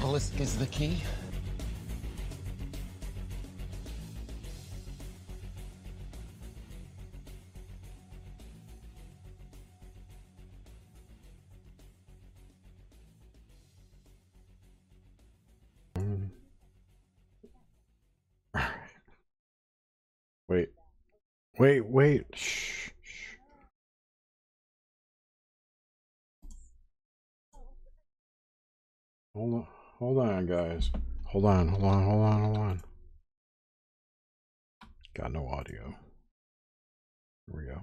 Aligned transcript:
obelisk. 0.00 0.40
Is 0.40 0.56
the 0.56 0.66
key. 0.66 1.02
Wait. 20.48 20.70
Wait, 21.58 21.86
wait. 21.86 22.26
Shh. 22.34 22.90
shh. 23.02 23.36
Hold 29.34 29.54
on, 29.54 29.66
hold 30.00 30.18
on, 30.18 30.46
guys. 30.46 30.90
Hold 31.26 31.44
on, 31.44 31.68
hold 31.68 31.84
on, 31.84 32.04
hold 32.04 32.22
on, 32.22 32.42
hold 32.42 32.56
on. 32.56 32.80
Got 35.14 35.32
no 35.32 35.46
audio. 35.46 35.94
Here 37.46 37.56
we 37.56 37.64
go. 37.64 37.80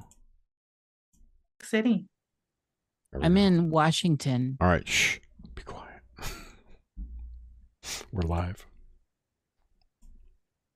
City. 1.62 2.08
There 3.12 3.24
I'm 3.24 3.36
go. 3.36 3.42
in 3.42 3.70
Washington. 3.70 4.58
All 4.60 4.68
right, 4.68 4.88
shh. 4.88 5.20
Be 5.56 5.62
quiet. 5.62 6.02
We're 8.12 8.24
live. 8.24 8.66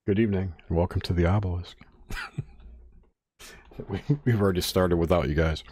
Good 0.07 0.19
evening, 0.19 0.53
and 0.67 0.77
welcome 0.77 1.01
to 1.01 1.13
the 1.13 1.25
obelisk. 1.25 1.77
we, 3.89 4.01
we've 4.25 4.41
already 4.41 4.61
started 4.61 4.97
without 4.97 5.27
you 5.29 5.35
guys. 5.35 5.63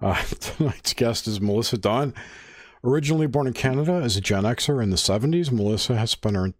Uh, 0.00 0.22
tonight's 0.40 0.92
guest 0.94 1.26
is 1.26 1.40
Melissa 1.40 1.78
Dawn. 1.78 2.14
Originally 2.84 3.26
born 3.26 3.46
in 3.46 3.52
Canada 3.52 3.92
as 3.94 4.16
a 4.16 4.20
Gen 4.20 4.44
Xer 4.44 4.82
in 4.82 4.90
the 4.90 4.96
70s, 4.96 5.50
Melissa 5.50 5.96
has 5.96 6.10
spent 6.12 6.36
her, 6.36 6.52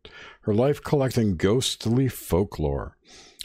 her 0.43 0.55
life 0.55 0.83
collecting 0.83 1.37
ghostly 1.37 2.09
folklore. 2.09 2.97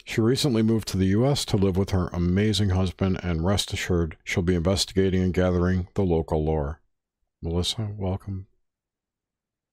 She 0.04 0.20
recently 0.20 0.62
moved 0.62 0.88
to 0.88 0.96
the 0.96 1.06
U.S. 1.06 1.44
to 1.46 1.56
live 1.56 1.76
with 1.76 1.90
her 1.90 2.08
amazing 2.08 2.70
husband, 2.70 3.20
and 3.22 3.44
rest 3.44 3.72
assured, 3.72 4.16
she'll 4.24 4.42
be 4.42 4.54
investigating 4.56 5.22
and 5.22 5.32
gathering 5.32 5.86
the 5.94 6.02
local 6.02 6.44
lore. 6.44 6.80
Melissa, 7.40 7.90
welcome. 7.96 8.46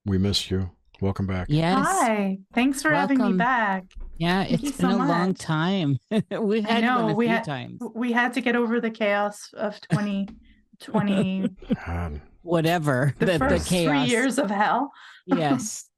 We 0.05 0.17
miss 0.20 0.52
you. 0.52 0.72
Welcome 1.02 1.25
back. 1.27 1.47
Yes. 1.50 1.86
Hi. 1.88 2.39
Thanks 2.53 2.81
for 2.81 2.89
having 2.92 3.20
me 3.20 3.33
back. 3.33 3.86
Yeah, 4.17 4.44
Thank 4.44 4.53
it's 4.64 4.77
been 4.77 4.92
so 4.92 4.97
a 4.97 5.05
long 5.05 5.33
time. 5.33 5.97
We've 6.42 6.66
I 6.66 6.72
had 6.73 6.83
know, 6.83 7.09
a 7.09 7.14
we 7.14 7.25
few 7.25 7.36
had- 7.36 7.45
times. 7.45 7.81
We 7.95 8.11
had 8.11 8.33
to 8.33 8.42
get 8.42 8.55
over 8.55 8.80
the 8.81 8.92
chaos 8.92 9.50
of 9.53 9.80
2020, 9.81 11.47
God. 11.47 11.77
Um, 11.88 12.22
Whatever. 12.42 13.14
the, 13.20 13.26
the, 13.26 13.32
the 13.34 13.40
first 13.40 13.68
three 13.68 14.04
years 14.04 14.38
of 14.38 14.50
hell. 14.50 14.92
yes. 15.26 15.89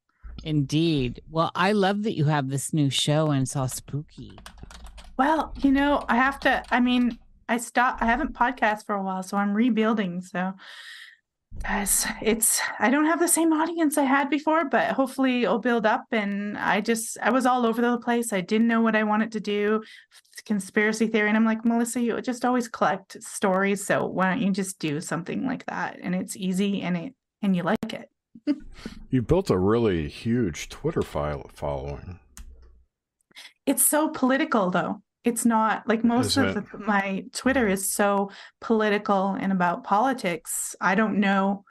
Indeed. 0.43 1.21
Well, 1.29 1.51
I 1.53 1.71
love 1.73 2.03
that 2.03 2.15
you 2.15 2.25
have 2.25 2.49
this 2.49 2.73
new 2.73 2.89
show 2.89 3.31
and 3.31 3.43
it's 3.43 3.55
all 3.55 3.67
spooky. 3.67 4.39
Well, 5.17 5.53
you 5.61 5.71
know, 5.71 6.03
I 6.09 6.15
have 6.15 6.39
to, 6.41 6.63
I 6.71 6.79
mean, 6.79 7.19
I 7.47 7.57
stopped, 7.57 8.01
I 8.01 8.05
haven't 8.05 8.33
podcast 8.33 8.85
for 8.85 8.95
a 8.95 9.03
while, 9.03 9.21
so 9.23 9.37
I'm 9.37 9.53
rebuilding. 9.53 10.21
So, 10.21 10.53
guys, 11.63 12.05
it's, 12.21 12.59
I 12.79 12.89
don't 12.89 13.05
have 13.05 13.19
the 13.19 13.27
same 13.27 13.53
audience 13.53 13.97
I 13.97 14.03
had 14.03 14.29
before, 14.29 14.65
but 14.65 14.91
hopefully 14.91 15.43
it'll 15.43 15.59
build 15.59 15.85
up. 15.85 16.05
And 16.11 16.57
I 16.57 16.81
just, 16.81 17.17
I 17.21 17.29
was 17.29 17.45
all 17.45 17.65
over 17.65 17.81
the 17.81 17.97
place. 17.97 18.33
I 18.33 18.41
didn't 18.41 18.67
know 18.67 18.81
what 18.81 18.95
I 18.95 19.03
wanted 19.03 19.31
to 19.33 19.39
do, 19.39 19.83
conspiracy 20.45 21.07
theory. 21.07 21.27
And 21.27 21.37
I'm 21.37 21.45
like, 21.45 21.63
Melissa, 21.63 22.01
you 22.01 22.19
just 22.21 22.45
always 22.45 22.67
collect 22.67 23.21
stories. 23.21 23.85
So 23.85 24.05
why 24.05 24.29
don't 24.29 24.41
you 24.41 24.51
just 24.51 24.79
do 24.79 25.01
something 25.01 25.45
like 25.45 25.65
that? 25.67 25.99
And 26.01 26.15
it's 26.15 26.35
easy 26.35 26.81
and 26.81 26.97
it, 26.97 27.13
and 27.41 27.55
you 27.55 27.63
like 27.63 27.93
it. 27.93 28.09
You 29.09 29.21
built 29.21 29.49
a 29.49 29.57
really 29.57 30.07
huge 30.07 30.69
Twitter 30.69 31.03
file 31.03 31.51
following. 31.53 32.19
It's 33.67 33.85
so 33.85 34.09
political, 34.09 34.71
though. 34.71 35.01
It's 35.23 35.45
not 35.45 35.87
like 35.87 36.03
most 36.03 36.37
Is 36.37 36.37
of 36.37 36.55
the, 36.55 36.77
my 36.79 37.25
Twitter 37.33 37.67
is 37.67 37.91
so 37.91 38.31
political 38.59 39.29
and 39.29 39.51
about 39.51 39.83
politics. 39.83 40.75
I 40.81 40.95
don't 40.95 41.19
know 41.19 41.63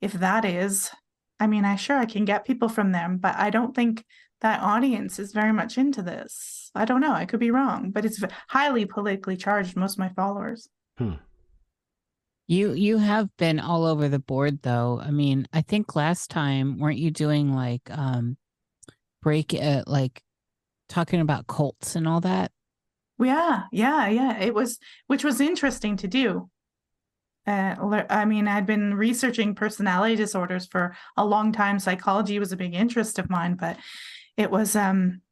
if 0.00 0.12
that 0.14 0.44
is. 0.44 0.90
I 1.38 1.46
mean, 1.46 1.64
I 1.64 1.76
sure 1.76 1.96
I 1.96 2.06
can 2.06 2.24
get 2.24 2.44
people 2.44 2.68
from 2.68 2.90
them, 2.90 3.18
but 3.18 3.36
I 3.36 3.50
don't 3.50 3.74
think 3.74 4.04
that 4.40 4.62
audience 4.62 5.18
is 5.18 5.32
very 5.32 5.52
much 5.52 5.78
into 5.78 6.02
this. 6.02 6.70
I 6.74 6.84
don't 6.84 7.00
know. 7.00 7.12
I 7.12 7.24
could 7.24 7.40
be 7.40 7.50
wrong, 7.50 7.90
but 7.90 8.04
it's 8.04 8.22
highly 8.48 8.84
politically 8.84 9.36
charged. 9.36 9.76
Most 9.76 9.94
of 9.94 9.98
my 10.00 10.10
followers. 10.10 10.68
You 12.48 12.72
you 12.72 12.96
have 12.96 13.28
been 13.36 13.60
all 13.60 13.84
over 13.84 14.08
the 14.08 14.18
board 14.18 14.62
though. 14.62 15.00
I 15.04 15.10
mean, 15.10 15.46
I 15.52 15.60
think 15.60 15.94
last 15.94 16.30
time 16.30 16.78
weren't 16.78 16.98
you 16.98 17.10
doing 17.10 17.54
like 17.54 17.82
um 17.90 18.36
break 19.22 19.54
uh, 19.54 19.82
like 19.86 20.22
talking 20.88 21.20
about 21.20 21.46
cults 21.46 21.94
and 21.94 22.08
all 22.08 22.20
that? 22.22 22.50
Yeah, 23.18 23.64
yeah, 23.72 24.08
yeah. 24.08 24.38
It 24.38 24.54
was, 24.54 24.78
which 25.06 25.24
was 25.24 25.40
interesting 25.40 25.96
to 25.98 26.08
do. 26.08 26.48
Uh, 27.46 28.04
I 28.10 28.24
mean, 28.26 28.46
I'd 28.46 28.66
been 28.66 28.94
researching 28.94 29.54
personality 29.54 30.16
disorders 30.16 30.66
for 30.66 30.94
a 31.16 31.24
long 31.24 31.50
time. 31.50 31.78
Psychology 31.78 32.38
was 32.38 32.52
a 32.52 32.56
big 32.56 32.74
interest 32.74 33.18
of 33.18 33.30
mine, 33.30 33.54
but 33.54 33.78
it 34.36 34.50
was, 34.50 34.76
um, 34.76 35.22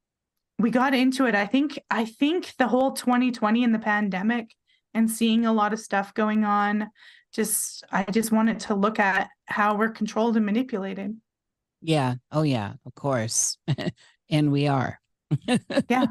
we 0.59 0.71
got 0.71 0.95
into 0.95 1.27
it. 1.27 1.35
I 1.35 1.47
think, 1.47 1.79
I 1.91 2.07
think 2.07 2.55
the 2.59 2.69
whole 2.69 2.93
2020 2.93 3.63
and 3.63 3.75
the 3.75 3.79
pandemic 3.79 4.51
and 4.95 5.11
seeing 5.11 5.45
a 5.45 5.53
lot 5.53 5.75
of 5.75 5.79
stuff 5.79 6.15
going 6.15 6.45
on, 6.45 6.91
just, 7.35 7.85
I 7.93 8.05
just 8.05 8.33
wanted 8.33 8.61
to 8.61 8.75
look 8.75 8.99
at 8.99 9.29
how 9.45 9.77
we're 9.77 9.91
controlled 9.91 10.37
and 10.37 10.47
manipulated. 10.47 11.15
Yeah. 11.83 12.15
Oh 12.33 12.43
yeah, 12.43 12.73
of 12.87 12.95
course. 12.95 13.59
and 14.31 14.51
we 14.51 14.69
are. 14.69 14.99
yeah 15.91 16.07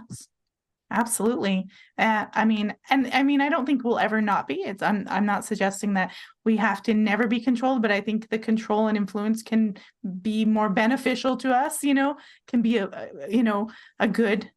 absolutely. 0.96 1.68
Uh, 1.98 2.26
i 2.34 2.44
mean 2.44 2.74
and 2.90 3.10
i 3.14 3.24
mean 3.24 3.42
i 3.42 3.50
don't 3.50 3.66
think 3.66 3.84
we'll 3.84 4.00
ever 4.00 4.22
not 4.22 4.48
be. 4.48 4.56
It's 4.56 4.82
I'm, 4.82 5.06
I'm 5.10 5.26
not 5.26 5.46
suggesting 5.46 5.94
that 5.94 6.14
we 6.44 6.58
have 6.58 6.82
to 6.84 6.94
never 6.94 7.28
be 7.28 7.40
controlled 7.40 7.82
but 7.82 7.92
i 7.92 8.02
think 8.02 8.30
the 8.30 8.40
control 8.40 8.88
and 8.88 8.98
influence 8.98 9.44
can 9.44 9.78
be 10.22 10.46
more 10.46 10.70
beneficial 10.70 11.38
to 11.38 11.54
us 11.54 11.84
you 11.84 11.94
know 11.94 12.18
can 12.48 12.62
be 12.62 12.78
a, 12.78 12.88
a 12.88 13.10
you 13.30 13.44
know 13.44 13.70
a 14.00 14.08
good 14.08 14.52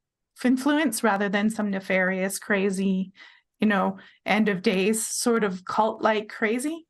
influence 0.44 1.02
rather 1.02 1.28
than 1.28 1.50
some 1.50 1.70
nefarious 1.70 2.38
crazy 2.38 3.12
you 3.60 3.66
know 3.66 3.98
end 4.24 4.48
of 4.48 4.62
days 4.62 5.06
sort 5.06 5.44
of 5.44 5.64
cult 5.64 6.02
like 6.02 6.28
crazy. 6.28 6.86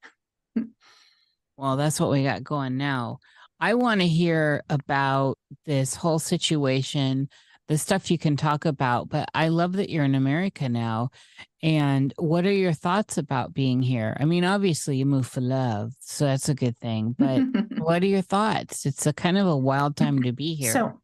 Well, 1.57 1.77
that's 1.77 1.99
what 1.99 2.11
we 2.11 2.23
got 2.23 2.45
going 2.45 2.77
now. 2.77 3.19
I 3.61 3.75
want 3.75 4.01
to 4.01 4.07
hear 4.07 4.63
about 4.71 5.39
this 5.67 5.97
whole 5.97 6.21
situation, 6.21 7.29
the 7.69 7.79
stuff 7.79 8.11
you 8.11 8.19
can 8.19 8.37
talk 8.37 8.65
about, 8.65 9.09
but 9.09 9.29
I 9.35 9.49
love 9.49 9.75
that 9.75 9.91
you're 9.91 10.05
in 10.05 10.15
America 10.15 10.69
now. 10.69 11.11
And 11.63 12.15
what 12.17 12.47
are 12.47 12.53
your 12.53 12.73
thoughts 12.73 13.19
about 13.19 13.53
being 13.53 13.83
here? 13.83 14.17
I 14.19 14.25
mean, 14.25 14.45
obviously 14.45 14.97
you 14.97 15.07
moved 15.07 15.31
for 15.31 15.43
love, 15.43 15.93
so 16.01 16.25
that's 16.25 16.49
a 16.49 16.55
good 16.55 16.79
thing. 16.79 17.15
But 17.19 17.43
what 17.79 18.03
are 18.03 18.07
your 18.07 18.23
thoughts? 18.23 18.87
It's 18.87 19.07
a 19.07 19.13
kind 19.13 19.37
of 19.37 19.47
a 19.47 19.57
wild 19.57 19.97
time 19.97 20.23
to 20.23 20.33
be 20.33 20.55
here. 20.55 20.73
So 20.73 21.01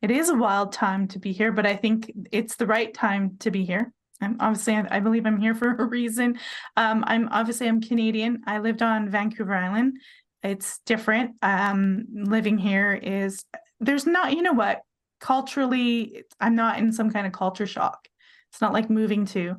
it 0.00 0.10
is 0.10 0.30
a 0.30 0.34
wild 0.34 0.72
time 0.72 1.08
to 1.08 1.18
be 1.18 1.32
here, 1.32 1.52
but 1.52 1.66
I 1.66 1.76
think 1.76 2.10
it's 2.32 2.56
the 2.56 2.66
right 2.66 2.92
time 2.92 3.36
to 3.40 3.50
be 3.50 3.64
here. 3.64 3.92
I'm 4.22 4.36
obviously, 4.40 4.74
I, 4.74 4.86
I 4.90 5.00
believe 5.00 5.26
I'm 5.26 5.40
here 5.40 5.54
for 5.54 5.76
a 5.76 5.84
reason. 5.84 6.38
Um, 6.76 7.04
I'm 7.06 7.28
obviously 7.30 7.68
I'm 7.68 7.82
Canadian. 7.82 8.42
I 8.46 8.58
lived 8.58 8.82
on 8.82 9.10
Vancouver 9.10 9.54
Island. 9.54 9.98
It's 10.42 10.80
different. 10.86 11.36
Um, 11.42 12.06
living 12.12 12.56
here 12.56 12.94
is 12.94 13.44
there's 13.78 14.06
not, 14.06 14.32
you 14.32 14.42
know 14.42 14.52
what, 14.52 14.80
culturally, 15.22 16.24
I'm 16.40 16.56
not 16.56 16.78
in 16.78 16.92
some 16.92 17.10
kind 17.10 17.26
of 17.26 17.32
culture 17.32 17.66
shock. 17.66 18.08
It's 18.50 18.60
not 18.60 18.72
like 18.72 18.90
moving 18.90 19.24
to, 19.26 19.56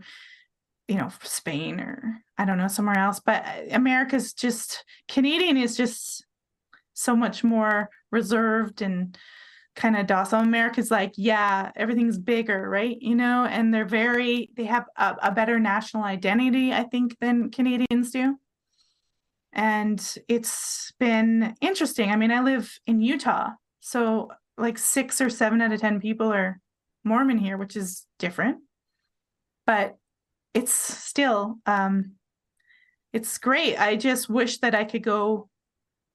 you 0.89 0.95
know, 0.95 1.09
Spain 1.23 1.79
or 1.79 2.21
I 2.37 2.45
don't 2.45 2.57
know 2.57 2.67
somewhere 2.67 2.99
else. 2.99 3.21
But 3.25 3.45
America's 3.71 4.33
just 4.33 4.83
Canadian 5.07 5.55
is 5.57 5.77
just 5.77 6.25
so 6.93 7.15
much 7.15 7.43
more 7.43 7.89
reserved 8.11 8.81
and 8.81 9.17
kind 9.75 9.95
of 9.95 10.05
docile. 10.05 10.41
America's 10.41 10.91
like, 10.91 11.13
yeah, 11.15 11.71
everything's 11.77 12.19
bigger, 12.19 12.69
right? 12.69 12.97
You 13.01 13.15
know, 13.15 13.45
and 13.45 13.73
they're 13.73 13.85
very, 13.85 14.51
they 14.57 14.65
have 14.65 14.85
a, 14.97 15.15
a 15.23 15.31
better 15.31 15.59
national 15.59 16.03
identity, 16.03 16.73
I 16.73 16.83
think, 16.83 17.17
than 17.19 17.51
Canadians 17.51 18.11
do. 18.11 18.37
And 19.53 20.17
it's 20.27 20.91
been 20.99 21.55
interesting. 21.61 22.11
I 22.11 22.17
mean, 22.17 22.31
I 22.31 22.41
live 22.41 22.77
in 22.85 23.01
Utah. 23.01 23.51
So, 23.79 24.29
like, 24.57 24.77
six 24.77 25.21
or 25.21 25.29
seven 25.29 25.61
out 25.61 25.71
of 25.71 25.81
10 25.81 25.99
people 25.99 26.31
are 26.31 26.59
Mormon 27.03 27.37
here, 27.37 27.57
which 27.57 27.75
is 27.75 28.05
different. 28.19 28.59
But 29.65 29.97
it's 30.53 30.73
still, 30.73 31.57
um, 31.65 32.13
it's 33.11 33.37
great. 33.37 33.77
I 33.77 33.95
just 33.95 34.29
wish 34.29 34.59
that 34.59 34.75
I 34.75 34.83
could 34.83 35.03
go 35.03 35.49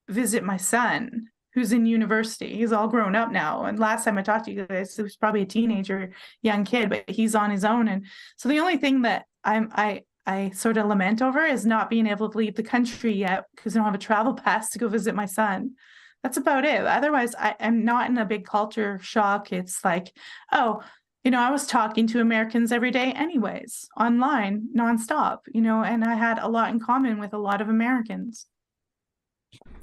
visit 0.08 0.42
my 0.42 0.56
son 0.56 1.28
who's 1.54 1.72
in 1.72 1.86
university. 1.86 2.56
He's 2.56 2.72
all 2.72 2.88
grown 2.88 3.16
up 3.16 3.32
now. 3.32 3.64
And 3.64 3.78
last 3.78 4.04
time 4.04 4.18
I 4.18 4.22
talked 4.22 4.44
to 4.44 4.52
you 4.52 4.66
guys, 4.66 4.94
he 4.94 5.02
was 5.02 5.16
probably 5.16 5.42
a 5.42 5.46
teenager, 5.46 6.12
young 6.42 6.64
kid, 6.64 6.88
but 6.88 7.08
he's 7.08 7.34
on 7.34 7.50
his 7.50 7.64
own. 7.64 7.88
And 7.88 8.06
so 8.36 8.48
the 8.48 8.60
only 8.60 8.76
thing 8.76 9.02
that 9.02 9.24
I'm 9.44 9.70
I 9.72 10.02
I 10.26 10.50
sort 10.50 10.76
of 10.76 10.86
lament 10.86 11.22
over 11.22 11.44
is 11.44 11.64
not 11.64 11.88
being 11.88 12.06
able 12.06 12.28
to 12.28 12.38
leave 12.38 12.54
the 12.54 12.62
country 12.62 13.14
yet 13.14 13.46
because 13.56 13.74
I 13.74 13.78
don't 13.78 13.86
have 13.86 13.94
a 13.94 13.98
travel 13.98 14.34
pass 14.44 14.70
to 14.70 14.78
go 14.78 14.88
visit 14.88 15.14
my 15.14 15.26
son. 15.26 15.72
That's 16.22 16.36
about 16.36 16.64
it. 16.64 16.84
Otherwise, 16.84 17.34
I 17.38 17.54
am 17.60 17.84
not 17.84 18.10
in 18.10 18.18
a 18.18 18.24
big 18.24 18.44
culture 18.44 18.98
shock. 19.02 19.52
It's 19.52 19.84
like, 19.84 20.12
oh, 20.52 20.82
you 21.24 21.30
know, 21.30 21.40
I 21.40 21.50
was 21.50 21.66
talking 21.66 22.06
to 22.08 22.20
Americans 22.20 22.72
every 22.72 22.90
day, 22.90 23.12
anyways, 23.12 23.88
online, 23.98 24.68
nonstop, 24.76 25.38
you 25.52 25.60
know, 25.60 25.82
and 25.82 26.04
I 26.04 26.14
had 26.14 26.38
a 26.38 26.48
lot 26.48 26.70
in 26.70 26.80
common 26.80 27.18
with 27.18 27.34
a 27.34 27.38
lot 27.38 27.60
of 27.60 27.68
Americans. 27.68 28.46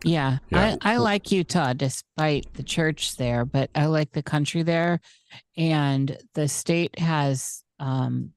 Yeah, 0.04 0.38
Yeah. 0.52 0.76
I, 0.82 0.94
I 0.94 0.98
like 0.98 1.32
Utah 1.32 1.74
despite 1.74 2.54
the 2.54 2.64
church 2.64 3.16
there, 3.18 3.46
but 3.46 3.70
I 3.74 3.88
like 3.88 4.12
the 4.12 4.22
country 4.24 4.62
there. 4.62 5.00
And 5.58 6.16
the 6.36 6.48
state 6.48 7.00
has, 7.00 7.64
um, 7.80 8.32
i- 8.32 8.35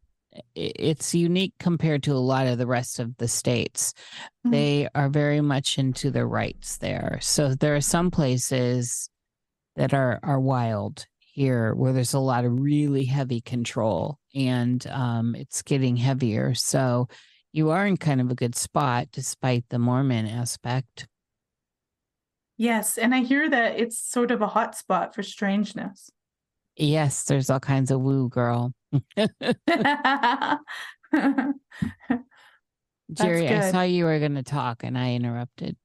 it's 0.55 1.14
unique 1.14 1.55
compared 1.58 2.02
to 2.05 2.12
a 2.12 2.19
lot 2.19 2.46
of 2.46 2.58
the 2.58 2.67
rest 2.67 2.99
of 2.99 3.17
the 3.17 3.29
states. 3.29 3.94
Mhm. 4.46 4.50
They 4.50 4.88
are 4.94 5.08
very 5.08 5.40
much 5.40 5.79
into 5.79 6.11
their 6.11 6.26
rights 6.26 6.79
there. 6.79 7.19
So 7.23 7.55
there 7.55 7.76
are 7.76 7.81
some 7.81 8.11
places 8.11 9.08
that 9.76 9.94
are, 9.94 10.19
are 10.23 10.40
wild 10.40 11.06
here 11.19 11.75
where 11.75 11.93
there's 11.93 12.14
a 12.14 12.19
lot 12.19 12.44
of 12.44 12.61
really 12.61 13.05
heavy 13.05 13.40
control 13.40 14.19
and 14.35 14.85
um, 14.88 15.35
it's 15.35 15.62
getting 15.62 15.96
heavier. 15.96 16.55
So 16.55 17.08
you 17.52 17.70
are 17.70 17.87
in 17.87 17.96
kind 17.96 18.20
of 18.20 18.31
a 18.31 18.34
good 18.34 18.56
spot 18.56 19.08
despite 19.12 19.64
the 19.69 19.79
Mormon 19.79 20.26
aspect. 20.26 21.06
Yes, 22.56 22.99
and 22.99 23.14
I 23.14 23.20
hear 23.20 23.49
that 23.49 23.79
it's 23.79 23.99
sort 23.99 24.32
of 24.32 24.43
a 24.43 24.49
hot 24.49 24.76
spot 24.76 25.14
for 25.14 25.23
strangeness. 25.23 26.11
Yes, 26.78 27.25
there's 27.25 27.50
all 27.50 27.58
kinds 27.60 27.90
of 27.90 28.00
woo, 28.00 28.28
girl. 28.28 28.72
Jerry, 33.12 33.48
I 33.48 33.70
saw 33.70 33.82
you 33.82 34.04
were 34.04 34.19
going 34.20 34.36
to 34.36 34.44
talk 34.44 34.84
and 34.84 34.96
I 34.96 35.14
interrupted. 35.14 35.76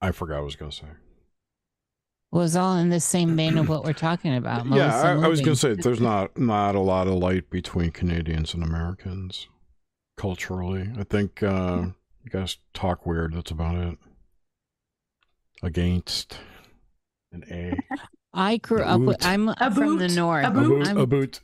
I 0.00 0.12
forgot 0.12 0.36
what 0.36 0.40
I 0.40 0.44
was 0.44 0.56
going 0.56 0.70
to 0.70 0.76
say. 0.76 0.86
It 0.86 2.36
was 2.36 2.56
all 2.56 2.76
in 2.76 2.88
the 2.88 3.00
same 3.00 3.36
vein 3.36 3.58
of 3.58 3.68
what 3.68 3.84
we're 3.84 3.92
talking 3.92 4.34
about. 4.34 4.66
yeah, 4.66 5.02
I, 5.02 5.12
I 5.12 5.28
was 5.28 5.40
going 5.40 5.54
to 5.54 5.60
say 5.60 5.74
there's 5.74 6.00
not 6.00 6.38
not 6.38 6.74
a 6.74 6.80
lot 6.80 7.08
of 7.08 7.14
light 7.14 7.50
between 7.50 7.90
Canadians 7.90 8.54
and 8.54 8.62
Americans 8.62 9.48
culturally. 10.16 10.90
I 10.98 11.04
think 11.04 11.42
uh, 11.42 11.86
you 12.22 12.30
guys 12.30 12.58
talk 12.74 13.06
weird. 13.06 13.34
That's 13.34 13.50
about 13.50 13.76
it. 13.76 13.98
Against 15.62 16.38
an 17.32 17.44
A. 17.50 17.78
I 18.32 18.56
grew 18.58 18.82
up 18.82 19.00
with. 19.00 19.24
I'm 19.24 19.48
A 19.48 19.70
from 19.74 19.98
the 19.98 20.08
north. 20.08 20.44
a 20.44 20.48
A 20.48 20.50
boot. 20.50 20.68
boot. 20.68 20.88
I'm 20.88 20.98
A 20.98 21.06
boot. 21.06 21.40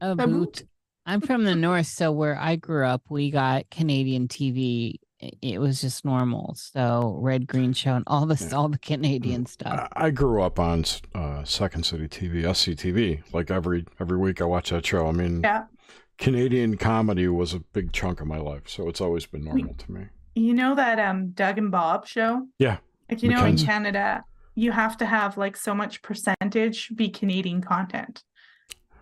a 0.00 0.14
boot. 0.16 0.26
boot. 0.30 0.62
I'm 1.08 1.20
from 1.20 1.44
the 1.44 1.54
north, 1.54 1.86
so 1.86 2.10
where 2.10 2.36
I 2.36 2.56
grew 2.56 2.84
up, 2.84 3.02
we 3.08 3.30
got 3.30 3.70
Canadian 3.70 4.26
TV. 4.26 4.96
It 5.40 5.60
was 5.60 5.80
just 5.80 6.04
normal. 6.04 6.54
So 6.56 7.16
red, 7.20 7.46
green 7.46 7.72
show, 7.72 7.94
and 7.94 8.04
all 8.06 8.26
this, 8.26 8.42
Yeah. 8.50 8.56
all 8.56 8.68
the 8.68 8.78
Canadian 8.78 9.46
stuff. 9.46 9.88
I 9.96 10.06
I 10.06 10.10
grew 10.10 10.42
up 10.42 10.58
on 10.58 10.84
uh, 11.14 11.44
Second 11.44 11.84
City 11.86 12.08
TV, 12.08 12.42
SCTV. 12.42 13.22
Like 13.32 13.50
every 13.50 13.86
every 14.00 14.18
week, 14.18 14.40
I 14.42 14.44
watch 14.44 14.70
that 14.70 14.84
show. 14.84 15.06
I 15.06 15.12
mean, 15.12 15.40
yeah. 15.42 15.64
Canadian 16.18 16.76
comedy 16.76 17.28
was 17.28 17.54
a 17.54 17.60
big 17.60 17.92
chunk 17.92 18.20
of 18.20 18.26
my 18.26 18.38
life, 18.38 18.68
so 18.68 18.88
it's 18.88 19.00
always 19.00 19.26
been 19.26 19.44
normal 19.44 19.74
to 19.74 19.92
me. 19.92 20.06
You 20.34 20.52
know 20.54 20.74
that 20.74 20.98
um 20.98 21.30
Doug 21.30 21.56
and 21.58 21.70
Bob 21.70 22.06
show? 22.06 22.46
Yeah. 22.58 22.78
Like 23.08 23.22
you 23.22 23.30
know 23.30 23.44
in 23.44 23.56
Canada, 23.56 24.24
you 24.56 24.72
have 24.72 24.96
to 24.96 25.06
have 25.06 25.36
like 25.36 25.56
so 25.56 25.74
much 25.74 26.02
percentage 26.02 26.90
be 26.96 27.08
Canadian 27.08 27.60
content. 27.60 28.24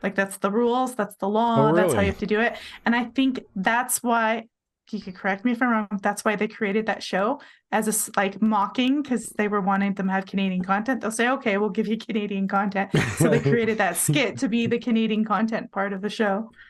Like 0.03 0.15
that's 0.15 0.37
the 0.37 0.51
rules, 0.51 0.95
that's 0.95 1.17
the 1.17 1.29
law, 1.29 1.71
Oh, 1.71 1.75
that's 1.75 1.95
how 1.95 2.01
you 2.01 2.09
have 2.09 2.19
to 2.19 2.27
do 2.27 2.41
it. 2.41 2.57
And 2.85 2.95
I 2.95 3.05
think 3.05 3.41
that's 3.57 4.03
why 4.03 4.49
you 4.91 5.01
could 5.01 5.15
correct 5.15 5.47
me 5.47 5.53
if 5.53 5.63
I'm 5.63 5.71
wrong. 5.71 6.01
That's 6.03 6.25
why 6.27 6.37
they 6.37 6.49
created 6.49 6.87
that 6.87 7.03
show 7.03 7.41
as 7.73 7.89
a 7.89 8.11
like 8.17 8.43
mocking 8.43 9.01
because 9.01 9.31
they 9.31 9.49
were 9.49 9.63
wanting 9.63 9.95
them 9.95 10.09
to 10.09 10.13
have 10.13 10.27
Canadian 10.27 10.63
content. 10.63 11.01
They'll 11.01 11.11
say, 11.11 11.29
"Okay, 11.31 11.57
we'll 11.57 11.71
give 11.71 11.87
you 11.87 11.97
Canadian 11.97 12.49
content." 12.49 12.91
So 13.17 13.31
they 13.31 13.41
created 13.41 13.79
that 13.79 13.97
skit 14.07 14.37
to 14.39 14.49
be 14.49 14.67
the 14.67 14.79
Canadian 14.79 15.25
content 15.25 15.73
part 15.73 15.93
of 15.95 16.03
the 16.03 16.11
show. 16.11 16.51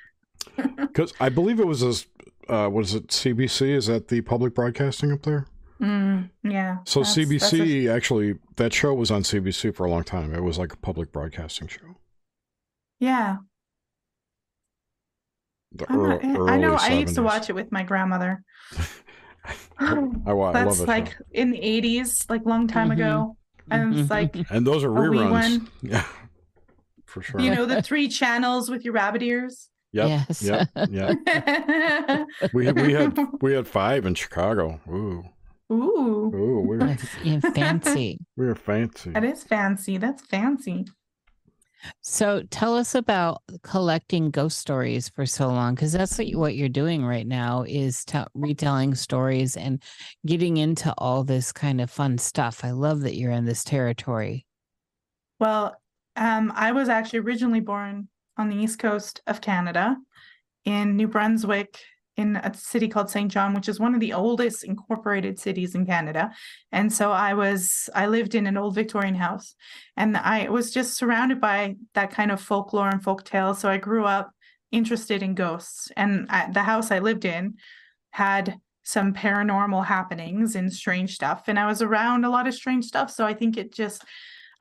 Because 0.76 1.12
I 1.18 1.30
believe 1.30 1.58
it 1.58 1.66
was 1.66 1.82
as 1.82 2.06
uh, 2.48 2.68
what 2.68 2.84
is 2.84 2.94
it? 2.94 3.08
CBC 3.08 3.70
is 3.70 3.86
that 3.86 4.08
the 4.08 4.20
public 4.20 4.54
broadcasting 4.54 5.10
up 5.10 5.22
there? 5.22 5.46
Mm, 5.82 6.30
yeah. 6.44 6.78
So 6.86 7.00
that's- 7.00 7.14
that's 7.16 7.52
a- 7.52 7.56
CBC 7.56 7.88
actually 7.94 8.38
that 8.56 8.72
show 8.72 8.94
was 8.94 9.10
on 9.10 9.22
CBC 9.22 9.74
for 9.74 9.84
a 9.86 9.90
long 9.90 10.04
time. 10.04 10.32
It 10.34 10.42
was 10.42 10.58
like 10.58 10.72
a 10.72 10.76
public 10.76 11.12
broadcasting 11.12 11.68
show. 11.68 11.96
yeah. 13.00 13.36
The 15.76 15.86
I'm 15.90 16.00
ear- 16.00 16.08
not- 16.08 16.24
I 16.50 16.56
know. 16.56 16.74
early 16.74 16.78
I 16.80 16.92
used 17.00 17.16
to 17.16 17.22
watch 17.22 17.50
it 17.50 17.54
with 17.54 17.72
my 17.72 17.82
grandmother. 17.82 18.42
I, 19.78 20.32
wa- 20.32 20.50
I 20.50 20.52
That's 20.52 20.78
love 20.80 20.88
it. 20.88 20.92
like 20.92 21.16
in 21.32 21.50
the 21.50 21.60
eighties, 21.60 22.24
like 22.28 22.46
long 22.46 22.68
time 22.68 22.90
Mhm. 22.90 22.92
ago. 22.94 23.36
And 23.70 23.98
it's 23.98 24.10
like 24.10 24.36
and 24.50 24.64
those 24.66 24.84
are 24.84 24.88
reruns. 24.88 25.66
Yeah, 25.82 26.04
for 27.06 27.22
sure. 27.22 27.40
you 27.40 27.52
know 27.54 27.66
the 27.66 27.82
three 27.82 28.06
channels 28.08 28.70
with 28.70 28.84
your 28.84 28.94
rabbit 28.94 29.22
ears. 29.22 29.68
Yep. 29.92 30.08
Yes. 30.08 30.42
Yep. 30.42 30.68
Yeah. 30.90 32.24
We 32.52 32.70
we 32.72 32.92
had 32.92 33.18
we 33.40 33.52
had 33.54 33.66
five 33.66 34.06
in 34.06 34.14
Chicago. 34.14 34.80
Ooh. 34.88 35.24
Ooh, 35.72 36.30
Ooh. 36.34 36.60
we're 36.66 36.96
Yeah, 37.22 37.40
fancy. 37.40 38.18
we're 38.36 38.54
fancy. 38.54 39.10
that 39.10 39.24
is 39.24 39.42
fancy. 39.44 39.96
That's 39.96 40.22
fancy. 40.22 40.86
So 42.00 42.42
tell 42.50 42.76
us 42.76 42.94
about 42.94 43.42
collecting 43.62 44.30
ghost 44.30 44.58
stories 44.58 45.08
for 45.10 45.26
so 45.26 45.48
long, 45.48 45.74
because 45.74 45.92
that's 45.92 46.16
what, 46.16 46.26
you, 46.26 46.38
what 46.38 46.54
you're 46.54 46.68
doing 46.70 47.04
right 47.04 47.26
now 47.26 47.62
is 47.68 48.04
te- 48.06 48.24
retelling 48.34 48.94
stories 48.94 49.54
and 49.56 49.82
getting 50.24 50.56
into 50.56 50.94
all 50.96 51.24
this 51.24 51.52
kind 51.52 51.80
of 51.82 51.90
fun 51.90 52.16
stuff. 52.16 52.64
I 52.64 52.70
love 52.70 53.00
that 53.00 53.16
you're 53.16 53.32
in 53.32 53.44
this 53.44 53.64
territory. 53.64 54.46
Well, 55.40 55.76
um, 56.16 56.52
I 56.54 56.72
was 56.72 56.88
actually 56.88 57.18
originally 57.18 57.60
born 57.60 58.08
on 58.38 58.48
the 58.48 58.56
east 58.56 58.78
coast 58.78 59.20
of 59.26 59.40
Canada 59.42 59.96
in 60.64 60.96
New 60.96 61.08
Brunswick 61.08 61.78
in 62.16 62.36
a 62.36 62.54
city 62.54 62.88
called 62.88 63.10
St. 63.10 63.30
John, 63.30 63.54
which 63.54 63.68
is 63.68 63.80
one 63.80 63.94
of 63.94 64.00
the 64.00 64.12
oldest 64.12 64.64
incorporated 64.64 65.38
cities 65.38 65.74
in 65.74 65.84
Canada. 65.84 66.30
And 66.70 66.92
so 66.92 67.10
I 67.10 67.34
was, 67.34 67.88
I 67.94 68.06
lived 68.06 68.34
in 68.34 68.46
an 68.46 68.56
old 68.56 68.74
Victorian 68.74 69.16
house 69.16 69.54
and 69.96 70.16
I 70.16 70.48
was 70.48 70.72
just 70.72 70.96
surrounded 70.96 71.40
by 71.40 71.76
that 71.94 72.12
kind 72.12 72.30
of 72.30 72.40
folklore 72.40 72.88
and 72.88 73.02
folk 73.02 73.24
tales. 73.24 73.58
So 73.58 73.68
I 73.68 73.78
grew 73.78 74.04
up 74.04 74.30
interested 74.70 75.22
in 75.22 75.34
ghosts. 75.34 75.90
And 75.96 76.26
I, 76.28 76.50
the 76.50 76.62
house 76.62 76.90
I 76.90 76.98
lived 76.98 77.24
in 77.24 77.54
had 78.10 78.58
some 78.84 79.14
paranormal 79.14 79.86
happenings 79.86 80.56
and 80.56 80.72
strange 80.72 81.14
stuff. 81.14 81.44
And 81.46 81.58
I 81.58 81.66
was 81.66 81.80
around 81.80 82.24
a 82.24 82.30
lot 82.30 82.46
of 82.46 82.54
strange 82.54 82.84
stuff. 82.84 83.10
So 83.10 83.24
I 83.24 83.34
think 83.34 83.56
it 83.56 83.72
just, 83.72 84.04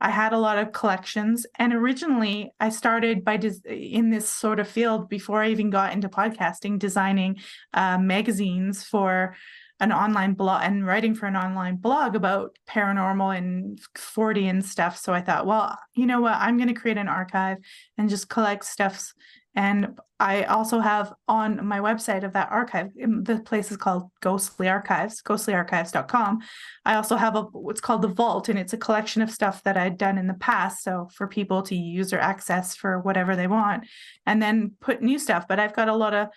I 0.04 0.10
had 0.10 0.34
a 0.34 0.38
lot 0.38 0.58
of 0.58 0.72
collections. 0.72 1.46
And 1.58 1.72
originally, 1.72 2.52
I 2.60 2.68
started 2.68 3.24
by 3.24 3.38
des- 3.38 3.66
in 3.66 4.10
this 4.10 4.28
sort 4.28 4.60
of 4.60 4.68
field 4.68 5.08
before 5.08 5.42
I 5.42 5.48
even 5.48 5.70
got 5.70 5.94
into 5.94 6.10
podcasting, 6.10 6.78
designing 6.78 7.38
uh, 7.72 7.96
magazines 7.96 8.84
for 8.84 9.34
an 9.80 9.92
online 9.92 10.34
blog 10.34 10.60
and 10.62 10.86
writing 10.86 11.14
for 11.14 11.24
an 11.24 11.36
online 11.36 11.76
blog 11.76 12.14
about 12.14 12.54
paranormal 12.68 13.34
and 13.34 13.80
Fortean 13.96 14.62
stuff. 14.62 14.98
So 14.98 15.14
I 15.14 15.22
thought, 15.22 15.46
well, 15.46 15.78
you 15.94 16.04
know 16.04 16.20
what? 16.20 16.34
I'm 16.34 16.58
going 16.58 16.68
to 16.68 16.80
create 16.80 16.98
an 16.98 17.08
archive 17.08 17.56
and 17.96 18.10
just 18.10 18.28
collect 18.28 18.66
stuffs. 18.66 19.14
And 19.56 19.98
I 20.18 20.44
also 20.44 20.80
have 20.80 21.12
on 21.28 21.64
my 21.64 21.78
website 21.78 22.24
of 22.24 22.32
that 22.32 22.50
archive, 22.50 22.90
um, 23.02 23.22
the 23.24 23.40
place 23.40 23.70
is 23.70 23.76
called 23.76 24.10
Ghostly 24.20 24.68
Archives, 24.68 25.22
ghostlyarchives.com. 25.22 26.40
I 26.84 26.94
also 26.94 27.16
have 27.16 27.36
a 27.36 27.42
what's 27.42 27.80
called 27.80 28.02
the 28.02 28.08
vault, 28.08 28.48
and 28.48 28.58
it's 28.58 28.72
a 28.72 28.78
collection 28.78 29.22
of 29.22 29.30
stuff 29.30 29.62
that 29.62 29.76
I'd 29.76 29.98
done 29.98 30.18
in 30.18 30.26
the 30.26 30.34
past. 30.34 30.82
So 30.82 31.08
for 31.14 31.26
people 31.26 31.62
to 31.62 31.76
use 31.76 32.12
or 32.12 32.18
access 32.18 32.74
for 32.74 33.00
whatever 33.00 33.36
they 33.36 33.46
want, 33.46 33.84
and 34.26 34.42
then 34.42 34.72
put 34.80 35.02
new 35.02 35.18
stuff. 35.18 35.46
But 35.48 35.60
I've 35.60 35.74
got 35.74 35.88
a 35.88 35.94
lot 35.96 36.14
of 36.14 36.28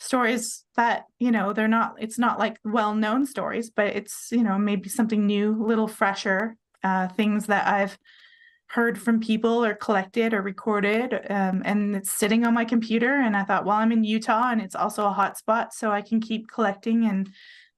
stories 0.00 0.64
that 0.76 1.04
you 1.18 1.30
know 1.30 1.52
they're 1.52 1.68
not 1.68 1.94
it's 1.98 2.18
not 2.18 2.38
like 2.38 2.58
well-known 2.64 3.24
stories 3.24 3.70
but 3.70 3.86
it's 3.86 4.28
you 4.32 4.42
know 4.42 4.58
maybe 4.58 4.88
something 4.88 5.24
new 5.24 5.62
a 5.62 5.66
little 5.66 5.86
fresher 5.86 6.56
uh 6.82 7.06
things 7.08 7.46
that 7.46 7.66
i've 7.66 7.96
heard 8.74 9.00
from 9.00 9.20
people 9.20 9.64
or 9.64 9.74
collected 9.74 10.34
or 10.34 10.42
recorded 10.42 11.14
um, 11.30 11.62
and 11.64 11.94
it's 11.94 12.10
sitting 12.10 12.44
on 12.44 12.52
my 12.52 12.64
computer 12.64 13.20
and 13.20 13.36
i 13.36 13.44
thought 13.44 13.64
well 13.64 13.76
i'm 13.76 13.92
in 13.92 14.02
utah 14.02 14.50
and 14.50 14.60
it's 14.60 14.74
also 14.74 15.06
a 15.06 15.12
hot 15.12 15.38
spot 15.38 15.72
so 15.72 15.92
i 15.92 16.02
can 16.02 16.20
keep 16.20 16.48
collecting 16.48 17.04
and 17.04 17.30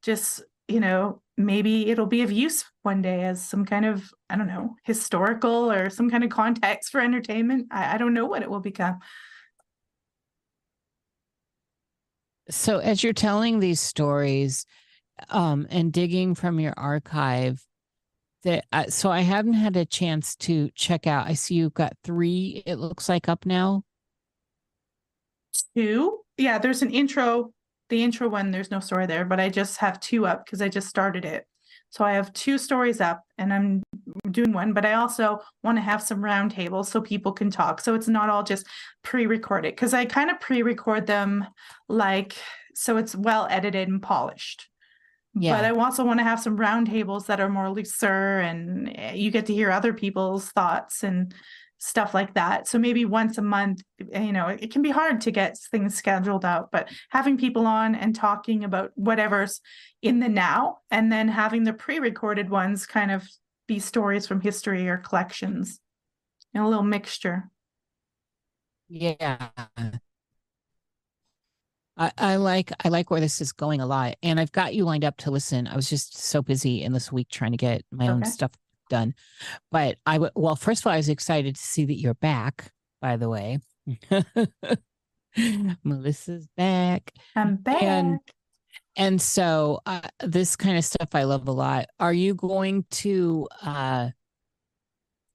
just 0.02 0.42
you 0.68 0.80
know 0.80 1.20
maybe 1.36 1.90
it'll 1.90 2.06
be 2.06 2.22
of 2.22 2.32
use 2.32 2.64
one 2.82 3.02
day 3.02 3.24
as 3.24 3.46
some 3.46 3.64
kind 3.64 3.84
of 3.84 4.10
i 4.30 4.36
don't 4.36 4.46
know 4.46 4.74
historical 4.84 5.70
or 5.70 5.90
some 5.90 6.08
kind 6.08 6.24
of 6.24 6.30
context 6.30 6.90
for 6.90 7.00
entertainment. 7.00 7.66
I, 7.70 7.94
I 7.94 7.98
don't 7.98 8.14
know 8.14 8.26
what 8.26 8.42
it 8.42 8.50
will 8.50 8.60
become. 8.60 9.00
So 12.48 12.78
as 12.78 13.02
you're 13.02 13.12
telling 13.12 13.58
these 13.58 13.80
stories 13.80 14.64
um, 15.30 15.66
and 15.68 15.92
digging 15.92 16.34
from 16.34 16.60
your 16.60 16.74
archive, 16.76 17.65
that 18.44 18.66
uh, 18.72 18.86
so 18.88 19.10
I 19.10 19.20
haven't 19.20 19.54
had 19.54 19.76
a 19.76 19.84
chance 19.84 20.36
to 20.36 20.70
check 20.74 21.06
out. 21.06 21.26
I 21.26 21.34
see 21.34 21.54
you've 21.54 21.74
got 21.74 21.96
three. 22.04 22.62
It 22.66 22.76
looks 22.76 23.08
like 23.08 23.28
up 23.28 23.46
now. 23.46 23.82
two 25.74 26.20
yeah, 26.38 26.58
there's 26.58 26.82
an 26.82 26.90
intro. 26.90 27.52
The 27.88 28.02
intro 28.02 28.28
one, 28.28 28.50
there's 28.50 28.70
no 28.70 28.80
story 28.80 29.06
there, 29.06 29.24
but 29.24 29.40
I 29.40 29.48
just 29.48 29.78
have 29.78 30.00
two 30.00 30.26
up 30.26 30.44
because 30.44 30.60
I 30.60 30.68
just 30.68 30.88
started 30.88 31.24
it. 31.24 31.46
So 31.90 32.04
I 32.04 32.12
have 32.12 32.32
two 32.32 32.58
stories 32.58 33.00
up 33.00 33.22
and 33.38 33.52
I'm 33.52 33.82
doing 34.32 34.52
one, 34.52 34.72
but 34.72 34.84
I 34.84 34.94
also 34.94 35.40
want 35.62 35.78
to 35.78 35.82
have 35.82 36.02
some 36.02 36.20
roundtables 36.20 36.86
so 36.86 37.00
people 37.00 37.32
can 37.32 37.48
talk. 37.48 37.80
So 37.80 37.94
it's 37.94 38.08
not 38.08 38.28
all 38.28 38.42
just 38.42 38.66
pre-recorded 39.02 39.74
because 39.74 39.94
I 39.94 40.04
kind 40.04 40.30
of 40.30 40.40
pre-record 40.40 41.06
them 41.06 41.46
like 41.88 42.34
so 42.74 42.96
it's 42.96 43.14
well 43.14 43.46
edited 43.50 43.88
and 43.88 44.02
polished. 44.02 44.68
Yeah. 45.38 45.56
But 45.56 45.66
I 45.66 45.70
also 45.78 46.02
want 46.02 46.18
to 46.18 46.24
have 46.24 46.40
some 46.40 46.56
roundtables 46.56 47.26
that 47.26 47.40
are 47.40 47.48
more 47.50 47.68
looser 47.68 48.38
and 48.38 48.90
eh, 48.96 49.12
you 49.12 49.30
get 49.30 49.44
to 49.46 49.54
hear 49.54 49.70
other 49.70 49.92
people's 49.92 50.48
thoughts 50.52 51.04
and 51.04 51.34
stuff 51.76 52.14
like 52.14 52.32
that. 52.34 52.66
So 52.66 52.78
maybe 52.78 53.04
once 53.04 53.36
a 53.36 53.42
month, 53.42 53.82
eh, 54.12 54.22
you 54.22 54.32
know, 54.32 54.48
it 54.48 54.72
can 54.72 54.80
be 54.80 54.90
hard 54.90 55.20
to 55.20 55.30
get 55.30 55.58
things 55.70 55.94
scheduled 55.94 56.46
out, 56.46 56.70
but 56.72 56.88
having 57.10 57.36
people 57.36 57.66
on 57.66 57.94
and 57.94 58.14
talking 58.14 58.64
about 58.64 58.92
whatever's 58.94 59.60
in 60.00 60.20
the 60.20 60.28
now 60.28 60.78
and 60.90 61.12
then 61.12 61.28
having 61.28 61.64
the 61.64 61.74
pre-recorded 61.74 62.48
ones 62.48 62.86
kind 62.86 63.10
of 63.10 63.28
be 63.68 63.78
stories 63.78 64.26
from 64.26 64.40
history 64.40 64.88
or 64.88 64.96
collections 64.96 65.80
and 66.54 66.64
a 66.64 66.66
little 66.66 66.82
mixture. 66.82 67.50
Yeah. 68.88 69.48
I, 71.96 72.12
I 72.18 72.36
like 72.36 72.72
I 72.84 72.88
like 72.88 73.10
where 73.10 73.20
this 73.20 73.40
is 73.40 73.52
going 73.52 73.80
a 73.80 73.86
lot. 73.86 74.16
And 74.22 74.38
I've 74.38 74.52
got 74.52 74.74
you 74.74 74.84
lined 74.84 75.04
up 75.04 75.16
to 75.18 75.30
listen. 75.30 75.66
I 75.66 75.76
was 75.76 75.88
just 75.88 76.16
so 76.16 76.42
busy 76.42 76.82
in 76.82 76.92
this 76.92 77.10
week 77.10 77.28
trying 77.28 77.52
to 77.52 77.56
get 77.56 77.84
my 77.90 78.08
own 78.08 78.24
stuff 78.24 78.52
done. 78.90 79.14
But 79.70 79.96
I 80.04 80.14
w- 80.14 80.32
well, 80.34 80.56
first 80.56 80.82
of 80.82 80.86
all, 80.86 80.92
I 80.92 80.98
was 80.98 81.08
excited 81.08 81.56
to 81.56 81.60
see 81.60 81.84
that 81.86 81.98
you're 81.98 82.14
back, 82.14 82.72
by 83.00 83.16
the 83.16 83.28
way. 83.28 83.58
Melissa's 85.84 86.48
back. 86.56 87.12
I'm 87.34 87.56
back. 87.56 87.82
And 87.82 88.20
and 88.96 89.20
so 89.20 89.80
uh, 89.86 90.00
this 90.20 90.56
kind 90.56 90.76
of 90.78 90.84
stuff 90.84 91.10
I 91.14 91.24
love 91.24 91.48
a 91.48 91.52
lot. 91.52 91.86
Are 91.98 92.12
you 92.12 92.34
going 92.34 92.84
to 92.90 93.48
uh 93.62 94.10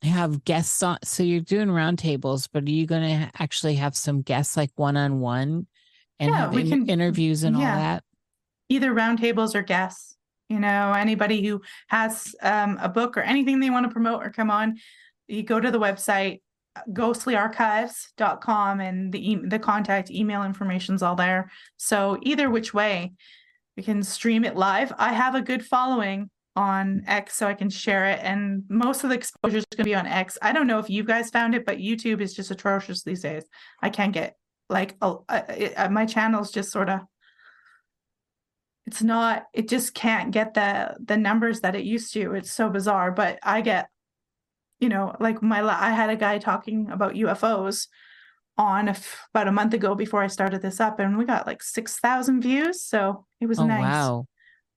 have 0.04 0.44
guests 0.46 0.82
on 0.82 0.98
so 1.04 1.24
you're 1.24 1.42
doing 1.42 1.68
roundtables, 1.68 2.50
but 2.52 2.64
are 2.64 2.70
you 2.70 2.86
going 2.86 3.04
to 3.04 3.32
actually 3.40 3.76
have 3.76 3.96
some 3.96 4.22
guests 4.22 4.58
like 4.58 4.72
one 4.76 4.98
on 4.98 5.20
one 5.20 5.68
and 6.22 6.30
Yeah, 6.32 6.50
we 6.50 6.70
can- 6.70 6.88
interviews 6.88 7.44
and 7.44 7.56
all 7.58 7.62
that? 7.62 8.04
either 8.70 8.94
roundtables 8.94 9.54
or 9.54 9.62
guests. 9.64 10.16
You 10.48 10.60
know, 10.60 10.94
anybody 10.94 11.46
who 11.46 11.62
has 11.90 12.34
um, 12.42 12.78
a 12.82 12.88
book 12.90 13.18
or 13.18 13.22
anything 13.22 13.60
they 13.60 13.70
want 13.70 13.86
to 13.86 13.92
promote 13.92 14.22
or 14.26 14.30
come 14.30 14.50
on, 14.52 14.78
you 15.28 15.44
go 15.44 15.60
to 15.60 15.72
the 15.72 15.80
website 15.80 16.40
ghostlyarchives.com 16.90 18.80
and 18.80 19.12
the 19.12 19.32
e- 19.32 19.42
the 19.48 19.60
contact 19.60 20.10
email 20.12 20.44
information's 20.44 21.02
all 21.04 21.16
there. 21.16 21.50
So 21.78 22.18
either 22.22 22.50
which 22.50 22.74
way, 22.74 23.14
we 23.78 23.84
can 23.84 24.04
stream 24.04 24.44
it 24.46 24.56
live. 24.56 24.94
I 24.98 25.14
have 25.14 25.36
a 25.36 25.42
good 25.42 25.66
following 25.66 26.30
on 26.56 27.04
X, 27.08 27.36
so 27.36 27.48
I 27.48 27.54
can 27.54 27.70
share 27.70 28.06
it, 28.08 28.20
and 28.22 28.64
most 28.70 29.04
of 29.06 29.10
the 29.10 29.16
exposure 29.16 29.58
is 29.58 29.66
going 29.72 29.78
to 29.78 29.90
be 29.90 29.96
on 29.96 30.06
X. 30.06 30.38
I 30.42 30.52
don't 30.52 30.68
know 30.68 30.80
if 30.80 30.90
you 30.90 31.04
guys 31.06 31.30
found 31.30 31.56
it, 31.56 31.66
but 31.66 31.78
YouTube 31.78 32.20
is 32.20 32.34
just 32.34 32.52
atrocious 32.52 33.04
these 33.04 33.22
days. 33.22 33.46
I 33.82 33.90
can't 33.90 34.12
get 34.14 34.36
like 34.72 34.96
uh, 35.02 35.18
it, 35.50 35.74
uh, 35.78 35.90
my 35.90 36.06
channel's 36.06 36.52
just 36.52 36.72
sort 36.72 36.90
of 36.90 37.02
it's 38.88 39.04
not 39.04 39.46
it 39.54 39.70
just 39.70 39.94
can't 39.94 40.32
get 40.32 40.54
the 40.54 40.96
the 41.06 41.18
numbers 41.18 41.62
that 41.62 41.76
it 41.76 41.84
used 41.84 42.12
to 42.14 42.34
it's 42.34 42.52
so 42.52 42.70
bizarre 42.70 43.12
but 43.12 43.38
i 43.44 43.62
get 43.62 43.90
you 44.80 44.90
know 44.90 45.16
like 45.20 45.42
my 45.44 45.62
i 45.62 45.92
had 45.92 46.10
a 46.10 46.16
guy 46.16 46.38
talking 46.40 46.90
about 46.90 47.14
ufos 47.14 47.88
on 48.58 48.88
a 48.88 48.92
f- 48.92 49.28
about 49.34 49.48
a 49.48 49.52
month 49.52 49.74
ago 49.74 49.94
before 49.94 50.24
i 50.24 50.28
started 50.28 50.62
this 50.62 50.80
up 50.80 51.00
and 51.00 51.18
we 51.18 51.26
got 51.26 51.48
like 51.48 51.62
6000 51.62 52.42
views 52.42 52.82
so 52.82 53.26
it 53.40 53.46
was 53.46 53.60
Oh 53.60 53.68
nice 53.68 53.84
wow. 53.84 54.26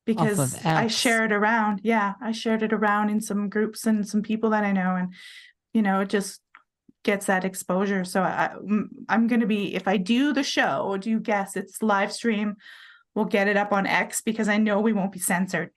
because 0.04 0.38
I 0.64 0.86
shared 0.86 1.32
it 1.32 1.36
around 1.36 1.80
yeah 1.82 2.14
i 2.20 2.30
shared 2.32 2.62
it 2.62 2.72
around 2.72 3.08
in 3.10 3.20
some 3.20 3.48
groups 3.48 3.86
and 3.86 4.06
some 4.06 4.22
people 4.22 4.50
that 4.50 4.64
i 4.64 4.72
know 4.72 4.96
and 4.96 5.14
you 5.72 5.82
know 5.82 6.00
it 6.00 6.10
just 6.10 6.40
gets 7.04 7.26
that 7.26 7.44
exposure 7.44 8.04
so 8.04 8.22
I, 8.22 8.50
I'm- 9.08 9.26
going 9.28 9.40
to 9.40 9.46
be 9.46 9.74
if 9.74 9.86
i 9.86 9.96
do 9.96 10.32
the 10.32 10.42
show 10.42 10.96
do 11.00 11.08
you 11.10 11.20
guess 11.20 11.54
it's 11.56 11.82
live 11.82 12.12
stream 12.12 12.56
we'll 13.14 13.26
get 13.26 13.46
it 13.48 13.56
up 13.56 13.72
on 13.72 13.86
x 13.86 14.20
because 14.22 14.48
i 14.48 14.56
know 14.56 14.80
we 14.80 14.92
won't 14.92 15.12
be 15.12 15.18
censored 15.20 15.70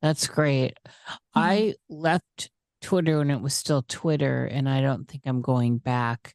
That's 0.00 0.26
great. 0.26 0.74
Mm-hmm. 0.86 1.18
I 1.36 1.74
left 1.88 2.50
Twitter 2.80 3.18
when 3.18 3.30
it 3.30 3.40
was 3.40 3.54
still 3.54 3.82
Twitter, 3.86 4.44
and 4.46 4.68
I 4.68 4.80
don't 4.80 5.06
think 5.08 5.22
I'm 5.26 5.40
going 5.42 5.78
back. 5.78 6.34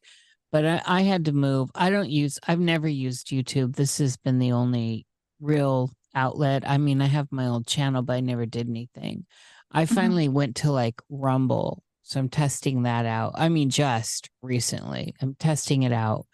But 0.50 0.64
I, 0.64 0.82
I 0.86 1.02
had 1.02 1.26
to 1.26 1.32
move. 1.32 1.68
I 1.74 1.90
don't 1.90 2.08
use. 2.08 2.38
I've 2.48 2.60
never 2.60 2.88
used 2.88 3.28
YouTube. 3.28 3.76
This 3.76 3.98
has 3.98 4.16
been 4.16 4.38
the 4.38 4.52
only 4.52 5.04
real 5.40 5.90
outlet. 6.14 6.64
I 6.66 6.78
mean, 6.78 7.02
I 7.02 7.06
have 7.06 7.28
my 7.30 7.46
old 7.48 7.66
channel, 7.66 8.00
but 8.00 8.14
I 8.14 8.20
never 8.20 8.46
did 8.46 8.68
anything. 8.70 9.26
I 9.70 9.84
Mhm. 9.84 9.94
finally 9.94 10.28
went 10.30 10.56
to 10.62 10.72
like 10.72 11.02
Rumble, 11.10 11.82
so 12.08 12.18
I'm 12.18 12.30
testing 12.30 12.84
that 12.84 13.04
out. 13.04 13.32
I 13.34 13.50
mean, 13.50 13.68
just 13.68 14.30
recently, 14.40 15.14
I'm 15.20 15.34
testing 15.34 15.82
it 15.82 15.92
out. 15.92 16.24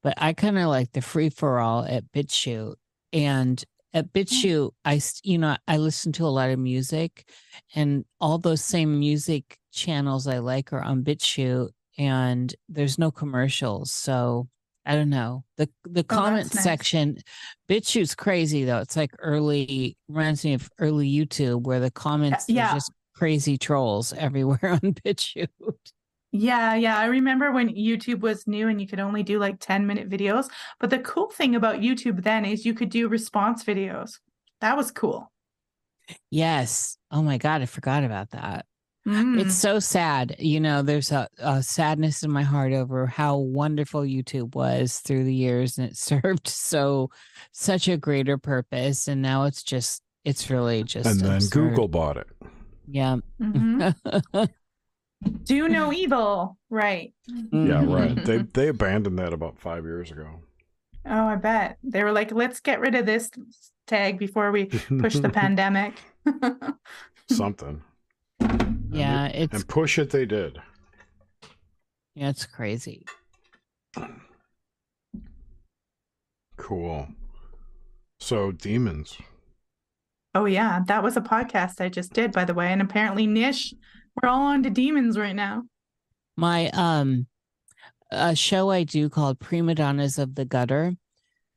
But 0.00 0.14
I 0.16 0.32
kind 0.32 0.56
of 0.56 0.68
like 0.68 0.92
the 0.92 1.02
free 1.02 1.28
for 1.28 1.58
all 1.58 1.84
at 1.84 2.04
BitChute, 2.12 2.76
and 3.12 3.62
at 3.92 4.12
mm. 4.12 4.22
BitChute, 4.22 4.70
I, 4.84 5.00
you 5.24 5.38
know 5.38 5.56
I 5.66 5.78
listen 5.78 6.12
to 6.12 6.24
a 6.24 6.28
lot 6.28 6.50
of 6.50 6.60
music, 6.60 7.28
and 7.74 8.04
all 8.20 8.38
those 8.38 8.64
same 8.64 9.00
music 9.00 9.58
channels 9.72 10.28
I 10.28 10.38
like 10.38 10.72
are 10.72 10.82
on 10.82 11.02
BitChute, 11.02 11.70
and 11.98 12.54
there's 12.68 12.96
no 12.96 13.10
commercials, 13.10 13.90
so 13.90 14.46
I 14.86 14.94
don't 14.94 15.10
know 15.10 15.42
the 15.56 15.68
the 15.82 16.02
oh, 16.02 16.14
comment 16.14 16.54
nice. 16.54 16.62
section. 16.62 17.18
BitChute's 17.68 18.14
crazy 18.14 18.64
though; 18.64 18.78
it's 18.78 18.96
like 18.96 19.10
early 19.18 19.96
reminds 20.06 20.44
me 20.44 20.54
of 20.54 20.70
early 20.78 21.10
YouTube 21.10 21.62
where 21.62 21.80
the 21.80 21.86
uh, 21.86 21.90
comments 21.92 22.44
yeah. 22.48 22.72
just 22.72 22.92
crazy 23.14 23.56
trolls 23.56 24.12
everywhere 24.12 24.58
on 24.62 24.80
BitChute. 24.80 25.48
yeah 26.32 26.74
yeah 26.74 26.98
i 26.98 27.06
remember 27.06 27.52
when 27.52 27.68
youtube 27.68 28.20
was 28.20 28.46
new 28.46 28.68
and 28.68 28.80
you 28.80 28.86
could 28.88 29.00
only 29.00 29.22
do 29.22 29.38
like 29.38 29.60
10 29.60 29.86
minute 29.86 30.10
videos 30.10 30.48
but 30.80 30.90
the 30.90 30.98
cool 30.98 31.30
thing 31.30 31.54
about 31.54 31.80
youtube 31.80 32.22
then 32.24 32.44
is 32.44 32.66
you 32.66 32.74
could 32.74 32.90
do 32.90 33.08
response 33.08 33.62
videos 33.62 34.18
that 34.60 34.76
was 34.76 34.90
cool 34.90 35.30
Yes. 36.30 36.96
Oh 37.10 37.22
my 37.22 37.38
god, 37.38 37.62
I 37.62 37.66
forgot 37.66 38.04
about 38.04 38.30
that. 38.30 38.66
Mm. 39.06 39.38
It's 39.38 39.54
so 39.54 39.78
sad. 39.80 40.36
You 40.38 40.60
know, 40.60 40.82
there's 40.82 41.12
a, 41.12 41.28
a 41.38 41.62
sadness 41.62 42.22
in 42.22 42.30
my 42.30 42.42
heart 42.42 42.72
over 42.72 43.06
how 43.06 43.36
wonderful 43.36 44.00
YouTube 44.02 44.54
was 44.54 44.98
through 44.98 45.24
the 45.24 45.34
years 45.34 45.76
and 45.76 45.88
it 45.88 45.96
served 45.96 46.48
so 46.48 47.10
such 47.52 47.88
a 47.88 47.96
greater 47.96 48.38
purpose. 48.38 49.08
And 49.08 49.20
now 49.22 49.44
it's 49.44 49.62
just 49.62 50.02
it's 50.24 50.48
really 50.48 50.84
just 50.84 51.06
and 51.06 51.20
then 51.20 51.34
absurd. 51.36 51.50
Google 51.52 51.88
bought 51.88 52.16
it. 52.16 52.28
Yeah. 52.86 53.16
Mhm. 53.40 53.94
do 55.44 55.68
no 55.68 55.92
evil 55.92 56.58
right 56.70 57.14
Yeah, 57.52 57.84
right. 57.86 58.14
They 58.24 58.38
they 58.38 58.68
abandoned 58.68 59.18
that 59.18 59.32
about 59.32 59.58
five 59.58 59.84
years 59.84 60.10
ago. 60.10 60.28
oh 61.06 61.26
i 61.26 61.36
bet 61.36 61.78
they 61.82 62.02
were 62.04 62.12
like 62.12 62.30
let's 62.32 62.60
get 62.60 62.80
rid 62.80 62.94
of 62.94 63.06
this 63.06 63.30
tag 63.86 64.18
before 64.18 64.50
we 64.50 64.66
push 64.66 65.16
the 65.16 65.28
pandemic 65.42 65.94
Something. 67.30 67.82
Yeah, 68.90 69.24
And, 69.26 69.34
it's 69.34 69.54
and 69.54 69.68
push 69.68 69.98
it 69.98 70.10
they 70.10 70.26
did. 70.26 70.58
yeah, 72.14 72.28
it's 72.28 72.44
crazy. 72.46 73.04
Cool. 76.56 77.08
So 78.20 78.52
demons. 78.52 79.16
Oh 80.34 80.44
yeah 80.44 80.80
that 80.86 81.02
was 81.02 81.16
a 81.16 81.20
podcast 81.20 81.80
i 81.80 81.88
just 81.88 82.12
did 82.12 82.32
by 82.32 82.44
the 82.44 82.54
way 82.54 82.68
and 82.72 82.82
apparently 82.82 83.26
nish 83.26 83.72
we're 84.22 84.28
all 84.28 84.42
on 84.42 84.62
to 84.62 84.70
demons 84.70 85.18
right 85.18 85.36
now 85.36 85.62
My 86.36 86.70
um 86.70 87.26
a 88.10 88.36
show 88.36 88.70
I 88.70 88.84
do 88.84 89.08
called 89.08 89.40
Prima 89.40 89.74
Donnas 89.74 90.18
of 90.18 90.36
the 90.36 90.44
Gutter. 90.44 90.94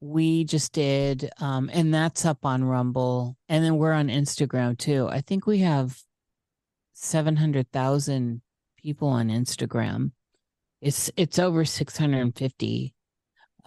We 0.01 0.43
just 0.43 0.71
did 0.73 1.29
um 1.39 1.69
and 1.73 1.93
that's 1.93 2.25
up 2.25 2.45
on 2.45 2.63
Rumble 2.63 3.35
and 3.49 3.63
then 3.63 3.77
we're 3.77 3.93
on 3.93 4.07
Instagram 4.07 4.77
too. 4.77 5.07
I 5.07 5.21
think 5.21 5.45
we 5.45 5.59
have 5.59 6.01
700,000 6.93 8.41
people 8.77 9.07
on 9.09 9.29
Instagram. 9.29 10.11
It's 10.81 11.11
it's 11.15 11.39
over 11.39 11.65
650 11.65 12.93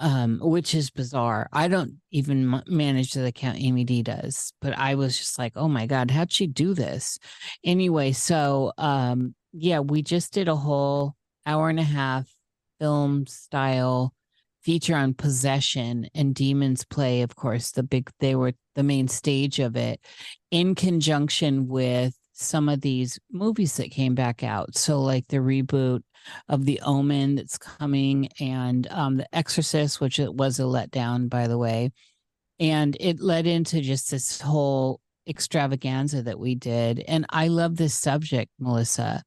um 0.01 0.41
which 0.43 0.75
is 0.75 0.91
bizarre. 0.91 1.49
I 1.53 1.69
don't 1.69 1.95
even 2.11 2.63
manage 2.67 3.13
the 3.13 3.27
account 3.27 3.59
Amy 3.61 3.85
D 3.85 4.03
does, 4.03 4.53
but 4.61 4.77
I 4.77 4.95
was 4.97 5.17
just 5.17 5.39
like, 5.39 5.53
"Oh 5.57 5.69
my 5.69 5.87
god, 5.87 6.11
how'd 6.11 6.33
she 6.33 6.47
do 6.47 6.75
this?" 6.75 7.19
Anyway, 7.65 8.13
so 8.13 8.73
um 8.79 9.35
yeah, 9.53 9.81
we 9.81 10.03
just 10.03 10.33
did 10.33 10.49
a 10.49 10.57
whole 10.57 11.15
hour 11.47 11.69
and 11.69 11.81
a 11.81 11.85
half 11.85 12.33
film 12.79 13.27
style 13.27 14.15
feature 14.63 14.97
on 14.97 15.15
possession 15.15 16.09
and 16.15 16.35
demons 16.35 16.85
play 16.85 17.23
of 17.23 17.35
course 17.35 17.71
the 17.71 17.83
big 17.83 18.11
they 18.21 18.35
were 18.35 18.53
the 18.75 18.83
main 18.83 19.09
stage 19.09 19.59
of 19.59 19.75
it 19.77 20.01
in 20.51 20.75
conjunction 20.75 21.67
with 21.67 22.15
some 22.33 22.69
of 22.69 22.81
these 22.81 23.19
movies 23.31 23.77
that 23.77 23.91
came 23.91 24.15
back 24.15 24.43
out 24.43 24.77
so 24.77 25.01
like 25.01 25.27
the 25.29 25.39
reboot 25.39 26.03
of 26.49 26.65
the 26.65 26.81
Omen 26.81 27.37
that's 27.37 27.59
coming, 27.59 28.29
and 28.41 28.87
um, 28.91 29.17
the 29.17 29.35
Exorcist, 29.35 30.01
which 30.01 30.19
it 30.19 30.35
was 30.35 30.59
a 30.59 30.65
letdown, 30.65 31.29
by 31.29 31.47
the 31.47 31.59
way, 31.59 31.93
and 32.59 32.97
it 33.01 33.21
led 33.21 33.47
into 33.47 33.81
just 33.81 34.11
this 34.11 34.41
whole 34.41 35.01
extravaganza 35.27 36.23
that 36.23 36.39
we 36.39 36.55
did. 36.55 37.03
And 37.07 37.27
I 37.31 37.49
love 37.49 37.77
this 37.77 37.95
subject, 37.95 38.51
Melissa. 38.59 39.23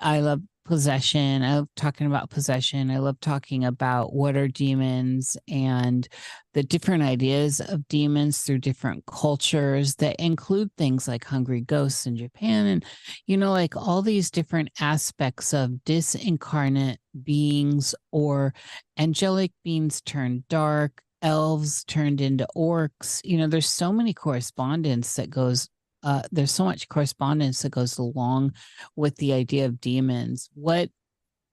I 0.00 0.20
love 0.20 0.42
possession. 0.66 1.42
I 1.42 1.56
love 1.56 1.68
talking 1.76 2.06
about 2.06 2.30
possession. 2.30 2.90
I 2.90 2.98
love 2.98 3.18
talking 3.20 3.64
about 3.64 4.12
what 4.12 4.36
are 4.36 4.48
demons 4.48 5.36
and 5.48 6.06
the 6.54 6.62
different 6.62 7.02
ideas 7.02 7.60
of 7.60 7.86
demons 7.88 8.42
through 8.42 8.58
different 8.58 9.06
cultures 9.06 9.94
that 9.96 10.16
include 10.16 10.70
things 10.76 11.06
like 11.06 11.24
hungry 11.24 11.60
ghosts 11.60 12.06
in 12.06 12.16
Japan 12.16 12.66
and, 12.66 12.84
you 13.26 13.36
know, 13.36 13.52
like 13.52 13.76
all 13.76 14.02
these 14.02 14.30
different 14.30 14.68
aspects 14.80 15.54
of 15.54 15.70
disincarnate 15.86 16.98
beings 17.22 17.94
or 18.10 18.52
angelic 18.98 19.52
beings 19.64 20.00
turned 20.00 20.46
dark, 20.48 21.02
elves 21.22 21.84
turned 21.84 22.20
into 22.20 22.46
orcs. 22.56 23.20
You 23.24 23.38
know, 23.38 23.46
there's 23.46 23.68
so 23.68 23.92
many 23.92 24.12
correspondence 24.12 25.14
that 25.14 25.30
goes 25.30 25.68
uh, 26.06 26.22
there's 26.30 26.52
so 26.52 26.64
much 26.64 26.88
correspondence 26.88 27.62
that 27.62 27.70
goes 27.70 27.98
along 27.98 28.52
with 28.94 29.16
the 29.16 29.32
idea 29.32 29.66
of 29.66 29.80
demons. 29.80 30.48
What 30.54 30.88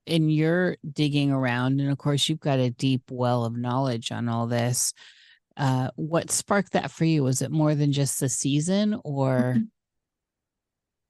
in 0.06 0.30
your 0.30 0.76
digging 0.92 1.32
around, 1.32 1.80
and 1.80 1.90
of 1.90 1.98
course 1.98 2.28
you've 2.28 2.38
got 2.38 2.60
a 2.60 2.70
deep 2.70 3.02
well 3.10 3.44
of 3.44 3.56
knowledge 3.56 4.12
on 4.12 4.28
all 4.28 4.46
this. 4.46 4.94
Uh, 5.56 5.90
what 5.96 6.30
sparked 6.30 6.74
that 6.74 6.92
for 6.92 7.04
you? 7.04 7.24
Was 7.24 7.42
it 7.42 7.50
more 7.50 7.74
than 7.74 7.90
just 7.90 8.20
the 8.20 8.28
season, 8.28 9.00
or? 9.02 9.56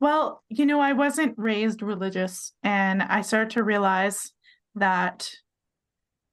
Well, 0.01 0.43
you 0.49 0.65
know, 0.65 0.81
I 0.81 0.95
wasn't 0.95 1.35
raised 1.37 1.83
religious, 1.83 2.55
and 2.63 3.03
I 3.03 3.21
started 3.21 3.51
to 3.51 3.63
realize 3.63 4.33
that 4.75 5.29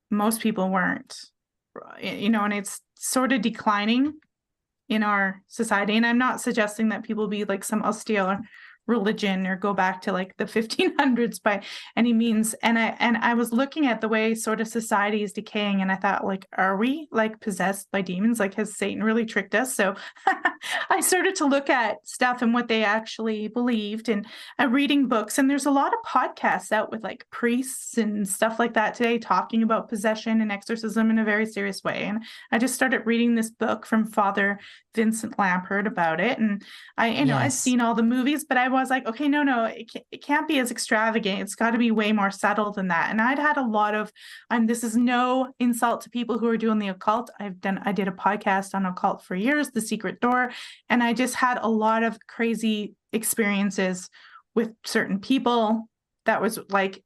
most 0.10 0.40
people 0.40 0.70
weren't. 0.70 1.14
You 2.02 2.30
know, 2.30 2.46
and 2.46 2.54
it's 2.54 2.80
sort 2.96 3.34
of 3.34 3.42
declining 3.42 4.14
in 4.92 5.04
our 5.04 5.42
society. 5.48 5.96
And 5.96 6.06
I'm 6.06 6.18
not 6.18 6.42
suggesting 6.42 6.90
that 6.90 7.04
people 7.04 7.30
be 7.30 7.46
like 7.46 7.64
some 7.64 7.82
austere 7.82 8.42
religion 8.92 9.48
or 9.48 9.56
go 9.56 9.74
back 9.74 10.02
to 10.02 10.12
like 10.12 10.38
the 10.38 10.46
1500s 10.58 11.42
by 11.42 11.64
any 11.96 12.14
means. 12.14 12.54
And 12.62 12.78
i 12.78 12.96
and 13.00 13.18
i 13.18 13.34
was 13.34 13.52
looking 13.52 13.88
at 13.88 14.02
the 14.02 14.10
way 14.10 14.36
sort 14.36 14.62
of 14.62 14.68
society 14.68 15.24
is 15.24 15.34
decaying 15.34 15.82
and 15.82 15.92
i 15.92 15.96
thought 15.96 16.26
like 16.26 16.46
are 16.58 16.78
we 16.78 17.08
like 17.12 17.40
possessed 17.40 17.90
by 17.92 18.02
demons? 18.02 18.40
Like 18.40 18.54
has 18.56 18.76
satan 18.76 19.04
really 19.04 19.26
tricked 19.26 19.56
us? 19.56 19.74
So 19.74 19.96
i 20.90 21.00
started 21.00 21.36
to 21.36 21.46
look 21.46 21.70
at 21.70 22.08
stuff 22.08 22.42
and 22.42 22.54
what 22.54 22.68
they 22.68 22.84
actually 22.84 23.48
believed 23.48 24.10
and 24.10 24.28
uh, 24.60 24.68
reading 24.68 25.08
books. 25.08 25.38
And 25.38 25.50
there's 25.50 25.66
a 25.66 25.72
lot 25.72 25.94
of 25.94 26.00
podcasts 26.06 26.72
out 26.72 26.92
with 26.92 27.04
like 27.04 27.26
priests 27.32 27.98
and 27.98 28.28
stuff 28.28 28.60
like 28.60 28.74
that 28.74 28.94
today 28.94 29.18
talking 29.18 29.64
about 29.64 29.90
possession 29.90 30.42
and 30.42 30.52
exorcism 30.52 31.10
in 31.10 31.18
a 31.18 31.24
very 31.24 31.46
serious 31.46 31.84
way. 31.84 32.04
And 32.04 32.24
i 32.52 32.58
just 32.58 32.76
started 32.76 33.06
reading 33.06 33.36
this 33.36 33.50
book 33.50 33.86
from 33.86 34.06
father 34.06 34.60
vincent 34.94 35.38
lampert 35.38 35.88
about 35.88 36.20
it. 36.20 36.38
And 36.38 36.62
i 36.98 37.08
you 37.08 37.26
know 37.26 37.36
yes. 37.36 37.46
i've 37.46 37.54
seen 37.54 37.82
all 37.82 37.96
the 37.96 38.04
movies 38.04 38.46
but 38.46 38.58
i 38.58 38.68
was 38.82 38.90
like, 38.90 39.08
okay, 39.08 39.28
no, 39.28 39.44
no, 39.44 39.66
it, 39.66 39.90
it 40.12 40.24
can't 40.24 40.48
be 40.48 40.60
as 40.60 40.72
extravagant. 40.72 41.42
It's 41.42 41.56
got 41.56 41.72
to 41.72 41.78
be 41.78 41.92
way 41.92 42.12
more 42.12 42.32
subtle 42.32 42.72
than 42.72 42.90
that. 42.90 43.10
And 43.10 43.22
I'd 43.22 43.40
had 43.40 43.58
a 43.58 43.66
lot 43.66 43.96
of, 43.96 44.12
and 44.50 44.70
this 44.70 44.84
is 44.84 44.98
no 44.98 45.54
insult 45.60 46.02
to 46.02 46.10
people 46.10 46.38
who 46.38 46.48
are 46.48 46.58
doing 46.58 46.80
the 46.80 46.90
occult. 46.90 47.30
I've 47.40 47.62
done, 47.62 47.80
I 47.86 47.92
did 47.92 48.08
a 48.08 48.12
podcast 48.12 48.76
on 48.76 48.86
occult 48.86 49.24
for 49.24 49.36
years, 49.36 49.72
The 49.72 49.82
Secret 49.82 50.20
Door, 50.20 50.52
and 50.90 51.02
I 51.02 51.14
just 51.14 51.36
had 51.36 51.60
a 51.62 51.70
lot 51.70 52.04
of 52.04 52.20
crazy 52.28 52.96
experiences 53.14 54.10
with 54.54 54.72
certain 54.84 55.20
people 55.20 55.88
that 56.26 56.42
was 56.42 56.60
like 56.70 57.04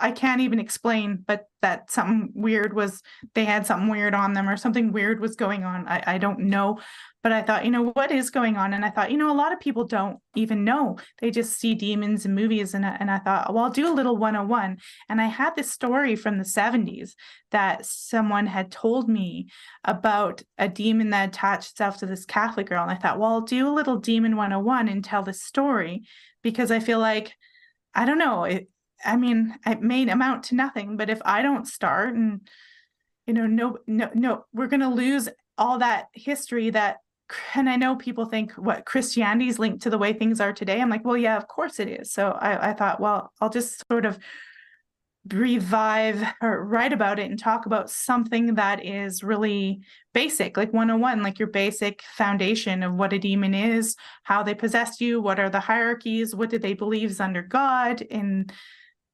I 0.00 0.12
can't 0.12 0.40
even 0.40 0.58
explain, 0.58 1.22
but 1.26 1.46
that 1.62 1.90
something 1.90 2.32
weird 2.34 2.74
was 2.74 3.02
they 3.34 3.44
had 3.44 3.66
something 3.66 3.88
weird 3.88 4.14
on 4.14 4.32
them 4.32 4.48
or 4.48 4.56
something 4.56 4.92
weird 4.92 5.20
was 5.20 5.36
going 5.36 5.64
on. 5.64 5.86
I, 5.86 6.02
I 6.06 6.18
don't 6.18 6.40
know. 6.40 6.78
But 7.22 7.32
I 7.32 7.42
thought, 7.42 7.66
you 7.66 7.70
know, 7.70 7.90
what 7.90 8.10
is 8.10 8.30
going 8.30 8.56
on? 8.56 8.72
And 8.72 8.82
I 8.82 8.88
thought, 8.88 9.10
you 9.10 9.18
know, 9.18 9.30
a 9.30 9.36
lot 9.36 9.52
of 9.52 9.60
people 9.60 9.84
don't 9.84 10.18
even 10.34 10.64
know. 10.64 10.98
They 11.20 11.30
just 11.30 11.58
see 11.60 11.74
demons 11.74 12.24
in 12.24 12.34
movies. 12.34 12.72
And, 12.72 12.84
and 12.84 13.10
I 13.10 13.18
thought, 13.18 13.52
well, 13.52 13.64
I'll 13.64 13.70
do 13.70 13.92
a 13.92 13.94
little 13.94 14.16
101. 14.16 14.78
And 15.08 15.20
I 15.20 15.26
had 15.26 15.54
this 15.54 15.70
story 15.70 16.16
from 16.16 16.38
the 16.38 16.44
70s 16.44 17.10
that 17.50 17.84
someone 17.84 18.46
had 18.46 18.70
told 18.70 19.08
me 19.08 19.48
about 19.84 20.42
a 20.56 20.68
demon 20.68 21.10
that 21.10 21.28
attached 21.28 21.72
itself 21.72 21.98
to 21.98 22.06
this 22.06 22.24
Catholic 22.24 22.68
girl. 22.68 22.82
And 22.82 22.90
I 22.90 22.94
thought, 22.94 23.18
well, 23.18 23.32
I'll 23.32 23.40
do 23.42 23.68
a 23.68 23.74
little 23.74 23.96
demon 23.96 24.36
101 24.36 24.88
and 24.88 25.04
tell 25.04 25.22
this 25.22 25.42
story 25.42 26.04
because 26.42 26.70
I 26.70 26.80
feel 26.80 27.00
like 27.00 27.34
I 27.94 28.04
don't 28.04 28.18
know. 28.18 28.44
It, 28.44 28.68
I 29.04 29.16
mean, 29.16 29.54
it 29.66 29.80
may 29.82 30.08
amount 30.08 30.44
to 30.44 30.54
nothing, 30.54 30.96
but 30.96 31.10
if 31.10 31.20
I 31.24 31.42
don't 31.42 31.66
start 31.66 32.14
and 32.14 32.40
you 33.26 33.34
know, 33.34 33.46
no, 33.46 33.78
no, 33.86 34.10
no, 34.14 34.44
we're 34.52 34.66
going 34.66 34.80
to 34.80 34.88
lose 34.88 35.28
all 35.56 35.78
that 35.78 36.08
history 36.14 36.70
that 36.70 36.98
and 37.54 37.70
I 37.70 37.76
know 37.76 37.94
people 37.94 38.24
think 38.24 38.52
what 38.54 38.86
Christianity 38.86 39.48
is 39.48 39.58
linked 39.60 39.82
to 39.82 39.90
the 39.90 39.98
way 39.98 40.12
things 40.12 40.40
are 40.40 40.52
today. 40.52 40.80
I'm 40.80 40.90
like, 40.90 41.04
well, 41.04 41.16
yeah, 41.16 41.36
of 41.36 41.46
course 41.46 41.78
it 41.78 41.86
is. 41.86 42.12
So 42.12 42.32
I, 42.32 42.70
I 42.70 42.72
thought, 42.72 42.98
well, 42.98 43.32
I'll 43.40 43.50
just 43.50 43.84
sort 43.88 44.04
of 44.04 44.18
revive 45.32 46.24
or 46.42 46.64
write 46.64 46.92
about 46.92 47.18
it 47.20 47.30
and 47.30 47.38
talk 47.38 47.66
about 47.66 47.90
something 47.90 48.54
that 48.54 48.84
is 48.84 49.22
really 49.22 49.80
basic, 50.12 50.56
like 50.56 50.72
101, 50.72 51.22
like 51.22 51.38
your 51.38 51.48
basic 51.48 52.02
foundation 52.16 52.82
of 52.82 52.94
what 52.94 53.12
a 53.12 53.18
demon 53.18 53.54
is, 53.54 53.94
how 54.24 54.42
they 54.42 54.54
possess 54.54 55.00
you, 55.00 55.20
what 55.20 55.38
are 55.38 55.50
the 55.50 55.60
hierarchies, 55.60 56.34
what 56.34 56.50
do 56.50 56.58
they 56.58 56.74
believe 56.74 57.10
is 57.10 57.20
under 57.20 57.42
God, 57.42 58.04
and 58.10 58.52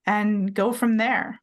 and 0.07 0.53
go 0.53 0.73
from 0.73 0.97
there. 0.97 1.41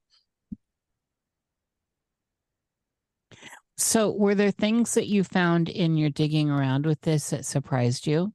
So, 3.76 4.12
were 4.12 4.36
there 4.36 4.52
things 4.52 4.94
that 4.94 5.08
you 5.08 5.24
found 5.24 5.68
in 5.68 5.98
your 5.98 6.10
digging 6.10 6.50
around 6.50 6.86
with 6.86 7.02
this 7.02 7.32
that 7.32 7.46
surprised 7.46 8.06
you? 8.06 8.34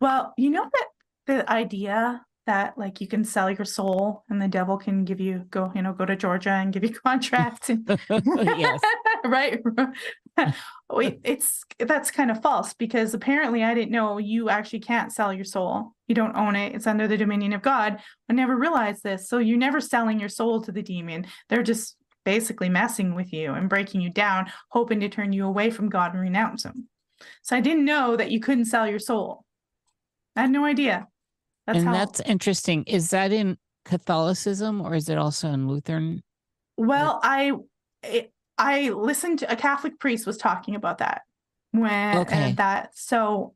Well, 0.00 0.34
you 0.36 0.50
know 0.50 0.68
that 0.72 0.86
the 1.26 1.50
idea 1.50 2.24
that 2.46 2.76
like 2.76 3.00
you 3.00 3.06
can 3.06 3.24
sell 3.24 3.50
your 3.50 3.64
soul 3.64 4.24
and 4.28 4.40
the 4.42 4.48
devil 4.48 4.76
can 4.76 5.04
give 5.04 5.20
you 5.20 5.44
go 5.50 5.70
you 5.74 5.82
know 5.82 5.92
go 5.92 6.04
to 6.04 6.16
georgia 6.16 6.50
and 6.50 6.72
give 6.72 6.82
you 6.82 6.90
contracts 7.06 7.70
and 7.70 7.86
yes 8.18 8.80
right 9.24 9.60
it's 10.90 11.62
that's 11.78 12.10
kind 12.10 12.30
of 12.30 12.42
false 12.42 12.74
because 12.74 13.12
apparently 13.12 13.62
i 13.62 13.74
didn't 13.74 13.90
know 13.90 14.18
you 14.18 14.48
actually 14.48 14.80
can't 14.80 15.12
sell 15.12 15.32
your 15.32 15.44
soul. 15.44 15.92
You 16.08 16.14
don't 16.14 16.36
own 16.36 16.56
it. 16.56 16.74
It's 16.74 16.86
under 16.86 17.08
the 17.08 17.16
dominion 17.16 17.52
of 17.52 17.62
god. 17.62 17.98
I 18.28 18.32
never 18.32 18.56
realized 18.56 19.02
this. 19.02 19.28
So 19.28 19.38
you're 19.38 19.58
never 19.58 19.80
selling 19.80 20.20
your 20.20 20.28
soul 20.28 20.60
to 20.62 20.72
the 20.72 20.82
demon. 20.82 21.26
They're 21.48 21.62
just 21.62 21.96
basically 22.24 22.68
messing 22.68 23.14
with 23.14 23.32
you 23.32 23.52
and 23.52 23.68
breaking 23.68 24.00
you 24.00 24.10
down 24.10 24.50
hoping 24.68 25.00
to 25.00 25.08
turn 25.08 25.32
you 25.32 25.44
away 25.46 25.70
from 25.70 25.88
god 25.88 26.12
and 26.12 26.20
renounce 26.20 26.64
him. 26.64 26.88
So 27.42 27.56
i 27.56 27.60
didn't 27.60 27.84
know 27.84 28.16
that 28.16 28.30
you 28.30 28.40
couldn't 28.40 28.66
sell 28.66 28.88
your 28.88 28.98
soul. 28.98 29.44
I 30.36 30.42
had 30.42 30.50
no 30.50 30.64
idea. 30.64 31.08
That's 31.66 31.78
and 31.78 31.88
how, 31.88 31.92
that's 31.92 32.20
interesting. 32.20 32.84
Is 32.84 33.10
that 33.10 33.32
in 33.32 33.58
Catholicism 33.84 34.80
or 34.80 34.94
is 34.94 35.08
it 35.08 35.18
also 35.18 35.48
in 35.48 35.68
Lutheran? 35.68 36.22
Well, 36.76 37.20
I 37.22 37.52
it, 38.02 38.31
I 38.58 38.90
listened 38.90 39.40
to 39.40 39.52
a 39.52 39.56
Catholic 39.56 39.98
priest 39.98 40.26
was 40.26 40.36
talking 40.36 40.74
about 40.74 40.98
that 40.98 41.22
when 41.72 42.18
okay. 42.18 42.52
that 42.52 42.90
so 42.94 43.54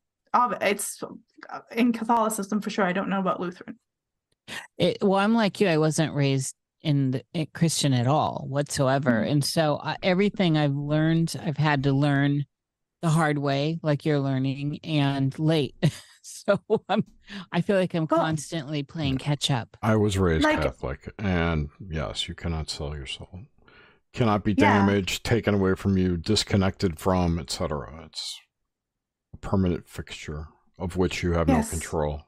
it's 0.61 1.03
uh, 1.51 1.61
in 1.73 1.93
Catholicism 1.93 2.61
for 2.61 2.71
sure. 2.71 2.85
I 2.85 2.93
don't 2.93 3.09
know 3.09 3.21
about 3.21 3.41
Lutheran. 3.41 3.79
It, 4.79 4.99
well, 5.03 5.19
I'm 5.19 5.35
like 5.35 5.61
you. 5.61 5.69
I 5.69 5.79
wasn't 5.79 6.15
raised 6.15 6.55
in 6.83 7.13
the, 7.13 7.25
in 7.35 7.47
Christian 7.55 7.93
at 7.93 8.07
all 8.07 8.45
whatsoever, 8.49 9.11
mm-hmm. 9.11 9.33
and 9.33 9.45
so 9.45 9.77
uh, 9.77 9.97
everything 10.03 10.57
I've 10.57 10.75
learned, 10.75 11.35
I've 11.43 11.57
had 11.57 11.83
to 11.85 11.93
learn 11.93 12.45
the 13.03 13.09
hard 13.09 13.39
way, 13.39 13.79
like 13.83 14.05
you're 14.05 14.21
learning, 14.21 14.81
and 14.85 15.37
late. 15.39 15.75
so 16.23 16.61
I'm, 16.89 17.05
I 17.53 17.61
feel 17.61 17.77
like 17.77 17.95
I'm 17.95 18.07
constantly 18.07 18.83
playing 18.83 19.19
catch 19.19 19.51
up. 19.51 19.77
I 19.83 19.97
was 19.97 20.19
raised 20.19 20.45
like, 20.45 20.63
Catholic, 20.63 21.13
and 21.19 21.71
yes, 21.81 22.29
you 22.29 22.35
cannot 22.35 22.71
sell 22.71 22.95
your 22.95 23.07
soul, 23.07 23.41
cannot 24.17 24.43
be 24.45 24.55
damaged, 24.55 25.21
yeah. 25.25 25.31
taken 25.31 25.55
away 25.55 25.75
from 25.75 25.97
you, 25.97 26.17
disconnected 26.17 26.99
from, 26.99 27.39
etc. 27.39 28.05
It's 28.07 28.41
a 29.35 29.37
permanent 29.37 29.87
fixture 29.89 30.49
of 30.79 30.97
which 30.97 31.23
you 31.23 31.33
have 31.33 31.49
yes. 31.49 31.67
no 31.67 31.71
control. 31.71 32.23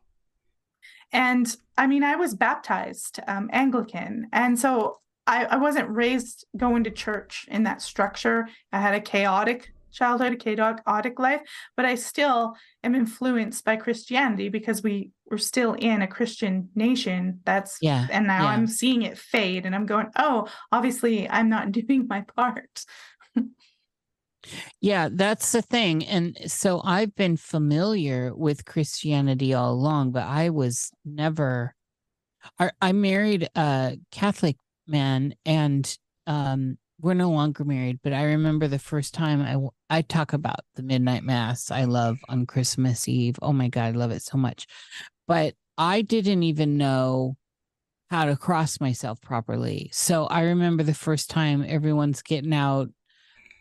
And 1.13 1.57
I 1.77 1.87
mean, 1.87 2.05
I 2.05 2.17
was 2.17 2.35
baptized 2.35 3.21
um, 3.27 3.49
Anglican, 3.53 4.29
and 4.33 4.59
so 4.59 4.99
I, 5.27 5.47
I 5.47 5.57
wasn't 5.57 5.89
raised 5.89 6.45
going 6.57 6.85
to 6.85 6.91
church 6.91 7.47
in 7.49 7.63
that 7.65 7.81
structure. 7.81 8.47
I 8.73 8.81
had 8.81 8.95
a 8.95 9.01
chaotic 9.01 9.73
childhood, 9.93 10.39
chaotic 10.39 11.19
life, 11.19 11.41
but 11.77 11.85
I 11.85 11.95
still 11.95 12.55
am 12.83 12.95
influenced 12.95 13.65
by 13.65 13.77
Christianity 13.77 14.49
because 14.49 14.83
we 14.83 15.11
we're 15.31 15.39
still 15.39 15.75
in 15.75 16.03
a 16.03 16.07
Christian 16.07 16.71
nation. 16.75 17.41
That's 17.45 17.79
yeah, 17.81 18.07
and 18.11 18.27
now 18.27 18.45
yeah. 18.45 18.51
I'm 18.51 18.67
seeing 18.67 19.03
it 19.03 19.19
fade, 19.19 19.67
and 19.67 19.75
I'm 19.75 19.87
going, 19.87 20.09
oh, 20.17 20.49
obviously 20.73 21.29
I'm 21.29 21.49
not 21.49 21.73
doing 21.73 22.07
my 22.09 22.23
part. 22.37 22.85
yeah, 24.81 25.09
that's 25.11 25.53
the 25.53 25.63
thing, 25.63 26.05
and 26.05 26.37
so 26.47 26.81
I've 26.85 27.15
been 27.15 27.37
familiar 27.37 28.35
with 28.35 28.65
Christianity 28.65 29.55
all 29.55 29.73
along, 29.73 30.13
but 30.13 30.25
I 30.25 30.51
was 30.51 30.91
never 31.05 31.75
I, 32.59 32.71
I 32.81 32.93
married 32.93 33.49
a 33.55 33.99
Catholic 34.11 34.57
man, 34.87 35.35
and 35.45 35.99
um, 36.27 36.79
we're 37.01 37.15
no 37.15 37.31
longer 37.31 37.65
married. 37.65 38.01
But 38.03 38.13
I 38.13 38.25
remember 38.25 38.69
the 38.69 38.79
first 38.79 39.15
time 39.15 39.43
I 39.43 39.97
I 39.99 40.03
talk 40.03 40.33
about 40.33 40.61
the 40.75 40.83
midnight 40.83 41.25
mass. 41.25 41.71
I 41.71 41.85
love 41.85 42.19
on 42.29 42.47
Christmas 42.47 43.09
Eve. 43.09 43.37
Oh 43.43 43.53
my 43.53 43.69
God, 43.69 43.87
I 43.87 43.91
love 43.93 44.11
it 44.11 44.23
so 44.23 44.39
much. 44.39 44.67
But 45.27 45.55
I 45.77 46.03
didn't 46.03 46.43
even 46.43 46.77
know 46.77 47.37
how 48.11 48.25
to 48.25 48.37
cross 48.37 48.81
myself 48.81 49.21
properly. 49.21 49.91
So 49.93 50.27
I 50.27 50.43
remember 50.43 50.83
the 50.83 50.95
first 50.95 51.31
time 51.31 51.65
everyone's 51.67 52.23
getting 52.23 52.55
out 52.55 52.89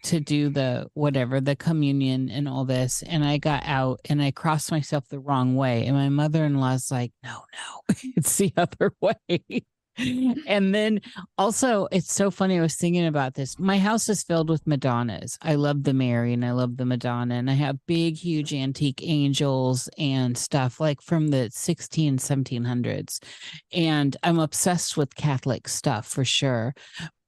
to 0.04 0.20
do 0.20 0.50
the 0.50 0.88
whatever, 0.94 1.42
the 1.42 1.56
communion 1.56 2.30
and 2.30 2.48
all 2.48 2.66
this. 2.66 3.04
And 3.04 3.26
I 3.26 3.38
got 3.38 3.64
out 3.66 4.00
and 4.10 4.22
I 4.22 4.32
crossed 4.32 4.72
myself 4.72 5.08
the 5.10 5.20
wrong 5.20 5.56
way. 5.56 5.86
And 5.86 5.96
my 5.96 6.10
mother 6.10 6.46
in 6.46 6.60
law's 6.60 6.90
like, 6.90 7.12
no, 7.24 7.44
no, 7.54 7.96
it's 8.16 8.38
the 8.38 8.54
other 8.56 8.94
way. 9.02 9.66
and 10.48 10.76
then 10.76 11.02
also, 11.38 11.88
it's 11.92 12.14
so 12.14 12.30
funny. 12.30 12.58
I 12.58 12.62
was 12.62 12.76
thinking 12.76 13.06
about 13.06 13.34
this. 13.34 13.58
My 13.58 13.80
house 13.80 14.10
is 14.10 14.24
filled 14.24 14.50
with 14.50 14.66
Madonnas. 14.68 15.38
I 15.42 15.56
love 15.56 15.84
the 15.84 15.94
Mary 15.94 16.34
and 16.34 16.46
I 16.46 16.52
love 16.52 16.78
the 16.78 16.86
Madonna. 16.86 17.36
And 17.36 17.50
I 17.50 17.54
have 17.54 17.86
big, 17.88 18.16
huge 18.16 18.54
antique 18.54 19.02
angels 19.04 19.90
and 19.98 20.38
stuff 20.38 20.80
like 20.80 21.02
from 21.02 21.30
the 21.30 21.50
16, 21.52 22.18
1700s. 22.18 23.20
And 23.72 24.16
I'm 24.24 24.40
obsessed 24.40 24.98
with 24.98 25.16
Catholic 25.16 25.68
stuff 25.68 26.08
for 26.08 26.24
sure. 26.24 26.76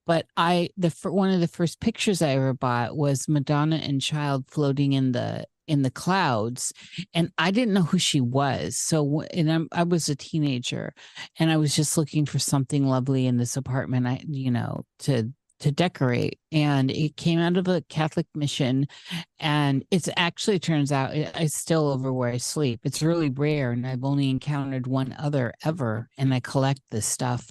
But 0.05 0.25
I, 0.37 0.69
the 0.75 0.89
one 1.03 1.29
of 1.29 1.39
the 1.39 1.47
first 1.47 1.79
pictures 1.79 2.21
I 2.21 2.29
ever 2.29 2.53
bought 2.53 2.97
was 2.97 3.27
Madonna 3.27 3.75
and 3.75 4.01
Child 4.01 4.45
floating 4.47 4.93
in 4.93 5.11
the 5.11 5.45
in 5.69 5.83
the 5.83 5.91
clouds 5.91 6.73
and 7.13 7.31
i 7.37 7.51
didn't 7.51 7.73
know 7.73 7.83
who 7.83 7.99
she 7.99 8.19
was. 8.19 8.75
So 8.75 9.21
and 9.33 9.51
I'm, 9.51 9.67
i 9.71 9.83
was 9.83 10.09
a 10.09 10.15
teenager 10.15 10.93
and 11.37 11.51
i 11.51 11.57
was 11.57 11.75
just 11.75 11.97
looking 11.97 12.25
for 12.25 12.39
something 12.39 12.87
lovely 12.87 13.27
in 13.27 13.37
this 13.37 13.55
apartment 13.55 14.07
i 14.07 14.21
you 14.27 14.51
know 14.51 14.83
to 14.99 15.31
to 15.59 15.71
decorate 15.71 16.39
and 16.53 16.89
it 16.89 17.17
came 17.17 17.37
out 17.37 17.57
of 17.57 17.67
a 17.67 17.83
catholic 17.89 18.25
mission 18.33 18.87
and 19.39 19.83
it's 19.91 20.09
actually 20.15 20.57
turns 20.57 20.91
out 20.91 21.13
it's 21.13 21.55
still 21.55 21.89
over 21.89 22.13
where 22.13 22.31
i 22.31 22.37
sleep. 22.37 22.79
It's 22.83 23.03
really 23.03 23.29
rare 23.29 23.71
and 23.71 23.85
i've 23.85 24.03
only 24.03 24.29
encountered 24.29 24.87
one 24.87 25.15
other 25.19 25.53
ever 25.63 26.09
and 26.17 26.33
i 26.33 26.39
collect 26.39 26.81
this 26.89 27.05
stuff 27.05 27.49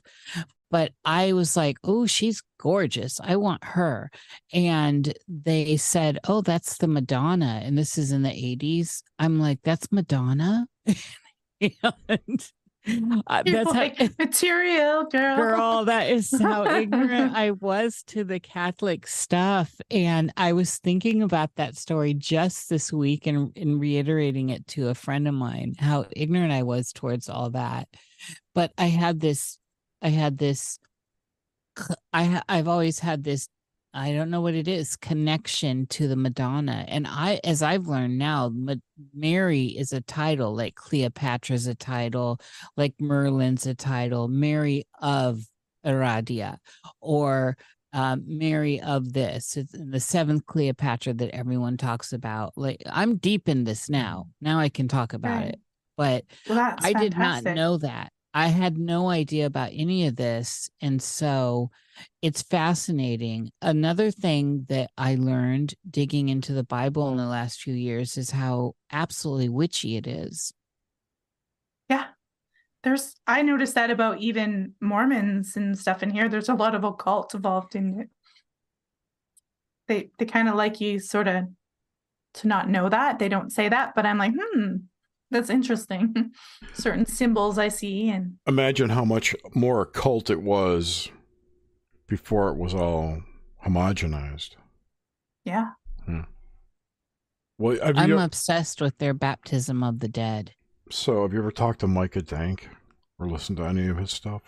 but 0.70 0.92
I 1.04 1.32
was 1.32 1.56
like, 1.56 1.78
oh, 1.84 2.06
she's 2.06 2.42
gorgeous. 2.58 3.20
I 3.22 3.36
want 3.36 3.64
her. 3.64 4.10
And 4.52 5.14
they 5.26 5.76
said, 5.76 6.18
oh, 6.28 6.42
that's 6.42 6.78
the 6.78 6.88
Madonna. 6.88 7.60
And 7.64 7.76
this 7.76 7.96
is 7.96 8.12
in 8.12 8.22
the 8.22 8.30
80s. 8.30 9.02
I'm 9.18 9.40
like, 9.40 9.60
that's 9.62 9.90
Madonna. 9.90 10.66
and 11.60 12.50
uh, 13.26 13.42
that's 13.44 13.70
like, 13.70 13.98
how, 13.98 14.08
material 14.18 15.04
girl. 15.04 15.36
Girl, 15.36 15.84
that 15.86 16.10
is 16.10 16.34
how 16.38 16.64
ignorant 16.66 17.34
I 17.34 17.52
was 17.52 18.02
to 18.08 18.24
the 18.24 18.40
Catholic 18.40 19.06
stuff. 19.06 19.74
And 19.90 20.32
I 20.36 20.52
was 20.52 20.78
thinking 20.78 21.22
about 21.22 21.54
that 21.56 21.76
story 21.76 22.14
just 22.14 22.68
this 22.68 22.92
week 22.92 23.26
and, 23.26 23.52
and 23.56 23.80
reiterating 23.80 24.50
it 24.50 24.66
to 24.68 24.88
a 24.88 24.94
friend 24.94 25.26
of 25.28 25.34
mine, 25.34 25.74
how 25.78 26.06
ignorant 26.14 26.52
I 26.52 26.62
was 26.62 26.92
towards 26.92 27.28
all 27.28 27.50
that. 27.50 27.88
But 28.54 28.72
I 28.78 28.86
had 28.86 29.20
this 29.20 29.58
I 30.02 30.08
had 30.08 30.38
this 30.38 30.78
I 32.12 32.42
I've 32.48 32.68
always 32.68 32.98
had 32.98 33.24
this 33.24 33.48
I 33.94 34.12
don't 34.12 34.30
know 34.30 34.42
what 34.42 34.54
it 34.54 34.68
is 34.68 34.96
connection 34.96 35.86
to 35.88 36.08
the 36.08 36.16
Madonna 36.16 36.84
and 36.88 37.06
I 37.06 37.40
as 37.42 37.62
I've 37.62 37.86
learned 37.86 38.18
now 38.18 38.50
Ma- 38.52 38.74
Mary 39.14 39.66
is 39.66 39.92
a 39.92 40.00
title 40.02 40.54
like 40.54 40.74
Cleopatra's 40.74 41.66
a 41.66 41.74
title 41.74 42.40
like 42.76 42.94
Merlin's 43.00 43.66
a 43.66 43.74
title 43.74 44.28
Mary 44.28 44.86
of 45.00 45.40
Aradia 45.84 46.58
or 47.00 47.56
um, 47.94 48.24
Mary 48.26 48.80
of 48.80 49.12
this 49.12 49.56
it's 49.56 49.72
the 49.72 50.00
seventh 50.00 50.44
Cleopatra 50.46 51.14
that 51.14 51.34
everyone 51.34 51.76
talks 51.76 52.12
about 52.12 52.52
like 52.56 52.82
I'm 52.86 53.16
deep 53.16 53.48
in 53.48 53.64
this 53.64 53.88
now 53.88 54.26
now 54.40 54.58
I 54.58 54.68
can 54.68 54.88
talk 54.88 55.14
about 55.14 55.36
right. 55.36 55.48
it 55.50 55.60
but 55.96 56.24
well, 56.48 56.76
I 56.78 56.92
did 56.92 57.16
not 57.16 57.42
know 57.42 57.78
that 57.78 58.12
I 58.34 58.48
had 58.48 58.78
no 58.78 59.08
idea 59.08 59.46
about 59.46 59.70
any 59.72 60.06
of 60.06 60.16
this. 60.16 60.70
And 60.80 61.00
so 61.02 61.70
it's 62.22 62.42
fascinating. 62.42 63.50
Another 63.62 64.10
thing 64.10 64.66
that 64.68 64.90
I 64.96 65.14
learned 65.14 65.74
digging 65.88 66.28
into 66.28 66.52
the 66.52 66.64
Bible 66.64 67.10
in 67.10 67.16
the 67.16 67.26
last 67.26 67.60
few 67.60 67.74
years 67.74 68.16
is 68.16 68.30
how 68.30 68.74
absolutely 68.92 69.48
witchy 69.48 69.96
it 69.96 70.06
is. 70.06 70.52
Yeah. 71.88 72.06
There's, 72.84 73.16
I 73.26 73.42
noticed 73.42 73.74
that 73.74 73.90
about 73.90 74.20
even 74.20 74.74
Mormons 74.80 75.56
and 75.56 75.76
stuff 75.76 76.02
in 76.02 76.10
here. 76.10 76.28
There's 76.28 76.48
a 76.48 76.54
lot 76.54 76.74
of 76.74 76.84
occult 76.84 77.34
involved 77.34 77.74
in 77.74 78.00
it. 78.00 78.08
They, 79.88 80.10
they 80.18 80.26
kind 80.26 80.48
of 80.48 80.54
like 80.54 80.80
you 80.80 81.00
sort 81.00 81.28
of 81.28 81.46
to 82.34 82.46
not 82.46 82.68
know 82.68 82.88
that. 82.88 83.18
They 83.18 83.28
don't 83.28 83.50
say 83.50 83.68
that, 83.68 83.94
but 83.96 84.06
I'm 84.06 84.18
like, 84.18 84.32
hmm, 84.38 84.76
that's 85.30 85.50
interesting. 85.50 86.32
Certain 86.74 87.06
symbols 87.06 87.58
I 87.58 87.68
see 87.68 88.08
and 88.08 88.36
imagine 88.46 88.90
how 88.90 89.04
much 89.04 89.34
more 89.54 89.82
occult 89.82 90.30
it 90.30 90.42
was 90.42 91.10
before 92.06 92.48
it 92.48 92.56
was 92.56 92.74
all 92.74 93.22
homogenized. 93.64 94.56
Yeah. 95.44 95.70
Hmm. 96.04 96.22
Well, 97.58 97.78
I'm 97.82 98.08
you, 98.08 98.18
obsessed 98.18 98.80
with 98.80 98.98
their 98.98 99.14
baptism 99.14 99.82
of 99.82 99.98
the 99.98 100.08
dead. 100.08 100.52
So, 100.90 101.22
have 101.22 101.32
you 101.32 101.40
ever 101.40 101.50
talked 101.50 101.80
to 101.80 101.88
Micah 101.88 102.22
Dank 102.22 102.68
or 103.18 103.28
listened 103.28 103.58
to 103.58 103.64
any 103.64 103.88
of 103.88 103.96
his 103.96 104.12
stuff? 104.12 104.42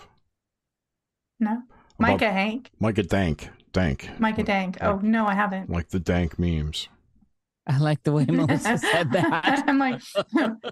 No. 1.41 1.63
Micah 1.99 2.31
Hank. 2.31 2.71
Micah 2.79 3.03
Dank. 3.03 3.51
Dank. 3.73 4.09
Micah 4.19 4.43
Dank. 4.43 4.79
Oh, 4.81 5.01
no, 5.03 5.27
I 5.27 5.35
haven't. 5.35 5.69
Like 5.69 5.89
the 5.89 6.01
Dank 6.01 6.39
memes. 6.39 6.89
I 7.67 7.79
like 7.79 8.03
the 8.03 8.13
way 8.13 8.25
Melissa 8.29 8.79
said 8.79 9.13
that. 9.13 9.65
I'm 9.67 9.79
like, 9.79 10.01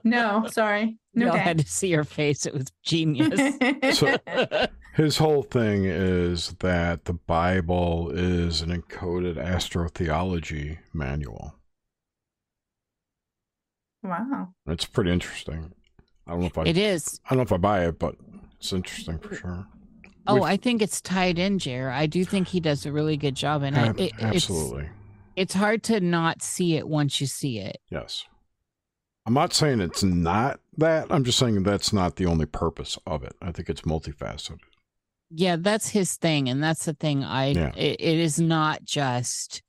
no, 0.05 0.47
sorry. 0.51 0.99
No, 1.15 1.33
I 1.33 1.39
had 1.39 1.59
to 1.59 1.67
see 1.67 1.93
her 1.93 2.05
face. 2.05 2.47
It 2.47 2.55
was 2.55 2.67
genius. 2.83 3.55
so, 3.99 4.17
his 4.95 5.19
whole 5.19 5.43
thing 5.43 5.85
is 5.85 6.55
that 6.61 7.05
the 7.05 7.13
Bible 7.13 8.11
is 8.13 8.63
an 8.63 8.71
encoded 8.71 9.37
astrotheology 9.37 10.79
manual. 10.93 11.55
Wow. 14.03 14.49
It's 14.67 14.85
pretty 14.85 15.11
interesting. 15.11 15.73
I 16.27 16.33
don't 16.33 16.41
know 16.41 16.47
if 16.47 16.59
I 16.59 16.63
It 16.65 16.79
is. 16.79 17.21
I 17.27 17.31
don't 17.31 17.39
know 17.39 17.43
if 17.43 17.53
I 17.53 17.57
buy 17.57 17.87
it, 17.87 17.99
but 17.99 18.15
it's 18.59 18.73
interesting 18.73 19.19
for 19.19 19.35
sure. 19.35 19.67
Oh, 20.27 20.35
Which, 20.35 20.45
I 20.45 20.57
think 20.57 20.83
it's 20.83 21.01
tied 21.01 21.39
in, 21.39 21.59
Jer. 21.59 21.91
I 21.91 22.07
do 22.07 22.25
think 22.25 22.49
he 22.49 22.61
does 22.61 22.85
a 22.87 22.93
really 22.93 23.17
good 23.17 23.35
job, 23.35 23.63
and 23.63 23.77
ab- 23.77 23.99
it, 23.99 24.13
absolutely 24.21 24.91
it's 25.39 25.55
hard 25.55 25.85
to 25.85 26.01
not 26.01 26.43
see 26.43 26.75
it 26.75 26.89
once 26.89 27.21
you 27.21 27.29
see 27.29 27.61
it. 27.61 27.79
Yes. 27.91 28.25
I'm 29.25 29.35
not 29.35 29.53
saying 29.53 29.81
it's 29.81 30.03
not 30.03 30.59
that. 30.79 31.07
I'm 31.11 31.23
just 31.23 31.39
saying 31.39 31.63
that's 31.63 31.93
not 31.93 32.17
the 32.17 32.27
only 32.27 32.47
purpose 32.47 32.99
of 33.07 33.23
it. 33.23 33.37
I 33.41 33.53
think 33.53 33.69
it's 33.69 33.83
multifaceted. 33.83 34.59
Yeah, 35.31 35.57
that's 35.57 35.91
his 35.91 36.17
thing. 36.17 36.49
And 36.49 36.63
that's 36.63 36.87
the 36.87 36.95
thing. 36.95 37.23
I, 37.23 37.49
yeah. 37.49 37.73
it, 37.77 38.01
it 38.01 38.19
is 38.19 38.41
not 38.41 38.85
just 38.85 39.63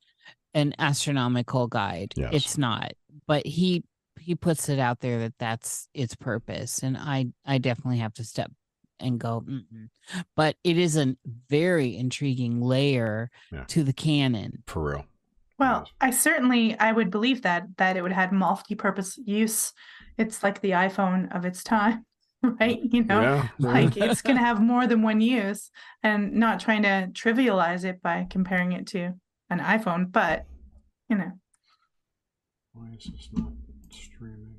an 0.55 0.73
astronomical 0.79 1.67
guide. 1.67 2.13
Yes. 2.15 2.31
It's 2.33 2.57
not, 2.57 2.93
but 3.27 3.45
he, 3.45 3.83
he 4.19 4.33
puts 4.33 4.69
it 4.69 4.79
out 4.79 5.01
there 5.01 5.19
that 5.19 5.33
that's 5.37 5.87
its 5.93 6.15
purpose. 6.15 6.81
And 6.81 6.97
I, 6.97 7.27
I 7.45 7.59
definitely 7.59 7.99
have 7.99 8.13
to 8.15 8.23
step 8.23 8.51
and 8.99 9.19
go, 9.19 9.43
Mm-mm. 9.47 9.89
but 10.35 10.55
it 10.63 10.77
is 10.77 10.97
a 10.97 11.15
very 11.49 11.95
intriguing 11.95 12.59
layer 12.59 13.29
yeah. 13.51 13.65
to 13.65 13.83
the 13.83 13.93
canon. 13.93 14.63
For 14.65 14.83
real. 14.83 15.05
Well, 15.59 15.89
I 15.99 16.11
certainly 16.11 16.79
I 16.79 16.93
would 16.93 17.11
believe 17.11 17.41
that 17.41 17.67
that 17.77 17.97
it 17.97 18.01
would 18.01 18.13
have 18.13 18.31
multi-purpose 18.31 19.19
use. 19.25 19.73
It's 20.17 20.41
like 20.41 20.61
the 20.61 20.71
iPhone 20.71 21.35
of 21.35 21.45
its 21.45 21.63
time, 21.63 22.05
right? 22.41 22.81
Mm, 22.81 22.93
you 22.93 23.03
know, 23.03 23.21
yeah. 23.21 23.47
like 23.59 23.97
it's 23.97 24.21
going 24.21 24.37
to 24.37 24.43
have 24.43 24.61
more 24.61 24.87
than 24.87 25.01
one 25.01 25.19
use, 25.19 25.69
and 26.01 26.33
not 26.33 26.61
trying 26.61 26.83
to 26.83 27.09
trivialize 27.11 27.83
it 27.83 28.01
by 28.01 28.25
comparing 28.29 28.71
it 28.71 28.87
to 28.87 29.13
an 29.49 29.59
iPhone, 29.59 30.09
but 30.11 30.45
you 31.09 31.17
know. 31.17 31.31
Why 32.71 32.91
is 32.97 33.03
this 33.03 33.29
not 33.33 33.51
streaming? 33.91 34.55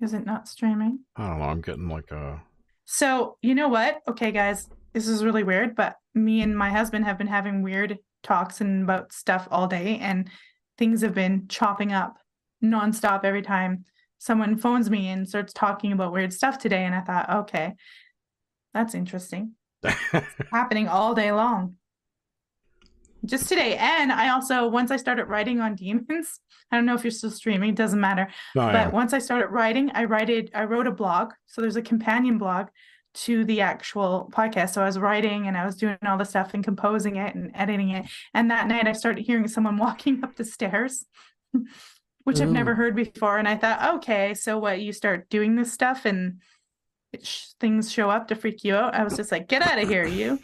Is 0.00 0.14
it 0.14 0.24
not 0.24 0.46
streaming? 0.46 1.00
I 1.16 1.28
don't 1.28 1.38
know. 1.40 1.44
I'm 1.46 1.60
getting 1.60 1.88
like 1.88 2.12
a. 2.12 2.40
So 2.84 3.38
you 3.42 3.56
know 3.56 3.68
what? 3.68 4.02
Okay, 4.08 4.30
guys, 4.30 4.68
this 4.92 5.08
is 5.08 5.24
really 5.24 5.42
weird, 5.42 5.74
but 5.74 5.96
me 6.14 6.42
and 6.42 6.56
my 6.56 6.70
husband 6.70 7.06
have 7.06 7.18
been 7.18 7.26
having 7.26 7.62
weird 7.62 7.98
talks 8.24 8.60
and 8.60 8.82
about 8.82 9.12
stuff 9.12 9.46
all 9.50 9.68
day 9.68 9.98
and 10.00 10.28
things 10.76 11.02
have 11.02 11.14
been 11.14 11.46
chopping 11.48 11.92
up 11.92 12.16
nonstop 12.62 13.24
every 13.24 13.42
time 13.42 13.84
someone 14.18 14.56
phones 14.56 14.90
me 14.90 15.08
and 15.08 15.28
starts 15.28 15.52
talking 15.52 15.92
about 15.92 16.12
weird 16.12 16.32
stuff 16.32 16.58
today 16.58 16.84
and 16.84 16.94
i 16.94 17.00
thought 17.00 17.30
okay 17.30 17.74
that's 18.74 18.94
interesting. 18.94 19.52
Happening 20.50 20.88
all 20.88 21.14
day 21.14 21.32
long. 21.32 21.76
Just 23.24 23.48
today 23.48 23.78
and 23.78 24.12
i 24.12 24.28
also 24.28 24.68
once 24.68 24.90
i 24.90 24.98
started 24.98 25.24
writing 25.24 25.58
on 25.58 25.74
demons 25.76 26.40
i 26.70 26.76
don't 26.76 26.84
know 26.84 26.94
if 26.94 27.02
you're 27.02 27.10
still 27.10 27.30
streaming 27.30 27.70
it 27.70 27.74
doesn't 27.74 27.98
matter 27.98 28.28
no, 28.54 28.70
but 28.70 28.92
once 28.92 29.14
i 29.14 29.18
started 29.18 29.46
writing 29.46 29.90
i 29.94 30.04
wrote 30.04 30.28
it 30.28 30.50
i 30.52 30.62
wrote 30.62 30.86
a 30.86 30.90
blog 30.90 31.32
so 31.46 31.62
there's 31.62 31.76
a 31.76 31.80
companion 31.80 32.36
blog 32.36 32.66
to 33.14 33.44
the 33.44 33.60
actual 33.60 34.30
podcast. 34.32 34.74
So 34.74 34.82
I 34.82 34.86
was 34.86 34.98
writing 34.98 35.46
and 35.46 35.56
I 35.56 35.64
was 35.64 35.76
doing 35.76 35.96
all 36.06 36.18
the 36.18 36.24
stuff 36.24 36.52
and 36.52 36.64
composing 36.64 37.16
it 37.16 37.34
and 37.34 37.52
editing 37.54 37.90
it. 37.90 38.06
And 38.32 38.50
that 38.50 38.66
night 38.66 38.88
I 38.88 38.92
started 38.92 39.24
hearing 39.24 39.48
someone 39.48 39.76
walking 39.78 40.22
up 40.24 40.36
the 40.36 40.44
stairs, 40.44 41.06
which 42.24 42.40
I've 42.40 42.50
never 42.50 42.74
heard 42.74 42.96
before. 42.96 43.38
And 43.38 43.48
I 43.48 43.56
thought, 43.56 43.96
okay, 43.96 44.34
so 44.34 44.58
what? 44.58 44.80
You 44.80 44.92
start 44.92 45.28
doing 45.28 45.54
this 45.54 45.72
stuff 45.72 46.04
and 46.04 46.40
sh- 47.22 47.48
things 47.60 47.92
show 47.92 48.10
up 48.10 48.28
to 48.28 48.34
freak 48.34 48.64
you 48.64 48.74
out. 48.74 48.94
I 48.94 49.04
was 49.04 49.16
just 49.16 49.30
like, 49.30 49.48
get 49.48 49.62
out 49.62 49.82
of 49.82 49.88
here, 49.88 50.06
you. 50.06 50.40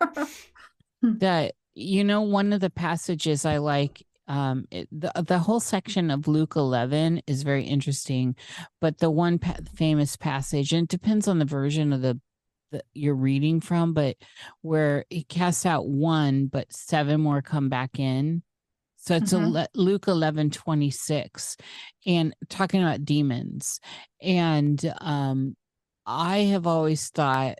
that 1.02 1.54
you 1.74 2.04
know 2.04 2.22
one 2.22 2.52
of 2.52 2.60
the 2.60 2.70
passages 2.70 3.44
I 3.44 3.58
like 3.58 4.04
um 4.32 4.64
it, 4.70 4.88
the 4.90 5.12
the 5.26 5.38
whole 5.38 5.60
section 5.60 6.10
of 6.10 6.26
Luke 6.26 6.54
11 6.56 7.22
is 7.26 7.42
very 7.42 7.64
interesting 7.64 8.34
but 8.80 8.98
the 8.98 9.10
one 9.10 9.38
pa- 9.38 9.56
famous 9.74 10.16
passage 10.16 10.72
and 10.72 10.84
it 10.84 10.88
depends 10.88 11.28
on 11.28 11.38
the 11.38 11.44
version 11.44 11.92
of 11.92 12.00
the 12.00 12.18
that 12.72 12.84
you're 12.94 13.14
reading 13.14 13.60
from 13.60 13.92
but 13.92 14.16
where 14.62 15.04
he 15.10 15.22
casts 15.24 15.66
out 15.66 15.86
one 15.86 16.46
but 16.46 16.72
seven 16.72 17.20
more 17.20 17.42
come 17.42 17.68
back 17.68 17.98
in 18.00 18.42
so 18.96 19.16
it's 19.16 19.32
Mhm. 19.34 19.54
a 19.56 19.68
Luke 19.74 20.06
11 20.08 20.48
26 20.50 21.56
and 22.06 22.34
talking 22.48 22.82
about 22.82 23.04
demons 23.04 23.80
and 24.22 24.94
um 25.02 25.54
I 26.06 26.38
have 26.52 26.66
always 26.66 27.10
thought 27.10 27.58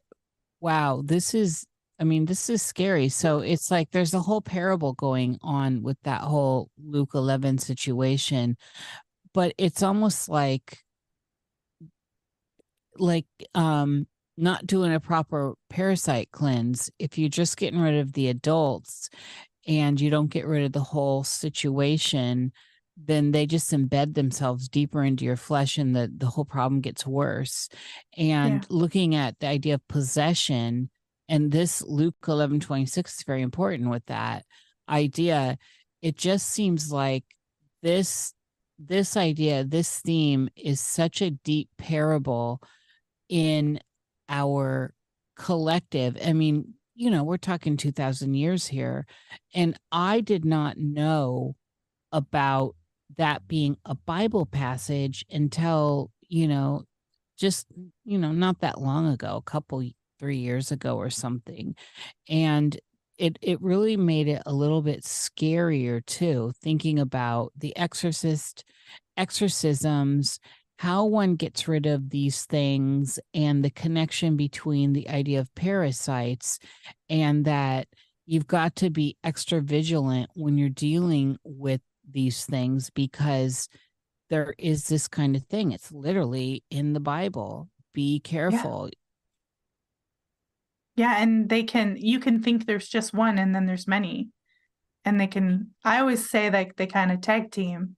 wow 0.61 1.03
this 1.05 1.35
is 1.35 1.67
I 2.03 2.05
mean, 2.05 2.25
this 2.25 2.51
is 2.51 2.63
scary. 2.63 3.09
So 3.09 3.39
it's 3.39 3.71
like 3.71 3.93
there's 3.93 4.13
a 4.13 4.19
whole 4.19 4.41
parable 4.41 4.93
going 4.93 5.39
on 5.41 5.85
with 5.85 5.99
that 6.03 6.23
whole 6.23 6.69
Luke 6.77 7.13
11 7.15 7.59
situation, 7.59 8.57
but 9.33 9.55
it's 9.57 9.85
almost 9.85 10.29
like 10.29 10.83
like 12.99 13.27
um 13.55 14.09
not 14.37 14.67
doing 14.67 14.93
a 14.93 14.99
proper 14.99 15.55
parasite 15.71 16.33
cleanse. 16.33 16.91
If 16.99 17.19
you're 17.19 17.29
just 17.29 17.57
getting 17.57 17.79
rid 17.79 17.95
of 17.95 18.15
the 18.15 18.27
adults 18.27 19.09
and 19.69 20.01
you 20.01 20.11
don't 20.11 20.27
get 20.29 20.45
rid 20.45 20.65
of 20.65 20.73
the 20.73 20.81
whole 20.81 21.23
situation, 21.23 22.51
then 22.97 23.31
they 23.31 23.47
just 23.47 23.71
embed 23.71 24.15
themselves 24.15 24.69
deeper 24.69 25.05
into 25.05 25.25
your 25.25 25.37
flesh 25.37 25.79
and 25.79 25.95
the 25.95 26.13
the 26.13 26.27
whole 26.27 26.47
problem 26.47 26.81
gets 26.81 27.07
worse. 27.07 27.69
And 28.19 28.69
looking 28.69 29.15
at 29.15 29.39
the 29.39 29.47
idea 29.47 29.75
of 29.75 29.87
possession 29.87 30.91
and 31.29 31.51
this 31.51 31.83
luke 31.83 32.15
11 32.27 32.61
26 32.61 33.19
is 33.19 33.23
very 33.25 33.43
important 33.43 33.91
with 33.91 34.05
that 34.07 34.45
idea. 34.89 35.59
It 36.03 36.17
just 36.17 36.49
seems 36.49 36.93
like 36.93 37.25
this 37.83 38.35
this 38.79 39.17
idea 39.17 39.65
this 39.65 40.01
theme 40.01 40.49
is 40.57 40.81
such 40.81 41.23
a 41.23 41.31
deep 41.31 41.69
parable 41.79 42.61
in 43.29 43.79
our 44.29 44.95
collective. 45.37 46.17
I 46.25 46.33
mean 46.33 46.75
you 46.95 47.11
know 47.11 47.25
we're 47.25 47.37
talking 47.37 47.77
2000 47.77 48.35
years 48.35 48.67
here 48.67 49.07
and 49.55 49.79
i 49.91 50.21
did 50.21 50.45
not 50.45 50.77
know 50.79 51.57
about 52.13 52.75
that 53.17 53.49
being 53.49 53.77
a 53.85 53.95
bible 53.95 54.47
passage 54.47 55.25
until 55.31 56.11
you 56.29 56.47
know 56.47 56.83
just 57.39 57.67
you 58.05 58.19
know 58.19 58.33
not 58.33 58.61
that 58.61 58.81
long 58.81 59.09
ago 59.09 59.37
a 59.37 59.51
couple 59.51 59.83
three 60.23 60.39
years 60.39 60.71
ago 60.71 60.97
or 60.97 61.11
something 61.11 61.75
and 62.29 62.79
it 63.19 63.39
it 63.43 63.61
really 63.61 63.97
made 63.97 64.29
it 64.29 64.43
a 64.47 64.53
little 64.53 64.81
bit 64.81 65.03
scarier 65.03 66.05
too 66.07 66.53
thinking 66.63 66.99
about 66.99 67.53
the 67.57 67.77
exorcist 67.77 68.65
exorcisms 69.17 70.39
how 70.79 71.05
one 71.05 71.37
gets 71.37 71.69
rid 71.69 71.87
of 71.87 72.11
these 72.11 72.45
things 72.45 73.19
and 73.35 73.65
the 73.65 73.71
connection 73.71 74.37
between 74.37 74.93
the 74.93 75.09
idea 75.09 75.39
of 75.39 75.55
parasites 75.55 76.59
and 77.09 77.45
that 77.45 77.87
you've 78.27 78.47
got 78.47 78.75
to 78.77 78.91
be 78.91 79.17
extra 79.23 79.61
vigilant 79.61 80.31
when 80.35 80.57
you're 80.57 80.69
dealing 80.69 81.37
with 81.45 81.81
these 82.11 82.45
things 82.47 82.91
because 82.91 83.69
there 84.31 84.55
is 84.59 84.89
this 84.89 85.09
kind 85.09 85.37
of 85.37 85.45
thing. 85.45 85.73
It's 85.73 85.93
literally 85.93 86.65
in 86.71 86.95
the 86.95 87.01
bible. 87.01 87.69
Be 87.93 88.21
careful 88.21 88.89
Yeah, 90.97 91.17
and 91.19 91.49
they 91.49 91.63
can 91.63 91.97
you 91.99 92.21
can 92.21 92.43
think 92.43 92.67
there's 92.67 92.89
just 92.89 93.15
one 93.15 93.39
and 93.39 93.55
then 93.55 93.67
there's 93.67 93.89
many. 93.89 94.29
And 95.05 95.21
they 95.21 95.27
can 95.27 95.71
I 95.85 96.01
always 96.01 96.29
say 96.29 96.51
like 96.51 96.77
they 96.77 96.87
kind 96.87 97.11
of 97.11 97.21
tag 97.21 97.51
team 97.51 97.97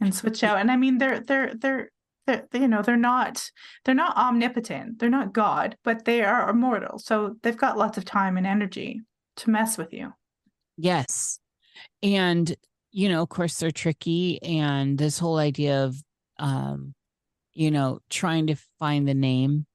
and 0.00 0.14
switch 0.14 0.42
out. 0.42 0.58
And 0.58 0.70
I 0.70 0.76
mean 0.76 0.98
they're 0.98 1.20
they're 1.20 1.54
they're 1.54 1.90
they're 2.26 2.46
you 2.52 2.68
know, 2.68 2.82
they're 2.82 2.96
not 2.96 3.50
they're 3.84 3.94
not 3.94 4.16
omnipotent. 4.16 4.98
They're 4.98 5.10
not 5.10 5.32
God, 5.32 5.76
but 5.84 6.04
they 6.04 6.22
are 6.22 6.50
immortal. 6.50 6.98
So 6.98 7.36
they've 7.42 7.56
got 7.56 7.78
lots 7.78 7.98
of 7.98 8.04
time 8.04 8.36
and 8.36 8.46
energy 8.46 9.00
to 9.36 9.50
mess 9.50 9.78
with 9.78 9.92
you. 9.92 10.12
Yes. 10.76 11.38
And, 12.02 12.54
you 12.92 13.08
know, 13.08 13.22
of 13.22 13.28
course, 13.28 13.58
they're 13.58 13.70
tricky. 13.70 14.42
And 14.42 14.98
this 14.98 15.18
whole 15.18 15.38
idea 15.38 15.84
of, 15.84 15.96
um, 16.38 16.94
you 17.52 17.70
know, 17.70 18.00
trying 18.08 18.46
to 18.48 18.56
find 18.78 19.06
the 19.06 19.14
name, 19.14 19.66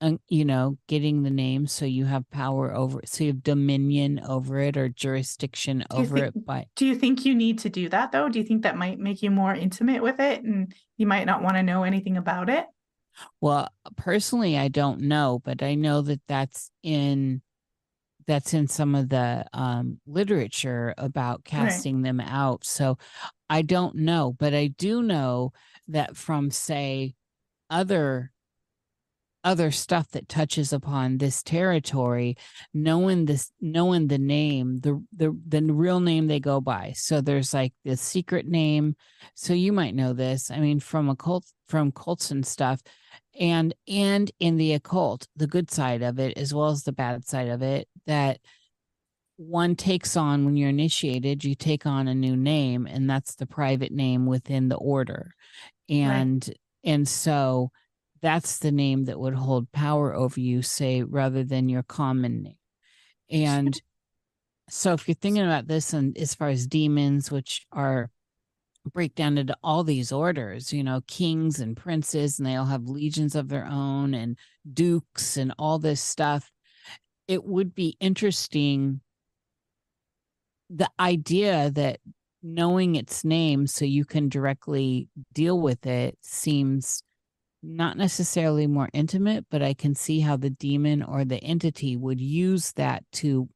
and, 0.00 0.20
you 0.28 0.44
know, 0.44 0.78
getting 0.86 1.22
the 1.22 1.30
name 1.30 1.66
so 1.66 1.84
you 1.84 2.04
have 2.04 2.28
power 2.30 2.72
over 2.74 3.00
it, 3.00 3.08
so 3.08 3.24
you 3.24 3.30
have 3.30 3.42
dominion 3.42 4.20
over 4.26 4.58
it 4.60 4.76
or 4.76 4.88
jurisdiction 4.88 5.84
Do 5.90 5.96
over 5.96 6.16
think- 6.16 6.36
it. 6.36 6.46
But 6.46 6.66
Do 6.76 6.86
you 6.86 6.94
think 6.94 7.24
you 7.24 7.34
need 7.34 7.58
to 7.60 7.68
do 7.68 7.88
that 7.88 8.12
though? 8.12 8.28
Do 8.28 8.38
you 8.38 8.44
think 8.44 8.62
that 8.62 8.76
might 8.76 8.98
make 8.98 9.22
you 9.22 9.30
more 9.30 9.54
intimate 9.54 10.02
with 10.02 10.20
it 10.20 10.42
and 10.42 10.72
you 10.96 11.06
might 11.06 11.26
not 11.26 11.42
want 11.42 11.56
to 11.56 11.62
know 11.62 11.82
anything 11.82 12.16
about 12.16 12.48
it? 12.48 12.66
Well, 13.40 13.68
personally, 13.96 14.56
I 14.56 14.68
don't 14.68 15.00
know, 15.00 15.40
but 15.44 15.62
I 15.62 15.74
know 15.74 16.02
that 16.02 16.20
that's 16.28 16.70
in 16.82 17.42
that's 18.28 18.52
in 18.52 18.68
some 18.68 18.94
of 18.94 19.08
the 19.08 19.46
um, 19.54 20.00
literature 20.06 20.92
about 20.98 21.44
casting 21.44 22.02
them 22.02 22.20
out. 22.20 22.62
So 22.64 22.98
I 23.48 23.62
don't 23.62 23.96
know, 23.96 24.36
but 24.38 24.52
I 24.54 24.66
do 24.66 25.02
know 25.02 25.52
that 25.88 26.14
from 26.14 26.50
say 26.50 27.14
other 27.70 28.30
other 29.48 29.70
stuff 29.70 30.10
that 30.10 30.28
touches 30.28 30.74
upon 30.74 31.16
this 31.16 31.42
territory 31.42 32.36
knowing 32.74 33.24
this 33.24 33.50
knowing 33.62 34.08
the 34.08 34.18
name 34.18 34.78
the 34.80 35.02
the 35.16 35.34
the 35.48 35.62
real 35.62 36.00
name 36.00 36.26
they 36.26 36.38
go 36.40 36.60
by. 36.60 36.92
So 36.94 37.22
there's 37.22 37.54
like 37.54 37.72
the 37.84 37.96
secret 37.96 38.46
name. 38.46 38.94
So 39.34 39.54
you 39.54 39.72
might 39.72 39.94
know 39.94 40.12
this 40.12 40.50
i 40.50 40.58
mean 40.58 40.80
from 40.80 41.08
occult 41.08 41.46
from 41.68 41.92
cults 41.92 42.30
and 42.30 42.46
stuff 42.46 42.82
and 43.38 43.74
and 43.86 44.30
in 44.38 44.56
the 44.56 44.74
occult 44.74 45.26
the 45.36 45.46
good 45.46 45.70
side 45.70 46.02
of 46.02 46.18
it 46.18 46.36
as 46.36 46.52
well 46.52 46.68
as 46.68 46.82
the 46.82 46.92
bad 46.92 47.24
side 47.26 47.48
of 47.48 47.62
it 47.62 47.88
that 48.06 48.38
one 49.38 49.76
takes 49.76 50.16
on 50.16 50.44
when 50.44 50.56
you're 50.56 50.68
initiated 50.68 51.44
you 51.44 51.54
take 51.54 51.86
on 51.86 52.08
a 52.08 52.14
new 52.14 52.36
name 52.36 52.86
and 52.86 53.08
that's 53.08 53.36
the 53.36 53.46
private 53.46 53.92
name 53.92 54.26
within 54.26 54.68
the 54.68 54.76
order. 54.76 55.32
And 55.88 56.48
and 56.84 57.08
so 57.08 57.70
that's 58.20 58.58
the 58.58 58.72
name 58.72 59.04
that 59.04 59.18
would 59.18 59.34
hold 59.34 59.70
power 59.72 60.14
over 60.14 60.40
you 60.40 60.62
say 60.62 61.02
rather 61.02 61.44
than 61.44 61.68
your 61.68 61.82
common 61.82 62.42
name. 62.42 62.56
And 63.30 63.80
so 64.68 64.92
if 64.92 65.08
you're 65.08 65.14
thinking 65.14 65.44
about 65.44 65.66
this 65.66 65.92
and 65.92 66.16
as 66.18 66.34
far 66.34 66.48
as 66.48 66.66
demons 66.66 67.30
which 67.30 67.66
are 67.72 68.10
break 68.92 69.14
down 69.14 69.36
into 69.36 69.54
all 69.62 69.84
these 69.84 70.12
orders 70.12 70.72
you 70.72 70.82
know 70.82 71.02
kings 71.06 71.60
and 71.60 71.76
princes 71.76 72.38
and 72.38 72.46
they 72.46 72.56
all 72.56 72.64
have 72.64 72.84
legions 72.84 73.34
of 73.34 73.48
their 73.48 73.66
own 73.66 74.14
and 74.14 74.38
dukes 74.72 75.36
and 75.36 75.52
all 75.58 75.78
this 75.78 76.00
stuff 76.00 76.50
it 77.26 77.44
would 77.44 77.74
be 77.74 77.96
interesting 78.00 79.00
the 80.70 80.88
idea 80.98 81.70
that 81.70 81.98
knowing 82.42 82.94
its 82.94 83.24
name 83.24 83.66
so 83.66 83.84
you 83.84 84.04
can 84.04 84.28
directly 84.28 85.08
deal 85.34 85.60
with 85.60 85.86
it 85.86 86.16
seems 86.22 87.02
not 87.62 87.96
necessarily 87.96 88.66
more 88.66 88.88
intimate 88.92 89.44
but 89.50 89.62
i 89.62 89.74
can 89.74 89.94
see 89.94 90.20
how 90.20 90.36
the 90.36 90.50
demon 90.50 91.02
or 91.02 91.24
the 91.24 91.42
entity 91.42 91.96
would 91.96 92.20
use 92.20 92.72
that 92.72 93.04
to 93.12 93.48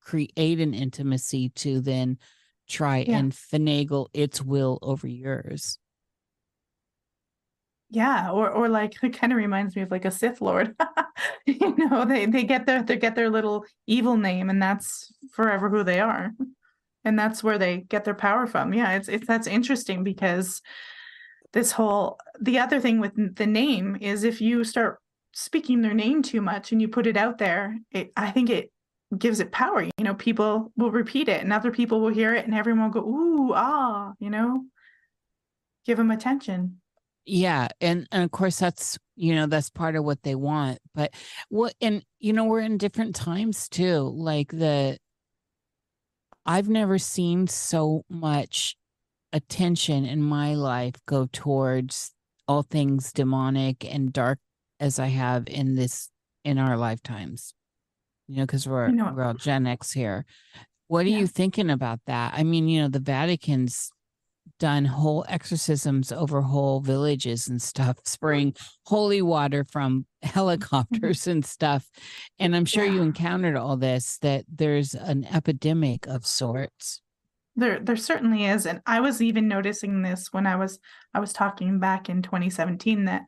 create 0.00 0.60
an 0.60 0.74
intimacy 0.74 1.48
to 1.50 1.80
then 1.80 2.18
try 2.68 2.98
Yeah. 3.06 3.18
and 3.18 3.32
finagle 3.32 4.08
its 4.12 4.42
will 4.42 4.78
over 4.82 5.06
yours 5.06 5.78
Yeah, 7.88 8.30
or 8.30 8.50
or 8.50 8.68
like 8.68 8.94
it 9.02 9.16
kind 9.18 9.32
of 9.32 9.36
reminds 9.36 9.76
me 9.76 9.82
of 9.82 9.90
like 9.90 10.04
a 10.04 10.10
Sith 10.10 10.40
Lord. 10.40 10.74
you 11.46 11.74
know, 11.76 12.04
they 12.04 12.26
they 12.26 12.44
get 12.44 12.66
their 12.66 12.82
they 12.82 12.96
get 12.96 13.14
their 13.14 13.30
little 13.30 13.64
evil 13.86 14.16
name 14.16 14.50
and 14.50 14.62
that's 14.62 15.12
forever 15.32 15.68
who 15.68 15.84
they 15.84 16.00
are. 16.00 16.32
And 17.04 17.16
that's 17.18 17.44
where 17.44 17.58
they 17.58 17.78
get 17.78 18.04
their 18.04 18.14
power 18.14 18.46
from. 18.48 18.74
Yeah, 18.74 18.92
it's 18.96 19.08
it's 19.08 19.26
that's 19.26 19.46
interesting 19.46 20.02
because 20.04 20.60
this 21.56 21.72
whole 21.72 22.18
the 22.38 22.58
other 22.58 22.78
thing 22.78 23.00
with 23.00 23.34
the 23.36 23.46
name 23.46 23.96
is 23.98 24.24
if 24.24 24.42
you 24.42 24.62
start 24.62 24.98
speaking 25.32 25.80
their 25.80 25.94
name 25.94 26.22
too 26.22 26.42
much 26.42 26.70
and 26.70 26.82
you 26.82 26.86
put 26.86 27.06
it 27.06 27.16
out 27.16 27.38
there, 27.38 27.78
it 27.90 28.12
I 28.14 28.30
think 28.30 28.50
it 28.50 28.70
gives 29.16 29.40
it 29.40 29.52
power. 29.52 29.82
You 29.82 30.04
know, 30.04 30.14
people 30.14 30.70
will 30.76 30.90
repeat 30.90 31.30
it 31.30 31.42
and 31.42 31.54
other 31.54 31.70
people 31.70 32.02
will 32.02 32.12
hear 32.12 32.34
it 32.34 32.44
and 32.44 32.54
everyone 32.54 32.90
will 32.92 33.02
go, 33.02 33.08
ooh, 33.08 33.52
ah, 33.54 34.12
you 34.18 34.28
know, 34.28 34.64
give 35.86 35.96
them 35.96 36.10
attention. 36.10 36.82
Yeah, 37.24 37.68
and, 37.80 38.06
and 38.12 38.22
of 38.22 38.30
course 38.30 38.58
that's 38.58 38.98
you 39.16 39.34
know 39.34 39.46
that's 39.46 39.70
part 39.70 39.96
of 39.96 40.04
what 40.04 40.22
they 40.22 40.34
want. 40.34 40.78
But 40.94 41.14
what 41.48 41.72
and 41.80 42.04
you 42.18 42.34
know 42.34 42.44
we're 42.44 42.60
in 42.60 42.76
different 42.76 43.16
times 43.16 43.70
too. 43.70 44.12
Like 44.14 44.50
the 44.50 44.98
I've 46.44 46.68
never 46.68 46.98
seen 46.98 47.46
so 47.46 48.04
much 48.10 48.76
attention 49.32 50.04
in 50.06 50.22
my 50.22 50.54
life 50.54 50.94
go 51.06 51.28
towards 51.32 52.12
all 52.48 52.62
things 52.62 53.12
demonic 53.12 53.84
and 53.84 54.12
dark 54.12 54.38
as 54.80 54.98
I 54.98 55.06
have 55.06 55.48
in 55.48 55.74
this 55.74 56.10
in 56.44 56.58
our 56.58 56.76
lifetimes. 56.76 57.52
You 58.28 58.38
know, 58.38 58.42
because 58.46 58.66
we're 58.68 58.90
we're 59.14 59.24
all 59.24 59.34
Gen 59.34 59.66
X 59.66 59.92
here. 59.92 60.24
What 60.88 61.06
are 61.06 61.08
Yeah. 61.08 61.18
you 61.18 61.26
thinking 61.26 61.70
about 61.70 62.00
that? 62.06 62.34
I 62.34 62.44
mean, 62.44 62.68
you 62.68 62.82
know, 62.82 62.88
the 62.88 63.00
Vatican's 63.00 63.90
done 64.60 64.84
whole 64.84 65.24
exorcisms 65.28 66.12
over 66.12 66.40
whole 66.40 66.80
villages 66.80 67.48
and 67.48 67.60
stuff, 67.60 67.96
spraying 68.04 68.54
holy 68.86 69.20
water 69.20 69.64
from 69.64 70.06
helicopters 70.22 71.26
and 71.26 71.44
stuff. 71.44 71.88
And 72.38 72.54
I'm 72.54 72.64
sure 72.64 72.84
you 72.84 73.02
encountered 73.02 73.56
all 73.56 73.76
this 73.76 74.18
that 74.22 74.44
there's 74.48 74.94
an 74.94 75.24
epidemic 75.24 76.06
of 76.06 76.24
sorts. 76.26 77.00
There, 77.56 77.80
there 77.80 77.96
certainly 77.96 78.44
is, 78.44 78.66
and 78.66 78.82
I 78.86 79.00
was 79.00 79.22
even 79.22 79.48
noticing 79.48 80.02
this 80.02 80.32
when 80.32 80.46
I 80.46 80.56
was 80.56 80.78
I 81.14 81.20
was 81.20 81.32
talking 81.32 81.78
back 81.78 82.08
in 82.10 82.22
2017 82.22 83.06
that 83.06 83.22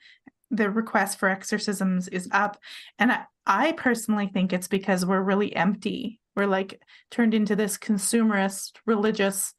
the 0.51 0.71
request 0.71 1.19
for 1.19 1.29
exorcisms 1.29 2.09
is 2.09 2.29
up, 2.33 2.59
and 2.99 3.11
I, 3.13 3.25
I 3.47 3.73
personally 3.73 4.31
think 4.33 4.53
it's 4.53 4.69
because 4.69 5.07
we're 5.07 5.23
really 5.23 5.55
empty. 5.57 6.21
We're 6.37 6.47
like 6.47 6.81
turned 7.11 7.35
into 7.35 7.57
this 7.57 7.79
consumerist 7.79 8.73
religious 8.87 9.55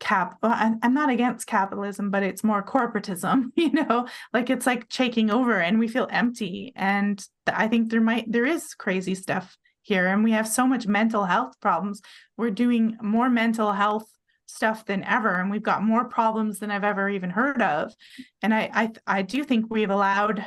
cap. 0.00 0.38
Well, 0.42 0.76
I'm 0.82 0.94
not 0.94 1.10
against 1.10 1.46
capitalism, 1.46 2.10
but 2.10 2.22
it's 2.22 2.42
more 2.42 2.62
corporatism. 2.62 3.50
You 3.56 3.70
know, 3.72 4.08
like 4.32 4.48
it's 4.48 4.66
like 4.66 4.88
taking 4.88 5.30
over, 5.30 5.60
and 5.60 5.78
we 5.78 5.86
feel 5.86 6.08
empty. 6.10 6.72
And 6.74 7.22
I 7.46 7.68
think 7.68 7.90
there 7.90 8.00
might 8.00 8.30
there 8.32 8.46
is 8.46 8.74
crazy 8.74 9.14
stuff 9.14 9.56
here, 9.90 10.06
and 10.06 10.24
we 10.24 10.30
have 10.32 10.48
so 10.48 10.66
much 10.66 10.86
mental 10.86 11.24
health 11.24 11.60
problems. 11.60 12.00
We're 12.38 12.50
doing 12.50 12.96
more 13.02 13.28
mental 13.28 13.72
health 13.72 14.06
stuff 14.46 14.84
than 14.84 15.04
ever 15.04 15.40
and 15.40 15.48
we've 15.48 15.62
got 15.62 15.80
more 15.80 16.04
problems 16.06 16.58
than 16.58 16.72
i've 16.72 16.82
ever 16.82 17.08
even 17.08 17.30
heard 17.30 17.62
of. 17.62 17.94
And 18.42 18.52
i 18.52 18.70
i, 18.74 18.90
I 19.18 19.22
do 19.22 19.44
think 19.44 19.66
we've 19.68 19.90
allowed 19.90 20.44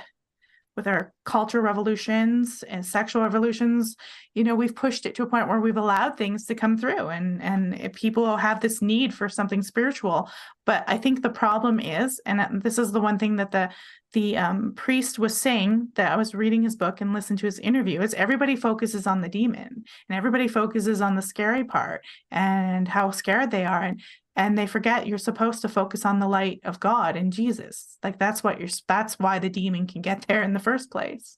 with 0.76 0.88
our 0.88 1.14
culture 1.26 1.62
revolutions 1.62 2.64
and 2.68 2.86
sexual 2.86 3.22
revolutions 3.22 3.96
you 4.34 4.44
know 4.44 4.56
we've 4.56 4.76
pushed 4.76 5.06
it 5.06 5.16
to 5.16 5.24
a 5.24 5.28
point 5.28 5.48
where 5.48 5.60
we've 5.60 5.78
allowed 5.78 6.18
things 6.18 6.46
to 6.46 6.56
come 6.56 6.78
through 6.78 7.10
and 7.10 7.42
and 7.42 7.94
people 7.94 8.36
have 8.38 8.60
this 8.60 8.82
need 8.82 9.14
for 9.14 9.30
something 9.30 9.62
spiritual. 9.62 10.30
But 10.66 10.84
i 10.88 10.98
think 10.98 11.22
the 11.22 11.30
problem 11.30 11.80
is 11.80 12.22
and 12.26 12.62
this 12.62 12.78
is 12.78 12.92
the 12.92 13.02
one 13.02 13.20
thing 13.20 13.36
that 13.38 13.52
the 13.52 13.70
the 14.14 14.38
um, 14.38 14.74
priest 14.76 15.18
was 15.18 15.36
saying 15.36 15.90
that 15.96 16.12
i 16.12 16.16
was 16.16 16.36
reading 16.36 16.62
his 16.64 16.76
book 16.76 17.02
and 17.02 17.14
listened 17.14 17.40
to 17.40 17.48
his 17.48 17.60
interview 17.60 18.00
is 18.02 18.14
everybody 18.14 18.56
focuses 18.56 19.08
on 19.08 19.22
the 19.22 19.30
demon 19.30 19.84
and 20.10 20.18
everybody 20.18 20.48
focuses 20.48 21.02
on 21.02 21.16
the 21.16 21.22
scary 21.22 21.64
part 21.64 22.02
and 22.32 22.88
how 22.88 23.12
scared 23.12 23.52
they 23.52 23.66
are. 23.66 23.84
And 23.84 24.02
and 24.36 24.58
they 24.58 24.67
forget 24.67 25.08
you're 25.08 25.17
supposed 25.17 25.62
to 25.62 25.69
focus 25.69 26.06
on 26.06 26.19
the 26.19 26.28
light 26.28 26.60
of 26.63 26.80
God 26.80 27.15
and 27.15 27.32
Jesus. 27.32 27.98
Like 28.04 28.17
that's 28.17 28.43
what 28.43 28.60
you're 28.60 28.69
that's 28.88 29.19
why 29.19 29.39
the 29.39 29.50
demon 29.50 29.88
can 29.88 30.02
get 30.02 30.26
there 30.28 30.43
in 30.43 30.54
the 30.54 30.60
first 30.60 30.91
place. 30.91 31.38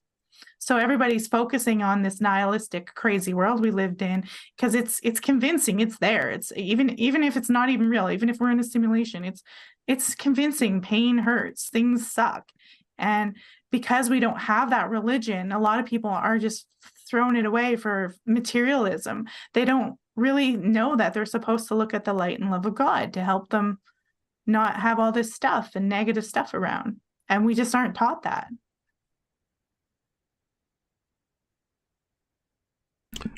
So 0.59 0.77
everybody's 0.77 1.27
focusing 1.27 1.83
on 1.83 2.01
this 2.01 2.21
nihilistic 2.21 2.93
crazy 2.95 3.33
world 3.33 3.61
we 3.61 3.71
lived 3.71 4.01
in 4.01 4.23
because 4.55 4.75
it's 4.75 4.99
it's 5.03 5.19
convincing. 5.19 5.79
It's 5.79 5.97
there. 5.97 6.29
It's 6.29 6.51
even 6.55 6.97
even 6.99 7.23
if 7.23 7.35
it's 7.35 7.49
not 7.49 7.69
even 7.69 7.89
real 7.89 8.09
even 8.09 8.29
if 8.29 8.39
we're 8.39 8.51
in 8.51 8.59
a 8.59 8.63
simulation 8.63 9.25
it's 9.25 9.43
it's 9.87 10.15
convincing. 10.15 10.81
Pain 10.81 11.19
hurts. 11.19 11.69
Things 11.69 12.11
suck. 12.11 12.49
And 12.97 13.35
because 13.71 14.09
we 14.09 14.21
don't 14.21 14.39
have 14.39 14.69
that 14.69 14.89
religion 14.89 15.51
a 15.51 15.59
lot 15.59 15.79
of 15.79 15.85
people 15.85 16.09
are 16.09 16.39
just 16.39 16.65
throwing 17.07 17.35
it 17.35 17.45
away 17.45 17.75
for 17.75 18.15
materialism. 18.25 19.27
They 19.53 19.65
don't 19.65 19.97
really 20.15 20.53
know 20.55 20.95
that 20.95 21.13
they're 21.13 21.25
supposed 21.25 21.67
to 21.67 21.75
look 21.75 21.93
at 21.93 22.05
the 22.05 22.13
light 22.13 22.39
and 22.39 22.49
love 22.51 22.65
of 22.65 22.75
god 22.75 23.13
to 23.13 23.21
help 23.23 23.49
them 23.49 23.79
not 24.47 24.77
have 24.77 24.99
all 24.99 25.11
this 25.11 25.33
stuff 25.33 25.71
and 25.75 25.89
negative 25.89 26.25
stuff 26.25 26.53
around 26.53 26.97
and 27.29 27.45
we 27.45 27.53
just 27.55 27.73
aren't 27.75 27.95
taught 27.95 28.23
that 28.23 28.47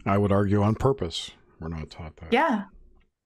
I 0.06 0.18
would 0.18 0.32
argue 0.32 0.62
on 0.63 0.76
purpose. 0.76 1.32
We're 1.60 1.68
not 1.70 1.90
taught 1.90 2.18
that. 2.18 2.32
yeah 2.34 2.63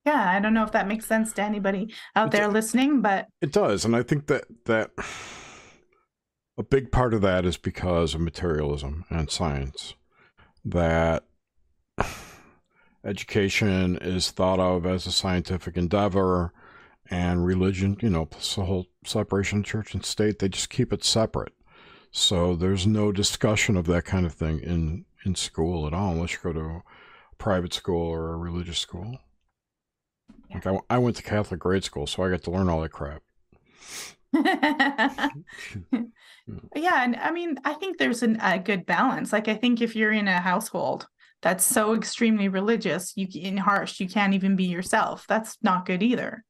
yeah 0.06 0.32
i 0.36 0.40
don't 0.40 0.54
know 0.54 0.64
if 0.64 0.72
that 0.72 0.88
makes 0.88 1.06
sense 1.06 1.32
to 1.34 1.42
anybody 1.44 1.94
out 2.16 2.28
It 2.28 2.32
there 2.32 2.48
listening 2.48 3.02
but 3.02 3.28
It 3.42 3.52
does, 3.52 3.84
and 3.86 3.96
I 3.96 4.04
think 4.04 4.28
that 4.28 4.46
that 4.66 4.92
a 6.58 6.64
big 6.64 6.92
part 6.92 7.14
of 7.14 7.22
that 7.22 7.46
is 7.46 7.58
because 7.58 8.14
of 8.16 8.22
materialism 8.22 9.06
and 9.10 9.30
science. 9.30 9.96
That 10.64 11.24
education 13.04 13.98
is 14.02 14.32
thought 14.32 14.60
of 14.60 14.86
as 14.86 15.08
a 15.08 15.12
scientific 15.12 15.78
endeavor, 15.78 16.54
and 17.12 17.46
religion, 17.46 17.98
you 18.02 18.10
know, 18.10 18.26
plus 18.26 18.56
the 18.56 18.64
whole 18.64 18.88
separation 19.06 19.60
of 19.60 19.66
church 19.66 19.94
and 19.94 20.06
state, 20.06 20.40
they 20.40 20.48
just 20.48 20.70
keep 20.70 20.94
it 20.94 21.04
separate. 21.04 21.54
So 22.12 22.56
there's 22.56 22.88
no 22.88 23.12
discussion 23.12 23.76
of 23.76 23.86
that 23.88 24.06
kind 24.06 24.26
of 24.26 24.34
thing 24.34 24.60
in 24.60 25.06
in 25.24 25.36
school 25.36 25.86
at 25.86 25.94
all, 25.94 26.14
unless 26.14 26.34
you 26.34 26.40
go 26.42 26.54
to 26.54 26.60
a 26.60 26.84
private 27.38 27.74
school 27.74 28.08
or 28.08 28.34
a 28.34 28.38
religious 28.38 28.80
school. 28.80 29.20
Like 30.52 30.66
I, 30.66 30.80
I 30.90 30.98
went 30.98 31.18
to 31.18 31.24
Catholic 31.24 31.60
grade 31.60 31.84
school, 31.84 32.08
so 32.08 32.24
I 32.24 32.30
got 32.30 32.42
to 32.44 32.52
learn 32.52 32.70
all 32.70 32.82
that 32.82 32.90
crap. 32.90 33.22
Hmm. 36.48 36.58
yeah 36.76 37.04
and 37.04 37.16
i 37.18 37.30
mean 37.30 37.60
i 37.66 37.74
think 37.74 38.00
there's 38.00 38.24
an, 38.24 38.40
a 38.42 38.58
good 38.58 38.84
balance 38.88 39.32
like 39.32 39.48
i 39.48 39.54
think 39.54 39.80
if 39.80 39.96
you're 39.96 40.12
in 40.12 40.28
a 40.28 40.42
household 40.42 41.08
that's 41.42 41.66
so 41.66 41.94
extremely 41.96 42.48
religious. 42.48 43.14
You 43.16 43.28
in 43.34 43.58
harsh 43.58 44.00
you 44.00 44.08
can't 44.08 44.34
even 44.34 44.56
be 44.56 44.66
yourself. 44.66 45.26
That's 45.28 45.58
not 45.62 45.86
good 45.86 46.04
either. 46.04 46.44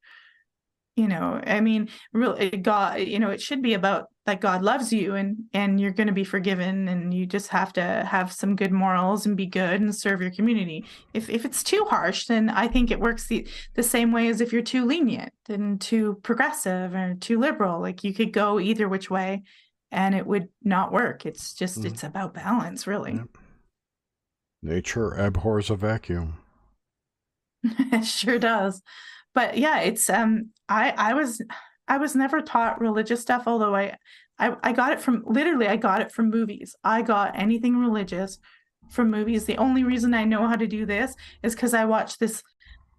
You 0.98 1.08
know 1.08 1.42
i 1.46 1.62
mean 1.62 1.88
really 2.12 2.50
god 2.50 3.00
you 3.00 3.18
know 3.18 3.30
it 3.30 3.42
should 3.42 3.62
be 3.62 3.74
about 3.76 4.08
that 4.26 4.42
god 4.42 4.62
loves 4.62 4.92
you 4.92 5.16
and 5.16 5.38
and 5.54 5.80
you're 5.80 5.94
going 5.94 6.08
to 6.08 6.14
be 6.14 6.26
forgiven 6.26 6.90
and 6.90 7.14
you 7.14 7.26
just 7.26 7.48
have 7.48 7.72
to 7.74 7.82
have 7.82 8.32
some 8.34 8.58
good 8.58 8.74
morals 8.74 9.26
and 9.26 9.38
be 9.38 9.46
good 9.46 9.80
and 9.80 9.96
serve 9.96 10.22
your 10.22 10.32
community. 10.32 10.84
If 11.14 11.30
if 11.30 11.46
it's 11.46 11.64
too 11.64 11.86
harsh 11.90 12.26
then 12.26 12.50
i 12.50 12.68
think 12.68 12.92
it 12.92 13.00
works 13.00 13.28
the, 13.28 13.48
the 13.74 13.84
same 13.84 14.12
way 14.12 14.28
as 14.28 14.42
if 14.42 14.52
you're 14.52 14.62
too 14.62 14.86
lenient 14.86 15.32
and 15.48 15.80
too 15.80 16.20
progressive 16.24 16.94
or 16.94 17.16
too 17.16 17.40
liberal. 17.40 17.80
Like 17.80 18.04
you 18.04 18.14
could 18.14 18.34
go 18.34 18.60
either 18.60 18.90
which 18.90 19.10
way 19.10 19.44
and 19.92 20.14
it 20.14 20.28
would 20.28 20.50
not 20.62 20.92
work. 20.92 21.26
It's 21.26 21.54
just 21.54 21.80
Mhm. 21.80 21.86
it's 21.86 22.04
about 22.04 22.34
balance 22.34 22.86
really. 22.86 23.14
Yep. 23.14 23.38
Nature 24.62 25.12
abhors 25.12 25.70
a 25.70 25.76
vacuum. 25.76 26.38
it 27.64 28.06
sure 28.06 28.40
does. 28.40 28.82
But 29.34 29.58
yeah 29.58 29.80
it's 29.80 30.10
um 30.10 30.50
i 30.68 30.94
i 30.98 31.14
was 31.14 31.42
i 31.88 31.98
was 31.98 32.16
never 32.16 32.42
taught 32.42 32.82
religious 32.82 33.22
stuff 33.22 33.44
although 33.46 33.74
I, 33.74 33.96
I 34.38 34.56
i 34.62 34.74
got 34.74 34.92
it 34.92 35.00
from 35.02 35.24
literally 35.26 35.68
i 35.68 35.78
got 35.78 36.02
it 36.02 36.12
from 36.12 36.30
movies. 36.30 36.76
I 36.84 37.02
got 37.02 37.40
anything 37.40 37.78
religious 37.78 38.40
from 38.90 39.10
movies. 39.10 39.46
The 39.46 39.58
only 39.58 39.84
reason 39.84 40.14
i 40.14 40.26
know 40.26 40.48
how 40.48 40.58
to 40.58 40.68
do 40.68 40.86
this 40.86 41.16
is 41.44 41.56
because 41.56 41.74
i 41.74 41.86
watched 41.86 42.20
this 42.20 42.44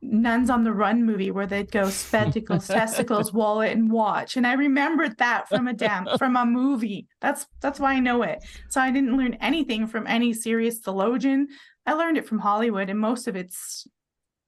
nuns 0.03 0.50
on 0.50 0.64
the 0.64 0.72
run 0.72 1.05
movie 1.07 1.30
where 1.30 1.46
they'd 1.46 1.70
go 1.70 1.88
spectacles 1.88 2.66
testicles 2.66 3.32
wallet 3.40 3.70
and 3.70 3.90
watch 3.90 4.36
and 4.36 4.46
i 4.46 4.53
remembered 4.53 5.16
that 5.18 5.48
from 5.48 5.68
a 5.68 5.72
damn 5.72 6.07
from 6.18 6.34
a 6.36 6.44
movie 6.44 7.07
that's 7.20 7.46
that's 7.61 7.78
why 7.78 7.94
i 7.94 8.00
know 8.00 8.22
it 8.22 8.42
so 8.68 8.80
i 8.80 8.90
didn't 8.90 9.16
learn 9.16 9.34
anything 9.34 9.86
from 9.86 10.05
any 10.09 10.32
serious 10.32 10.78
theologian 10.80 11.46
i 11.86 11.92
learned 11.92 12.18
it 12.18 12.26
from 12.26 12.40
hollywood 12.40 12.90
and 12.90 12.98
most 12.98 13.28
of 13.28 13.36
it's 13.36 13.86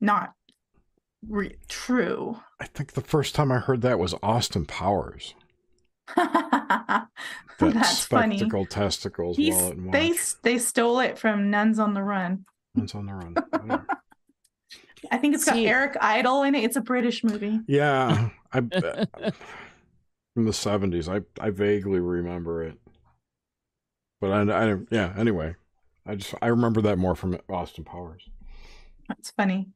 not 0.00 0.32
re- 1.28 1.57
true. 1.68 2.36
I 2.61 2.66
think 2.66 2.92
the 2.92 3.00
first 3.00 3.34
time 3.34 3.50
I 3.50 3.59
heard 3.59 3.80
that 3.82 3.98
was 3.98 4.14
Austin 4.22 4.66
Powers. 4.66 5.34
That 7.61 7.72
That's 7.74 8.05
funny. 8.05 8.38
spectacle 8.38 8.66
testicles 8.66 9.36
He's, 9.36 9.55
wallet 9.55 9.76
and 9.76 9.92
they 9.94 10.09
watch. 10.09 10.42
they 10.42 10.52
they 10.55 10.59
stole 10.59 10.98
it 10.98 11.18
from 11.18 11.50
Nuns 11.50 11.78
on 11.78 11.94
the 11.94 12.02
Run. 12.02 12.44
One's 12.74 12.94
on 12.96 13.07
the 13.07 13.14
run. 13.14 13.34
Whatever. 15.05 15.14
I 15.14 15.18
think 15.20 15.34
it's 15.34 15.44
got 15.44 15.55
See- 15.55 15.66
Eric 15.66 15.96
Idle 16.00 16.42
in 16.42 16.55
it. 16.55 16.64
It's 16.64 16.76
a 16.76 16.80
British 16.80 17.22
movie. 17.24 17.61
yeah, 17.66 18.28
I 18.52 18.61
from 20.34 20.44
the 20.44 20.52
seventies. 20.52 21.09
I 21.09 21.20
I 21.40 21.50
vaguely 21.50 22.00
remember 22.00 22.62
it, 22.64 22.78
but 24.20 24.30
I, 24.30 24.72
I 24.72 24.76
yeah. 24.90 25.12
Anyway, 25.16 25.55
I 26.07 26.14
just 26.16 26.34
I 26.42 26.48
remember 26.48 26.80
that 26.82 26.98
more 26.98 27.14
from 27.14 27.38
Austin 27.48 27.84
Powers. 27.84 28.28
That's 29.09 29.30
funny. 29.30 29.68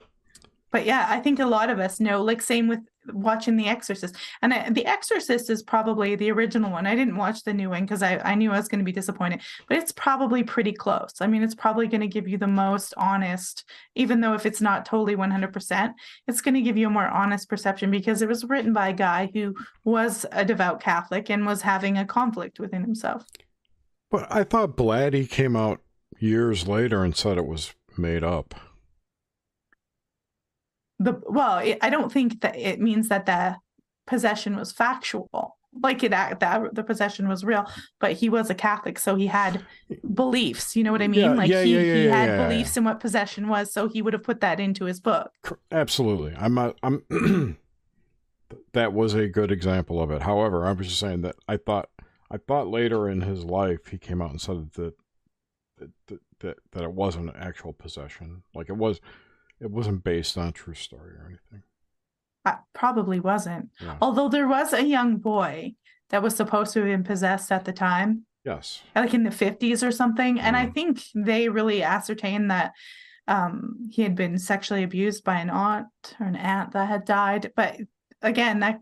But 0.70 0.84
yeah, 0.84 1.06
I 1.08 1.20
think 1.20 1.38
a 1.38 1.46
lot 1.46 1.70
of 1.70 1.78
us 1.78 2.00
know, 2.00 2.22
like 2.22 2.42
same 2.42 2.68
with 2.68 2.80
watching 3.12 3.56
The 3.56 3.68
Exorcist. 3.68 4.16
And 4.42 4.52
I, 4.52 4.68
The 4.70 4.84
Exorcist 4.84 5.48
is 5.48 5.62
probably 5.62 6.14
the 6.14 6.30
original 6.30 6.70
one. 6.70 6.86
I 6.86 6.94
didn't 6.94 7.16
watch 7.16 7.42
the 7.44 7.54
new 7.54 7.70
one 7.70 7.82
because 7.82 8.02
I, 8.02 8.18
I 8.18 8.34
knew 8.34 8.52
I 8.52 8.58
was 8.58 8.68
going 8.68 8.80
to 8.80 8.84
be 8.84 8.92
disappointed, 8.92 9.40
but 9.66 9.78
it's 9.78 9.92
probably 9.92 10.42
pretty 10.42 10.72
close. 10.72 11.14
I 11.20 11.26
mean, 11.26 11.42
it's 11.42 11.54
probably 11.54 11.86
going 11.86 12.02
to 12.02 12.06
give 12.06 12.28
you 12.28 12.36
the 12.36 12.46
most 12.46 12.92
honest, 12.96 13.64
even 13.94 14.20
though 14.20 14.34
if 14.34 14.44
it's 14.44 14.60
not 14.60 14.84
totally 14.84 15.16
100%, 15.16 15.92
it's 16.26 16.40
going 16.40 16.54
to 16.54 16.60
give 16.60 16.76
you 16.76 16.86
a 16.86 16.90
more 16.90 17.08
honest 17.08 17.48
perception 17.48 17.90
because 17.90 18.20
it 18.20 18.28
was 18.28 18.44
written 18.44 18.72
by 18.72 18.88
a 18.88 18.94
guy 18.94 19.30
who 19.32 19.54
was 19.84 20.26
a 20.32 20.44
devout 20.44 20.80
Catholic 20.82 21.30
and 21.30 21.46
was 21.46 21.62
having 21.62 21.96
a 21.96 22.04
conflict 22.04 22.60
within 22.60 22.82
himself. 22.82 23.24
But 24.10 24.30
I 24.30 24.44
thought 24.44 24.76
Blatty 24.76 25.28
came 25.28 25.56
out 25.56 25.80
years 26.18 26.66
later 26.66 27.04
and 27.04 27.16
said 27.16 27.38
it 27.38 27.46
was 27.46 27.74
made 27.96 28.24
up 28.24 28.54
the 30.99 31.20
well 31.26 31.59
it, 31.59 31.78
i 31.82 31.90
don't 31.90 32.12
think 32.12 32.40
that 32.40 32.57
it 32.57 32.80
means 32.80 33.09
that 33.09 33.26
the 33.26 33.57
possession 34.07 34.57
was 34.57 34.72
factual 34.72 35.57
like 35.82 36.03
it 36.03 36.11
that 36.11 36.40
the 36.72 36.82
possession 36.82 37.28
was 37.28 37.44
real 37.44 37.64
but 38.01 38.12
he 38.12 38.28
was 38.28 38.49
a 38.51 38.55
catholic 38.55 38.99
so 38.99 39.14
he 39.14 39.26
had 39.26 39.64
beliefs 40.14 40.74
you 40.74 40.82
know 40.82 40.90
what 40.92 41.03
i 41.03 41.07
mean 41.07 41.20
Yeah, 41.20 41.34
like 41.34 41.51
yeah, 41.51 41.62
he, 41.62 41.74
yeah, 41.76 41.94
he 41.94 42.05
had 42.07 42.49
beliefs 42.49 42.76
in 42.76 42.84
what 42.84 43.01
possession 43.01 43.49
was 43.49 43.72
so 43.72 43.86
he 43.88 44.01
would 44.03 44.14
have 44.14 44.22
put 44.22 44.40
that 44.40 44.61
into 44.61 44.86
his 44.86 44.99
book 44.99 45.30
Absolutely. 45.70 46.34
I'm 46.36 46.55
not, 46.55 46.78
I'm 46.82 47.05
that 48.72 48.92
was 48.92 49.14
a 49.14 49.28
good 49.28 49.53
example 49.53 50.01
of 50.03 50.11
it. 50.11 50.22
However, 50.22 50.64
I 50.66 50.72
was 50.72 50.88
just 50.88 51.01
saying 51.01 51.22
that 51.22 51.36
I 51.46 51.57
thought 51.59 51.88
I 52.30 52.38
thought 52.38 52.68
later 52.68 53.09
in 53.09 53.20
his 53.22 53.44
life 53.44 53.86
he 53.88 53.99
came 53.99 54.20
out 54.22 54.30
and 54.30 54.40
said 54.40 54.72
that 54.74 54.94
that 55.78 55.90
that, 56.09 56.20
that, 56.40 56.57
that 56.72 56.82
it 56.82 56.92
wasn't 56.92 57.28
an 57.30 57.36
actual 57.36 57.72
possession. 57.72 58.42
Like 58.55 58.68
it 58.68 58.76
was 58.76 59.01
it 59.61 59.70
wasn't 59.70 60.04
based 60.04 60.36
on 60.38 60.48
a 60.48 60.52
true 60.52 60.74
story 60.74 61.12
or 61.14 61.26
anything. 61.28 61.62
uh, 62.44 62.56
probably 62.72 63.20
wasn't 63.20 63.68
Yeah. 63.80 63.98
although 64.00 64.28
there 64.28 64.48
was 64.48 64.72
a 64.72 64.82
young 64.84 65.16
boy 65.16 65.74
that 66.11 66.22
was 66.22 66.34
supposed 66.36 66.72
to 66.72 66.80
have 66.80 66.88
been 66.88 67.04
possessed 67.04 67.50
at 67.52 67.64
the 67.64 67.72
time 67.72 68.24
Yes. 68.44 68.82
like 68.96 69.12
in 69.14 69.24
the 69.24 69.30
50s 69.30 69.82
or 69.86 69.92
something 69.92 70.38
and 70.40 70.56
i 70.56 70.66
Mm. 70.66 70.74
think 70.74 71.02
they 71.14 71.48
really 71.48 71.82
ascertained 71.82 72.50
that 72.50 72.72
um 73.26 73.88
he 73.90 74.02
had 74.02 74.14
been 74.14 74.38
sexually 74.38 74.82
abused 74.84 75.24
by 75.24 75.38
an 75.40 75.50
aunt 75.50 75.88
or 76.18 76.26
an 76.26 76.36
aunt 76.36 76.72
that 76.72 76.88
had 76.88 77.04
died 77.04 77.52
but 77.56 77.76
again 78.22 78.61
that 78.61 78.80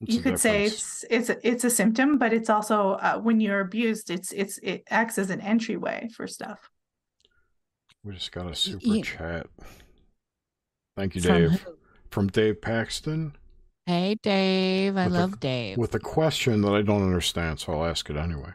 It's 0.00 0.14
you 0.14 0.22
could 0.22 0.40
say 0.40 0.64
it's 0.64 1.04
it's 1.10 1.28
a, 1.28 1.36
it's 1.48 1.62
a 1.64 1.70
symptom 1.70 2.18
but 2.18 2.32
it's 2.32 2.50
also 2.50 2.92
uh, 2.94 3.18
when 3.20 3.38
you're 3.38 3.60
abused 3.60 4.10
it's 4.10 4.32
it's 4.32 4.58
it 4.58 4.82
acts 4.90 5.18
as 5.18 5.30
an 5.30 5.40
entryway 5.42 6.08
for 6.16 6.26
stuff 6.26 6.58
We 8.04 8.14
just 8.14 8.32
got 8.32 8.50
a 8.50 8.54
super 8.54 9.00
chat. 9.02 9.46
Thank 10.96 11.14
you, 11.14 11.20
From 11.20 11.34
Dave. 11.34 11.60
who? 11.60 11.72
From 12.10 12.28
Dave 12.28 12.60
Paxton 12.60 13.34
Hey, 13.86 14.16
Dave. 14.22 14.96
I 14.96 15.06
With 15.06 15.16
a- 15.16 15.18
love 15.18 15.40
Dave. 15.40 15.76
with 15.76 15.94
a 15.94 15.98
question 15.98 16.60
that 16.62 16.72
I 16.72 16.82
don't 16.82 17.02
understand, 17.02 17.58
so 17.58 17.72
I'll 17.72 17.84
ask 17.84 18.08
it 18.08 18.16
anyway. 18.16 18.52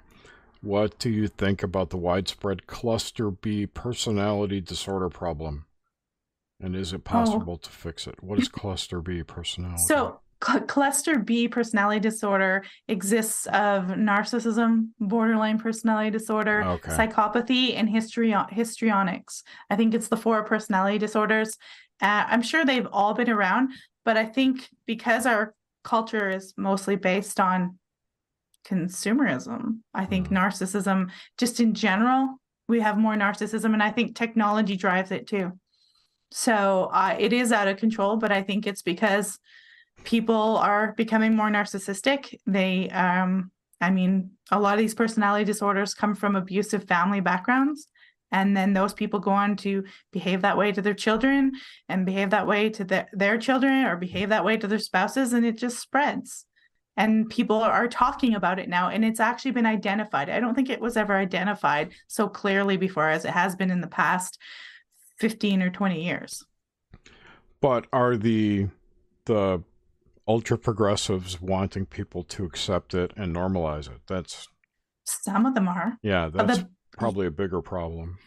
What 0.61 0.97
do 0.97 1.09
you 1.09 1.27
think 1.27 1.61
about 1.61 1.89
the 1.89 1.97
widespread 1.97 2.67
cluster 2.67 3.29
B 3.29 3.67
personality 3.67 4.61
disorder 4.61 5.09
problem? 5.09 5.65
And 6.61 6.75
is 6.75 6.93
it 6.93 7.01
oh. 7.05 7.09
possible 7.09 7.57
to 7.57 7.69
fix 7.69 8.07
it? 8.07 8.23
What 8.23 8.39
is 8.39 8.47
cluster 8.47 9.01
B 9.01 9.23
personality? 9.23 9.81
Oh. 9.83 9.87
so 9.87 10.19
cluster 10.39 11.17
b 11.19 11.47
personality 11.47 11.99
disorder 11.99 12.63
exists 12.87 13.45
of 13.47 13.85
narcissism 13.87 14.89
borderline 14.99 15.57
personality 15.57 16.09
disorder 16.11 16.63
Okay. 16.63 16.91
psychopathy 16.91 17.75
and 17.75 17.89
histrio- 17.89 18.47
histrionics 18.51 19.43
i 19.69 19.75
think 19.75 19.93
it's 19.93 20.09
the 20.09 20.17
four 20.17 20.43
personality 20.43 20.97
disorders 20.97 21.57
uh, 22.01 22.25
i'm 22.27 22.41
sure 22.41 22.65
they've 22.65 22.87
all 22.91 23.13
been 23.13 23.29
around 23.29 23.69
but 24.03 24.17
i 24.17 24.25
think 24.25 24.69
because 24.85 25.25
our 25.25 25.53
culture 25.83 26.29
is 26.29 26.53
mostly 26.57 26.95
based 26.95 27.39
on 27.39 27.79
consumerism 28.67 29.79
i 29.93 30.05
think 30.05 30.27
Mhm. 30.29 30.37
narcissism 30.37 31.09
just 31.37 31.59
in 31.59 31.73
general 31.73 32.39
we 32.67 32.79
have 32.81 32.97
more 32.97 33.15
narcissism 33.15 33.73
and 33.73 33.83
i 33.83 33.91
think 33.91 34.15
technology 34.15 34.75
drives 34.75 35.11
it 35.11 35.27
too 35.27 35.51
so 36.31 36.89
uh, 36.91 37.15
it 37.19 37.31
is 37.31 37.51
out 37.51 37.67
of 37.67 37.77
control 37.77 38.17
but 38.17 38.31
i 38.31 38.41
think 38.41 38.65
it's 38.67 38.81
because 38.81 39.39
people 40.05 40.57
are 40.57 40.93
becoming 40.93 41.35
more 41.35 41.49
narcissistic. 41.49 42.39
They 42.47 42.89
um 42.91 43.51
i 43.81 43.89
mean 43.89 44.31
a 44.51 44.59
lot 44.59 44.75
of 44.75 44.79
these 44.79 44.95
personality 44.95 45.43
disorders 45.43 45.93
come 45.93 46.15
from 46.15 46.35
abusive 46.35 46.85
family 46.85 47.19
backgrounds 47.19 47.87
and 48.31 48.55
then 48.55 48.73
those 48.73 48.93
people 48.93 49.19
go 49.19 49.31
on 49.31 49.55
to 49.55 49.83
behave 50.11 50.41
that 50.41 50.57
way 50.57 50.71
to 50.71 50.81
their 50.81 50.93
children 50.93 51.53
and 51.87 52.05
behave 52.05 52.31
that 52.31 52.47
way 52.47 52.69
to 52.69 52.83
their, 52.83 53.07
their 53.13 53.37
children 53.37 53.85
or 53.85 53.95
behave 53.95 54.29
that 54.29 54.43
way 54.43 54.57
to 54.57 54.67
their 54.67 54.79
spouses 54.79 55.33
and 55.33 55.45
it 55.45 55.57
just 55.57 55.79
spreads. 55.79 56.45
And 56.97 57.29
people 57.29 57.61
are 57.61 57.87
talking 57.87 58.35
about 58.35 58.59
it 58.59 58.67
now 58.67 58.89
and 58.89 59.05
it's 59.05 59.19
actually 59.19 59.51
been 59.51 59.65
identified. 59.65 60.29
I 60.29 60.39
don't 60.39 60.55
think 60.55 60.69
it 60.69 60.81
was 60.81 60.97
ever 60.97 61.15
identified 61.15 61.91
so 62.07 62.27
clearly 62.27 62.77
before 62.77 63.09
as 63.09 63.25
it 63.25 63.31
has 63.31 63.55
been 63.55 63.71
in 63.71 63.81
the 63.81 63.87
past 63.87 64.37
15 65.19 65.61
or 65.61 65.69
20 65.69 66.03
years. 66.03 66.43
But 67.61 67.87
are 67.93 68.17
the 68.17 68.67
the 69.25 69.63
ultra 70.27 70.57
progressives 70.57 71.41
wanting 71.41 71.85
people 71.85 72.23
to 72.23 72.43
accept 72.45 72.93
it 72.93 73.11
and 73.15 73.35
normalize 73.35 73.87
it? 73.87 74.01
That's 74.07 74.47
some 75.03 75.45
of 75.45 75.53
them 75.53 75.67
are 75.67 75.97
yeah, 76.01 76.29
that's 76.33 76.59
the- 76.59 76.69
probably 76.97 77.27
a 77.27 77.31
bigger 77.31 77.61
problem. 77.61 78.17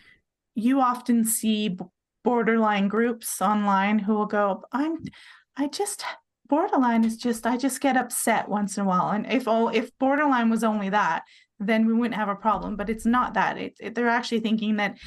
you 0.54 0.80
often 0.80 1.24
see 1.24 1.76
borderline 2.24 2.86
groups 2.88 3.40
online 3.40 3.98
who 4.00 4.12
will 4.12 4.26
go 4.26 4.62
i'm 4.72 4.98
i 5.56 5.66
just 5.68 6.04
borderline 6.48 7.02
is 7.04 7.16
just 7.16 7.46
i 7.46 7.56
just 7.56 7.80
get 7.80 7.96
upset 7.96 8.48
once 8.48 8.76
in 8.76 8.82
a 8.84 8.86
while 8.86 9.08
and 9.10 9.24
if 9.32 9.44
oh 9.46 9.68
if 9.68 9.90
borderline 9.98 10.50
was 10.50 10.62
only 10.64 10.90
that 10.90 11.22
then 11.58 11.86
we 11.86 11.92
wouldn't 11.94 12.16
have 12.16 12.28
a 12.28 12.34
problem 12.34 12.76
but 12.76 12.90
it's 12.90 13.06
not 13.06 13.32
that 13.34 13.56
it, 13.56 13.74
it- 13.80 13.94
they're 13.94 14.08
actually 14.08 14.40
thinking 14.40 14.76
that 14.76 14.98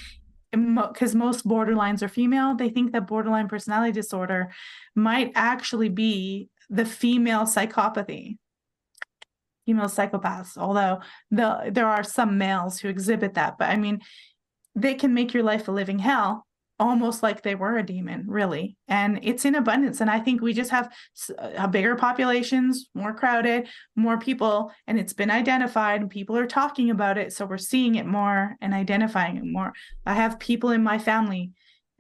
because 0.52 1.14
most 1.14 1.48
borderlines 1.48 2.02
are 2.02 2.08
female 2.10 2.56
they 2.56 2.70
think 2.70 2.92
that 2.94 3.06
borderline 3.08 3.48
personality 3.48 3.92
disorder 3.92 4.52
might 4.96 5.32
actually 5.36 5.90
be 5.90 6.50
the 6.72 6.86
female 6.86 7.42
psychopathy. 7.42 8.38
Female 9.68 9.86
psychopaths 9.86 10.58
although 10.58 11.02
the 11.30 11.70
there 11.72 11.86
are 11.88 12.04
some 12.04 12.40
males 12.40 12.80
who 12.80 12.90
exhibit 12.90 13.36
that 13.36 13.60
but 13.60 13.70
i 13.70 13.78
mean 13.78 14.02
they 14.76 14.96
can 14.96 15.14
make 15.14 15.36
your 15.36 15.44
life 15.44 15.68
a 15.68 15.72
living 15.72 16.00
hell 16.00 16.48
almost 16.82 17.22
like 17.22 17.44
they 17.44 17.54
were 17.54 17.78
a 17.78 17.86
demon 17.86 18.26
really. 18.28 18.76
And 18.88 19.20
it's 19.22 19.46
in 19.46 19.54
abundance. 19.54 20.02
And 20.02 20.10
i 20.10 20.20
think 20.20 20.42
we 20.42 20.52
just 20.52 20.72
have 20.72 20.92
uh, 21.38 21.68
bigger 21.68 21.96
populations 21.96 22.90
more 22.96 23.14
crowded 23.14 23.68
more 23.96 24.18
people 24.18 24.72
and 24.88 25.00
it's 25.00 25.14
been 25.14 25.30
identified 25.30 26.02
and 26.02 26.10
people 26.10 26.36
are 26.36 26.48
talking 26.48 26.90
about 26.90 27.20
it. 27.20 27.34
So 27.34 27.46
we're 27.46 27.60
seeing 27.60 27.96
it 27.96 28.08
more 28.08 28.56
and 28.62 28.74
identifying 28.74 29.38
it 29.38 29.46
more. 29.46 29.74
I 30.08 30.16
have 30.16 30.40
people 30.40 30.72
in 30.72 30.82
my 30.84 30.98
family 30.98 31.52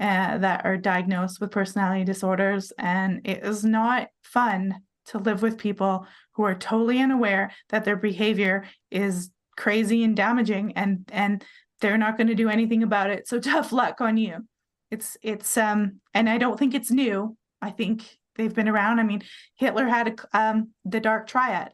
uh, 0.02 0.39
that 0.39 0.66
are 0.66 0.78
diagnosed 0.78 1.39
with 1.39 1.52
personality 1.52 2.04
disorders 2.04 2.74
and 2.80 3.22
it 3.24 3.45
is 3.45 3.64
not 3.64 4.10
fun 4.24 4.76
to 5.06 5.20
live 5.20 5.43
with 5.43 5.60
people 5.60 6.08
who 6.34 6.43
are 6.43 6.56
totally 6.56 6.99
unaware 6.99 7.52
that 7.70 7.86
their 7.86 7.95
behavior 7.95 8.66
is 8.89 9.30
crazy 9.56 10.04
and 10.04 10.16
damaging 10.16 10.74
and 10.76 11.08
and 11.12 11.45
they're 11.82 11.99
not 11.99 12.18
going 12.18 12.28
to 12.28 12.36
do 12.36 12.49
anything 12.49 12.82
about 12.82 13.10
it. 13.12 13.28
So 13.28 13.39
tough 13.39 13.72
luck 13.72 14.02
on 14.02 14.18
you. 14.18 14.47
It's 14.89 15.18
it's 15.22 15.56
um 15.56 16.02
and 16.14 16.28
i 16.28 16.38
don't 16.38 16.58
think 16.58 16.74
it's 16.74 16.89
new. 16.91 17.38
I 17.62 17.70
think 17.70 18.04
they've 18.36 18.54
been 18.54 18.70
around. 18.70 18.99
I 18.99 19.04
mean 19.04 19.22
hitler 19.56 19.88
had 19.88 20.08
a, 20.08 20.39
um 20.39 20.72
the 20.84 20.99
dark 20.99 21.28
triad. 21.28 21.74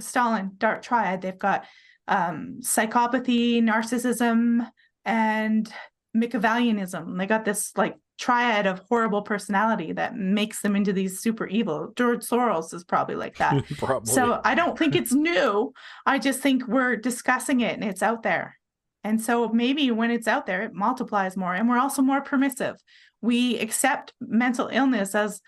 Stalin 0.00 0.52
dark 0.56 0.80
triad. 0.80 1.20
They've 1.20 1.38
got 1.38 1.66
um 2.06 2.60
psychopathy 2.62 3.62
narcissism 3.62 4.66
and 5.04 5.72
machiavellianism 6.16 7.18
they 7.18 7.26
got 7.26 7.44
this 7.44 7.72
like 7.76 7.96
triad 8.18 8.66
of 8.66 8.80
horrible 8.88 9.22
personality 9.22 9.92
that 9.92 10.16
makes 10.16 10.60
them 10.62 10.74
into 10.74 10.92
these 10.92 11.20
super 11.20 11.46
evil 11.46 11.92
george 11.96 12.20
soros 12.20 12.74
is 12.74 12.82
probably 12.82 13.14
like 13.14 13.36
that 13.36 13.64
probably. 13.76 14.12
so 14.12 14.40
I 14.44 14.54
don't 14.54 14.76
think 14.78 14.96
it's 14.96 15.12
new. 15.12 15.72
I 16.06 16.18
just 16.18 16.40
think 16.40 16.66
we're 16.66 16.96
discussing 16.96 17.60
it 17.60 17.74
and 17.74 17.84
it's 17.84 18.02
out 18.02 18.22
there. 18.22 18.58
And 19.04 19.20
so 19.20 19.48
maybe 19.48 19.90
when 19.90 20.10
it's 20.10 20.28
out 20.28 20.46
there, 20.46 20.62
it 20.62 20.74
multiplies 20.74 21.36
more. 21.36 21.54
And 21.54 21.68
we're 21.68 21.78
also 21.78 22.02
more 22.02 22.20
permissive. 22.20 22.76
We 23.20 23.58
accept 23.58 24.12
mental 24.20 24.68
illness 24.68 25.14
as 25.14 25.40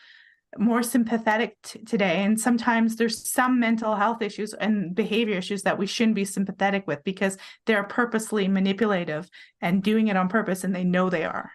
more 0.59 0.83
sympathetic 0.83 1.57
t- 1.63 1.79
today. 1.85 2.25
And 2.25 2.39
sometimes 2.41 2.97
there's 2.97 3.31
some 3.31 3.61
mental 3.61 3.95
health 3.95 4.21
issues 4.23 4.53
and 4.55 4.95
behavior 4.95 5.37
issues 5.37 5.63
that 5.63 5.79
we 5.79 5.87
shouldn't 5.87 6.17
be 6.17 6.25
sympathetic 6.25 6.87
with 6.87 7.05
because 7.05 7.39
they're 7.67 7.85
purposely 7.85 8.49
manipulative 8.49 9.29
and 9.61 9.83
doing 9.83 10.09
it 10.09 10.17
on 10.17 10.29
purpose 10.29 10.65
and 10.65 10.75
they 10.75 10.85
know 10.85 11.09
they 11.09 11.25
are. 11.25 11.53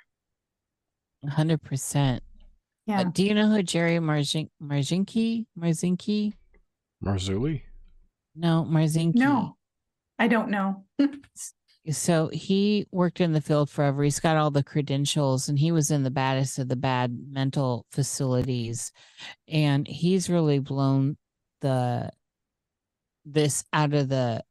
100%. 1.26 2.20
Yeah. 2.88 3.00
Uh, 3.02 3.04
do 3.06 3.26
you 3.26 3.34
know 3.34 3.50
who 3.50 3.64
Jerry 3.64 3.98
Marzin- 3.98 4.50
Marzinki? 4.62 5.46
Marzinki? 5.60 6.34
Marzulli? 7.04 7.64
No, 8.36 8.66
Marzinki. 8.70 9.16
no, 9.16 9.58
I 10.20 10.28
don't 10.28 10.50
know. 10.50 10.86
So 11.92 12.30
he 12.34 12.88
worked 12.92 13.22
in 13.22 13.34
the 13.34 13.42
field 13.42 13.70
forever. 13.70 14.04
He's 14.04 14.20
got 14.20 14.38
all 14.38 14.52
the 14.52 14.64
credentials 14.64 15.50
and 15.50 15.60
he 15.60 15.72
was 15.72 15.92
in 15.92 16.04
the 16.04 16.12
baddest 16.12 16.58
of 16.58 16.68
the 16.68 16.76
bad 16.76 17.16
mental 17.30 17.86
facilities. 17.92 18.92
And 19.48 19.88
he's 19.88 20.30
really 20.30 20.60
blown 20.60 21.18
the 21.62 22.10
this 23.26 23.64
out 23.74 23.94
of 23.94 24.10
the 24.10 24.44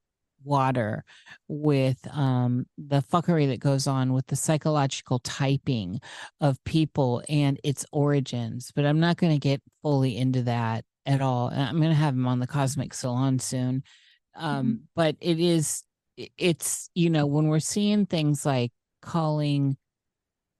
water 0.45 1.05
with 1.49 1.99
um, 2.13 2.67
the 2.77 3.03
fuckery 3.03 3.49
that 3.49 3.61
goes 3.61 3.87
on 3.87 4.13
with 4.13 4.27
the 4.27 4.37
psychological 4.37 5.19
typing 5.21 6.01
of 6.41 6.63
people 6.65 7.23
and 7.29 7.59
its 7.65 7.87
origins. 7.93 8.71
But 8.75 8.85
I'm 8.85 9.01
not 9.01 9.17
going 9.17 9.33
to 9.33 9.39
get 9.39 9.63
fully 9.83 10.17
into 10.17 10.43
that 10.43 10.85
at 11.07 11.21
all. 11.21 11.49
And 11.49 11.63
I'm 11.63 11.77
going 11.79 11.91
to 11.91 11.95
have 11.95 12.15
him 12.15 12.27
on 12.27 12.41
the 12.41 12.47
Cosmic 12.47 12.95
Salon 12.95 13.39
soon. 13.39 13.83
Um, 14.37 14.67
mm-hmm. 14.67 14.75
But 14.95 15.17
it 15.21 15.41
is, 15.41 15.83
it's, 16.17 16.91
you 16.95 17.11
know, 17.11 17.27
when 17.27 17.49
we're 17.49 17.59
seeing 17.61 18.07
things 18.07 18.47
like 18.47 18.73
calling 19.03 19.77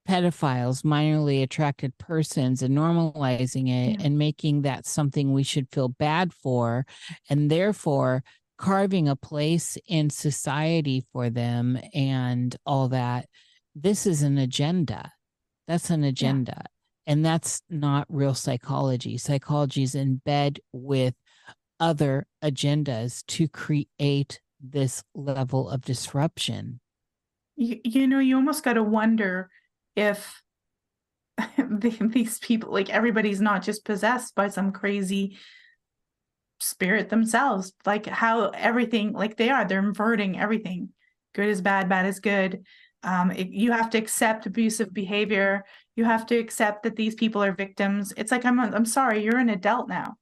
pedophiles 0.09 0.83
minorly 0.83 1.43
attracted 1.43 1.97
persons 1.99 2.63
and 2.63 2.77
normalizing 2.77 3.69
it 3.69 3.99
yeah. 3.99 4.07
and 4.07 4.19
making 4.19 4.63
that 4.63 4.87
something 4.87 5.33
we 5.33 5.43
should 5.43 5.69
feel 5.73 5.89
bad 5.89 6.33
for 6.33 6.85
and 7.31 7.51
therefore 7.51 8.23
carving 8.59 9.09
a 9.09 9.17
place 9.17 9.79
in 9.89 10.11
society 10.11 11.05
for 11.13 11.31
them 11.31 11.79
and 11.95 12.57
all 12.67 12.89
that 12.89 13.27
this 13.75 14.07
is 14.07 14.23
an 14.23 14.37
agenda 14.37 15.11
that's 15.67 15.89
an 15.89 16.05
agenda 16.05 16.55
yeah. 16.55 17.13
and 17.13 17.25
that's 17.25 17.63
not 17.71 18.07
real 18.11 18.35
psychology 18.35 19.17
psychology 19.17 19.83
is 19.83 19.95
in 19.95 20.21
bed 20.27 20.61
with 20.73 21.15
other 21.81 22.27
agendas 22.43 23.25
to 23.27 23.49
create 23.49 24.41
this 24.61 25.03
level 25.15 25.69
of 25.69 25.83
disruption. 25.83 26.81
You, 27.57 27.81
you 27.85 28.07
know 28.07 28.19
you 28.19 28.37
almost 28.37 28.65
got 28.65 28.75
to 28.75 28.83
wonder 28.83 29.51
if 29.97 30.43
these 31.69 32.39
people 32.39 32.73
like 32.73 32.91
everybody's 32.91 33.41
not 33.41 33.63
just 33.63 33.85
possessed 33.85 34.35
by 34.35 34.49
some 34.49 34.73
crazy 34.73 35.37
spirit 36.61 37.11
themselves. 37.11 37.73
Like 37.85 38.07
how 38.07 38.49
everything 38.49 39.13
like 39.13 39.37
they 39.37 39.51
are 39.51 39.65
they're 39.65 39.79
inverting 39.79 40.39
everything. 40.39 40.91
Good 41.35 41.49
is 41.49 41.61
bad 41.61 41.89
bad 41.89 42.07
is 42.07 42.21
good. 42.21 42.65
Um, 43.03 43.31
it, 43.33 43.49
you 43.49 43.71
have 43.73 43.91
to 43.91 43.99
accept 43.99 44.47
abusive 44.47 44.95
behavior. 44.95 45.65
You 45.95 46.05
have 46.05 46.25
to 46.27 46.39
accept 46.39 46.85
that 46.85 46.97
these 46.97 47.15
people 47.15 47.43
are 47.43 47.53
victims. 47.53 48.13
It's 48.17 48.33
like 48.33 48.45
i'm 48.45 48.59
i'm 48.59 48.87
sorry 48.87 49.23
you're 49.23 49.39
an 49.39 49.51
adult 49.51 49.89
now 49.89 50.17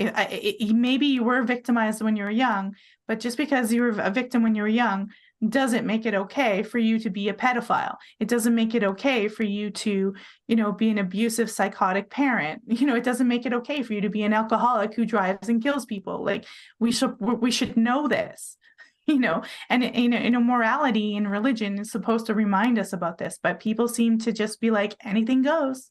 it, 0.00 0.60
it, 0.60 0.74
maybe 0.74 1.06
you 1.06 1.22
were 1.22 1.42
victimized 1.42 2.02
when 2.02 2.16
you 2.16 2.24
were 2.24 2.30
young 2.30 2.74
but 3.06 3.20
just 3.20 3.36
because 3.36 3.72
you 3.72 3.82
were 3.82 3.90
a 4.00 4.10
victim 4.10 4.42
when 4.42 4.54
you 4.54 4.62
were 4.62 4.68
young 4.68 5.10
doesn't 5.48 5.86
make 5.86 6.04
it 6.04 6.14
okay 6.14 6.62
for 6.62 6.78
you 6.78 6.98
to 6.98 7.08
be 7.08 7.28
a 7.28 7.34
pedophile. 7.34 7.96
It 8.18 8.28
doesn't 8.28 8.54
make 8.54 8.74
it 8.74 8.84
okay 8.84 9.26
for 9.26 9.42
you 9.42 9.70
to, 9.70 10.14
you 10.46 10.56
know, 10.56 10.70
be 10.70 10.90
an 10.90 10.98
abusive 10.98 11.50
psychotic 11.50 12.10
parent. 12.10 12.62
You 12.80 12.86
know, 12.86 12.94
it 12.94 13.04
doesn't 13.04 13.28
make 13.28 13.46
it 13.46 13.52
okay 13.52 13.82
for 13.82 13.94
you 13.94 14.00
to 14.02 14.08
be 14.08 14.22
an 14.22 14.32
alcoholic 14.32 14.94
who 14.94 15.04
drives 15.04 15.48
and 15.48 15.62
kills 15.62 15.86
people. 15.86 16.24
Like 16.24 16.46
we 16.78 16.92
should 16.92 17.16
we 17.18 17.50
should 17.50 17.76
know 17.76 18.08
this. 18.08 18.56
You 19.06 19.18
know, 19.18 19.42
and 19.68 19.82
you 19.82 20.08
know, 20.08 20.18
you 20.18 20.30
know, 20.30 20.40
morality 20.40 21.16
and 21.16 21.28
religion 21.28 21.80
is 21.80 21.90
supposed 21.90 22.26
to 22.26 22.34
remind 22.34 22.78
us 22.78 22.92
about 22.92 23.18
this, 23.18 23.40
but 23.42 23.58
people 23.58 23.88
seem 23.88 24.18
to 24.20 24.32
just 24.32 24.60
be 24.60 24.70
like 24.70 24.94
anything 25.02 25.42
goes. 25.42 25.90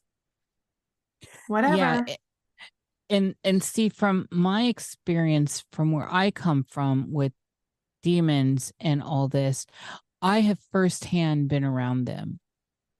Whatever. 1.46 1.76
Yeah. 1.76 2.16
And 3.10 3.34
and 3.44 3.62
see 3.62 3.88
from 3.90 4.28
my 4.30 4.62
experience 4.62 5.64
from 5.72 5.92
where 5.92 6.08
I 6.10 6.30
come 6.30 6.64
from 6.64 7.12
with 7.12 7.32
demons 8.02 8.72
and 8.80 9.02
all 9.02 9.28
this, 9.28 9.66
I 10.22 10.40
have 10.40 10.58
firsthand 10.70 11.48
been 11.48 11.64
around 11.64 12.04
them. 12.04 12.40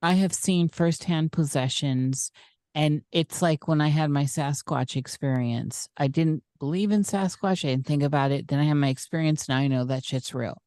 I 0.02 0.14
have 0.14 0.34
seen 0.34 0.68
firsthand 0.68 1.32
possessions. 1.32 2.32
And 2.74 3.02
it's 3.10 3.42
like 3.42 3.66
when 3.66 3.80
I 3.80 3.88
had 3.88 4.10
my 4.10 4.24
Sasquatch 4.24 4.96
experience, 4.96 5.88
I 5.96 6.06
didn't 6.06 6.42
believe 6.58 6.92
in 6.92 7.02
Sasquatch. 7.02 7.64
I 7.64 7.72
didn't 7.72 7.86
think 7.86 8.02
about 8.02 8.30
it. 8.30 8.48
Then 8.48 8.60
I 8.60 8.64
had 8.64 8.74
my 8.74 8.88
experience. 8.88 9.48
Now 9.48 9.58
I 9.58 9.66
know 9.66 9.84
that 9.84 10.04
shit's 10.04 10.34
real. 10.34 10.62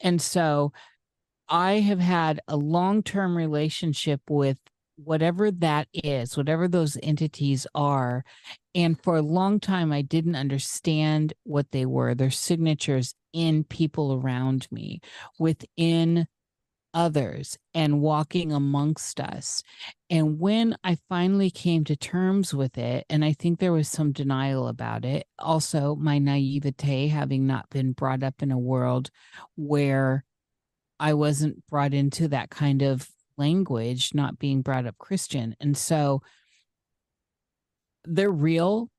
And 0.00 0.20
so 0.20 0.72
I 1.48 1.80
have 1.80 2.00
had 2.00 2.40
a 2.48 2.56
long 2.56 3.02
term 3.02 3.36
relationship 3.36 4.22
with 4.28 4.58
whatever 4.96 5.50
that 5.50 5.88
is, 5.92 6.36
whatever 6.36 6.68
those 6.68 6.98
entities 7.02 7.66
are. 7.74 8.24
And 8.74 9.00
for 9.02 9.16
a 9.16 9.22
long 9.22 9.60
time, 9.60 9.92
I 9.92 10.02
didn't 10.02 10.36
understand 10.36 11.32
what 11.44 11.70
they 11.72 11.86
were, 11.86 12.14
their 12.14 12.30
signatures 12.30 13.14
in 13.32 13.64
people 13.64 14.14
around 14.14 14.68
me, 14.70 15.00
within 15.38 16.26
others, 16.94 17.58
and 17.72 18.00
walking 18.00 18.52
amongst 18.52 19.18
us. 19.18 19.62
And 20.10 20.38
when 20.38 20.76
I 20.84 20.98
finally 21.08 21.50
came 21.50 21.84
to 21.84 21.96
terms 21.96 22.52
with 22.52 22.76
it, 22.76 23.06
and 23.08 23.24
I 23.24 23.32
think 23.32 23.58
there 23.58 23.72
was 23.72 23.88
some 23.88 24.12
denial 24.12 24.68
about 24.68 25.04
it, 25.04 25.26
also 25.38 25.94
my 25.96 26.18
naivete, 26.18 27.08
having 27.08 27.46
not 27.46 27.70
been 27.70 27.92
brought 27.92 28.22
up 28.22 28.42
in 28.42 28.50
a 28.50 28.58
world 28.58 29.10
where 29.56 30.24
I 31.00 31.14
wasn't 31.14 31.66
brought 31.66 31.94
into 31.94 32.28
that 32.28 32.50
kind 32.50 32.82
of 32.82 33.08
language, 33.36 34.14
not 34.14 34.38
being 34.38 34.62
brought 34.62 34.86
up 34.86 34.98
Christian. 34.98 35.56
And 35.60 35.76
so 35.76 36.22
they're 38.04 38.30
real. 38.30 38.90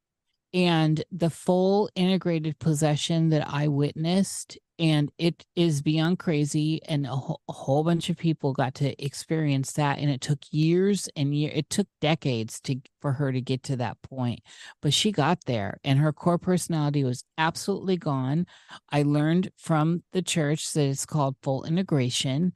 And 0.54 1.04
the 1.12 1.30
full 1.30 1.90
integrated 1.96 2.60
possession 2.60 3.30
that 3.30 3.48
I 3.48 3.68
witnessed 3.68 4.58
and 4.80 5.12
it 5.18 5.46
is 5.56 5.82
beyond 5.82 6.18
crazy 6.20 6.82
and 6.88 7.06
a, 7.06 7.10
whole, 7.10 7.42
a 7.48 7.54
whole 7.54 7.84
bunch 7.84 8.10
of 8.10 8.18
people 8.18 8.54
got 8.54 8.74
to 8.76 9.04
experience 9.04 9.74
that 9.74 10.00
and 10.00 10.10
it 10.10 10.22
took 10.22 10.40
years 10.52 11.08
and 11.16 11.36
year 11.36 11.52
it 11.54 11.70
took 11.70 11.88
decades 12.02 12.60
to 12.60 12.76
for 13.02 13.12
her 13.12 13.32
to 13.32 13.42
get 13.42 13.62
to 13.64 13.76
that 13.76 13.98
point 14.02 14.40
but 14.82 14.94
she 14.94 15.12
got 15.12 15.38
there 15.46 15.78
and 15.84 16.00
her 16.00 16.12
core 16.12 16.38
personality 16.38 17.04
was 17.04 17.24
absolutely 17.38 17.98
gone. 17.98 18.46
I 18.90 19.04
learned 19.04 19.52
from 19.58 20.04
the 20.14 20.22
church 20.22 20.74
that 20.74 20.86
it's 20.86 21.06
called 21.06 21.36
full 21.44 21.64
integration 21.66 22.54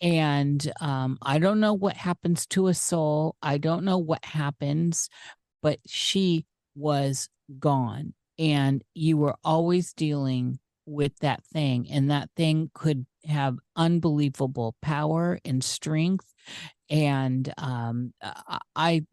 and 0.00 0.70
um, 0.80 1.18
i 1.22 1.38
don't 1.38 1.60
know 1.60 1.74
what 1.74 1.96
happens 1.96 2.46
to 2.46 2.68
a 2.68 2.74
soul 2.74 3.36
i 3.42 3.58
don't 3.58 3.84
know 3.84 3.98
what 3.98 4.24
happens 4.24 5.08
but 5.62 5.78
she 5.86 6.46
was 6.74 7.28
gone 7.58 8.14
and 8.38 8.82
you 8.94 9.16
were 9.16 9.34
always 9.44 9.92
dealing 9.92 10.58
with 10.88 11.16
that 11.18 11.44
thing 11.44 11.86
and 11.90 12.10
that 12.10 12.30
thing 12.36 12.70
could 12.72 13.06
have 13.26 13.58
unbelievable 13.76 14.74
power 14.80 15.38
and 15.44 15.62
strength 15.62 16.32
and 16.88 17.52
um, 17.58 18.12
i 18.74 19.04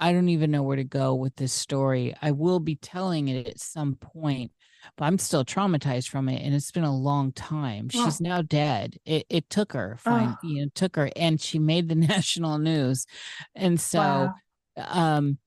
i 0.00 0.12
don't 0.12 0.28
even 0.28 0.50
know 0.50 0.62
where 0.62 0.76
to 0.76 0.84
go 0.84 1.14
with 1.14 1.34
this 1.36 1.52
story. 1.52 2.14
I 2.20 2.32
will 2.32 2.60
be 2.60 2.76
telling 2.76 3.28
it 3.28 3.46
at 3.46 3.60
some 3.60 3.94
point 3.94 4.52
but 4.96 5.04
i'm 5.04 5.18
still 5.18 5.44
traumatized 5.44 6.08
from 6.08 6.28
it 6.28 6.42
and 6.42 6.54
it's 6.54 6.70
been 6.70 6.84
a 6.84 6.96
long 6.96 7.32
time. 7.32 7.88
She's 7.88 8.20
now 8.20 8.42
dead. 8.42 8.96
It, 9.04 9.26
it 9.28 9.50
took 9.50 9.72
her 9.72 9.96
fine 10.00 10.36
oh. 10.42 10.46
you 10.46 10.62
know 10.62 10.68
took 10.74 10.96
her 10.96 11.10
and 11.14 11.40
she 11.40 11.58
made 11.58 11.88
the 11.88 11.94
national 11.94 12.58
news 12.58 13.06
and 13.54 13.80
so 13.80 14.00
wow. 14.00 14.34
um 14.76 15.38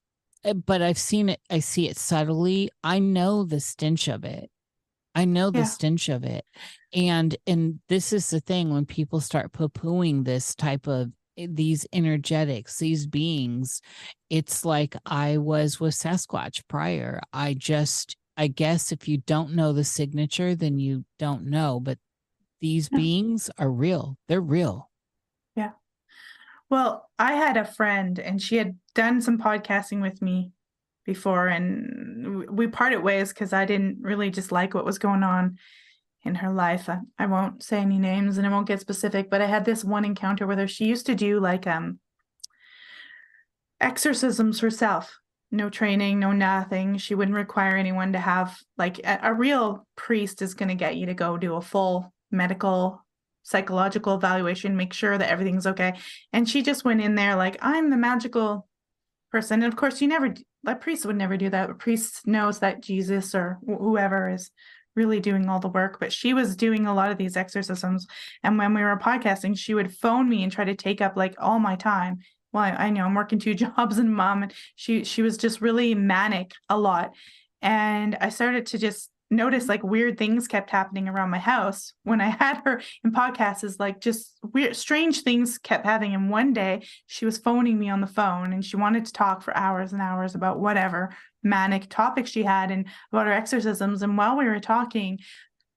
eh, 0.45 0.54
but 0.54 0.82
i've 0.82 0.97
seen 0.97 1.30
it 1.30 1.41
i 1.49 1.60
see 1.60 1.89
it 1.89 1.97
subtly. 1.97 2.70
I 2.84 2.99
know 2.99 3.43
the 3.43 3.60
stench 3.60 4.08
of 4.08 4.24
it 4.24 4.49
I 5.16 5.26
know 5.26 5.51
the 5.51 5.59
yeah. 5.59 5.66
stench 5.66 6.09
of 6.09 6.24
it. 6.24 6.45
And 6.93 7.36
and 7.47 7.80
this 7.89 8.14
is 8.14 8.30
the 8.30 8.39
thing 8.39 8.74
when 8.74 8.86
people 8.86 9.20
start 9.20 9.53
poo-pooing 9.53 10.26
this 10.26 10.55
type 10.55 10.88
of 10.88 11.12
eh, 11.38 11.47
these 11.49 11.86
energetics, 11.93 12.78
these 12.80 13.07
beings, 13.07 13.82
it's 14.30 14.66
like 14.66 14.95
I 15.05 15.38
was 15.38 15.80
with 15.80 15.93
Sasquatch 15.93 16.62
prior. 16.68 17.22
I 17.34 17.53
just 17.53 18.16
I 18.38 18.47
guess 18.47 18.91
if 18.91 19.07
you 19.07 19.18
don't 19.18 19.53
know 19.53 19.74
the 19.74 19.84
signature, 19.84 20.55
then 20.55 20.80
you 20.80 21.05
don't 21.20 21.45
know. 21.45 21.80
But 21.80 21.97
these 22.62 22.89
yeah. 22.91 22.97
beings 22.97 23.49
are 23.57 23.72
real. 23.72 24.18
They're 24.28 24.41
real. 24.41 24.89
Yeah. 25.55 25.72
Well, 26.70 27.09
I 27.20 27.34
had 27.34 27.57
a 27.57 27.66
friend 27.66 28.18
and 28.18 28.41
she 28.41 28.57
had 28.57 28.78
done 28.95 29.22
some 29.22 29.38
podcasting 29.38 30.01
with 30.01 30.22
me 30.22 30.51
before 31.06 31.47
and 31.47 32.47
we 32.49 32.68
parted 32.68 32.99
ways 32.99 33.30
because 33.30 33.54
I 33.54 33.66
didn't 33.66 33.97
really 34.02 34.30
just 34.30 34.52
like 34.52 34.74
what 34.74 34.86
was 34.86 34.99
going 34.99 35.24
on 35.24 35.58
in 36.24 36.36
her 36.36 36.52
life. 36.52 36.88
I, 36.89 36.99
I 37.18 37.26
won't 37.26 37.64
say 37.64 37.80
any 37.80 37.97
names 37.97 38.38
and 38.38 38.45
I 38.45 38.52
won't 38.52 38.68
get 38.68 38.80
specific, 38.80 39.30
but 39.30 39.41
I 39.41 39.47
had 39.47 39.66
this 39.66 39.84
one 39.84 40.06
encounter 40.06 40.45
with 40.45 40.60
her. 40.60 40.68
She 40.68 40.86
used 40.86 41.08
to 41.08 41.16
do 41.16 41.39
like 41.39 41.66
um 41.68 41.99
exorcisms 43.80 44.60
herself. 44.60 45.18
No 45.52 45.70
training, 45.70 46.20
no 46.20 46.32
nothing. 46.32 46.97
She 46.97 47.16
wouldn't 47.16 47.36
require 47.36 47.76
anyone 47.76 48.14
to 48.14 48.20
have 48.20 48.58
like 48.78 48.99
a, 48.99 49.20
a 49.24 49.34
real 49.34 49.86
priest 49.95 50.41
is 50.41 50.54
going 50.54 50.70
to 50.70 50.76
get 50.76 50.95
you 50.95 51.08
to 51.08 51.14
go 51.14 51.38
do 51.38 51.56
a 51.56 51.62
full 51.62 52.14
medical 52.30 53.04
psychological 53.43 54.16
evaluation, 54.16 54.78
make 54.78 54.93
sure 54.93 55.18
that 55.18 55.30
everything's 55.30 55.68
okay. 55.68 55.93
And 56.32 56.47
she 56.47 56.62
just 56.62 56.86
went 56.86 57.02
in 57.02 57.16
there 57.16 57.36
like, 57.36 57.58
I'm 57.62 57.89
the 57.89 57.97
magical 57.97 58.68
person. 59.32 59.64
And 59.64 59.72
of 59.72 59.78
course, 59.78 60.02
you 60.02 60.08
never, 60.08 60.34
a 60.66 60.76
priest 60.76 61.05
would 61.05 61.16
never 61.16 61.38
do 61.38 61.49
that. 61.49 61.70
A 61.70 61.74
priest 61.74 62.28
knows 62.28 62.59
that 62.59 62.82
Jesus 62.82 63.34
or 63.34 63.59
whoever 63.66 64.30
is 64.30 64.51
really 64.95 65.20
doing 65.20 65.49
all 65.49 65.59
the 65.59 65.70
work, 65.70 65.99
but 65.99 66.12
she 66.12 66.34
was 66.34 66.55
doing 66.55 66.86
a 66.86 66.93
lot 66.93 67.12
of 67.12 67.18
these 67.18 67.38
exorcisms. 67.38 68.07
And 68.43 68.57
when 68.57 68.74
we 68.74 68.82
were 68.82 68.97
podcasting, 68.97 69.57
she 69.57 69.74
would 69.74 69.95
phone 69.95 70.30
me 70.30 70.43
and 70.43 70.51
try 70.51 70.66
to 70.66 70.76
take 70.76 71.01
up 71.01 71.16
like 71.16 71.36
all 71.39 71.59
my 71.59 71.76
time. 71.76 72.20
Well, 72.51 72.64
I, 72.64 72.72
I 72.72 72.89
know 72.89 73.05
I'm 73.05 73.14
working 73.14 73.39
two 73.39 73.53
jobs 73.55 73.97
and 73.97 74.14
mom, 74.14 74.43
and 74.43 74.53
she 74.76 75.03
she 75.03 75.22
was 75.22 75.38
just 75.38 75.62
really 75.62 75.95
manic 75.95 76.51
a 76.70 76.78
lot. 76.78 77.14
And 77.62 78.18
I 78.20 78.30
started 78.30 78.66
to 78.68 78.78
just 78.78 79.09
notice 79.32 79.67
like 79.67 79.82
weird 79.82 80.17
things 80.17 80.47
kept 80.47 80.69
happening 80.69 81.07
around 81.07 81.29
my 81.29 81.39
house 81.39 81.93
when 82.03 82.21
I 82.21 82.29
had 82.39 82.61
her 82.65 82.82
in 83.03 83.11
podcasts 83.11 83.63
is 83.63 83.79
like 83.79 84.01
just 84.01 84.38
weird 84.43 84.75
strange 84.75 85.21
things 85.21 85.57
kept 85.57 85.86
happening. 85.86 86.13
And 86.13 86.29
one 86.29 86.53
day 86.53 86.86
she 87.07 87.25
was 87.25 87.38
phoning 87.38 87.79
me 87.79 87.89
on 87.89 88.01
the 88.01 88.07
phone 88.07 88.53
and 88.53 88.63
she 88.63 88.75
wanted 88.75 89.05
to 89.05 89.13
talk 89.13 89.41
for 89.41 89.55
hours 89.55 89.93
and 89.93 90.01
hours 90.01 90.36
about 90.36 90.59
whatever 90.59 91.15
manic 91.41 91.89
topic 91.89 92.27
she 92.27 92.43
had 92.43 92.69
and 92.69 92.86
about 93.11 93.25
her 93.25 93.34
exorcisms. 93.34 94.01
And 94.03 94.17
while 94.17 94.38
we 94.38 94.45
were 94.45 94.59
talking 94.59 95.17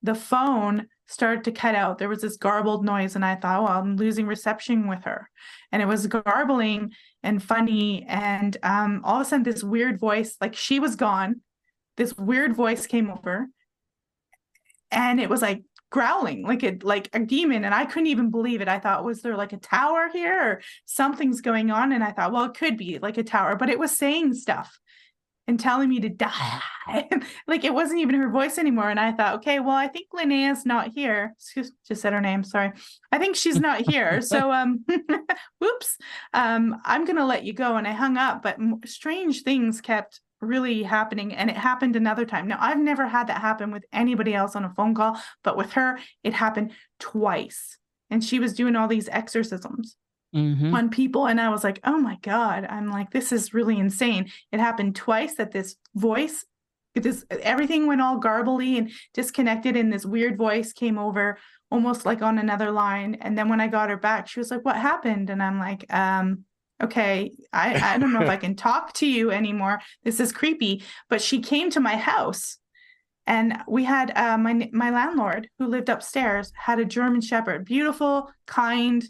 the 0.03 0.13
phone 0.13 0.85
started 1.07 1.43
to 1.43 1.51
cut 1.51 1.73
out. 1.73 1.97
There 1.97 2.09
was 2.09 2.21
this 2.21 2.37
garbled 2.37 2.85
noise 2.85 3.15
and 3.15 3.25
I 3.25 3.35
thought 3.35 3.63
well 3.63 3.71
I'm 3.71 3.95
losing 3.95 4.27
reception 4.27 4.87
with 4.87 5.03
her. 5.05 5.29
And 5.71 5.81
it 5.81 5.87
was 5.87 6.07
garbling 6.07 6.91
and 7.23 7.41
funny. 7.41 8.05
And 8.07 8.57
um 8.63 9.01
all 9.03 9.21
of 9.21 9.21
a 9.21 9.25
sudden 9.29 9.43
this 9.43 9.63
weird 9.63 9.99
voice 9.99 10.35
like 10.41 10.55
she 10.55 10.79
was 10.79 10.95
gone 10.95 11.41
this 11.97 12.15
weird 12.17 12.55
voice 12.55 12.87
came 12.87 13.09
over 13.09 13.47
and 14.91 15.19
it 15.19 15.29
was 15.29 15.41
like 15.41 15.63
growling 15.91 16.41
like 16.43 16.63
it 16.63 16.83
like 16.83 17.09
a 17.13 17.19
demon 17.19 17.63
and 17.63 17.73
i 17.73 17.85
couldn't 17.85 18.07
even 18.07 18.29
believe 18.29 18.59
it. 18.59 18.67
I 18.67 18.79
thought 18.79 19.05
was 19.05 19.21
there 19.21 19.37
like 19.37 19.53
a 19.53 19.57
tower 19.57 20.09
here 20.11 20.41
or 20.41 20.61
something's 20.85 21.41
going 21.41 21.71
on? 21.71 21.93
And 21.93 22.03
i 22.03 22.11
thought 22.11 22.33
well 22.33 22.45
it 22.45 22.55
could 22.55 22.77
be 22.77 22.99
like 22.99 23.17
a 23.17 23.23
tower 23.23 23.55
but 23.55 23.69
it 23.69 23.79
was 23.79 23.97
saying 23.97 24.33
stuff 24.33 24.77
and 25.47 25.59
telling 25.59 25.89
me 25.89 25.99
to 26.01 26.09
die. 26.09 26.61
Like 27.47 27.63
it 27.63 27.73
wasn't 27.73 28.01
even 28.01 28.15
her 28.15 28.29
voice 28.29 28.59
anymore 28.59 28.89
and 28.89 28.99
i 28.99 29.11
thought 29.11 29.35
okay 29.35 29.59
well 29.59 29.75
i 29.75 29.87
think 29.87 30.07
linnea's 30.13 30.65
not 30.65 30.91
here. 30.93 31.33
Excuse, 31.37 31.71
just 31.87 32.01
said 32.01 32.13
her 32.13 32.21
name 32.21 32.43
sorry. 32.43 32.73
I 33.11 33.17
think 33.17 33.35
she's 33.35 33.59
not 33.59 33.89
here 33.89 34.21
so 34.33 34.51
um 34.51 34.85
whoops. 35.59 35.97
Um 36.33 36.75
i'm 36.83 37.05
gonna 37.05 37.25
let 37.25 37.43
you 37.43 37.53
go 37.53 37.77
and 37.77 37.87
i 37.87 37.91
hung 37.91 38.17
up 38.17 38.43
but 38.43 38.57
strange 38.85 39.43
things 39.43 39.81
kept 39.81 40.21
really 40.45 40.83
happening 40.83 41.33
and 41.33 41.49
it 41.49 41.57
happened 41.57 41.95
another 41.95 42.25
time. 42.25 42.47
Now 42.47 42.57
i've 42.59 42.79
never 42.79 43.07
had 43.07 43.27
that 43.27 43.41
happen 43.41 43.71
with 43.71 43.85
anybody 43.91 44.33
else 44.33 44.55
on 44.55 44.65
a 44.65 44.73
phone 44.75 44.95
call 44.95 45.19
but 45.43 45.57
with 45.57 45.73
her 45.73 45.99
it 46.23 46.33
happened 46.33 46.71
twice 46.99 47.77
and 48.09 48.23
she 48.23 48.39
was 48.39 48.53
doing 48.53 48.75
all 48.75 48.87
these 48.87 49.09
exorcisms 49.09 49.97
mm-hmm. 50.35 50.73
on 50.73 50.89
people 50.89 51.27
and 51.27 51.39
i 51.41 51.49
was 51.49 51.63
like 51.63 51.79
oh 51.83 51.97
my 51.97 52.17
god 52.21 52.65
i'm 52.69 52.89
like 52.91 53.11
this 53.11 53.31
is 53.31 53.53
really 53.53 53.79
insane. 53.79 54.29
It 54.51 54.59
happened 54.59 54.95
twice 54.95 55.35
that 55.35 55.51
this 55.51 55.75
voice 55.95 56.45
this 56.93 57.25
everything 57.29 57.87
went 57.87 58.01
all 58.01 58.19
garbly 58.19 58.77
and 58.77 58.91
disconnected 59.13 59.75
and 59.75 59.91
this 59.91 60.05
weird 60.05 60.37
voice 60.37 60.71
came 60.71 60.97
over 60.97 61.37
almost 61.71 62.05
like 62.05 62.21
on 62.21 62.37
another 62.37 62.71
line 62.71 63.15
and 63.15 63.37
then 63.37 63.49
when 63.49 63.59
i 63.59 63.67
got 63.67 63.89
her 63.89 63.97
back 63.97 64.27
she 64.27 64.39
was 64.39 64.51
like 64.51 64.63
what 64.63 64.77
happened? 64.77 65.29
And 65.29 65.43
i'm 65.43 65.59
like 65.59 65.85
um 65.93 66.45
okay 66.83 67.31
i 67.53 67.93
i 67.93 67.97
don't 67.97 68.13
know 68.13 68.21
if 68.21 68.29
i 68.29 68.35
can 68.45 68.55
talk 68.55 68.93
to 68.93 69.07
you 69.07 69.31
anymore. 69.31 69.79
This 70.03 70.19
is 70.19 70.31
creepy 70.31 70.83
but 71.09 71.21
she 71.21 71.39
came 71.39 71.69
to 71.71 71.79
my 71.79 71.95
house 71.95 72.57
and 73.27 73.57
we 73.67 73.83
had 73.83 74.11
uh, 74.15 74.37
my 74.37 74.69
my 74.71 74.89
landlord 74.89 75.49
who 75.57 75.67
lived 75.67 75.89
upstairs 75.89 76.51
had 76.55 76.79
a 76.79 76.85
german 76.85 77.21
shepherd 77.21 77.65
beautiful 77.65 78.29
kind 78.45 79.05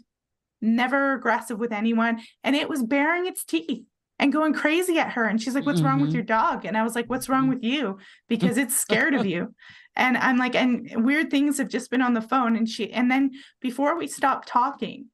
never 0.62 1.14
aggressive 1.14 1.58
with 1.58 1.72
anyone 1.72 2.20
and 2.42 2.56
it 2.56 2.68
was 2.68 2.82
baring 2.82 3.26
its 3.26 3.44
teeth 3.44 3.84
and 4.18 4.32
going 4.32 4.52
crazy 4.52 4.98
at 4.98 5.12
her. 5.12 5.24
And 5.24 5.40
she's 5.40 5.54
like 5.54 5.66
what's 5.66 5.80
mm-hmm. 5.80 5.88
wrong 5.88 6.00
with 6.00 6.10
mm-hmm. 6.10 6.16
your 6.16 6.24
dog? 6.24 6.64
And 6.64 6.76
i 6.76 6.82
was 6.82 6.94
like 6.94 7.08
what's 7.08 7.28
wrong 7.28 7.48
with 7.48 7.62
you? 7.62 7.98
Because 8.28 8.56
it's 8.56 8.76
scared 8.76 9.14
of 9.14 9.26
you. 9.26 9.54
And 9.94 10.16
i'm 10.16 10.36
like 10.36 10.54
and 10.54 11.04
weird 11.04 11.30
things 11.30 11.58
have 11.58 11.68
just 11.68 11.90
been 11.90 12.02
on 12.02 12.14
the 12.14 12.20
phone. 12.20 12.56
And 12.56 12.68
she 12.68 12.92
and 12.92 13.10
then 13.10 13.32
before 13.60 13.96
we 13.96 14.06
stopped 14.06 14.48
talking 14.48 15.06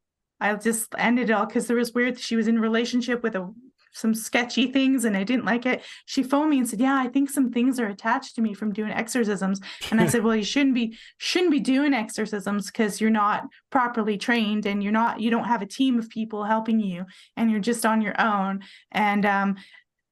I 0.43 0.55
just 0.57 0.95
ended 0.99 1.30
it 1.30 1.32
all 1.32 1.47
because 1.47 1.66
there 1.66 1.76
was 1.76 1.93
weird. 1.93 2.18
She 2.18 2.36
was 2.36 2.49
in 2.49 2.59
relationship 2.59 3.22
with 3.22 3.36
a 3.36 3.53
some 3.93 4.14
sketchy 4.14 4.72
things 4.72 5.05
and 5.05 5.16
I 5.16 5.22
didn't 5.22 5.45
like 5.45 5.66
it. 5.66 5.82
She 6.07 6.22
phoned 6.22 6.51
me 6.51 6.59
and 6.59 6.68
said, 6.68 6.80
"Yeah, 6.80 6.99
I 6.99 7.09
think 7.09 7.30
some 7.30 7.51
things 7.51 7.78
are 7.78 7.86
attached 7.86 8.34
to 8.36 8.40
me 8.40 8.55
from 8.55 8.72
doing 8.72 8.90
exorcisms." 8.90 9.61
And 9.90 10.01
I 10.01 10.07
said, 10.07 10.24
"Well, 10.24 10.34
you 10.34 10.45
shouldn't 10.45 10.74
be 10.74 10.97
shouldn't 11.18 11.53
be 11.53 11.61
doing 11.61 11.95
exorcisms 11.95 12.70
because 12.70 13.01
you're 13.01 13.11
not 13.11 13.45
properly 13.70 14.16
trained 14.16 14.66
and 14.66 14.82
you're 14.82 14.93
not 14.93 15.20
you 15.20 15.30
don't 15.30 15.45
have 15.45 15.62
a 15.62 15.66
team 15.66 15.99
of 15.99 16.09
people 16.09 16.45
helping 16.45 16.80
you 16.80 17.05
and 17.36 17.51
you're 17.51 17.61
just 17.61 17.86
on 17.86 18.01
your 18.01 18.18
own." 18.20 18.62
And 18.90 19.24
um 19.26 19.57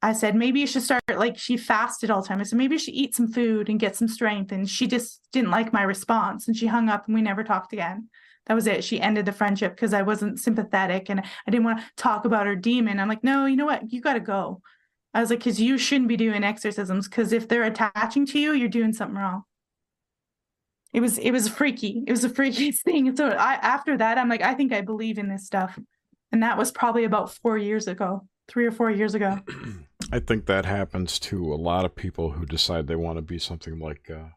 I 0.02 0.14
said, 0.14 0.34
maybe 0.34 0.60
you 0.60 0.66
should 0.66 0.82
start 0.82 1.02
like 1.14 1.36
she 1.36 1.58
fasted 1.58 2.10
all 2.10 2.22
the 2.22 2.28
time. 2.28 2.40
I 2.40 2.44
said, 2.44 2.56
maybe 2.56 2.74
you 2.74 2.78
should 2.78 2.94
eat 2.94 3.14
some 3.14 3.30
food 3.30 3.68
and 3.68 3.78
get 3.78 3.96
some 3.96 4.08
strength. 4.08 4.50
And 4.50 4.66
she 4.66 4.86
just 4.86 5.20
didn't 5.30 5.50
like 5.50 5.74
my 5.74 5.82
response 5.82 6.48
and 6.48 6.56
she 6.56 6.66
hung 6.66 6.88
up 6.88 7.04
and 7.06 7.14
we 7.14 7.20
never 7.20 7.44
talked 7.44 7.74
again 7.74 8.08
that 8.50 8.56
was 8.56 8.66
it. 8.66 8.82
She 8.82 9.00
ended 9.00 9.26
the 9.26 9.32
friendship 9.32 9.76
because 9.76 9.94
I 9.94 10.02
wasn't 10.02 10.40
sympathetic 10.40 11.08
and 11.08 11.20
I 11.20 11.50
didn't 11.52 11.62
want 11.62 11.78
to 11.78 11.84
talk 11.94 12.24
about 12.24 12.46
her 12.46 12.56
demon. 12.56 12.98
I'm 12.98 13.06
like, 13.06 13.22
no, 13.22 13.46
you 13.46 13.54
know 13.54 13.64
what? 13.64 13.92
You 13.92 14.00
got 14.00 14.14
to 14.14 14.20
go. 14.20 14.60
I 15.14 15.20
was 15.20 15.30
like, 15.30 15.38
because 15.38 15.60
you 15.60 15.78
shouldn't 15.78 16.08
be 16.08 16.16
doing 16.16 16.42
exorcisms 16.42 17.06
because 17.06 17.32
if 17.32 17.46
they're 17.46 17.62
attaching 17.62 18.26
to 18.26 18.40
you, 18.40 18.52
you're 18.52 18.68
doing 18.68 18.92
something 18.92 19.16
wrong. 19.16 19.44
It 20.92 20.98
was 20.98 21.16
it 21.18 21.30
was 21.30 21.46
freaky. 21.46 22.02
It 22.08 22.10
was 22.10 22.22
the 22.22 22.28
freakiest 22.28 22.78
thing. 22.84 23.16
So 23.16 23.28
I 23.28 23.52
after 23.54 23.96
that, 23.96 24.18
I'm 24.18 24.28
like, 24.28 24.42
I 24.42 24.54
think 24.54 24.72
I 24.72 24.80
believe 24.80 25.18
in 25.18 25.28
this 25.28 25.46
stuff, 25.46 25.78
and 26.32 26.42
that 26.42 26.58
was 26.58 26.72
probably 26.72 27.04
about 27.04 27.32
four 27.32 27.56
years 27.56 27.86
ago, 27.86 28.26
three 28.48 28.66
or 28.66 28.72
four 28.72 28.90
years 28.90 29.14
ago. 29.14 29.38
I 30.12 30.18
think 30.18 30.46
that 30.46 30.64
happens 30.64 31.20
to 31.20 31.54
a 31.54 31.54
lot 31.54 31.84
of 31.84 31.94
people 31.94 32.32
who 32.32 32.44
decide 32.46 32.88
they 32.88 32.96
want 32.96 33.18
to 33.18 33.22
be 33.22 33.38
something 33.38 33.78
like 33.78 34.10
uh, 34.10 34.30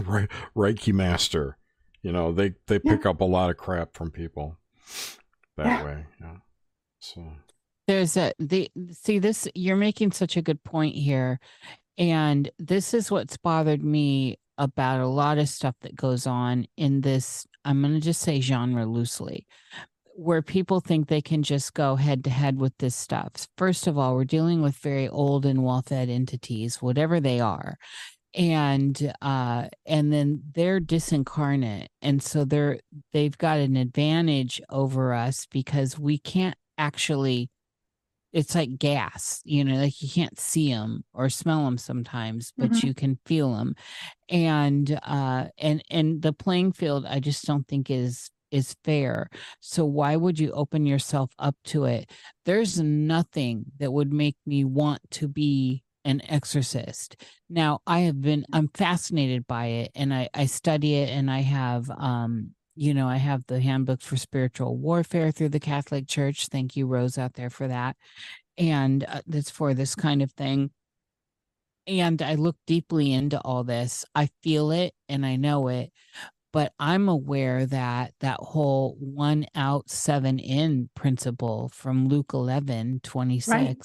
a 0.00 0.26
Reiki 0.56 0.92
master 0.92 1.58
you 2.06 2.12
know 2.12 2.30
they 2.30 2.54
they 2.68 2.78
pick 2.78 3.02
yeah. 3.02 3.10
up 3.10 3.20
a 3.20 3.24
lot 3.24 3.50
of 3.50 3.56
crap 3.56 3.92
from 3.92 4.12
people 4.12 4.56
that 5.56 5.66
yeah. 5.66 5.84
way 5.84 6.06
yeah 6.20 6.36
so 7.00 7.32
there's 7.88 8.16
a 8.16 8.32
the 8.38 8.70
see 8.92 9.18
this 9.18 9.48
you're 9.56 9.76
making 9.76 10.12
such 10.12 10.36
a 10.36 10.42
good 10.42 10.62
point 10.62 10.94
here 10.94 11.40
and 11.98 12.48
this 12.60 12.94
is 12.94 13.10
what's 13.10 13.36
bothered 13.36 13.82
me 13.82 14.38
about 14.56 15.00
a 15.00 15.08
lot 15.08 15.36
of 15.36 15.48
stuff 15.48 15.74
that 15.80 15.96
goes 15.96 16.28
on 16.28 16.64
in 16.76 17.00
this 17.00 17.44
i'm 17.64 17.82
going 17.82 17.92
to 17.92 18.00
just 18.00 18.20
say 18.20 18.40
genre 18.40 18.86
loosely 18.86 19.44
where 20.14 20.42
people 20.42 20.78
think 20.80 21.08
they 21.08 21.20
can 21.20 21.42
just 21.42 21.74
go 21.74 21.96
head 21.96 22.24
to 22.24 22.30
head 22.30 22.58
with 22.58 22.72
this 22.78 22.96
stuff. 22.96 23.46
First 23.58 23.86
of 23.86 23.98
all, 23.98 24.14
we're 24.14 24.24
dealing 24.24 24.62
with 24.62 24.74
very 24.76 25.06
old 25.10 25.44
and 25.44 25.62
well 25.62 25.82
fed 25.82 26.08
entities, 26.08 26.80
whatever 26.80 27.20
they 27.20 27.38
are 27.38 27.76
and 28.36 29.12
uh 29.22 29.66
and 29.86 30.12
then 30.12 30.42
they're 30.54 30.80
disincarnate. 30.80 31.88
And 32.02 32.22
so 32.22 32.44
they're 32.44 32.78
they've 33.12 33.36
got 33.36 33.58
an 33.58 33.76
advantage 33.76 34.60
over 34.70 35.14
us 35.14 35.46
because 35.50 35.98
we 35.98 36.18
can't 36.18 36.56
actually 36.78 37.50
it's 38.32 38.54
like 38.54 38.76
gas 38.78 39.40
you 39.44 39.64
know 39.64 39.76
like 39.76 40.02
you 40.02 40.08
can't 40.10 40.38
see 40.38 40.70
them 40.70 41.02
or 41.14 41.30
smell 41.30 41.64
them 41.64 41.78
sometimes 41.78 42.52
but 42.58 42.70
mm-hmm. 42.70 42.86
you 42.86 42.92
can 42.92 43.18
feel 43.24 43.54
them 43.54 43.74
and 44.28 44.98
uh 45.04 45.46
and 45.56 45.82
and 45.88 46.20
the 46.20 46.34
playing 46.34 46.70
field 46.70 47.06
i 47.06 47.18
just 47.18 47.46
don't 47.46 47.66
think 47.66 47.88
is 47.88 48.30
is 48.50 48.76
fair. 48.84 49.28
So 49.60 49.84
why 49.84 50.16
would 50.16 50.38
you 50.38 50.52
open 50.52 50.86
yourself 50.86 51.32
up 51.38 51.56
to 51.66 51.84
it? 51.84 52.10
There's 52.44 52.80
nothing 52.80 53.66
that 53.78 53.92
would 53.92 54.12
make 54.12 54.36
me 54.46 54.64
want 54.64 55.00
to 55.12 55.28
be 55.28 55.82
an 56.06 56.22
exorcist. 56.30 57.16
Now, 57.50 57.80
I 57.86 58.00
have 58.00 58.22
been 58.22 58.46
I'm 58.52 58.68
fascinated 58.68 59.46
by 59.46 59.66
it 59.66 59.90
and 59.94 60.14
I 60.14 60.28
I 60.32 60.46
study 60.46 60.94
it 60.94 61.10
and 61.10 61.30
I 61.30 61.40
have 61.40 61.90
um 61.90 62.52
you 62.78 62.92
know, 62.92 63.08
I 63.08 63.16
have 63.16 63.46
the 63.46 63.58
handbook 63.58 64.02
for 64.02 64.18
spiritual 64.18 64.76
warfare 64.76 65.30
through 65.30 65.48
the 65.48 65.60
Catholic 65.60 66.06
Church. 66.06 66.48
Thank 66.48 66.76
you 66.76 66.86
Rose 66.86 67.16
out 67.16 67.32
there 67.32 67.48
for 67.48 67.66
that. 67.66 67.96
And 68.58 69.02
uh, 69.04 69.22
that's 69.26 69.50
for 69.50 69.72
this 69.72 69.94
kind 69.94 70.20
of 70.22 70.30
thing. 70.32 70.70
And 71.86 72.20
I 72.20 72.34
look 72.34 72.56
deeply 72.66 73.12
into 73.12 73.40
all 73.40 73.64
this. 73.64 74.04
I 74.14 74.28
feel 74.42 74.72
it 74.72 74.92
and 75.08 75.24
I 75.24 75.36
know 75.36 75.68
it, 75.68 75.90
but 76.52 76.72
I'm 76.78 77.08
aware 77.08 77.64
that 77.64 78.12
that 78.20 78.40
whole 78.40 78.96
one 79.00 79.46
out, 79.54 79.88
seven 79.88 80.38
in 80.38 80.90
principle 80.94 81.70
from 81.72 82.08
Luke 82.08 82.32
11 82.34 83.00
26 83.02 83.48
right 83.48 83.76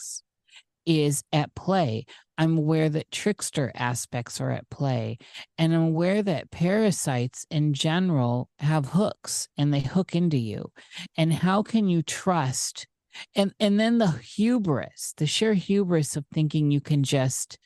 is 0.85 1.23
at 1.31 1.53
play. 1.55 2.05
I'm 2.37 2.57
aware 2.57 2.89
that 2.89 3.11
trickster 3.11 3.71
aspects 3.75 4.41
are 4.41 4.51
at 4.51 4.69
play. 4.69 5.17
And 5.57 5.73
I'm 5.73 5.83
aware 5.83 6.23
that 6.23 6.51
parasites 6.51 7.45
in 7.51 7.73
general 7.73 8.49
have 8.59 8.87
hooks 8.87 9.47
and 9.57 9.73
they 9.73 9.81
hook 9.81 10.15
into 10.15 10.37
you. 10.37 10.71
And 11.17 11.31
how 11.31 11.61
can 11.61 11.87
you 11.87 12.01
trust? 12.01 12.87
And 13.35 13.53
and 13.59 13.79
then 13.79 13.97
the 13.97 14.11
hubris, 14.11 15.13
the 15.17 15.27
sheer 15.27 15.53
hubris 15.53 16.15
of 16.15 16.25
thinking 16.33 16.71
you 16.71 16.81
can 16.81 17.03
just 17.03 17.57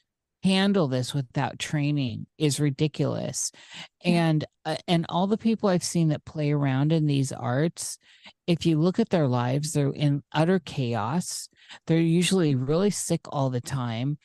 handle 0.46 0.88
this 0.88 1.14
without 1.14 1.58
training 1.58 2.28
is 2.38 2.60
ridiculous. 2.60 3.52
And 4.04 4.46
uh, 4.64 4.78
and 4.88 5.06
all 5.10 5.28
the 5.28 5.38
people 5.38 5.70
i've 5.70 5.84
seen 5.84 6.10
that 6.10 6.26
play 6.26 6.52
around 6.52 6.92
in 6.92 7.08
these 7.08 7.32
arts 7.32 7.98
if 8.48 8.66
you 8.66 8.80
look 8.80 9.00
at 9.00 9.10
their 9.10 9.28
lives 9.28 9.74
they're 9.74 9.90
in 9.90 10.24
utter 10.32 10.60
chaos. 10.60 11.50
They're 11.88 12.00
usually 12.00 12.54
really 12.54 12.92
sick 12.92 13.22
all 13.30 13.50
the 13.50 13.62
time. 13.62 14.18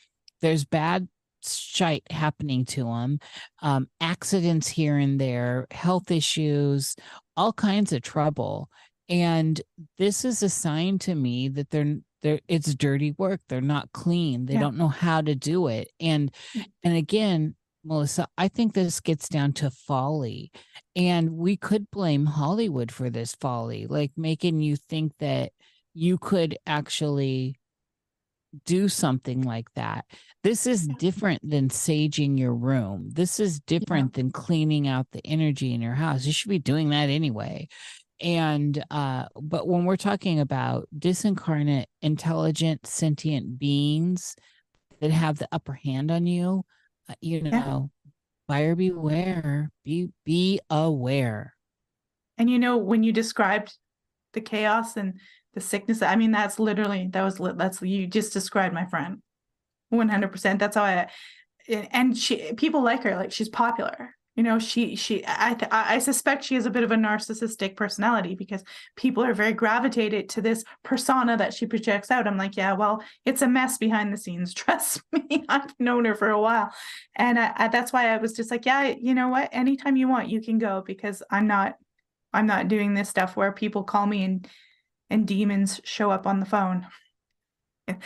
There's 0.42 0.64
bad 0.64 1.08
shite 1.42 2.10
happening 2.10 2.66
to 2.66 2.84
them, 2.84 3.18
um, 3.62 3.88
accidents 4.00 4.68
here 4.68 4.98
and 4.98 5.18
there, 5.18 5.66
health 5.70 6.10
issues, 6.10 6.96
all 7.36 7.52
kinds 7.54 7.92
of 7.94 8.02
trouble. 8.02 8.68
And 9.08 9.60
this 9.98 10.24
is 10.24 10.42
a 10.42 10.50
sign 10.50 10.98
to 11.00 11.14
me 11.14 11.48
that 11.48 11.70
they're 11.70 11.96
they're 12.22 12.40
it's 12.48 12.74
dirty 12.74 13.12
work. 13.12 13.40
They're 13.48 13.60
not 13.60 13.92
clean. 13.92 14.46
They 14.46 14.54
Yeah. 14.54 14.60
don't 14.60 14.76
know 14.76 14.88
how 14.88 15.20
to 15.20 15.34
do 15.34 15.68
it. 15.68 15.88
And 16.00 16.32
mm. 16.54 16.64
and 16.82 16.96
again, 16.96 17.54
Melissa, 17.84 18.26
I 18.36 18.48
think 18.48 18.74
this 18.74 19.00
gets 19.00 19.28
down 19.28 19.52
to 19.54 19.70
folly. 19.70 20.50
And 20.94 21.32
we 21.32 21.56
could 21.56 21.90
blame 21.90 22.26
Hollywood 22.26 22.92
for 22.92 23.10
this 23.10 23.34
folly, 23.34 23.86
like 23.86 24.12
making 24.16 24.60
you 24.60 24.76
think 24.76 25.12
that 25.18 25.52
you 25.94 26.18
could 26.18 26.58
actually 26.66 27.56
do 28.64 28.88
something 28.88 29.42
like 29.42 29.72
that. 29.74 30.04
This 30.42 30.66
is 30.66 30.88
different 30.98 31.48
than 31.48 31.68
saging 31.68 32.38
your 32.38 32.54
room. 32.54 33.10
This 33.12 33.38
is 33.38 33.60
different 33.60 34.14
than 34.14 34.32
cleaning 34.32 34.88
out 34.88 35.06
the 35.12 35.24
energy 35.24 35.72
in 35.72 35.80
your 35.80 35.94
house. 35.94 36.26
You 36.26 36.32
should 36.32 36.48
be 36.48 36.58
doing 36.58 36.90
that 36.90 37.10
anyway. 37.10 37.68
And 38.20 38.84
uh 38.90 39.26
but 39.40 39.66
when 39.66 39.84
we're 39.84 39.96
talking 39.96 40.40
about 40.40 40.88
disincarnate, 40.98 41.86
intelligent, 42.02 42.86
sentient 42.86 43.58
beings 43.58 44.36
that 45.00 45.10
have 45.10 45.38
the 45.38 45.48
upper 45.52 45.72
hand 45.72 46.10
on 46.10 46.26
you, 46.26 46.64
uh, 47.08 47.14
you 47.20 47.40
know, 47.40 47.90
buyer 48.46 48.74
beware, 48.74 49.70
be 49.84 50.10
be 50.24 50.60
aware. 50.68 51.54
And 52.36 52.50
you 52.50 52.58
know, 52.58 52.76
when 52.76 53.02
you 53.02 53.12
described 53.12 53.76
the 54.32 54.40
chaos 54.40 54.96
and 54.96 55.18
the 55.54 55.60
sickness, 55.60 56.02
I 56.02 56.16
mean, 56.16 56.30
that's 56.30 56.58
literally 56.58 57.08
that 57.12 57.22
was 57.22 57.40
that's 57.56 57.80
you 57.82 58.06
just 58.06 58.32
described 58.32 58.74
my 58.74 58.86
friend, 58.86 59.22
one 59.88 60.08
hundred 60.08 60.32
percent. 60.32 60.58
That's 60.58 60.76
how 60.76 60.84
I, 60.84 61.08
and 61.68 62.16
she 62.16 62.52
people 62.54 62.82
like 62.82 63.02
her, 63.04 63.16
like 63.16 63.32
she's 63.32 63.48
popular. 63.48 64.14
You 64.36 64.44
know, 64.44 64.58
she 64.58 64.94
she 64.94 65.24
I 65.26 65.56
I 65.70 65.98
suspect 65.98 66.44
she 66.44 66.54
has 66.54 66.64
a 66.64 66.70
bit 66.70 66.84
of 66.84 66.92
a 66.92 66.96
narcissistic 66.96 67.76
personality 67.76 68.34
because 68.34 68.62
people 68.96 69.24
are 69.24 69.34
very 69.34 69.52
gravitated 69.52 70.28
to 70.30 70.40
this 70.40 70.64
persona 70.84 71.36
that 71.36 71.52
she 71.52 71.66
projects 71.66 72.10
out. 72.10 72.26
I'm 72.26 72.38
like, 72.38 72.56
yeah, 72.56 72.72
well, 72.72 73.02
it's 73.26 73.42
a 73.42 73.48
mess 73.48 73.76
behind 73.76 74.12
the 74.12 74.16
scenes. 74.16 74.54
Trust 74.60 75.02
me, 75.12 75.44
I've 75.48 75.74
known 75.80 76.04
her 76.04 76.14
for 76.14 76.30
a 76.30 76.40
while, 76.40 76.72
and 77.16 77.38
I, 77.38 77.52
I, 77.56 77.68
that's 77.68 77.92
why 77.92 78.08
I 78.08 78.18
was 78.18 78.32
just 78.32 78.50
like, 78.50 78.66
yeah, 78.66 78.94
you 78.98 79.14
know 79.14 79.28
what? 79.28 79.48
Anytime 79.52 79.96
you 79.96 80.08
want, 80.08 80.30
you 80.30 80.40
can 80.40 80.58
go 80.58 80.82
because 80.86 81.22
I'm 81.30 81.46
not 81.46 81.76
I'm 82.32 82.46
not 82.46 82.68
doing 82.68 82.94
this 82.94 83.08
stuff 83.08 83.36
where 83.36 83.52
people 83.52 83.82
call 83.82 84.06
me 84.06 84.24
and 84.24 84.48
and 85.10 85.26
demons 85.26 85.80
show 85.84 86.10
up 86.10 86.26
on 86.26 86.38
the 86.38 86.46
phone. 86.46 86.86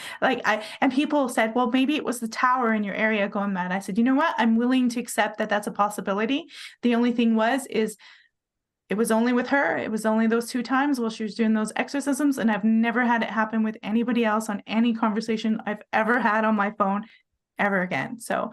like 0.22 0.40
I 0.44 0.64
and 0.80 0.92
people 0.92 1.28
said, 1.28 1.54
well, 1.54 1.70
maybe 1.70 1.96
it 1.96 2.04
was 2.04 2.20
the 2.20 2.28
tower 2.28 2.72
in 2.72 2.84
your 2.84 2.94
area 2.94 3.28
going 3.28 3.52
mad. 3.52 3.72
I 3.72 3.78
said, 3.78 3.98
you 3.98 4.04
know 4.04 4.14
what? 4.14 4.34
I'm 4.38 4.56
willing 4.56 4.88
to 4.90 5.00
accept 5.00 5.38
that 5.38 5.48
that's 5.48 5.66
a 5.66 5.72
possibility. 5.72 6.46
The 6.82 6.94
only 6.94 7.12
thing 7.12 7.34
was 7.36 7.66
is 7.66 7.96
it 8.90 8.96
was 8.96 9.10
only 9.10 9.32
with 9.32 9.48
her. 9.48 9.78
It 9.78 9.90
was 9.90 10.04
only 10.04 10.26
those 10.26 10.50
two 10.50 10.62
times 10.62 11.00
while 11.00 11.10
she 11.10 11.22
was 11.22 11.34
doing 11.34 11.54
those 11.54 11.72
exorcisms, 11.74 12.38
and 12.38 12.50
I've 12.50 12.64
never 12.64 13.04
had 13.04 13.22
it 13.22 13.30
happen 13.30 13.62
with 13.62 13.78
anybody 13.82 14.24
else 14.24 14.48
on 14.48 14.62
any 14.66 14.92
conversation 14.92 15.60
I've 15.66 15.82
ever 15.92 16.20
had 16.20 16.44
on 16.44 16.54
my 16.54 16.70
phone 16.72 17.04
ever 17.58 17.80
again. 17.80 18.20
So 18.20 18.52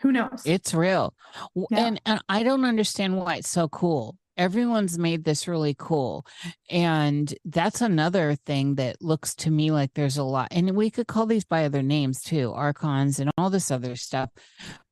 who 0.00 0.12
knows? 0.12 0.42
It's 0.44 0.74
real. 0.74 1.14
Yeah. 1.54 1.86
And 1.86 2.00
and 2.06 2.20
I 2.28 2.42
don't 2.42 2.64
understand 2.64 3.16
why 3.16 3.36
it's 3.36 3.48
so 3.48 3.68
cool. 3.68 4.16
Everyone's 4.36 4.98
made 4.98 5.24
this 5.24 5.48
really 5.48 5.74
cool. 5.78 6.26
And 6.70 7.32
that's 7.44 7.80
another 7.80 8.34
thing 8.34 8.74
that 8.76 9.00
looks 9.00 9.34
to 9.36 9.50
me 9.50 9.70
like 9.70 9.94
there's 9.94 10.18
a 10.18 10.22
lot. 10.24 10.48
And 10.50 10.76
we 10.76 10.90
could 10.90 11.06
call 11.06 11.26
these 11.26 11.44
by 11.44 11.64
other 11.64 11.82
names 11.82 12.20
too, 12.22 12.52
archons 12.52 13.18
and 13.18 13.30
all 13.38 13.50
this 13.50 13.70
other 13.70 13.96
stuff. 13.96 14.30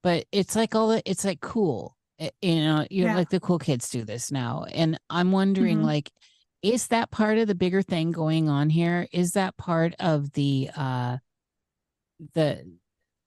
But 0.02 0.26
it's 0.32 0.56
like 0.56 0.74
all 0.74 0.88
the, 0.88 1.02
it's 1.08 1.24
like 1.24 1.40
cool. 1.40 1.96
Eh, 2.18 2.30
You 2.42 2.56
know, 2.60 2.86
you 2.90 3.04
Yeah. 3.04 3.16
like 3.16 3.30
the 3.30 3.40
cool 3.40 3.58
kids 3.58 3.88
do 3.90 4.04
this 4.04 4.30
now. 4.30 4.64
And 4.72 4.98
I'm 5.10 5.32
wondering 5.32 5.78
Mhm. 5.80 5.84
like 5.84 6.10
is 6.62 6.86
that 6.86 7.10
part 7.10 7.36
of 7.36 7.46
the 7.46 7.54
bigger 7.54 7.82
thing 7.82 8.10
going 8.10 8.48
on 8.48 8.70
here? 8.70 9.06
Is 9.12 9.32
that 9.32 9.54
part 9.58 9.94
of 9.98 10.32
the 10.32 10.70
uh 10.74 11.18
the 12.34 12.64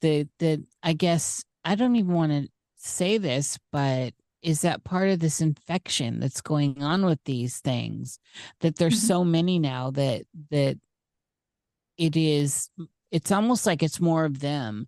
the 0.02 0.28
the 0.40 0.64
I 0.82 0.94
guess 0.94 1.44
I 1.64 1.76
don't 1.76 1.96
even 1.96 2.14
want 2.14 2.32
to 2.32 2.50
say 2.78 3.18
this, 3.18 3.60
but 3.72 4.14
is 4.42 4.62
that 4.62 4.84
part 4.84 5.10
of 5.10 5.20
this 5.20 5.42
infection 5.42 6.20
that's 6.20 6.42
going 6.42 6.82
on 6.84 7.06
with 7.06 7.20
these 7.26 7.60
things? 7.60 8.20
That 8.62 8.78
there's 8.78 9.02
Mhm. 9.02 9.08
so 9.08 9.24
many 9.24 9.60
now 9.60 9.92
that 9.92 10.24
that 10.52 10.78
it 11.98 12.16
is 12.16 12.70
it's 13.12 13.32
almost 13.32 13.66
like 13.66 13.82
it's 13.82 14.00
more 14.02 14.26
of 14.26 14.40
them 14.40 14.88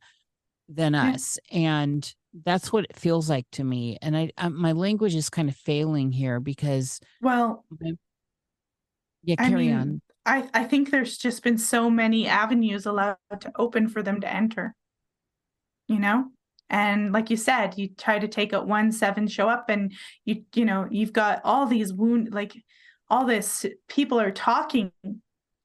than 0.68 0.94
Yeah. 0.94 1.12
us. 1.12 1.40
And 1.52 2.14
that's 2.46 2.72
what 2.72 2.84
it 2.84 2.96
feels 2.96 3.30
like 3.30 3.48
to 3.54 3.64
me. 3.64 3.98
And 4.02 4.16
I, 4.16 4.32
I 4.38 4.50
my 4.50 4.74
language 4.74 5.16
is 5.16 5.30
kind 5.30 5.50
of 5.50 5.56
failing 5.56 6.12
here 6.12 6.40
because 6.40 7.00
well, 7.22 7.66
my- 7.80 7.94
yeah, 9.24 9.36
I 9.40 9.50
carry 9.50 9.68
mean, 9.68 9.74
on. 9.76 10.02
I, 10.26 10.50
I 10.54 10.64
think 10.66 10.92
there's 10.92 11.18
just 11.18 11.44
been 11.44 11.58
so 11.58 11.90
many 11.90 12.28
avenues 12.28 12.86
allowed 12.86 13.18
to 13.40 13.52
open 13.56 13.88
for 13.88 14.04
them 14.04 14.22
to 14.22 14.32
enter. 14.32 14.76
You 15.88 15.98
know? 16.00 16.32
And 16.70 17.12
like 17.12 17.30
you 17.30 17.38
said, 17.38 17.78
you 17.78 17.90
try 17.98 18.20
to 18.20 18.28
take 18.28 18.54
out 18.54 18.68
one 18.68 18.92
seven, 18.92 19.28
show 19.28 19.50
up, 19.50 19.70
and 19.70 19.94
you 20.26 20.44
you 20.54 20.66
know, 20.66 20.88
you've 20.90 21.14
got 21.14 21.42
all 21.44 21.66
these 21.66 21.94
wound 21.94 22.34
like 22.34 22.54
all 23.10 23.26
this 23.26 23.66
people 23.88 24.20
are 24.20 24.32
talking 24.32 24.92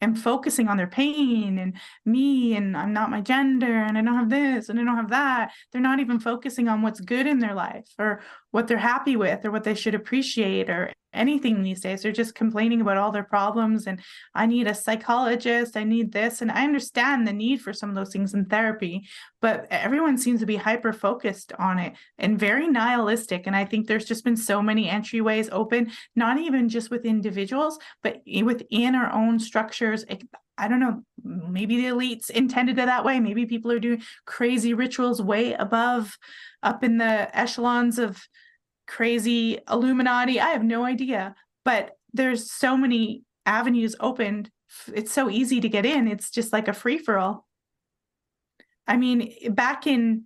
and 0.00 0.18
focusing 0.18 0.68
on 0.68 0.76
their 0.76 0.86
pain 0.86 1.58
and 1.58 1.74
me 2.04 2.56
and 2.56 2.76
I'm 2.76 2.92
not 2.92 3.10
my 3.10 3.20
gender 3.20 3.72
and 3.72 3.96
I 3.96 4.02
don't 4.02 4.16
have 4.16 4.28
this 4.28 4.68
and 4.68 4.78
I 4.78 4.84
don't 4.84 4.96
have 4.96 5.10
that. 5.10 5.52
They're 5.72 5.80
not 5.80 6.00
even 6.00 6.20
focusing 6.20 6.68
on 6.68 6.82
what's 6.82 7.00
good 7.00 7.26
in 7.26 7.38
their 7.38 7.54
life 7.54 7.88
or 7.98 8.20
what 8.54 8.68
they're 8.68 8.78
happy 8.78 9.16
with 9.16 9.44
or 9.44 9.50
what 9.50 9.64
they 9.64 9.74
should 9.74 9.96
appreciate 9.96 10.70
or 10.70 10.92
anything 11.12 11.60
these 11.60 11.80
days. 11.80 12.02
They're 12.02 12.12
just 12.12 12.36
complaining 12.36 12.80
about 12.80 12.96
all 12.96 13.10
their 13.10 13.24
problems 13.24 13.88
and 13.88 14.00
I 14.32 14.46
need 14.46 14.68
a 14.68 14.74
psychologist, 14.74 15.76
I 15.76 15.82
need 15.82 16.12
this. 16.12 16.40
And 16.40 16.52
I 16.52 16.62
understand 16.62 17.26
the 17.26 17.32
need 17.32 17.60
for 17.62 17.72
some 17.72 17.88
of 17.88 17.96
those 17.96 18.12
things 18.12 18.32
in 18.32 18.44
therapy, 18.44 19.08
but 19.40 19.66
everyone 19.70 20.16
seems 20.16 20.38
to 20.38 20.46
be 20.46 20.54
hyper 20.54 20.92
focused 20.92 21.52
on 21.58 21.80
it 21.80 21.94
and 22.16 22.38
very 22.38 22.68
nihilistic. 22.68 23.48
And 23.48 23.56
I 23.56 23.64
think 23.64 23.88
there's 23.88 24.04
just 24.04 24.22
been 24.22 24.36
so 24.36 24.62
many 24.62 24.88
entryways 24.88 25.48
open, 25.50 25.90
not 26.14 26.38
even 26.38 26.68
just 26.68 26.92
with 26.92 27.04
individuals, 27.04 27.80
but 28.04 28.22
within 28.24 28.94
our 28.94 29.12
own 29.12 29.40
structures. 29.40 30.04
I 30.56 30.68
don't 30.68 30.78
know, 30.78 31.02
maybe 31.24 31.76
the 31.78 31.88
elites 31.88 32.30
intended 32.30 32.78
it 32.78 32.86
that 32.86 33.04
way. 33.04 33.18
Maybe 33.18 33.46
people 33.46 33.72
are 33.72 33.80
doing 33.80 34.04
crazy 34.26 34.74
rituals 34.74 35.20
way 35.20 35.54
above, 35.54 36.16
up 36.62 36.84
in 36.84 36.98
the 36.98 37.36
echelons 37.36 37.98
of 37.98 38.22
crazy 38.86 39.58
Illuminati. 39.70 40.40
I 40.40 40.50
have 40.50 40.64
no 40.64 40.84
idea, 40.84 41.34
but 41.64 41.92
there's 42.12 42.50
so 42.50 42.76
many 42.76 43.22
avenues 43.46 43.96
opened. 44.00 44.50
It's 44.92 45.12
so 45.12 45.30
easy 45.30 45.60
to 45.60 45.68
get 45.68 45.86
in. 45.86 46.08
It's 46.08 46.30
just 46.30 46.52
like 46.52 46.68
a 46.68 46.72
free 46.72 46.98
for 46.98 47.18
all. 47.18 47.46
I 48.86 48.96
mean, 48.96 49.32
back 49.54 49.86
in 49.86 50.24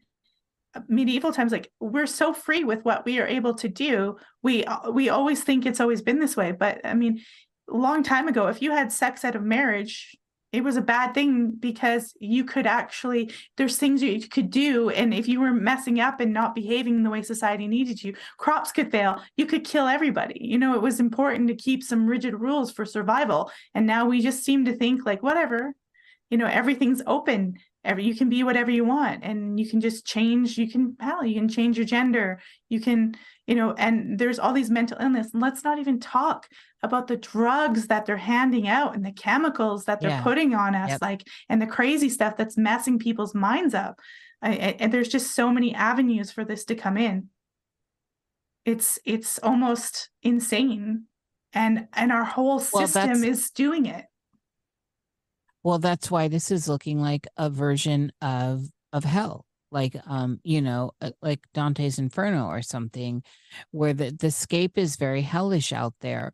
medieval 0.89 1.33
times, 1.33 1.53
like 1.53 1.71
we're 1.81 2.07
so 2.07 2.33
free 2.33 2.65
with 2.65 2.85
what 2.85 3.05
we 3.05 3.21
are 3.21 3.27
able 3.27 3.55
to 3.55 3.69
do. 3.69 4.17
We 4.43 4.65
we 4.91 5.09
always 5.09 5.43
think 5.43 5.65
it's 5.65 5.81
always 5.81 6.03
been 6.03 6.21
this 6.21 6.37
way, 6.37 6.53
but 6.53 6.81
I 6.85 6.95
mean, 6.95 7.21
a 7.71 7.77
long 7.77 8.03
time 8.03 8.29
ago, 8.29 8.49
if 8.49 8.63
you 8.63 8.73
had 8.73 8.93
sex 8.93 9.25
out 9.25 9.37
of 9.37 9.43
marriage, 9.43 10.17
it 10.53 10.65
was 10.65 10.77
a 10.77 10.83
bad 10.83 11.13
thing 11.13 11.51
because 11.51 12.15
you 12.21 12.45
could 12.45 12.67
actually 12.67 13.31
there's 13.57 13.77
things 13.77 14.03
you 14.03 14.27
could 14.29 14.51
do 14.51 14.89
and 14.91 15.13
if 15.13 15.29
you 15.29 15.41
were 15.41 15.53
messing 15.53 16.01
up 16.01 16.21
and 16.21 16.33
not 16.33 16.55
behaving 16.55 17.03
the 17.03 17.11
way 17.11 17.23
society 17.23 17.67
needed 17.67 18.03
you 18.03 18.15
crops 18.39 18.73
could 18.73 18.91
fail. 18.91 19.23
You 19.37 19.47
could 19.47 19.65
kill 19.65 19.87
everybody. 19.87 20.39
You 20.41 20.59
know 20.59 20.75
it 20.75 20.83
was 20.83 21.01
important 21.01 21.49
to 21.49 21.55
keep 21.55 21.83
some 21.83 22.07
rigid 22.07 22.35
rules 22.35 22.73
for 22.73 22.85
survival. 22.85 23.51
And 23.75 23.87
now 23.87 24.07
we 24.07 24.21
just 24.21 24.45
seem 24.45 24.65
to 24.65 24.77
think 24.77 25.05
like 25.05 25.23
whatever 25.23 25.75
you 26.31 26.39
know 26.39 26.47
everything's 26.47 27.03
open 27.07 27.59
every 27.85 28.05
you 28.05 28.15
can 28.15 28.29
be 28.29 28.43
whatever 28.43 28.71
you 28.71 28.85
want 28.85 29.23
and 29.23 29.59
you 29.59 29.69
can 29.69 29.81
just 29.81 30.05
change 30.05 30.59
you 30.59 30.69
can 30.71 30.97
hell 31.01 31.25
you 31.25 31.35
can 31.35 31.49
change 31.49 31.77
your 31.77 31.87
gender. 31.87 32.41
You 32.69 32.81
can 32.81 33.15
you 33.47 33.55
know 33.55 33.73
and 33.75 34.19
there's 34.19 34.39
all 34.39 34.53
these 34.53 34.71
mental 34.71 34.99
illness. 35.01 35.29
And 35.33 35.41
let's 35.43 35.65
not 35.65 35.79
even 35.79 36.01
talk 36.01 36.49
about 36.83 37.07
the 37.09 37.17
drugs 37.17 37.87
that 37.87 38.05
they're 38.07 38.17
handing 38.17 38.69
out 38.69 38.95
and 38.95 39.05
the 39.05 39.13
chemicals 39.13 39.85
that 39.85 40.01
they're 40.01 40.11
Yeah. 40.11 40.23
putting 40.23 40.55
on 40.55 40.75
us 40.75 40.91
Yep. 40.91 41.03
like 41.03 41.23
and 41.49 41.61
the 41.63 41.67
crazy 41.67 42.09
stuff 42.09 42.37
that's 42.37 42.57
messing 42.59 42.99
people's 42.99 43.35
minds 43.35 43.75
up. 43.75 43.99
I, 44.43 44.51
I- 44.51 44.77
and 44.81 44.93
there's 44.93 45.09
just 45.09 45.35
so 45.35 45.51
many 45.51 45.75
avenues 45.75 46.31
for 46.31 46.45
this 46.45 46.65
to 46.67 46.75
come 46.75 46.97
in. 46.97 47.31
It's 48.65 48.99
it's 49.05 49.39
almost 49.39 50.11
insane 50.23 51.05
and 51.55 51.89
and 51.95 52.13
our 52.13 52.25
whole 52.25 52.59
system 52.59 53.07
that's- 53.21 53.23
is 53.23 53.51
doing 53.51 53.87
it 53.87 54.05
Well, 55.69 55.79
that's 55.79 56.11
why 56.11 56.29
this 56.29 56.51
is 56.51 56.67
looking 56.67 56.99
like 56.99 57.27
a 57.37 57.51
version 57.51 58.11
of 58.23 58.71
of 58.95 59.05
hell, 59.05 59.45
like 59.71 59.95
um, 60.07 60.41
you 60.43 60.63
know, 60.63 60.93
uh, 61.03 61.11
like 61.21 61.41
Dante's 61.53 61.99
Inferno 61.99 62.47
or 62.47 62.63
something, 62.63 63.23
where 63.71 63.93
the 63.93 64.11
the 64.11 64.31
scape 64.31 64.79
is 64.79 64.97
very 64.97 65.21
hellish 65.21 65.71
out 65.75 65.93
there, 66.01 66.33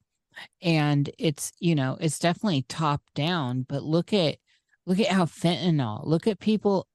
and 0.63 1.11
it's 1.19 1.53
you 1.59 1.75
know 1.75 1.99
it's 2.01 2.21
definitely 2.21 2.63
top 2.69 3.03
down. 3.17 3.67
But 3.69 3.83
look 3.83 4.13
at 4.13 4.39
look 4.87 5.01
at 5.01 5.09
how 5.09 5.25
fentanyl. 5.25 6.07
Look 6.07 6.29
at 6.29 6.39
people 6.39 6.87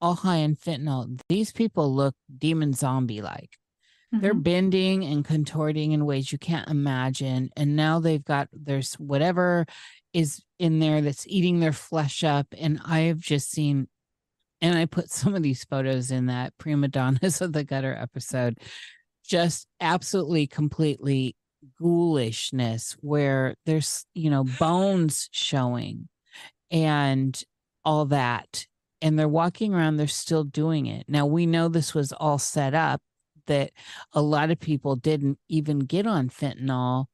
all 0.00 0.14
high 0.14 0.36
in 0.36 0.56
fentanyl. 0.56 1.20
These 1.28 1.52
people 1.52 1.94
look 1.94 2.14
demon 2.38 2.72
zombie 2.72 3.22
like. 3.22 3.58
They're 4.20 4.34
Mhm. 4.34 4.42
bending 4.42 5.04
and 5.04 5.24
contorting 5.24 5.92
in 5.92 6.06
ways 6.06 6.32
you 6.32 6.38
can't 6.38 6.68
imagine. 6.70 7.50
And 7.56 7.76
now 7.76 8.00
they've 8.00 8.24
got 8.24 8.48
there's 8.52 8.94
whatever 8.94 9.66
is 10.16 10.42
in 10.58 10.78
there 10.78 11.02
that's 11.02 11.26
eating 11.26 11.60
their 11.60 11.74
flesh 11.74 12.24
up. 12.24 12.46
And 12.58 12.80
I 12.86 13.00
have 13.00 13.18
just 13.18 13.50
seen, 13.50 13.86
and 14.62 14.78
I 14.78 14.86
put 14.86 15.10
some 15.10 15.34
of 15.34 15.42
these 15.42 15.62
photos 15.64 16.10
in 16.10 16.26
that 16.26 16.56
prima 16.56 16.88
donnas 16.88 17.42
of 17.42 17.52
the 17.52 17.64
gutter 17.64 17.94
episode, 17.94 18.56
just 19.22 19.66
absolutely 19.78 20.46
completely 20.46 21.36
ghoulishness 21.78 22.96
where 23.02 23.56
there's, 23.66 24.06
you 24.14 24.30
know, 24.30 24.44
bones 24.58 25.28
showing 25.32 26.08
and 26.70 27.42
all 27.84 28.06
that. 28.06 28.64
And 29.02 29.18
they're 29.18 29.28
walking 29.28 29.74
around, 29.74 29.96
they're 29.96 30.06
still 30.06 30.44
doing 30.44 30.86
it. 30.86 31.04
Now 31.08 31.26
we 31.26 31.44
know 31.44 31.68
this 31.68 31.92
was 31.92 32.14
all 32.14 32.38
set 32.38 32.72
up 32.72 33.02
that 33.48 33.70
a 34.14 34.22
lot 34.22 34.50
of 34.50 34.58
people 34.58 34.96
didn't 34.96 35.38
even 35.50 35.80
get 35.80 36.06
on 36.06 36.30
fentanyl, 36.30 37.04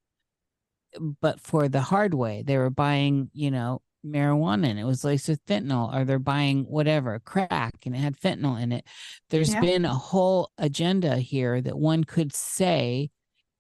but 1.21 1.41
for 1.41 1.69
the 1.69 1.81
hard 1.81 2.15
way. 2.15 2.43
They 2.43 2.59
were 2.59 2.71
buying, 2.71 3.31
you 3.33 3.51
know, 3.51 3.83
marijuana 4.05 4.67
and 4.67 4.79
it 4.81 4.85
was 4.85 5.05
laced 5.05 5.29
with 5.29 5.45
fentanyl, 5.47 5.95
or 5.95 6.05
they're 6.05 6.19
buying 6.19 6.65
whatever, 6.65 7.21
crack 7.21 7.75
and 7.87 7.95
it 7.95 7.99
had 8.01 8.17
fentanyl 8.19 8.61
in 8.61 8.73
it. 8.73 8.85
There's 9.31 9.53
Yeah. 9.53 9.61
been 9.61 9.85
a 9.85 9.95
whole 9.95 10.51
agenda 10.59 11.19
here 11.19 11.61
that 11.61 11.79
one 11.79 12.05
could 12.05 12.35
say 12.35 13.11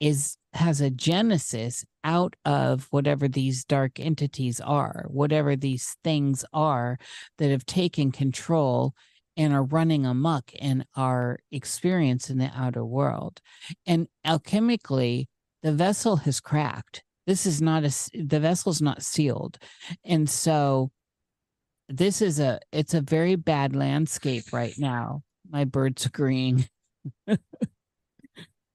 is 0.00 0.36
has 0.54 0.80
a 0.80 0.90
genesis 0.90 1.84
out 2.04 2.34
of 2.44 2.88
whatever 2.90 3.28
these 3.28 3.64
dark 3.64 3.98
entities 4.00 4.60
are, 4.60 5.06
whatever 5.08 5.54
these 5.56 5.96
things 6.04 6.44
are 6.52 6.98
that 7.38 7.50
have 7.50 7.64
taken 7.64 8.10
control 8.12 8.94
and 9.36 9.54
are 9.54 9.62
running 9.62 10.04
amok 10.04 10.52
in 10.54 10.84
our 10.96 11.38
experience 11.52 12.28
in 12.28 12.36
the 12.36 12.50
outer 12.54 12.84
world. 12.84 13.40
And 13.86 14.08
alchemically, 14.26 15.28
the 15.62 15.72
vessel 15.72 16.16
has 16.16 16.40
cracked. 16.40 17.02
This 17.26 17.46
is 17.46 17.62
not 17.62 17.84
a 17.84 17.92
the 18.14 18.40
vessel's 18.40 18.82
not 18.82 19.02
sealed. 19.02 19.58
And 20.04 20.28
so 20.28 20.90
this 21.88 22.22
is 22.22 22.40
a 22.40 22.60
it's 22.72 22.94
a 22.94 23.00
very 23.00 23.36
bad 23.36 23.76
landscape 23.76 24.44
right 24.52 24.74
now. 24.78 25.22
My 25.50 25.64
bird's 25.64 26.06
agreeing. 26.06 26.66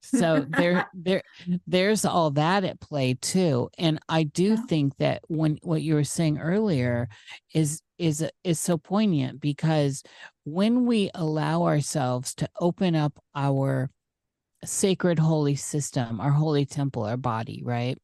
so 0.02 0.46
there 0.48 0.86
there 0.94 1.22
there's 1.66 2.04
all 2.04 2.30
that 2.30 2.64
at 2.64 2.80
play 2.80 3.14
too 3.20 3.68
and 3.78 3.98
i 4.08 4.22
do 4.22 4.50
Yeah. 4.50 4.56
think 4.68 4.96
that 4.98 5.22
when 5.28 5.58
what 5.62 5.82
you 5.82 5.94
were 5.94 6.04
saying 6.04 6.38
earlier 6.38 7.08
is 7.54 7.82
is 7.98 8.24
is 8.44 8.60
so 8.60 8.78
poignant 8.78 9.40
because 9.40 10.02
when 10.44 10.86
we 10.86 11.10
allow 11.14 11.64
ourselves 11.64 12.34
to 12.36 12.48
open 12.60 12.94
up 12.94 13.18
our 13.34 13.90
sacred 14.64 15.18
holy 15.18 15.56
system 15.56 16.20
our 16.20 16.30
holy 16.32 16.64
temple 16.64 17.02
our 17.04 17.16
body 17.16 17.62
right 17.64 17.98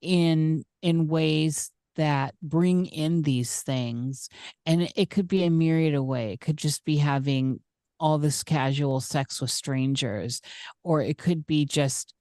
in 0.00 0.64
in 0.82 1.08
ways 1.08 1.70
that 1.96 2.34
bring 2.42 2.86
in 2.86 3.22
these 3.22 3.62
things. 3.62 4.28
And 4.66 4.90
it- 4.94 5.10
could 5.10 5.26
be 5.28 5.44
a 5.44 5.50
myriad 5.50 5.94
of 5.94 6.04
way. 6.04 6.32
It 6.32 6.40
could 6.40 6.56
just 6.56 6.84
be 6.84 6.98
having 6.98 7.60
all 8.00 8.18
this 8.18 8.44
casual 8.44 9.00
sex 9.00 9.40
with 9.40 9.50
strangers 9.50 10.40
or 10.84 11.02
it 11.02 11.18
could 11.18 11.46
be 11.46 11.64
just 11.66 12.14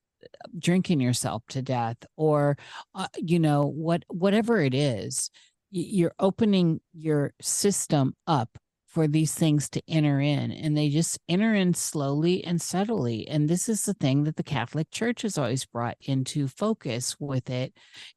drinking 0.60 1.00
yourself 1.00 1.44
to 1.50 1.62
death 1.62 1.98
or 2.16 2.58
uh, 2.96 3.08
you 3.18 3.40
know 3.40 3.66
what 3.66 4.04
whatever 4.10 4.62
it 4.62 4.74
is 4.74 5.30
you're 5.72 6.14
opening 6.20 6.80
your 6.94 7.34
system 7.42 8.16
up 8.26 8.58
for 8.88 9.08
these 9.08 9.34
things 9.34 9.70
to 9.70 9.82
enter 9.88 10.20
in 10.20 10.52
and 10.52 10.76
they 10.76 10.90
just 10.90 11.20
enter 11.28 11.54
in 11.54 11.74
slowly 11.74 12.44
and 12.44 12.62
subtly 12.62 13.28
and 13.28 13.50
this 13.50 13.68
is 13.70 13.84
the 13.84 13.94
thing 13.94 14.24
that 14.24 14.36
the 14.38 14.44
catholic 14.44 14.90
church 14.92 15.22
has 15.24 15.38
always 15.38 15.66
brought 15.66 15.98
into 16.02 16.48
focus 16.48 17.16
with 17.20 17.50
it 17.50 17.74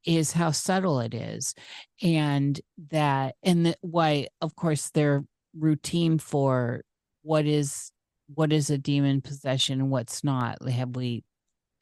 is 0.06 0.32
how 0.32 0.50
subtle 0.50 1.00
it 1.00 1.12
is 1.12 1.54
and 2.02 2.60
that 2.90 3.34
and 3.42 3.66
that 3.66 3.78
why 3.80 4.26
of 4.40 4.54
course 4.54 4.90
their 4.90 5.24
routine 5.58 6.18
for 6.18 6.82
what 7.22 7.46
is 7.46 7.92
what 8.34 8.52
is 8.52 8.70
a 8.70 8.78
demon 8.78 9.20
possession 9.20 9.80
and 9.80 9.90
what's 9.90 10.22
not. 10.22 10.62
Have 10.68 10.94
we 10.94 11.24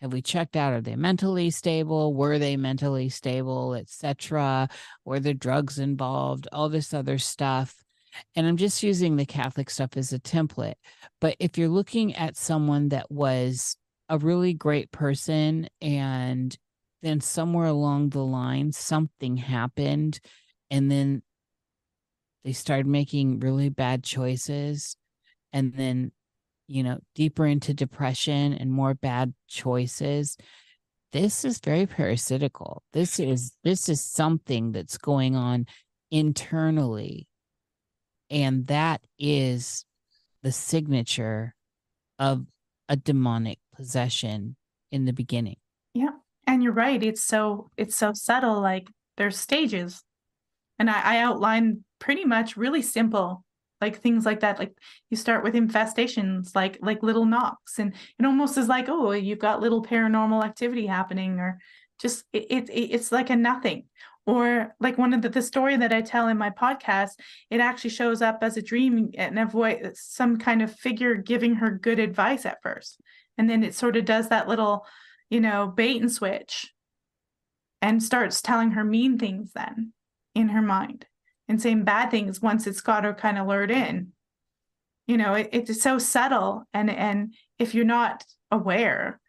have 0.00 0.12
we 0.12 0.22
checked 0.22 0.56
out 0.56 0.72
are 0.72 0.80
they 0.80 0.96
mentally 0.96 1.50
stable? 1.50 2.14
Were 2.14 2.38
they 2.38 2.56
mentally 2.56 3.08
stable 3.08 3.74
etc 3.74 4.68
were 5.04 5.20
the 5.20 5.34
drugs 5.34 5.78
involved? 5.78 6.48
All 6.52 6.68
this 6.68 6.94
other 6.94 7.18
stuff 7.18 7.74
and 8.34 8.46
i'm 8.46 8.56
just 8.56 8.82
using 8.82 9.16
the 9.16 9.26
catholic 9.26 9.70
stuff 9.70 9.96
as 9.96 10.12
a 10.12 10.18
template. 10.18 10.74
But 11.20 11.36
if 11.38 11.58
you're 11.58 11.68
looking 11.68 12.14
at 12.14 12.36
someone 12.36 12.90
that 12.90 13.10
was 13.10 13.76
a 14.08 14.18
really 14.18 14.54
great 14.54 14.90
person 14.90 15.68
and 15.80 16.56
then 17.02 17.20
somewhere 17.20 17.66
along 17.66 18.10
the 18.10 18.24
line 18.24 18.72
something 18.72 19.36
happened 19.36 20.20
and 20.70 20.90
then 20.90 21.22
they 22.44 22.52
started 22.52 22.86
making 22.86 23.40
really 23.40 23.68
bad 23.68 24.04
choices 24.04 24.96
and 25.52 25.72
then 25.74 26.12
you 26.66 26.82
know 26.82 26.98
deeper 27.14 27.46
into 27.46 27.74
depression 27.74 28.52
and 28.54 28.70
more 28.70 28.94
bad 28.94 29.34
choices 29.48 30.36
this 31.12 31.44
is 31.44 31.58
very 31.58 31.86
parasitical. 31.86 32.82
This 32.92 33.18
is 33.18 33.52
this 33.64 33.88
is 33.88 34.02
something 34.02 34.72
that's 34.72 34.98
going 34.98 35.36
on 35.36 35.66
internally 36.10 37.27
and 38.30 38.66
that 38.68 39.02
is 39.18 39.84
the 40.42 40.52
signature 40.52 41.54
of 42.18 42.46
a 42.88 42.96
demonic 42.96 43.58
possession 43.74 44.56
in 44.90 45.04
the 45.04 45.12
beginning 45.12 45.56
Yeah. 45.94 46.10
And 46.46 46.62
you're 46.62 46.72
right. 46.72 47.02
It's 47.02 47.22
so 47.22 47.68
it's 47.76 47.94
so 47.94 48.12
subtle. 48.14 48.60
Like 48.60 48.88
there's 49.18 49.36
stages, 49.38 50.02
and 50.78 50.88
I, 50.88 51.16
I 51.16 51.18
outline 51.18 51.84
pretty 51.98 52.24
much 52.24 52.56
really 52.56 52.80
simple, 52.80 53.44
like 53.82 54.00
things 54.00 54.24
like 54.24 54.40
that. 54.40 54.58
Like 54.58 54.72
you 55.10 55.16
start 55.18 55.44
with 55.44 55.52
infestations, 55.54 56.54
like 56.56 56.78
like 56.80 57.02
little 57.02 57.26
knocks, 57.26 57.78
and 57.78 57.92
it 58.18 58.24
almost 58.24 58.56
is 58.56 58.66
like, 58.66 58.88
oh, 58.88 59.10
you've 59.12 59.38
got 59.40 59.60
little 59.60 59.84
paranormal 59.84 60.42
activity 60.42 60.86
happening, 60.86 61.38
or 61.38 61.58
just 62.00 62.24
it, 62.32 62.46
it 62.48 62.70
it- 62.70 62.92
it's 62.94 63.12
like 63.12 63.28
a 63.28 63.36
nothing. 63.36 63.84
Or 64.28 64.76
like 64.78 64.96
one 64.96 65.12
of 65.12 65.22
the, 65.22 65.30
the 65.30 65.42
story 65.42 65.76
that 65.78 65.92
I 65.92 66.02
tell 66.02 66.28
in 66.28 66.38
my 66.38 66.50
podcast, 66.50 67.12
it 67.50 67.60
actually 67.60 67.90
shows 67.90 68.22
up 68.22 68.38
as 68.42 68.56
a 68.56 68.62
dream 68.62 69.10
and 69.16 69.38
avoid 69.38 69.90
some 69.96 70.36
kind 70.36 70.62
of 70.62 70.72
figure 70.72 71.16
giving 71.16 71.54
her 71.56 71.70
good 71.70 71.98
advice 71.98 72.46
at 72.46 72.62
first, 72.62 73.00
and 73.36 73.50
then 73.50 73.64
it 73.64 73.74
sort 73.74 73.96
of 73.96 74.04
does 74.04 74.28
that 74.28 74.46
little 74.46 74.84
you 75.30 75.40
know, 75.40 75.66
bait 75.66 76.00
and 76.00 76.10
switch 76.10 76.72
and 77.82 78.02
starts 78.02 78.42
telling 78.42 78.72
her 78.72 78.84
mean 78.84 79.18
things 79.18 79.52
then 79.54 79.92
in 80.34 80.48
her 80.48 80.62
mind 80.62 81.06
and 81.48 81.60
saying 81.60 81.84
bad 81.84 82.10
things 82.10 82.40
once 82.40 82.66
it's 82.66 82.80
got 82.80 83.04
her 83.04 83.14
kind 83.14 83.38
of 83.38 83.46
lured 83.46 83.70
in. 83.70 84.12
You 85.06 85.16
know, 85.16 85.34
it, 85.34 85.48
it's 85.52 85.82
so 85.82 85.98
subtle 85.98 86.64
and 86.74 86.90
and 86.90 87.34
if 87.58 87.74
you're 87.74 87.84
not 87.84 88.24
aware, 88.50 89.20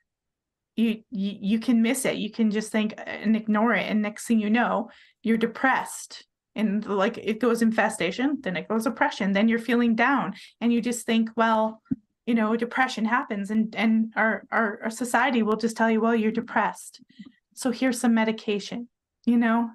you, 0.80 1.38
you 1.42 1.60
can 1.60 1.82
miss 1.82 2.06
it. 2.06 2.16
You 2.16 2.32
can 2.32 2.52
just 2.52 2.72
think 2.72 2.94
and 3.06 3.36
ignore 3.36 3.74
it. 3.74 3.86
And 3.90 4.02
next 4.02 4.26
thing 4.26 4.40
you 4.40 4.50
know, 4.50 4.90
you're 5.24 5.38
depressed. 5.38 6.26
And 6.56 6.86
like 6.86 7.18
it 7.18 7.40
goes 7.40 7.62
infestation, 7.62 8.40
then 8.42 8.58
it 8.58 8.68
goes 8.68 8.86
oppression, 8.86 9.34
then 9.34 9.48
you're 9.48 9.60
feeling 9.60 9.96
down. 9.96 10.36
And 10.62 10.74
you 10.74 10.82
just 10.82 11.06
think, 11.06 11.30
well, 11.36 11.82
you 12.30 12.36
know 12.36 12.56
depression 12.56 13.06
happens 13.06 13.50
and 13.50 13.76
and 13.76 14.14
our, 14.16 14.44
our 14.52 14.80
our 14.84 14.90
society 14.92 15.42
will 15.42 15.58
just 15.58 15.76
tell 15.76 15.90
you 15.90 16.00
well 16.00 16.14
you're 16.14 16.32
depressed 16.32 17.02
so 17.56 17.72
here's 17.72 18.00
some 18.00 18.14
medication 18.14 18.88
you 19.26 19.36
know 19.36 19.72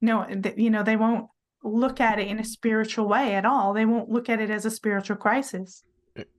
no 0.00 0.24
th- 0.24 0.56
you 0.56 0.70
know 0.70 0.82
they 0.82 0.96
won't 0.96 1.26
look 1.62 2.00
at 2.00 2.18
it 2.18 2.26
in 2.26 2.38
a 2.38 2.44
spiritual 2.44 3.06
way 3.06 3.34
at 3.34 3.44
all 3.44 3.74
they 3.74 3.84
won't 3.84 4.08
look 4.08 4.30
at 4.30 4.40
it 4.40 4.48
as 4.48 4.64
a 4.64 4.70
spiritual 4.70 5.16
crisis 5.16 5.84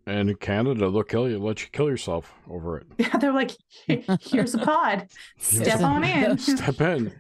And 0.06 0.30
in 0.30 0.36
Canada, 0.36 0.92
they'll 0.92 1.04
kill 1.04 1.30
you, 1.30 1.40
let 1.40 1.62
you 1.62 1.70
kill 1.72 1.88
yourself 1.90 2.34
over 2.50 2.78
it. 2.78 2.88
yeah 2.98 3.18
they're 3.20 3.34
like 3.34 3.52
here's 3.88 4.54
a 4.54 4.60
pod 4.60 5.08
step 5.40 5.80
a- 5.80 5.84
on 5.84 6.04
in 6.04 6.38
Step 6.58 6.82
in. 6.82 7.14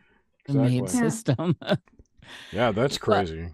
the 0.47 0.53
MAID 0.53 0.81
Exactly. 0.83 0.99
Yeah. 0.99 1.09
system 1.09 1.55
Yeah, 2.51 2.71
that's 2.71 2.97
crazy. 2.97 3.49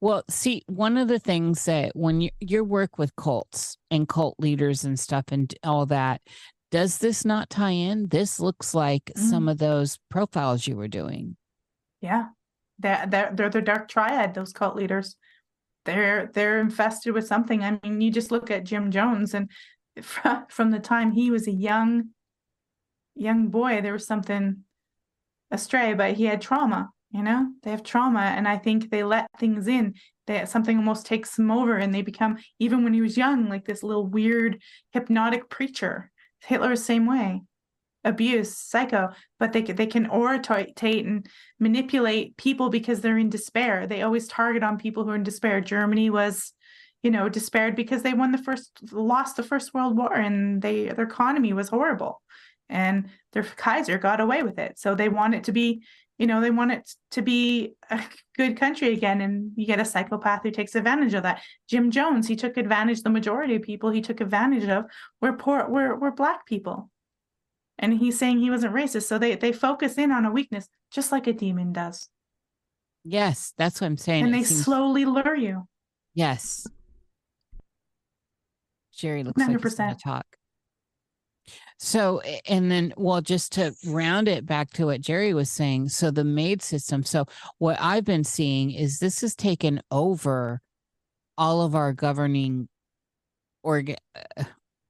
Well, 0.00 0.22
see, 0.28 0.62
one 0.66 0.96
of 0.96 1.08
the 1.08 1.18
things 1.18 1.64
that 1.64 1.96
when 1.96 2.20
you 2.20 2.30
your 2.40 2.62
work 2.64 2.98
with 2.98 3.16
cults 3.16 3.76
and 3.90 4.08
cult 4.08 4.36
leaders 4.38 4.84
and 4.84 4.98
stuff 4.98 5.24
and 5.32 5.52
all 5.64 5.86
that, 5.86 6.20
does 6.70 6.98
this 6.98 7.24
not 7.24 7.50
tie 7.50 7.70
in? 7.70 8.08
This 8.08 8.38
looks 8.40 8.74
like 8.74 9.04
mm-hmm. 9.06 9.28
some 9.28 9.48
of 9.48 9.58
those 9.58 9.98
profiles 10.10 10.66
you 10.66 10.76
were 10.76 10.88
doing. 10.88 11.36
yeah 12.00 12.26
they're, 12.80 13.06
they're 13.08 13.30
they're 13.34 13.50
the 13.50 13.62
dark 13.62 13.88
triad 13.88 14.34
those 14.34 14.52
cult 14.52 14.74
leaders 14.74 15.16
they're 15.84 16.30
they're 16.32 16.60
infested 16.60 17.14
with 17.14 17.26
something. 17.26 17.62
I 17.62 17.78
mean 17.82 18.00
you 18.00 18.10
just 18.10 18.30
look 18.30 18.50
at 18.50 18.64
jim 18.64 18.90
jones 18.90 19.34
and 19.34 19.50
from, 20.02 20.46
from 20.48 20.70
the 20.70 20.80
time 20.80 21.12
he 21.12 21.30
was 21.30 21.46
a 21.46 21.52
young 21.52 22.10
young 23.14 23.48
boy 23.48 23.80
there 23.80 23.92
was 23.92 24.06
something 24.06 24.64
astray 25.50 25.94
but 25.94 26.14
he 26.14 26.24
had 26.24 26.40
trauma 26.40 26.90
you 27.14 27.22
know? 27.22 27.46
They 27.62 27.70
have 27.70 27.84
trauma 27.84 28.20
and 28.20 28.46
i 28.48 28.58
think 28.58 28.90
they 28.90 29.04
let 29.04 29.28
things 29.38 29.68
in. 29.68 29.94
That 30.26 30.48
something 30.48 30.78
almost 30.78 31.06
takes 31.06 31.36
them 31.36 31.50
over 31.50 31.76
and 31.76 31.94
they 31.94 32.02
become 32.02 32.38
even 32.58 32.82
when 32.82 32.94
he 32.94 33.02
was 33.02 33.16
young 33.16 33.48
like 33.48 33.66
this 33.66 33.82
little 33.82 34.06
weird 34.06 34.60
hypnotic 34.90 35.48
preacher. 35.48 36.10
Hitler 36.40 36.76
same 36.76 37.06
way 37.06 37.42
abuse 38.04 38.56
psycho 38.56 39.10
but 39.38 39.52
they 39.52 39.62
they 39.62 39.86
can 39.86 40.08
orientate 40.10 41.04
and 41.04 41.26
manipulate 41.58 42.36
people 42.36 42.68
because 42.70 43.00
they're 43.00 43.18
in 43.18 43.30
despair. 43.30 43.86
They 43.86 44.02
always 44.02 44.28
target 44.28 44.62
on 44.62 44.78
people 44.78 45.04
who 45.04 45.10
are 45.10 45.16
in 45.16 45.22
despair. 45.22 45.60
Germany 45.60 46.10
was 46.10 46.52
you 47.02 47.10
know 47.10 47.28
despaired 47.28 47.76
because 47.76 48.02
they 48.02 48.14
won 48.14 48.32
the 48.32 48.38
first 48.38 48.70
lost 48.92 49.36
the 49.36 49.42
first 49.42 49.74
world 49.74 49.96
war 49.96 50.14
and 50.14 50.62
they 50.62 50.88
their 50.88 51.04
economy 51.04 51.52
was 51.52 51.68
horrible 51.68 52.22
and 52.68 53.10
their 53.32 53.42
kaiser 53.42 53.98
got 53.98 54.20
away 54.20 54.42
with 54.42 54.58
it. 54.58 54.78
So 54.78 54.94
they 54.94 55.08
want 55.08 55.34
it 55.34 55.44
to 55.44 55.52
be 55.52 55.84
you 56.18 56.26
know 56.26 56.40
they 56.40 56.50
want 56.50 56.72
it 56.72 56.90
to 57.10 57.22
be 57.22 57.74
a 57.90 58.00
good 58.36 58.56
country 58.56 58.92
again 58.92 59.20
and 59.20 59.52
you 59.56 59.66
get 59.66 59.80
a 59.80 59.84
psychopath 59.84 60.42
who 60.42 60.50
takes 60.50 60.74
advantage 60.74 61.14
of 61.14 61.24
that. 61.24 61.42
Jim 61.68 61.90
jones 61.90 62.28
he 62.28 62.36
took 62.36 62.56
advantage 62.56 63.02
the 63.02 63.10
majority 63.10 63.56
of 63.56 63.62
people 63.62 63.90
he 63.90 64.00
took 64.00 64.20
advantage 64.20 64.68
of 64.68 64.86
were 65.20 65.32
poor 65.32 65.68
were, 65.68 65.96
were 65.96 66.12
black 66.12 66.46
people 66.46 66.90
and 67.84 67.98
he's 67.98 68.18
saying 68.18 68.38
he 68.38 68.50
wasn't 68.50 68.74
racist 68.74 69.04
so 69.04 69.18
they 69.18 69.34
they 69.36 69.52
focus 69.52 69.98
in 69.98 70.10
on 70.10 70.24
a 70.24 70.30
weakness 70.30 70.68
just 70.90 71.12
like 71.12 71.26
a 71.26 71.32
demon 71.32 71.72
does 71.72 72.08
yes 73.04 73.52
that's 73.58 73.80
what 73.80 73.86
i'm 73.86 73.96
saying 73.96 74.24
and 74.24 74.34
it 74.34 74.38
they 74.38 74.44
seems... 74.44 74.64
slowly 74.64 75.04
lure 75.04 75.34
you 75.34 75.62
yes 76.14 76.66
jerry 78.96 79.22
looks 79.22 79.40
100%. 79.40 79.48
like 79.48 79.62
he's 79.62 79.74
going 79.74 79.94
to 79.94 80.02
talk 80.02 80.26
so, 81.76 82.20
and 82.48 82.70
then, 82.70 82.94
well, 82.96 83.20
just 83.20 83.52
to 83.52 83.74
round 83.86 84.28
it 84.28 84.46
back 84.46 84.70
to 84.74 84.86
what 84.86 85.02
Jerry 85.02 85.34
was 85.34 85.50
saying, 85.50 85.90
so 85.90 86.10
the 86.10 86.24
MAID 86.24 86.62
system. 86.62 87.04
So, 87.04 87.26
what 87.58 87.76
I've 87.80 88.04
been 88.04 88.24
seeing 88.24 88.70
is 88.70 88.98
this 88.98 89.20
has 89.20 89.34
taken 89.34 89.82
over 89.90 90.62
all 91.36 91.60
of 91.62 91.74
our 91.74 91.92
governing 91.92 92.68
organ. 93.62 93.96
Uh, 94.36 94.44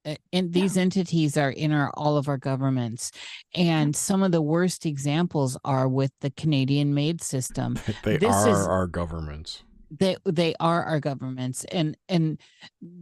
Uh, 0.04 0.16
and 0.32 0.52
these 0.52 0.76
yeah. 0.76 0.82
entities 0.82 1.36
are 1.36 1.50
in 1.50 1.72
our 1.72 1.90
all 1.94 2.16
of 2.16 2.28
our 2.28 2.36
governments. 2.36 3.10
And 3.54 3.94
some 3.94 4.22
of 4.22 4.32
the 4.32 4.42
worst 4.42 4.86
examples 4.86 5.56
are 5.64 5.88
with 5.88 6.12
the 6.20 6.30
canadian 6.30 6.94
MAID 6.94 7.22
system. 7.22 7.78
They 8.02 8.18
this 8.18 8.34
are 8.34 8.48
is, 8.48 8.66
our 8.66 8.86
governments. 8.86 9.62
They 9.90 10.16
they 10.24 10.54
are 10.60 10.84
our 10.84 11.00
governments. 11.00 11.64
And 11.64 11.96
and 12.08 12.40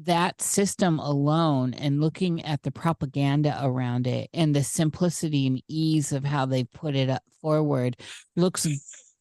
that 0.05 0.41
system 0.41 0.99
alone 0.99 1.75
and 1.75 2.01
looking 2.01 2.45
at 2.45 2.63
the 2.63 2.71
propaganda 2.71 3.59
around 3.63 4.07
it 4.07 4.31
and 4.33 4.55
the 4.55 4.63
simplicity 4.63 5.47
and 5.47 5.63
ease 5.69 6.13
of 6.13 6.25
how 6.25 6.47
they 6.47 6.65
put 6.65 6.95
it 6.95 7.09
up 7.09 7.23
forward 7.41 7.97
looks 8.37 8.69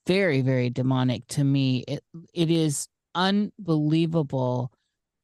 very 0.06 0.42
very 0.42 0.70
demonic 0.70 1.26
to 1.28 1.44
me. 1.44 1.84
It 1.88 2.04
it 2.34 2.52
is 2.52 2.88
unbelievable 3.16 4.72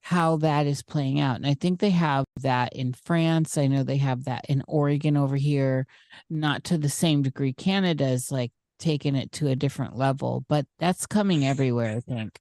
how 0.07 0.37
that 0.37 0.65
is 0.65 0.81
playing 0.81 1.19
out 1.19 1.35
and 1.35 1.45
i 1.45 1.53
think 1.53 1.79
they 1.79 1.89
have 1.89 2.25
that 2.41 2.73
in 2.73 2.93
france 2.93 3.57
i 3.57 3.67
know 3.67 3.83
they 3.83 3.97
have 3.97 4.23
that 4.25 4.45
in 4.49 4.63
oregon 4.67 5.17
over 5.17 5.35
here 5.35 5.85
not 6.29 6.63
to 6.63 6.77
the 6.77 6.89
same 6.89 7.21
degree 7.21 7.53
canada 7.53 8.07
is 8.07 8.31
like 8.31 8.51
taken 8.77 9.15
it 9.15 9.31
to 9.33 9.47
a 9.47 9.55
different 9.55 9.95
level, 9.95 10.45
but 10.47 10.65
that's 10.79 11.05
coming 11.05 11.45
everywhere, 11.45 11.97
I 11.97 11.99
think. 11.99 12.39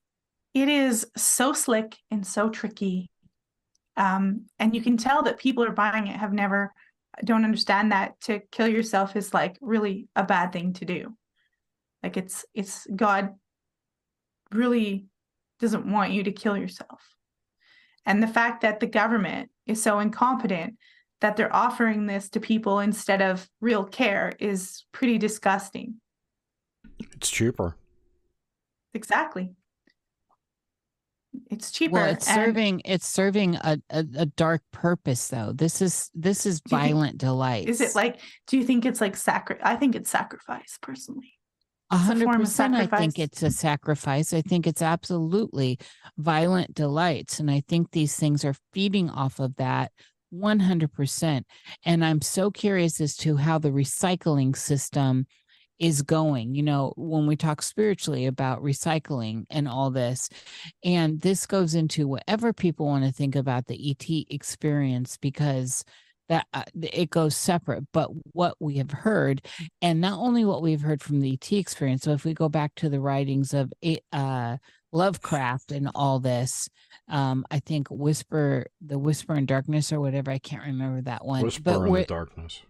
It 0.55 0.69
is 0.69 1.07
so 1.17 1.53
slick 1.53 1.97
and 2.11 2.27
so 2.27 2.49
tricky. 2.49 3.11
Um, 3.97 4.47
and 4.59 4.75
you 4.75 4.83
can 4.83 4.97
tell 4.97 5.23
that 5.23 5.39
people 5.39 5.65
are 5.65 5.73
buying 5.73 6.07
it 6.07 6.17
have 6.17 6.33
never 6.33 6.73
don't 7.25 7.45
understand 7.45 7.93
that 7.93 8.21
to 8.23 8.41
kill 8.53 8.69
yourself 8.69 9.17
is 9.17 9.33
like 9.33 9.57
really 9.63 10.09
a 10.15 10.23
bad 10.23 10.53
thing 10.53 10.75
to 10.75 10.85
do. 10.85 11.15
Like 12.03 12.19
it's 12.19 12.45
it's 12.53 12.87
God 12.95 13.35
really 14.53 15.07
doesn't 15.61 15.91
want 15.91 16.13
you 16.13 16.25
to 16.25 16.33
kill 16.33 16.59
yourself. 16.59 17.01
And 18.07 18.23
the 18.23 18.29
fact 18.29 18.63
that 18.63 18.81
the 18.81 18.87
government 18.87 19.51
is 19.67 19.83
so 19.83 19.99
incompetent 19.99 20.77
that 21.21 21.37
they're 21.37 21.55
offering 21.55 22.07
this 22.07 22.29
to 22.31 22.41
people 22.41 22.79
instead 22.79 23.21
of 23.21 23.49
real 23.61 23.85
care 23.85 24.33
is 24.39 24.85
pretty 24.93 25.19
disgusting. 25.19 25.97
It's 27.13 27.31
cheaper. 27.31 27.77
Exactly. 28.95 29.55
It's 31.51 31.71
cheaper. 31.71 31.95
Well, 31.95 32.07
it's 32.07 32.27
and 32.29 32.35
serving 32.35 32.83
it's 32.85 33.07
serving 33.07 33.57
a, 33.57 33.79
a, 33.91 34.05
a, 34.17 34.27
dark 34.27 34.63
purpose 34.73 35.29
though. 35.29 35.53
This 35.53 35.83
is 35.83 36.11
this 36.15 36.47
is 36.47 36.63
violent 36.67 37.19
delight. 37.19 37.69
Is 37.69 37.83
it 37.83 37.95
like 37.95 38.21
do 38.47 38.57
you 38.57 38.65
think 38.65 38.87
it's 38.87 39.03
like 39.03 39.17
sacri 39.17 39.57
I 39.63 39.77
think 39.77 39.95
it's 39.95 40.09
sacrifice 40.09 40.79
personally. 40.81 41.36
A 41.91 41.97
hundred 41.97 42.29
percent 42.31 42.75
I 42.75 42.87
think 42.87 43.19
it's 43.19 43.43
a 43.43 43.51
sacrifice. 43.51 44.33
I 44.33 44.43
think 44.43 44.67
it's 44.67 44.83
absolutely 44.83 45.79
violent 46.19 46.75
delights. 46.75 47.39
And 47.39 47.51
I 47.51 47.63
think 47.69 47.93
these 47.93 48.17
things 48.17 48.45
are 48.45 48.57
feeding 48.73 49.09
off 49.09 49.39
of 49.39 49.55
that 49.57 49.93
100%. 50.35 51.43
And 51.85 52.05
I'm 52.05 52.21
so 52.21 52.51
curious 52.51 53.01
as 53.01 53.17
to 53.19 53.37
how 53.37 53.59
the 53.59 53.71
recycling 53.71 54.57
system 54.57 55.27
is 55.79 56.03
going, 56.03 56.55
you 56.55 56.63
know, 56.63 56.93
when 56.97 57.27
we 57.27 57.37
talk 57.37 57.61
spiritually 57.63 58.27
about 58.27 58.63
recycling 58.63 59.45
and 59.51 59.69
all 59.69 59.91
this. 59.91 60.29
And 60.83 61.21
this 61.21 61.47
goes 61.47 61.75
into 61.75 62.09
whatever 62.09 62.53
people 62.53 62.87
want 62.87 63.05
to 63.05 63.13
think 63.13 63.37
about 63.37 63.67
the 63.67 63.91
ET 63.91 64.09
experience 64.35 65.19
because 65.19 65.85
that 66.29 66.47
uh, 66.53 66.65
it 66.83 67.11
goes 67.11 67.37
separate 67.37 67.85
but 67.93 68.11
what 68.33 68.55
we 68.61 68.77
have 68.77 68.91
heard 68.91 69.45
and 69.83 70.01
not 70.01 70.19
only 70.19 70.45
what 70.45 70.63
we've 70.63 70.83
heard 70.83 71.03
from 71.03 71.21
the 71.21 71.33
et 71.33 71.53
experience 71.53 72.03
so 72.03 72.13
if 72.13 72.25
we 72.25 72.35
go 72.35 72.49
back 72.49 72.75
to 72.75 72.89
the 72.89 73.01
writings 73.01 73.55
of 73.55 73.73
uh, 74.13 74.57
lovecraft 74.93 75.73
and 75.73 75.91
all 75.95 76.19
this 76.19 76.69
um, 77.09 77.45
i 77.51 77.59
think 77.59 77.89
whisper 77.91 78.67
the 78.85 78.99
whisper 78.99 79.35
in 79.35 79.47
darkness 79.47 79.93
or 79.93 80.01
whatever 80.01 80.31
i 80.31 80.39
can't 80.39 80.65
remember 80.65 81.01
that 81.01 81.25
one 81.25 81.43
whisper 81.43 81.63
but 81.63 81.83
in 81.83 81.93
the 81.93 82.05
darkness 82.05 82.63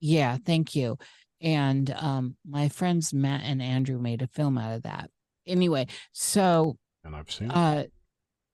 yeah 0.00 0.36
thank 0.44 0.74
you 0.74 0.96
and 1.44 1.94
um, 1.98 2.36
my 2.48 2.70
friends 2.70 3.12
Matt 3.12 3.42
and 3.44 3.60
Andrew 3.60 3.98
made 3.98 4.22
a 4.22 4.26
film 4.28 4.56
out 4.56 4.76
of 4.76 4.82
that. 4.84 5.10
Anyway, 5.46 5.86
so 6.12 6.78
and 7.04 7.14
I've 7.14 7.30
seen 7.30 7.50
uh, 7.50 7.84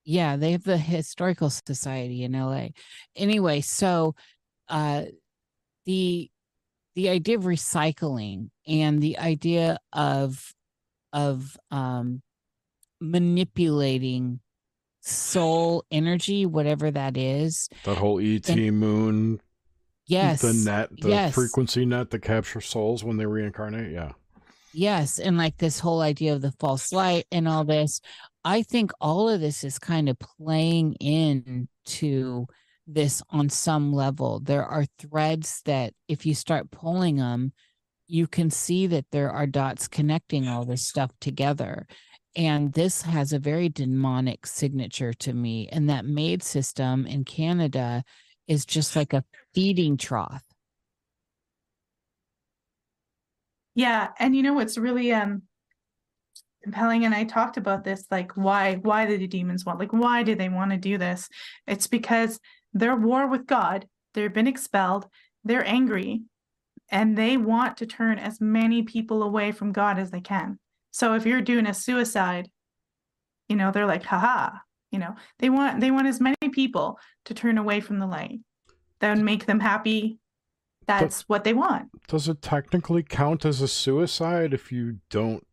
yeah, 0.03 0.35
they 0.35 0.51
have 0.51 0.63
the 0.63 0.77
historical 0.77 1.49
society 1.49 2.23
in 2.23 2.33
LA. 2.33 2.69
Anyway, 3.15 3.61
so 3.61 4.15
uh, 4.69 5.03
the 5.85 6.29
the 6.95 7.09
idea 7.09 7.37
of 7.37 7.43
recycling 7.43 8.49
and 8.67 9.01
the 9.01 9.17
idea 9.17 9.77
of 9.93 10.53
of 11.13 11.57
um, 11.71 12.21
manipulating 12.99 14.39
soul 15.01 15.83
energy, 15.91 16.45
whatever 16.45 16.91
that 16.91 17.17
is. 17.17 17.69
That 17.85 17.97
whole 17.97 18.19
ET 18.19 18.47
and, 18.49 18.79
moon 18.79 19.41
Yes. 20.11 20.41
The 20.41 20.69
net, 20.69 20.89
the 20.99 21.07
yes. 21.07 21.33
frequency 21.33 21.85
net 21.85 22.09
that 22.09 22.19
captures 22.19 22.65
souls 22.65 23.01
when 23.01 23.15
they 23.15 23.25
reincarnate. 23.25 23.93
Yeah. 23.93 24.11
Yes. 24.73 25.19
And 25.19 25.37
like 25.37 25.57
this 25.57 25.79
whole 25.79 26.01
idea 26.01 26.33
of 26.33 26.41
the 26.41 26.51
false 26.59 26.91
light 26.91 27.25
and 27.31 27.47
all 27.47 27.63
this. 27.63 28.01
I 28.43 28.63
think 28.63 28.91
all 28.99 29.29
of 29.29 29.39
this 29.39 29.63
is 29.63 29.79
kind 29.79 30.09
of 30.09 30.17
playing 30.19 30.95
into 30.95 32.45
this 32.87 33.21
on 33.29 33.49
some 33.49 33.93
level. 33.93 34.39
There 34.39 34.65
are 34.65 34.85
threads 34.99 35.61
that, 35.65 35.93
if 36.07 36.25
you 36.25 36.35
start 36.35 36.71
pulling 36.71 37.17
them, 37.17 37.53
you 38.07 38.27
can 38.27 38.49
see 38.49 38.87
that 38.87 39.05
there 39.11 39.31
are 39.31 39.47
dots 39.47 39.87
connecting 39.87 40.47
all 40.47 40.65
this 40.65 40.85
stuff 40.85 41.11
together. 41.21 41.87
And 42.35 42.73
this 42.73 43.01
has 43.03 43.33
a 43.33 43.39
very 43.39 43.69
demonic 43.69 44.45
signature 44.45 45.13
to 45.13 45.33
me. 45.33 45.67
And 45.71 45.89
that 45.89 46.05
MAID 46.05 46.43
system 46.43 47.05
in 47.05 47.23
Canada 47.25 48.03
is 48.47 48.65
just 48.65 48.95
like 48.95 49.13
a 49.13 49.23
feeding 49.53 49.97
trough. 49.97 50.43
Yeah, 53.75 54.09
and 54.19 54.35
you 54.35 54.43
know 54.43 54.53
what's 54.53 54.77
really 54.77 55.13
um 55.13 55.43
compelling 56.63 57.05
and 57.05 57.15
I 57.15 57.23
talked 57.23 57.57
about 57.57 57.83
this 57.83 58.05
like 58.11 58.33
why 58.33 58.75
why 58.75 59.05
do 59.07 59.17
the 59.17 59.25
demons 59.25 59.65
want 59.65 59.79
like 59.79 59.93
why 59.93 60.23
do 60.23 60.35
they 60.35 60.49
want 60.49 60.71
to 60.71 60.77
do 60.77 60.97
this? 60.97 61.27
It's 61.65 61.87
because 61.87 62.39
they're 62.73 62.95
war 62.95 63.27
with 63.27 63.47
God, 63.47 63.87
they've 64.13 64.33
been 64.33 64.47
expelled, 64.47 65.07
they're 65.43 65.67
angry. 65.67 66.21
And 66.93 67.17
they 67.17 67.37
want 67.37 67.77
to 67.77 67.85
turn 67.85 68.19
as 68.19 68.41
many 68.41 68.83
people 68.83 69.23
away 69.23 69.53
from 69.53 69.71
God 69.71 69.97
as 69.97 70.11
they 70.11 70.19
can. 70.19 70.59
So 70.91 71.13
if 71.13 71.25
you're 71.25 71.41
doing 71.41 71.65
a 71.65 71.73
suicide, 71.73 72.49
you 73.47 73.55
know, 73.55 73.71
they're 73.71 73.85
like 73.85 74.03
haha, 74.03 74.57
you 74.91 74.99
know. 74.99 75.15
They 75.39 75.49
want 75.49 75.79
they 75.79 75.89
want 75.89 76.07
as 76.07 76.19
many 76.19 76.35
people 76.51 76.99
to 77.25 77.33
turn 77.33 77.57
away 77.57 77.79
from 77.79 77.99
the 77.99 78.07
light 78.07 78.39
that 78.99 79.15
would 79.15 79.23
make 79.23 79.45
them 79.45 79.61
happy. 79.61 80.19
That's 80.85 81.23
but 81.23 81.29
what 81.29 81.43
they 81.45 81.53
want. 81.53 81.89
does 82.07 82.27
it 82.27 82.41
technically 82.41 83.03
count 83.03 83.45
as 83.45 83.61
a 83.61 83.69
suicide 83.69 84.53
if 84.53 84.69
you 84.71 84.97
don't 85.09 85.47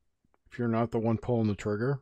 if 0.51 0.59
you're 0.59 0.67
not 0.67 0.91
the 0.91 0.99
one 0.99 1.19
pulling 1.19 1.47
the 1.47 1.55
trigger? 1.55 2.01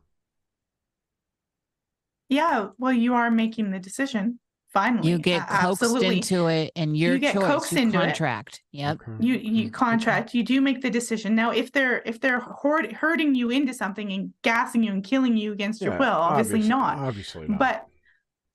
Yeah 2.29 2.69
well 2.79 2.93
you 2.93 3.13
are 3.13 3.29
making 3.29 3.69
the 3.71 3.79
decision 3.79 4.39
finally. 4.81 5.09
You 5.09 5.17
get 5.19 5.41
A- 5.43 5.45
coaxed 5.65 5.83
absolutely. 5.83 6.17
into 6.17 6.47
it 6.47 6.71
and 6.75 6.95
your 6.95 7.17
get 7.17 7.33
choice. 7.33 7.45
coaxed 7.51 7.71
you 7.73 7.79
into 7.79 7.97
it. 7.97 8.07
contract. 8.07 8.61
Yep. 8.71 9.01
Okay. 9.01 9.11
you 9.27 9.33
you 9.35 9.61
Okay. 9.63 9.69
contract 9.71 10.33
you 10.33 10.43
do 10.43 10.61
make 10.61 10.81
the 10.81 10.89
decision 10.89 11.35
now 11.35 11.49
if 11.51 11.71
they're 11.71 12.01
if 12.05 12.19
they're 12.21 12.39
hoard, 12.39 12.91
hurting 12.93 13.33
you 13.35 13.49
into 13.49 13.73
something 13.73 14.11
and 14.11 14.31
gassing 14.43 14.83
you 14.83 14.91
and 14.91 15.03
killing 15.03 15.35
you 15.37 15.51
against 15.51 15.81
your 15.81 15.93
Yeah, 15.93 15.99
will 15.99 16.21
obviously, 16.29 16.67
not 16.67 16.97
Obviously 16.99 17.47
not. 17.47 17.59
but 17.59 17.85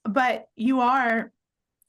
but 0.05 0.37
you 0.57 0.81
are 0.81 1.33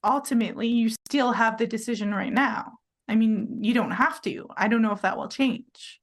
ultimately 0.04 0.68
you 0.68 0.90
still 1.08 1.32
have 1.32 1.58
the 1.58 1.66
decision 1.68 2.14
right 2.14 2.34
now 2.34 2.74
i 3.08 3.16
mean 3.16 3.60
you 3.62 3.74
don't 3.74 3.92
have 3.92 4.22
to 4.22 4.48
i 4.58 4.68
don't 4.68 4.82
know 4.82 4.92
if 4.92 5.02
that 5.02 5.18
will 5.18 5.30
change 5.30 6.02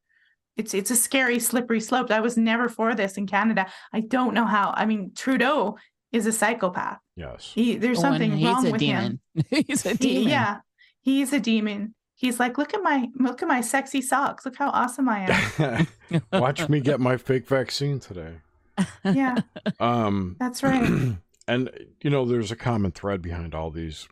it's 0.57 0.73
it's 0.75 0.91
a 0.91 0.97
scary 0.97 1.39
slippery 1.39 1.81
slope 1.81 2.11
i 2.11 2.21
was 2.21 2.37
never 2.37 2.69
for 2.69 2.95
this 2.95 3.17
in 3.19 3.27
canada 3.27 3.67
i 3.93 4.01
don't 4.01 4.35
know 4.35 4.47
how 4.47 4.73
i 4.77 4.87
mean 4.87 5.13
trudeau 5.15 5.77
is 6.13 6.27
a 6.27 6.33
psychopath 6.33 6.99
yes. 7.17 7.53
he, 7.55 7.77
there's 7.77 7.99
Oh, 7.99 8.03
something 8.03 8.43
wrong 8.43 8.67
a 8.67 8.71
with 8.73 8.81
him 8.81 9.21
demon. 9.35 9.65
he's 9.67 9.87
a 9.87 9.91
he- 9.91 9.97
demon. 9.97 10.29
yeah, 10.29 10.57
he's 11.01 11.33
a 11.33 11.41
demon. 11.41 11.95
He's 12.15 12.39
like, 12.39 12.59
look 12.59 12.75
at 12.75 12.83
my 12.83 13.09
look 13.19 13.41
at 13.41 13.49
my 13.49 13.63
sexy 13.63 14.03
socks. 14.03 14.45
Look 14.45 14.57
how 14.57 14.69
awesome 14.71 15.09
I 15.09 15.27
am. 15.59 15.87
Watch 16.33 16.69
me 16.69 16.81
get 16.81 17.01
my 17.01 17.17
fake 17.17 17.47
vaccine 17.49 17.99
today. 17.99 18.35
yeah, 19.05 19.37
Um, 19.81 20.37
that's 20.39 20.63
right. 20.63 21.15
and 21.49 21.71
you 22.03 22.11
know, 22.11 22.27
there's 22.27 22.51
a 22.53 22.57
common 22.57 22.91
thread 22.91 23.23
behind 23.23 23.55
all 23.55 23.71
these 23.71 24.07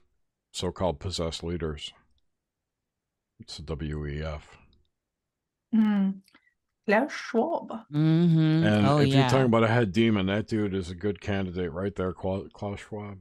so-called 0.52 1.00
possessed 1.00 1.42
leaders. 1.44 1.92
It's 3.40 3.58
the 3.58 3.76
WEF. 3.76 4.40
Mm. 5.74 6.20
Klaus 6.88 7.12
Schwab. 7.12 7.70
Mm-hmm. 7.92 8.64
And 8.64 8.86
oh 8.86 8.98
if 8.98 9.08
yeah. 9.08 9.20
you're 9.20 9.28
talking 9.28 9.46
about 9.46 9.64
a 9.64 9.68
head 9.68 9.92
demon, 9.92 10.26
that 10.26 10.46
dude 10.46 10.74
is 10.74 10.90
a 10.90 10.94
good 10.94 11.20
candidate 11.20 11.72
right 11.72 11.94
there, 11.94 12.12
Klaus 12.12 12.48
Klaus 12.52 12.80
Schwab. 12.80 13.18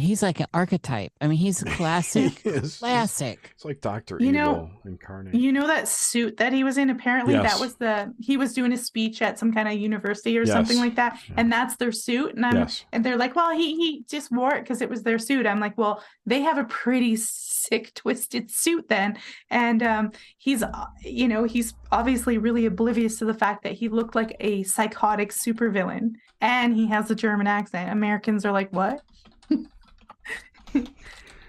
He's 0.00 0.22
like 0.22 0.40
an 0.40 0.46
archetype. 0.54 1.12
I 1.20 1.26
mean, 1.26 1.38
he's 1.38 1.62
a 1.66 1.66
classic. 1.66 2.38
He 2.40 2.48
is. 2.50 2.78
classic. 2.78 3.50
It's 3.54 3.64
like 3.64 3.80
Doctor 3.80 4.16
You 4.20 4.28
Evil 4.30 4.40
know- 4.40 4.70
incarnate. 4.84 5.34
You 5.34 5.52
know 5.52 5.66
that 5.66 5.88
suit 5.88 6.36
that 6.38 6.52
he 6.52 6.64
was 6.64 6.78
in? 6.78 6.90
Apparently, 6.90 7.34
Yes. 7.34 7.52
that 7.54 7.60
was 7.60 7.76
the 7.76 8.12
he 8.18 8.36
was 8.36 8.52
doing 8.52 8.72
a 8.72 8.76
speech 8.78 9.22
at 9.22 9.38
some 9.38 9.52
kind 9.52 9.68
of 9.68 9.74
university 9.74 10.36
or 10.38 10.46
something 10.46 10.78
like 10.78 10.96
that, 10.96 11.18
Yeah. 11.28 11.34
and 11.38 11.52
that's 11.52 11.76
their 11.76 11.92
suit. 11.92 12.34
And 12.34 12.44
I'm 12.46 12.56
yes. 12.56 12.84
and 12.92 13.04
they're 13.04 13.16
like, 13.16 13.34
well, 13.36 13.50
he 13.56 13.76
he 13.76 14.04
just 14.08 14.30
wore 14.32 14.54
it 14.54 14.62
because 14.62 14.80
it 14.82 14.90
was 14.90 15.02
their 15.02 15.18
suit. 15.18 15.46
I'm 15.46 15.60
like, 15.60 15.76
well, 15.78 16.02
they 16.26 16.40
have 16.40 16.58
a 16.58 16.64
pretty 16.64 17.16
sick, 17.16 17.92
twisted 17.94 18.50
suit 18.50 18.88
then, 18.88 19.18
and 19.50 19.82
um, 19.82 20.12
he's 20.38 20.62
uh, 20.62 20.86
you 21.02 21.28
know 21.28 21.44
he's 21.44 21.74
obviously 21.92 22.38
really 22.38 22.66
oblivious 22.66 23.18
to 23.18 23.24
the 23.24 23.34
fact 23.34 23.62
that 23.64 23.72
he 23.74 23.88
looked 23.88 24.14
like 24.14 24.36
a 24.40 24.62
psychotic 24.62 25.30
supervillain, 25.30 26.12
and 26.40 26.74
he 26.74 26.86
has 26.86 27.10
a 27.10 27.14
German 27.14 27.46
accent. 27.46 27.90
Americans 27.90 28.44
are 28.46 28.52
like, 28.52 28.72
what? 28.72 29.00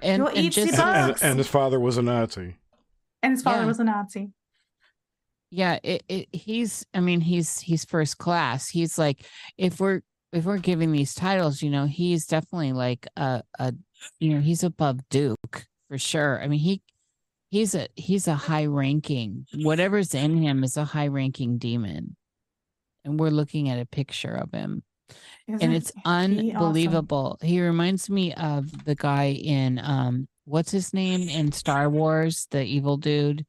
And, 0.03 0.17
You'll 0.17 0.27
and 0.29 0.51
just 0.51 0.79
And, 0.79 1.15
and 1.21 1.37
his 1.37 1.47
father 1.47 1.79
was 1.79 1.97
a 1.97 2.01
Nazi. 2.01 2.55
And 3.21 3.33
his 3.33 3.43
father 3.43 3.61
Yeah. 3.61 3.67
was 3.67 3.79
a 3.79 3.83
Nazi. 3.83 4.31
yeah, 5.51 5.77
it, 5.83 6.03
it 6.09 6.27
he's 6.31 6.85
I 6.93 7.01
mean, 7.01 7.21
he's 7.21 7.59
he's 7.59 7.85
first 7.85 8.17
class. 8.17 8.67
He's 8.67 8.97
like 8.97 9.23
if 9.57 9.79
we're 9.79 10.01
if 10.33 10.45
we're 10.45 10.57
giving 10.57 10.91
these 10.91 11.13
titles, 11.13 11.61
you 11.61 11.69
know, 11.69 11.85
he's 11.85 12.25
definitely 12.25 12.73
like 12.73 13.05
a 13.15 13.43
a 13.59 13.73
you 14.19 14.33
know, 14.33 14.41
he's 14.41 14.63
above 14.63 15.07
Duke 15.09 15.65
for 15.87 15.99
sure. 15.99 16.41
I 16.41 16.47
mean, 16.47 16.59
he 16.59 16.81
he's 17.51 17.75
a 17.75 17.87
he's 17.95 18.27
a 18.27 18.33
high 18.33 18.65
ranking 18.65 19.45
whatever's 19.53 20.15
in 20.15 20.41
him 20.41 20.63
is 20.63 20.77
a 20.77 20.85
high 20.85 21.09
ranking 21.09 21.59
demon. 21.59 22.15
And 23.05 23.19
we're 23.19 23.29
looking 23.29 23.69
at 23.69 23.79
a 23.79 23.85
picture 23.85 24.33
of 24.33 24.51
him. 24.51 24.81
And 25.47 25.55
Isn't 25.61 25.73
it's 25.73 25.91
he 25.95 26.01
awesome? 26.05 26.49
unbelievable. 26.55 27.37
He 27.41 27.61
reminds 27.61 28.09
me 28.09 28.33
of 28.33 28.85
the 28.85 28.95
guy 28.95 29.31
in 29.31 29.79
um 29.83 30.27
what's 30.45 30.71
his 30.71 30.93
name 30.93 31.27
in 31.29 31.51
Star 31.51 31.89
Wars, 31.89 32.47
the 32.51 32.63
evil 32.63 32.97
dude. 32.97 33.45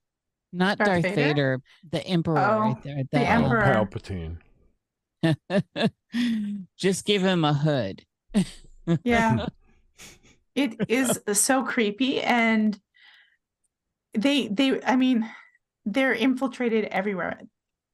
Not 0.53 0.79
Darth 0.79 1.03
Darth, 1.03 1.03
Vader? 1.03 1.15
Vader? 1.25 1.61
the 1.91 2.07
Emperor 2.07 2.39
Oh, 2.39 2.61
right 2.61 2.83
there. 2.83 3.03
the 3.13 3.19
um, 3.33 3.45
Emperor. 3.45 3.87
Palpatine. 3.87 4.37
Just 6.77 7.05
give 7.05 7.23
him 7.23 7.45
a 7.45 7.55
hood. 7.55 8.05
Yeah. 9.05 9.47
it 10.57 10.75
is 10.89 11.21
so 11.35 11.63
creepy 11.63 12.21
and 12.21 12.79
they 14.13 14.49
they 14.49 14.83
I 14.83 14.97
mean 14.97 15.31
they're 15.87 16.13
infiltrated 16.13 16.87
everywhere. 16.87 17.41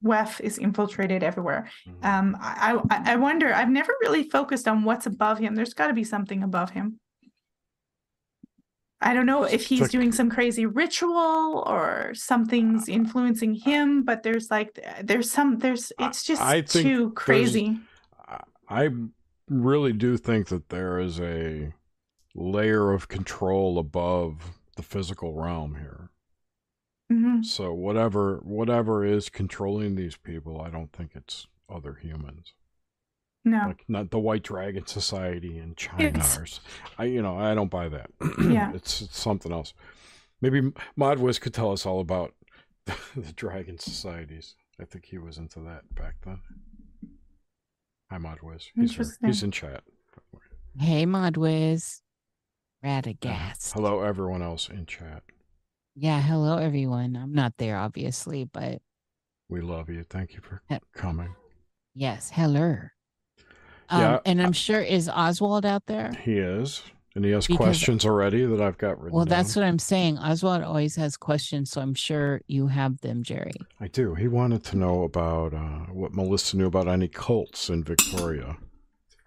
WEF 0.04 0.40
is 0.40 0.58
infiltrated 0.58 1.22
everywhere. 1.22 1.68
Mhm. 1.86 2.04
Um 2.04 2.36
I 2.40 2.78
I, 2.90 3.12
I 3.12 3.16
wonder, 3.16 3.52
I've 3.52 3.70
never 3.70 3.92
really 4.00 4.24
focused 4.24 4.68
on 4.68 4.84
what's 4.84 5.06
above 5.06 5.38
him. 5.38 5.54
There's 5.54 5.74
gotta 5.74 5.94
be 5.94 6.04
something 6.04 6.42
above 6.42 6.70
him. 6.70 7.00
I 9.00 9.14
don't 9.14 9.26
know 9.26 9.44
if 9.44 9.64
he's 9.66 9.88
doing 9.90 10.10
some 10.10 10.28
crazy 10.28 10.66
ritual 10.66 11.62
or 11.66 12.12
something's 12.14 12.88
influencing 12.88 13.54
him, 13.54 14.02
but 14.02 14.24
there's 14.24 14.50
like 14.50 14.78
there's 15.02 15.30
some 15.30 15.58
there's 15.58 15.92
it's 16.00 16.24
just 16.24 16.42
I 16.42 16.62
think 16.62 16.86
too 16.86 17.10
crazy. 17.12 17.78
I- 18.26 18.42
I 18.70 18.90
really 19.48 19.92
do 19.94 20.16
think 20.18 20.48
that 20.48 20.68
there 20.68 20.98
is 20.98 21.20
a 21.20 21.72
layer 22.34 22.92
of 22.92 23.08
control 23.08 23.78
above 23.78 24.58
the 24.76 24.82
physical 24.82 25.32
realm 25.32 25.76
here. 25.76 26.07
Mhm. 27.12 27.44
So 27.44 27.72
whatever 27.72 28.38
whatever 28.42 29.04
is 29.04 29.28
controlling 29.30 29.94
these 29.94 30.16
people, 30.16 30.60
I 30.60 30.68
don't 30.70 30.92
think 30.92 31.12
it's 31.14 31.46
other 31.68 31.94
humans. 31.94 32.52
No. 33.44 33.68
Like 33.68 33.84
not 33.88 34.10
the 34.10 34.18
White 34.18 34.42
Dragon 34.42 34.86
Society 34.86 35.58
in 35.58 35.74
China. 35.74 36.04
It's- 36.04 36.36
Or, 36.38 36.42
s- 36.42 36.60
I 36.98 37.04
you 37.04 37.22
know 37.22 37.38
I 37.38 37.54
don't 37.54 37.70
buy 37.70 37.88
that. 37.88 38.10
Yeah. 38.42 38.72
it's, 38.74 39.00
it's 39.02 39.18
something 39.18 39.52
else. 39.52 39.72
Maybe 40.40 40.60
Modwiz 40.98 41.40
could 41.40 41.54
tell 41.54 41.72
us 41.72 41.86
all 41.86 42.00
about 42.00 42.34
the 43.16 43.32
Dragon 43.34 43.78
Societies. 43.78 44.54
I 44.80 44.84
think 44.84 45.06
he 45.06 45.18
was 45.18 45.38
into 45.38 45.60
that 45.60 45.92
back 45.94 46.16
then. 46.24 46.40
Hi, 48.10 48.18
Modwiz. 48.18 48.68
He's 48.74 48.94
here. 48.94 49.06
He's 49.24 49.42
in 49.42 49.50
chat. 49.50 49.82
Hey 50.78 51.06
Modwiz. 51.06 52.00
Uh, 52.84 52.86
Radagast. 52.86 53.72
hello, 53.72 54.02
everyone 54.02 54.40
else 54.42 54.68
in 54.68 54.86
chat. 54.86 55.22
Yeah, 56.00 56.20
hello 56.22 56.58
everyone. 56.58 57.16
I'm 57.16 57.32
not 57.32 57.54
there 57.58 57.76
obviously, 57.76 58.44
but 58.44 58.80
We 59.48 59.60
love 59.60 59.88
you. 59.88 60.04
Thank 60.04 60.34
you 60.34 60.40
for 60.40 60.62
Yep. 60.70 60.84
coming. 60.94 61.34
yes, 61.94 62.30
hello. 62.30 62.76
Um, 63.88 64.00
Yeah, 64.00 64.18
and 64.26 64.40
I'm 64.42 64.52
sure 64.52 64.80
is 64.80 65.08
Oswald 65.08 65.64
out 65.66 65.86
there? 65.86 66.12
He 66.22 66.36
is, 66.38 66.82
and 67.16 67.24
he 67.24 67.30
has 67.32 67.46
Because- 67.46 67.56
questions 67.64 68.04
already 68.04 68.44
that 68.44 68.60
I've 68.60 68.76
got 68.78 69.00
written. 69.00 69.16
Well, 69.16 69.24
that's 69.24 69.54
down. 69.54 69.62
what 69.64 69.68
I'm 69.68 69.78
saying. 69.78 70.18
Oswald 70.18 70.62
always 70.62 70.94
has 70.96 71.16
questions, 71.16 71.70
so 71.70 71.80
I'm 71.80 71.94
sure 71.94 72.42
you 72.46 72.68
have 72.68 73.00
them, 73.00 73.22
Jerry. 73.24 73.54
I 73.80 73.88
do. 73.88 74.14
He 74.14 74.28
wanted 74.28 74.62
to 74.64 74.76
know 74.76 75.02
about 75.04 75.54
uh, 75.54 75.86
what 75.92 76.12
Melissa 76.14 76.56
knew 76.58 76.66
about 76.66 76.86
any 76.86 77.08
cults 77.08 77.70
in 77.70 77.82
Victoria. 77.82 78.58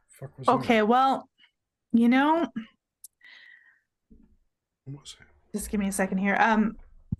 Fuck 0.07 0.37
was 0.37 0.45
that? 0.45 0.53
Okay, 0.53 0.81
well, 0.83 1.27
you 1.91 2.07
know, 2.07 2.47
What 4.85 5.01
was 5.01 5.15
it? 5.19 5.27
Just 5.53 5.69
give 5.69 5.79
me 5.79 5.87
a 5.87 5.91
second 5.91 6.19
here. 6.19 6.37
Um, 6.39 6.77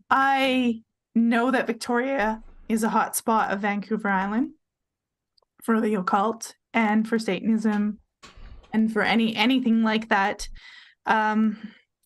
I 0.09 0.81
know 1.15 1.51
that 1.51 1.67
Victoria 1.67 2.41
is 2.69 2.83
a 2.83 2.89
hot 2.89 3.15
spot 3.15 3.51
of 3.51 3.59
Vancouver 3.59 4.09
Island 4.09 4.51
for 5.63 5.81
the 5.81 5.95
occult 5.95 6.55
and 6.73 7.07
for 7.07 7.19
Satanism 7.19 7.99
and 8.73 8.91
for 8.91 9.01
any 9.01 9.35
anything 9.35 9.83
like 9.83 10.09
that. 10.09 10.47
Um, 11.05 11.57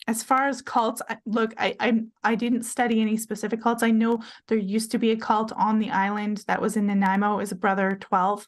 as 0.07 0.22
far 0.22 0.47
as 0.47 0.61
cults, 0.61 1.02
look, 1.26 1.53
I, 1.57 1.76
I 1.80 2.02
I 2.23 2.35
didn't 2.35 2.64
study 2.64 3.02
any 3.02 3.18
specific 3.18 3.61
cults. 3.61 3.84
I 3.84 3.91
know 3.91 4.22
there 4.47 4.57
used 4.57 4.91
to 4.91 4.99
be 4.99 5.11
a 5.11 5.18
cult 5.18 5.52
on 5.53 5.80
the 5.80 5.89
island 5.89 6.43
that 6.47 6.61
was 6.61 6.77
in 6.77 6.88
Nanaimo. 6.88 7.34
It 7.34 7.38
was 7.38 7.52
a 7.52 7.56
Brother 7.56 7.97
Twelve, 7.99 8.47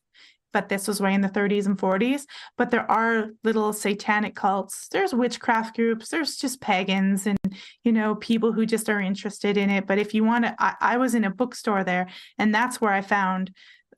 but 0.58 0.70
this 0.70 0.88
was 0.88 1.00
way 1.00 1.14
in 1.14 1.22
the 1.22 1.30
30s 1.30 1.68
and 1.68 1.78
40s. 1.78 2.24
But 2.58 2.72
there 2.72 2.90
are 2.90 3.30
little 3.44 3.74
satanic 3.74 4.36
cults. 4.36 4.88
There's 4.92 5.14
witchcraft 5.14 5.76
groups. 5.76 6.10
There's 6.10 6.36
just 6.36 6.62
pagans 6.62 7.28
and 7.28 7.38
you 7.84 7.92
know 7.92 8.16
people 8.16 8.52
who 8.52 8.66
just 8.66 8.90
are 8.90 9.00
interested 9.00 9.56
in 9.56 9.70
it. 9.70 9.86
But 9.86 10.00
if 10.00 10.16
you 10.16 10.24
want 10.24 10.46
to, 10.46 10.56
I, 10.58 10.74
I 10.82 10.98
was 10.98 11.14
in 11.14 11.26
a 11.26 11.30
bookstore 11.30 11.84
there, 11.84 12.08
and 12.40 12.56
that's 12.56 12.82
where 12.82 12.92
I 12.92 13.02
found 13.02 13.52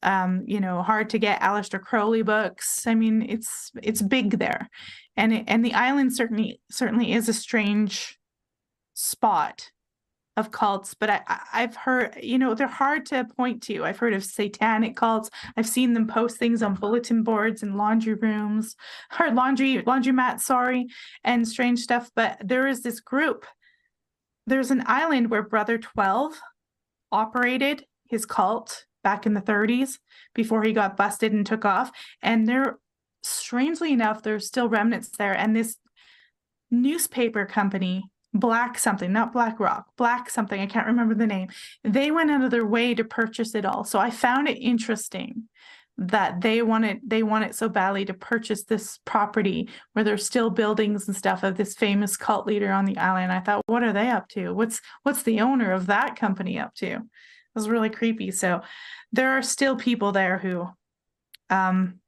um 0.04 0.44
you 0.46 0.60
know 0.60 0.82
hard 0.82 1.10
to 1.12 1.18
get 1.18 1.42
Aleister 1.42 1.82
Crowley 1.82 2.22
books 2.22 2.88
i 2.88 2.96
mean 2.96 3.22
it's 3.22 3.70
it's 3.84 4.02
big 4.02 4.40
there 4.40 4.70
and 5.18 5.34
it, 5.34 5.44
and 5.46 5.66
the 5.66 5.74
island 5.74 6.16
certainly 6.16 6.62
certainly 6.72 7.12
is 7.12 7.28
a 7.28 7.34
strange 7.34 8.18
spot 8.94 9.72
of 10.40 10.52
cults 10.52 10.94
but 10.94 11.10
I, 11.10 11.22
i've 11.54 11.76
heard 11.76 12.18
you 12.22 12.38
know 12.38 12.54
they're 12.54 12.68
hard 12.68 13.06
to 13.08 13.26
point 13.38 13.62
to 13.64 13.84
i've 13.84 13.98
heard 13.98 14.14
of 14.14 14.24
satanic 14.24 14.96
cults 14.96 15.30
i've 15.58 15.68
seen 15.68 15.94
them 15.94 16.08
post 16.08 16.38
things 16.38 16.64
on 16.64 16.76
bulletin 16.76 17.24
boards 17.24 17.62
and 17.62 17.78
laundry 17.78 18.16
rooms 18.16 18.76
or 19.20 19.32
laundry 19.32 19.84
laundromat 19.84 20.40
sorry 20.40 20.88
and 21.24 21.48
strange 21.48 21.80
stuff 21.80 22.10
but 22.16 22.38
there 22.44 22.68
is 22.68 22.82
this 22.82 23.00
group 23.00 23.46
there's 24.48 24.72
an 24.72 24.84
island 24.86 25.30
where 25.30 25.44
brother 25.44 25.78
12 25.78 26.34
operated 27.12 27.86
his 28.10 28.26
cult 28.26 28.86
back 29.04 29.26
in 29.26 29.34
the 29.34 29.42
30s 29.42 30.00
before 30.34 30.64
he 30.64 30.74
got 30.74 30.98
busted 30.98 31.32
and 31.32 31.46
took 31.46 31.66
off 31.66 31.92
and 32.22 32.48
they're 32.48 32.80
strangely 33.24 33.92
enough, 33.92 34.24
there's 34.24 34.48
still 34.48 34.70
remnants 34.70 35.10
there. 35.10 35.36
And 35.36 35.56
this 35.56 35.78
newspaper 36.72 37.46
company, 37.46 38.10
Black 38.34 38.78
something, 38.78 39.12
not 39.12 39.34
Black 39.34 39.60
Rock, 39.60 39.88
Black 39.98 40.30
something, 40.30 40.62
I 40.62 40.68
can't 40.68 40.88
remember 40.88 41.16
the 41.16 41.26
name, 41.26 41.50
they 41.84 42.12
went 42.12 42.30
out 42.30 42.44
of 42.44 42.52
their 42.52 42.66
way 42.66 42.94
to 42.94 43.04
purchase 43.04 43.56
it 43.56 43.66
all. 43.66 43.84
So 43.84 43.98
I 44.00 44.12
found 44.12 44.48
it 44.48 44.58
interesting 44.58 45.50
that 46.00 46.40
they 46.40 46.62
wanted 46.62 47.02
they 47.06 47.24
want 47.24 47.44
it 47.44 47.54
so 47.54 47.68
badly 47.68 48.06
to 48.06 48.14
purchase 48.14 48.64
this 48.64 49.00
property 49.04 49.68
where 49.92 50.06
there's 50.06 50.26
still 50.26 50.50
buildings 50.50 51.08
and 51.08 51.18
stuff 51.18 51.44
of 51.44 51.58
this 51.58 51.74
famous 51.74 52.16
cult 52.16 52.48
leader 52.48 52.72
on 52.72 52.86
the 52.86 52.98
island. 52.98 53.34
I 53.34 53.42
thought, 53.42 53.64
what 53.66 53.84
are 53.84 53.92
they 53.92 54.10
up 54.10 54.30
to? 54.30 54.54
What's 54.54 54.80
what's 55.04 55.24
the 55.24 55.42
owner 55.42 55.74
of 55.74 55.88
that 55.88 56.16
company 56.16 56.58
up 56.58 56.74
to? 56.76 56.88
It 56.88 57.02
was 57.54 57.68
really 57.68 57.90
creepy. 57.90 58.32
So 58.32 58.62
there 59.12 59.32
are 59.32 59.42
still 59.42 59.76
people 59.76 60.14
there 60.14 60.38
who 60.38 60.70
um 61.50 62.00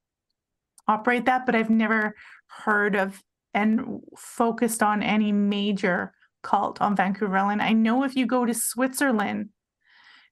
operate 0.88 1.26
that, 1.26 1.46
but 1.46 1.56
I've 1.56 1.70
never 1.70 2.16
heard 2.48 2.96
of 2.96 3.22
and 3.54 4.02
focused 4.18 4.82
on 4.82 5.04
any 5.04 5.32
major 5.32 6.14
cult 6.44 6.82
on 6.82 6.96
Vancouver 6.96 7.38
Island. 7.38 7.62
I 7.62 7.74
know 7.74 8.04
if 8.04 8.16
you 8.16 8.26
go 8.26 8.46
to 8.46 8.54
Switzerland, 8.54 9.50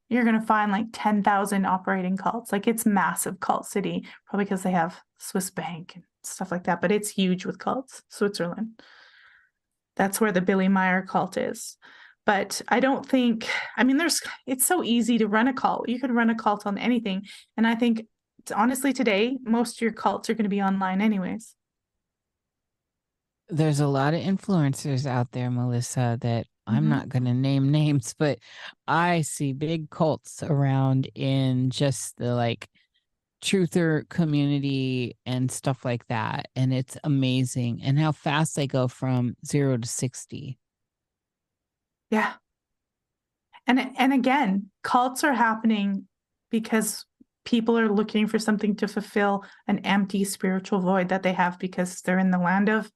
you're 0.09 0.23
going 0.23 0.39
to 0.39 0.45
find 0.45 0.71
like 0.71 0.87
10,000 0.91 1.65
operating 1.65 2.17
cults. 2.17 2.51
Like 2.51 2.67
it's 2.67 2.85
massive 2.85 3.39
cult 3.39 3.65
city, 3.65 4.05
probably 4.25 4.45
because 4.45 4.63
they 4.63 4.71
have 4.71 4.99
Swiss 5.19 5.49
bank 5.49 5.93
and 5.95 6.03
stuff 6.23 6.51
like 6.51 6.63
that, 6.63 6.81
but 6.81 6.91
it's 6.91 7.09
huge 7.09 7.45
with 7.45 7.59
cults, 7.59 8.01
Switzerland. 8.09 8.81
That's 9.95 10.19
where 10.19 10.31
the 10.31 10.41
Billy 10.41 10.67
Meier 10.67 11.03
cult 11.03 11.37
is. 11.37 11.77
But 12.25 12.61
I 12.69 12.79
don't 12.79 13.07
think, 13.07 13.47
I 13.75 13.83
mean, 13.83 13.97
there's, 13.97 14.21
it's 14.45 14.65
so 14.65 14.83
easy 14.83 15.17
to 15.17 15.27
run 15.27 15.47
a 15.47 15.53
cult. 15.53 15.89
You 15.89 15.99
could 15.99 16.11
run 16.11 16.29
a 16.29 16.35
cult 16.35 16.65
on 16.65 16.77
anything. 16.77 17.23
And 17.57 17.65
I 17.65 17.75
think 17.75 18.05
honestly, 18.55 18.93
today, 18.93 19.37
most 19.43 19.77
of 19.77 19.81
your 19.81 19.91
cults 19.91 20.29
are 20.29 20.33
going 20.33 20.43
to 20.43 20.49
be 20.49 20.61
online 20.61 21.01
anyways. 21.01 21.55
There's 23.49 23.79
a 23.79 23.87
lot 23.87 24.13
of 24.13 24.21
influencers 24.21 25.05
out 25.05 25.31
there, 25.31 25.49
Melissa, 25.49 26.17
that 26.21 26.47
I'm 26.67 26.85
Mhm. 26.85 26.89
not 26.89 27.09
going 27.09 27.25
to 27.25 27.33
name 27.33 27.71
names, 27.71 28.13
but 28.17 28.39
I 28.87 29.21
see 29.21 29.53
big 29.53 29.89
cults 29.89 30.43
around 30.43 31.09
in 31.15 31.71
just 31.71 32.17
the 32.17 32.35
like 32.35 32.69
truther 33.41 34.07
community 34.09 35.17
and 35.25 35.51
stuff 35.51 35.85
like 35.85 36.05
that. 36.07 36.47
And 36.55 36.73
it's 36.73 36.97
amazing. 37.03 37.81
And 37.81 37.97
how 37.97 38.11
fast 38.11 38.55
they 38.55 38.67
go 38.67 38.87
from 38.87 39.35
zero 39.45 39.77
to 39.77 39.87
60. 39.87 40.59
Yeah. 42.11 42.33
And 43.67 43.91
and 43.97 44.13
again, 44.13 44.71
cults 44.83 45.23
are 45.23 45.33
happening 45.33 46.07
because 46.49 47.05
people 47.45 47.77
are 47.77 47.89
looking 47.89 48.27
for 48.27 48.39
something 48.39 48.75
to 48.75 48.87
fulfill 48.87 49.43
an 49.67 49.79
empty 49.79 50.23
spiritual 50.23 50.79
void 50.79 51.09
that 51.09 51.23
they 51.23 51.33
have 51.33 51.57
because 51.59 52.01
they're 52.01 52.19
in 52.19 52.31
the 52.31 52.37
land 52.39 52.69
of 52.69 52.91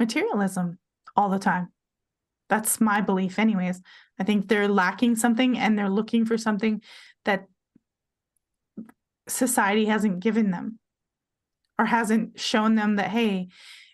materialism 0.00 0.78
all 1.14 1.28
the 1.28 1.38
time. 1.38 1.68
That's 2.48 2.80
my 2.80 3.00
belief 3.00 3.38
anyways. 3.38 3.80
I 4.18 4.24
think 4.24 4.48
they're 4.48 4.68
lacking 4.68 5.16
something 5.16 5.56
and 5.56 5.78
they're 5.78 5.88
looking 5.88 6.24
for 6.26 6.36
something 6.36 6.82
that 7.24 7.46
society 9.28 9.84
hasn't 9.84 10.20
given 10.20 10.50
them 10.50 10.78
or 11.78 11.84
hasn't 11.84 12.40
shown 12.40 12.74
them 12.74 12.96
that 12.96 13.10
hey, 13.10 13.48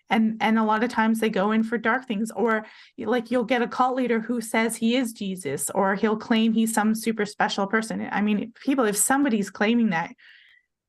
and 0.09 0.37
and 0.41 0.57
a 0.57 0.63
lot 0.63 0.83
of 0.83 0.89
times 0.89 1.19
they 1.19 1.29
go 1.29 1.51
in 1.51 1.63
for 1.63 1.77
dark 1.77 2.07
things 2.07 2.31
or 2.35 2.65
like 2.97 3.29
you'll 3.29 3.43
get 3.43 3.61
a 3.61 3.67
cult 3.67 3.95
leader 3.95 4.19
who 4.19 4.39
says 4.39 4.75
he 4.77 4.95
is 4.95 5.11
jesus 5.11 5.69
or 5.71 5.95
he'll 5.95 6.15
claim 6.17 6.53
he's 6.53 6.73
some 6.73 6.95
super 6.95 7.25
special 7.25 7.67
person 7.67 8.07
i 8.11 8.21
mean 8.21 8.53
people 8.63 8.85
if 8.85 8.95
somebody's 8.95 9.49
claiming 9.49 9.89
that 9.89 10.11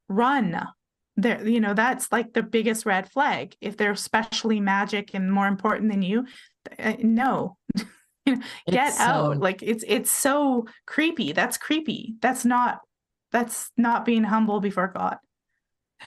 run 0.08 0.60
there 1.20 1.46
you 1.46 1.60
know 1.60 1.74
that's 1.74 2.10
like 2.12 2.32
the 2.32 2.42
biggest 2.42 2.86
red 2.86 3.10
flag. 3.10 3.54
If 3.60 3.76
they're 3.76 3.96
specially 3.96 4.60
magic 4.60 5.10
and 5.14 5.30
more 5.32 5.46
important 5.48 5.90
than 5.90 6.02
you 6.02 6.26
uh, 6.78 6.94
no. 7.00 7.56
You 7.74 7.84
know, 8.36 8.42
get 8.70 8.88
It's 8.88 9.00
out. 9.00 9.34
so- 9.34 9.38
like 9.40 9.62
it's 9.62 9.84
it's 9.86 10.10
so 10.10 10.66
creepy. 10.86 11.32
That's 11.32 11.58
creepy. 11.58 12.14
That's 12.22 12.44
not 12.44 12.80
that's 13.32 13.70
not 13.76 14.04
being 14.04 14.24
humble 14.24 14.60
before 14.60 14.88
god. 14.88 15.18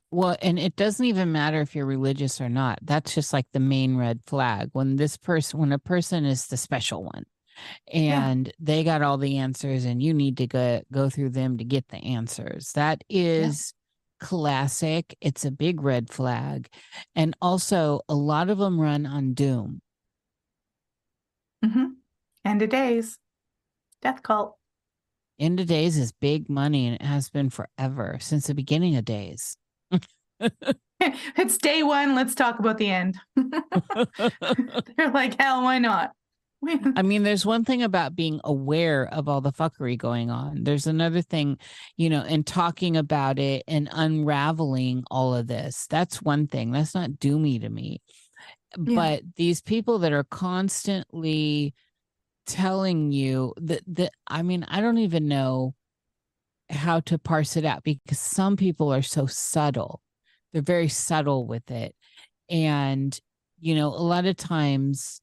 Well, 0.09 0.37
and 0.41 0.57
it 0.57 0.75
doesn't 0.77 1.05
even 1.05 1.33
matter 1.33 1.59
if 1.59 1.75
you're 1.75 1.85
religious 1.85 2.39
or 2.39 2.47
not. 2.47 2.79
That's 2.81 3.13
just 3.13 3.33
like 3.33 3.45
the 3.51 3.59
main 3.59 3.97
red 3.97 4.21
flag. 4.25 4.69
When 4.71 4.95
this 4.95 5.17
person, 5.17 5.59
when 5.59 5.73
a 5.73 5.79
person 5.79 6.23
is 6.23 6.47
the 6.47 6.55
special 6.55 7.03
one 7.03 7.25
Yeah. 7.91 8.25
and 8.29 8.51
they 8.57 8.85
got 8.85 9.01
all 9.01 9.17
the 9.17 9.37
answers 9.39 9.83
and 9.83 10.01
you 10.01 10.13
need 10.13 10.37
to 10.37 10.47
go, 10.47 10.81
go 10.93 11.09
through 11.09 11.31
them 11.31 11.57
to 11.57 11.65
get 11.65 11.89
the 11.89 11.97
answers, 11.97 12.71
that 12.75 13.03
is 13.09 13.73
classic. 14.21 15.17
It's 15.19 15.43
a 15.43 15.51
big 15.51 15.81
red 15.81 16.09
flag. 16.09 16.69
And 17.15 17.35
also, 17.41 18.01
a 18.07 18.15
lot 18.15 18.49
of 18.49 18.57
them 18.57 18.79
run 18.79 19.05
on 19.05 19.33
doom. 19.33 19.81
hmm 21.63 21.85
end 22.43 22.61
of 22.61 22.69
days 22.69 23.17
death 24.01 24.23
cult 24.23 24.55
End 25.39 25.59
of 25.59 25.65
days 25.65 25.97
is 25.97 26.11
big 26.11 26.49
money 26.49 26.85
and 26.85 26.95
it 26.95 27.01
has 27.01 27.29
been 27.31 27.49
forever 27.49 28.17
since 28.21 28.45
the 28.45 28.53
beginning 28.53 28.95
of 28.95 29.05
days. 29.05 29.57
it's 31.01 31.57
day 31.57 31.81
one. 31.81 32.15
Let's 32.15 32.35
talk 32.35 32.59
about 32.59 32.77
the 32.77 32.89
end. 32.89 33.17
They're 33.35 35.11
like, 35.11 35.39
hell, 35.41 35.63
why 35.63 35.79
not? 35.79 36.11
I 36.95 37.01
mean, 37.01 37.23
there's 37.23 37.45
one 37.45 37.65
thing 37.65 37.81
about 37.81 38.15
being 38.15 38.39
aware 38.43 39.07
of 39.07 39.27
all 39.27 39.41
the 39.41 39.51
fuckery 39.51 39.97
going 39.97 40.29
on. 40.29 40.63
There's 40.63 40.85
another 40.85 41.21
thing, 41.21 41.57
you 41.97 42.09
know, 42.09 42.21
and 42.21 42.45
talking 42.45 42.97
about 42.97 43.39
it 43.39 43.63
and 43.67 43.89
unraveling 43.91 45.03
all 45.09 45.33
of 45.33 45.47
this. 45.47 45.87
That's 45.89 46.21
one 46.21 46.47
thing. 46.47 46.71
That's 46.71 46.93
not 46.93 47.11
doomy 47.11 47.61
to 47.61 47.69
me. 47.69 48.01
Yeah. 48.77 48.95
But 48.95 49.23
these 49.35 49.61
people 49.61 49.99
that 49.99 50.13
are 50.13 50.23
constantly 50.23 51.73
telling 52.45 53.11
you 53.11 53.53
that 53.57 53.81
that 53.87 54.11
I 54.27 54.43
mean, 54.43 54.63
I 54.67 54.81
don't 54.81 54.99
even 54.99 55.27
know 55.27 55.73
how 56.69 56.99
to 57.01 57.17
parse 57.17 57.57
it 57.57 57.65
out 57.65 57.83
because 57.83 58.19
some 58.19 58.55
people 58.55 58.93
are 58.93 59.01
so 59.01 59.25
subtle. 59.25 60.01
They're 60.53 60.61
very 60.61 60.87
subtle 60.89 61.47
with 61.47 61.69
it. 61.71 61.95
And, 62.49 63.17
you 63.59 63.75
know, 63.75 63.87
a 63.87 64.03
lot 64.03 64.25
of 64.25 64.35
times 64.37 65.21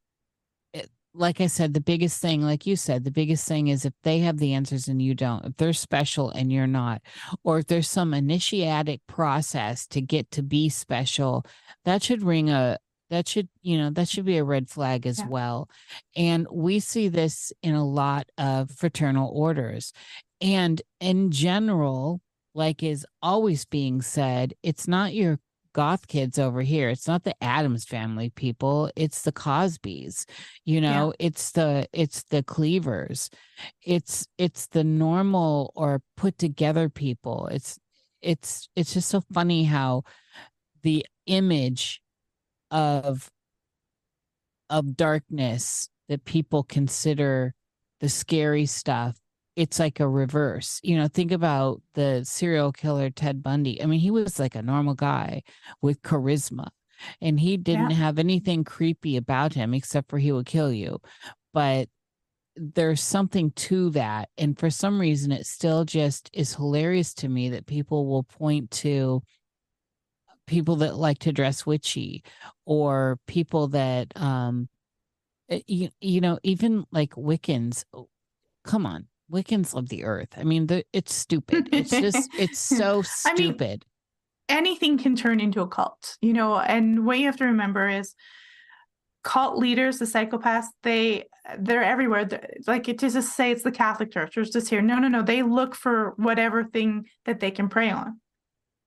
like 1.14 1.40
I 1.40 1.47
said, 1.47 1.74
the 1.74 1.80
biggest 1.80 2.20
thing, 2.20 2.43
like 2.43 2.66
you 2.66 2.76
said, 2.76 3.05
the 3.05 3.10
biggest 3.10 3.47
thing 3.48 3.68
is 3.68 3.85
if 3.85 3.94
they 4.02 4.18
have 4.20 4.39
the 4.39 4.55
answers 4.55 4.89
and 4.89 5.01
you 5.02 5.14
don't, 5.14 5.44
if 5.44 5.56
they're 5.56 5.72
special 5.72 6.30
and 6.30 6.52
you're 6.52 6.66
not, 6.66 7.02
or 7.44 7.59
if 7.59 7.66
there's 7.66 7.89
some 7.89 8.14
initiatic 8.14 9.01
process 9.06 9.86
to 9.89 10.01
get 10.01 10.30
to 10.32 10.43
be 10.43 10.68
special, 10.68 11.44
that 11.85 12.02
should 12.02 12.22
ring 12.22 12.51
a 12.51 12.78
that 13.10 13.26
should 13.26 13.48
you 13.62 13.78
know 13.78 13.89
that 13.90 14.06
should 14.06 14.26
be 14.26 14.36
a 14.36 14.44
red 14.44 14.68
flag 14.68 15.06
as 15.06 15.18
Yeah. 15.20 15.28
well 15.28 15.70
and 16.14 16.47
we 16.52 16.78
see 16.78 17.09
this 17.09 17.55
in 17.62 17.74
a 17.74 17.82
lot 17.85 18.28
of 18.36 18.70
fraternal 18.70 19.30
orders 19.35 19.94
and 20.43 20.82
in 21.01 21.30
general 21.30 22.20
like 22.55 22.82
is 22.82 23.06
always 23.22 23.64
being 23.64 24.02
said 24.02 24.52
it's 24.62 24.86
not 24.86 25.14
your 25.14 25.40
goth 25.78 26.09
kids 26.09 26.40
over 26.40 26.60
here. 26.60 26.88
It's 26.88 27.06
not 27.06 27.22
the 27.22 27.40
Addams 27.40 27.84
family 27.84 28.30
people. 28.30 28.90
It's 28.96 29.22
the 29.22 29.30
cosbys 29.30 30.24
you 30.64 30.80
Yeah. 30.80 30.90
know? 30.90 31.14
It's 31.20 31.52
the 31.52 31.86
it's 31.92 32.24
the 32.24 32.42
cleavers. 32.42 33.30
It's 33.86 34.26
it's 34.38 34.66
the 34.66 34.82
normal 34.82 35.72
or 35.76 36.02
put 36.16 36.36
together 36.36 36.88
people. 36.88 37.46
It's 37.46 37.78
it's 38.20 38.68
it's 38.74 38.92
just 38.92 39.09
so 39.09 39.20
funny 39.32 39.62
how 39.62 40.02
the 40.82 41.06
image 41.26 42.02
of 42.72 43.30
of 44.68 44.96
darkness 44.96 45.88
that 46.09 46.24
people 46.24 46.64
consider 46.64 47.55
the 48.00 48.09
scary 48.09 48.66
stuff 48.66 49.16
it's 49.59 49.80
like 49.80 49.98
a 49.98 50.09
reverse 50.09 50.80
you 50.85 50.97
know 50.97 51.09
think 51.09 51.32
about 51.32 51.82
the 51.94 52.22
serial 52.24 52.70
killer 52.70 53.10
ted 53.10 53.43
bundy 53.43 53.82
i 53.82 53.86
mean 53.86 53.98
he 53.98 54.10
was 54.10 54.39
like 54.39 54.55
a 54.55 54.62
normal 54.62 54.94
guy 54.94 55.43
with 55.82 56.01
charisma 56.02 56.68
and 57.20 57.40
he 57.40 57.56
didn't 57.56 57.90
have 57.90 58.20
anything 58.20 58.62
creepy 58.62 59.16
about 59.16 59.52
him 59.52 59.74
except 59.74 60.09
for 60.09 60.18
he 60.18 60.30
would 60.30 60.47
kill 60.47 60.72
you 60.72 61.01
but 61.52 61.89
there's 62.55 63.01
something 63.01 63.51
to 63.52 63.90
that 63.90 64.28
and 64.39 64.56
for 64.56 64.70
some 64.70 65.01
reason 65.01 65.32
it 65.32 65.44
still 65.44 65.85
just 65.85 66.30
is 66.32 66.55
hilarious 66.55 67.12
to 67.12 67.28
me 67.28 67.48
that 67.48 67.66
people 67.66 68.06
will 68.06 68.22
point 68.22 68.70
to 68.70 69.20
people 70.47 70.76
that 70.76 70.97
like 70.97 71.18
to 71.18 71.32
dress 71.32 71.66
witchy 71.66 72.22
or 72.64 73.18
people 73.26 73.66
that 73.66 74.06
um 74.14 74.68
uh, 75.51 75.59
you, 75.66 75.89
you 76.01 76.20
know 76.20 76.39
even 76.44 76.85
like 76.93 77.10
wiccans 77.14 77.85
oh, 77.93 78.09
come 78.64 78.86
on 78.86 79.09
wiccans 79.30 79.74
love 79.74 79.88
the 79.88 80.05
earth 80.05 80.34
i 80.36 80.44
mean 80.44 80.66
the, 80.66 80.84
it's 80.92 81.14
stupid 81.14 81.68
it's 81.72 81.90
just 81.90 82.30
it's 82.38 82.59
so 82.59 83.02
I 83.26 83.34
mean, 83.34 83.52
stupid 83.55 83.84
Anything 84.48 84.96
can 84.96 85.14
turn 85.14 85.40
into 85.40 85.60
a 85.60 85.68
cult, 85.68 86.16
you 86.22 86.32
know, 86.32 86.59
and 86.59 87.05
what 87.05 87.18
you 87.18 87.26
have 87.26 87.36
to 87.36 87.44
remember 87.44 87.86
is 87.86 88.14
cult 89.22 89.59
leaders, 89.59 89.98
the 89.98 90.06
psychopaths, 90.06 90.68
they 90.82 91.24
they're 91.59 91.84
everywhere. 91.84 92.24
They're- 92.24 92.48
like 92.66 92.88
it 92.88 92.98
just 92.98 93.36
say 93.36 93.50
it's 93.50 93.62
the 93.62 93.70
Catholic 93.70 94.10
Church 94.10 94.36
or 94.36 94.40
it's 94.40 94.50
just 94.50 94.70
here. 94.70 94.80
No, 94.80 94.98
no, 94.98 95.09
no. 95.09 95.20
They 95.22 95.42
look 95.42 95.74
for 95.74 96.14
whatever 96.16 96.64
thing 96.64 97.06
that 97.26 97.40
they 97.40 97.50
can 97.50 97.68
prey 97.68 97.90
on. 97.90 98.20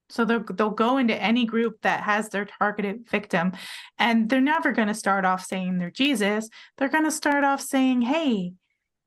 So 0.10 0.26
they'll 0.26 0.44
they'll 0.44 0.72
go 0.72 0.98
into 0.98 1.16
any 1.16 1.46
group 1.46 1.82
that 1.84 2.02
has 2.02 2.30
their 2.30 2.46
targeted 2.46 3.08
victim, 3.08 3.52
and 4.00 4.30
they're 4.30 4.42
never 4.42 4.72
going 4.72 4.88
to 4.88 4.96
start 4.96 5.26
off 5.26 5.46
saying 5.46 5.78
they're 5.78 5.92
Jesus. 5.92 6.50
They're 6.78 6.90
going 6.90 7.06
to 7.06 7.12
start 7.12 7.44
off 7.44 7.62
saying, 7.62 8.02
"Hey, 8.02 8.54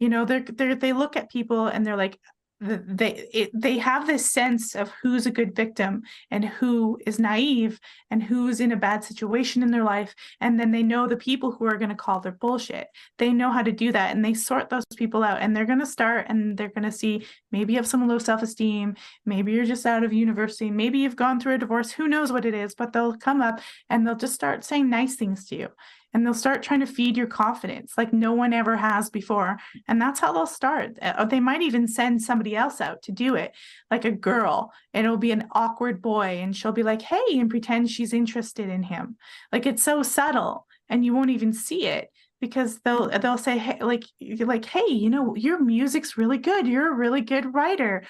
you 0.04 0.10
know," 0.10 0.24
they're 0.24 0.44
they 0.60 0.74
they 0.74 0.92
look 0.92 1.16
at 1.16 1.30
people 1.30 1.66
and 1.66 1.86
they're 1.86 2.02
like, 2.04 2.18
they 2.60 3.28
it, 3.32 3.50
they 3.52 3.78
have 3.78 4.06
this 4.06 4.30
sense 4.30 4.74
of 4.74 4.90
who's 5.02 5.26
a 5.26 5.30
good 5.30 5.54
victim 5.54 6.02
and 6.30 6.44
who 6.44 6.98
is 7.06 7.18
naive 7.18 7.80
and 8.10 8.22
who's 8.22 8.60
in 8.60 8.72
a 8.72 8.76
bad 8.76 9.04
situation 9.04 9.62
in 9.62 9.70
their 9.70 9.84
life. 9.84 10.14
And 10.40 10.58
then 10.58 10.70
they 10.70 10.82
know 10.82 11.06
the 11.06 11.16
people 11.16 11.52
who 11.52 11.66
are 11.66 11.76
going 11.76 11.90
to 11.90 11.96
call 11.96 12.20
their 12.20 12.32
bullshit. 12.32 12.88
They 13.18 13.32
know 13.32 13.50
how 13.50 13.62
to 13.62 13.72
do 13.72 13.92
that 13.92 14.14
and 14.14 14.24
they 14.24 14.34
sort 14.34 14.70
those 14.70 14.84
people 14.96 15.22
out 15.22 15.42
and 15.42 15.54
they're 15.54 15.66
going 15.66 15.80
to 15.80 15.86
start 15.86 16.26
and 16.28 16.56
they're 16.56 16.68
going 16.68 16.84
to 16.84 16.92
see 16.92 17.26
maybe 17.50 17.72
you 17.72 17.78
have 17.78 17.86
some 17.86 18.06
low 18.08 18.18
self-esteem 18.18 18.94
maybe 19.26 19.52
you're 19.52 19.64
just 19.64 19.86
out 19.86 20.04
of 20.04 20.12
university 20.12 20.70
maybe 20.70 20.98
you've 20.98 21.16
gone 21.16 21.40
through 21.40 21.54
a 21.54 21.58
divorce 21.58 21.90
who 21.92 22.08
knows 22.08 22.32
what 22.32 22.44
it 22.44 22.54
is 22.54 22.74
but 22.74 22.92
they'll 22.92 23.16
come 23.16 23.40
up 23.42 23.60
and 23.90 24.06
they'll 24.06 24.14
just 24.14 24.34
start 24.34 24.64
saying 24.64 24.88
nice 24.88 25.16
things 25.16 25.46
to 25.46 25.56
you 25.56 25.68
and 26.14 26.24
they'll 26.24 26.32
start 26.32 26.62
trying 26.62 26.80
to 26.80 26.86
feed 26.86 27.16
your 27.16 27.26
confidence 27.26 27.94
like 27.98 28.12
no 28.12 28.32
one 28.32 28.52
ever 28.52 28.76
has 28.76 29.10
before. 29.10 29.58
And 29.88 30.00
that's 30.00 30.20
how 30.20 30.32
they'll 30.32 30.46
start. 30.46 30.96
Uh, 31.02 31.24
they 31.24 31.40
might 31.40 31.60
even 31.60 31.88
send 31.88 32.22
somebody 32.22 32.54
else 32.54 32.80
out 32.80 33.02
to 33.02 33.12
do 33.12 33.34
it 33.34 33.52
like 33.90 34.04
a 34.04 34.12
girl. 34.12 34.72
And 34.94 35.04
it'll 35.04 35.18
be 35.18 35.32
an 35.32 35.48
awkward 35.50 36.00
boy 36.00 36.38
and 36.40 36.56
she'll 36.56 36.72
be 36.72 36.84
like 36.84 37.02
hey 37.02 37.24
and 37.32 37.50
pretend 37.50 37.90
she's 37.90 38.12
interested 38.12 38.68
in 38.68 38.84
him. 38.84 39.16
Like 39.52 39.66
it's 39.66 39.82
so 39.82 40.04
subtle 40.04 40.66
and 40.88 41.04
you 41.04 41.12
won't 41.12 41.30
even 41.30 41.52
see 41.52 41.86
it 41.88 42.10
because 42.40 42.78
they'll 42.80 43.08
they'll 43.18 43.38
say 43.38 43.58
hey 43.58 43.78
like 43.80 44.04
like 44.20 44.66
hey 44.66 44.86
you 44.86 45.08
know 45.10 45.34
your 45.34 45.60
music's 45.60 46.16
really 46.16 46.38
good. 46.38 46.68
You're 46.68 46.92
a 46.92 46.96
really 46.96 47.22
good 47.22 47.54
writer. 47.54 48.04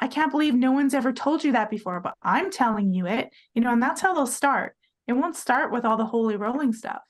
I 0.00 0.08
can't 0.08 0.30
believe 0.30 0.54
no 0.54 0.72
one's 0.72 0.92
ever 0.92 1.12
told 1.12 1.42
you 1.42 1.52
that 1.52 1.70
before 1.70 2.00
but 2.00 2.14
i'm 2.22 2.50
telling 2.50 2.92
you 2.92 3.06
it. 3.06 3.30
You 3.54 3.62
know 3.62 3.72
and 3.72 3.82
that's 3.82 4.02
how 4.02 4.12
they'll 4.12 4.26
start. 4.26 4.76
It 5.08 5.14
won't 5.14 5.36
start 5.36 5.72
with 5.72 5.86
all 5.86 5.96
the 5.96 6.04
holy 6.04 6.36
rolling 6.36 6.74
stuff 6.74 7.00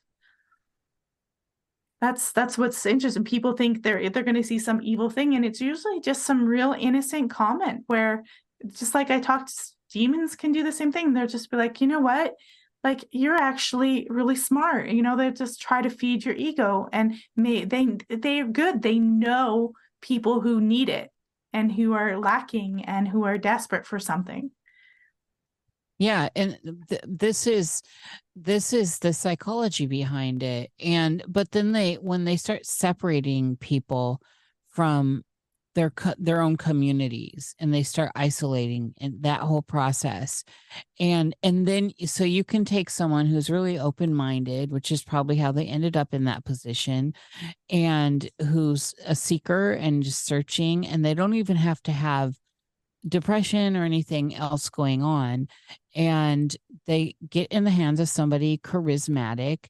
that's 2.00 2.32
that's 2.32 2.58
what's 2.58 2.84
interesting. 2.84 3.24
People 3.24 3.54
think 3.54 3.82
they're 3.82 4.10
they're 4.10 4.22
going 4.22 4.34
to 4.34 4.42
see 4.42 4.58
some 4.58 4.80
evil 4.82 5.08
thing, 5.08 5.34
and 5.34 5.44
it's 5.44 5.60
usually 5.60 6.00
just 6.00 6.24
some 6.24 6.44
real 6.44 6.74
innocent 6.78 7.30
comment 7.30 7.84
where, 7.86 8.24
just 8.72 8.94
like 8.94 9.10
I 9.10 9.20
talked, 9.20 9.52
demons 9.92 10.36
can 10.36 10.52
do 10.52 10.62
the 10.62 10.72
same 10.72 10.92
thing. 10.92 11.14
They'll 11.14 11.26
just 11.26 11.50
be 11.50 11.56
like, 11.56 11.80
you 11.80 11.86
know 11.86 12.00
what, 12.00 12.34
like 12.84 13.04
you're 13.12 13.36
actually 13.36 14.06
really 14.10 14.36
smart. 14.36 14.90
You 14.90 15.02
know, 15.02 15.16
they 15.16 15.30
just 15.30 15.60
try 15.60 15.80
to 15.82 15.90
feed 15.90 16.24
your 16.24 16.34
ego, 16.34 16.88
and 16.92 17.14
may 17.34 17.64
they 17.64 17.96
they're 18.10 18.46
good. 18.46 18.82
They 18.82 18.98
know 18.98 19.72
people 20.02 20.40
who 20.40 20.60
need 20.60 20.88
it 20.88 21.10
and 21.52 21.72
who 21.72 21.94
are 21.94 22.18
lacking 22.18 22.84
and 22.84 23.08
who 23.08 23.24
are 23.24 23.38
desperate 23.38 23.86
for 23.86 23.98
something. 23.98 24.50
Yeah, 25.98 26.28
and 26.36 26.58
th- 26.88 27.00
this 27.06 27.46
is 27.46 27.82
this 28.34 28.72
is 28.72 28.98
the 28.98 29.12
psychology 29.12 29.86
behind 29.86 30.42
it. 30.42 30.70
And 30.78 31.22
but 31.26 31.52
then 31.52 31.72
they 31.72 31.94
when 31.94 32.24
they 32.24 32.36
start 32.36 32.66
separating 32.66 33.56
people 33.56 34.20
from 34.68 35.24
their 35.74 35.92
their 36.18 36.40
own 36.40 36.56
communities 36.56 37.54
and 37.60 37.72
they 37.72 37.82
start 37.82 38.10
isolating 38.16 38.94
and 38.98 39.22
that 39.22 39.40
whole 39.40 39.60
process 39.60 40.42
and 40.98 41.36
and 41.42 41.68
then 41.68 41.92
so 42.06 42.24
you 42.24 42.42
can 42.44 42.64
take 42.64 42.88
someone 42.88 43.26
who's 43.26 43.50
really 43.50 43.78
open 43.78 44.14
minded 44.14 44.72
which 44.72 44.90
is 44.90 45.04
probably 45.04 45.36
how 45.36 45.52
they 45.52 45.66
ended 45.66 45.94
up 45.94 46.14
in 46.14 46.24
that 46.24 46.46
position 46.46 47.12
and 47.68 48.30
who's 48.40 48.94
a 49.04 49.14
seeker 49.14 49.72
and 49.72 50.02
just 50.02 50.24
searching 50.24 50.86
and 50.86 51.04
they 51.04 51.12
don't 51.12 51.34
even 51.34 51.56
have 51.56 51.82
to 51.82 51.92
have 51.92 52.36
depression 53.08 53.76
or 53.76 53.84
anything 53.84 54.34
else 54.34 54.68
going 54.68 55.02
on 55.02 55.48
and 55.94 56.56
they 56.86 57.14
get 57.28 57.50
in 57.52 57.64
the 57.64 57.70
hands 57.70 58.00
of 58.00 58.08
somebody 58.08 58.58
charismatic 58.58 59.66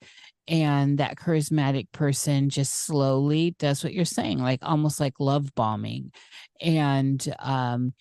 and 0.49 0.99
that 0.99 1.17
charismatic 1.17 1.91
person 1.93 2.49
just 2.49 2.73
slowly 2.73 3.55
does 3.59 3.83
what 3.83 3.93
you're 3.93 4.05
saying 4.05 4.39
like 4.39 4.61
almost 4.63 5.01
like 5.01 5.15
love 5.19 5.55
bombing 5.55 6.11
and 6.61 7.35
um 7.41 7.93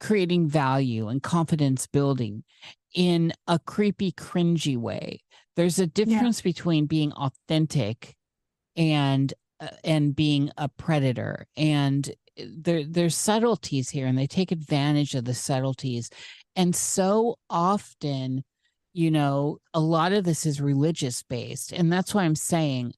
creating 0.00 0.48
value 0.48 1.08
and 1.08 1.22
confidence 1.22 1.86
building 1.86 2.42
in 2.94 3.32
a 3.46 3.58
creepy 3.58 4.12
cringy 4.12 4.76
way 4.76 5.20
there's 5.56 5.78
a 5.78 5.86
difference 5.86 6.40
yeah. 6.40 6.50
between 6.50 6.86
being 6.86 7.12
authentic 7.12 8.14
and 8.76 9.32
uh, 9.60 9.68
and 9.84 10.14
being 10.14 10.50
a 10.56 10.68
predator 10.68 11.46
and 11.56 12.10
there 12.46 12.84
there's 12.84 13.16
subtleties 13.16 13.90
here 13.90 14.06
and 14.06 14.18
they 14.18 14.26
take 14.26 14.52
advantage 14.52 15.14
of 15.14 15.24
the 15.24 15.34
subtleties 15.34 16.10
and 16.56 16.74
so 16.74 17.36
often 17.50 18.44
you 18.92 19.10
know 19.10 19.58
a 19.74 19.80
lot 19.80 20.12
of 20.12 20.24
this 20.24 20.46
is 20.46 20.60
religious 20.60 21.22
based 21.22 21.72
and 21.72 21.92
that's 21.92 22.14
why 22.14 22.24
i'm 22.24 22.36
saying 22.36 22.92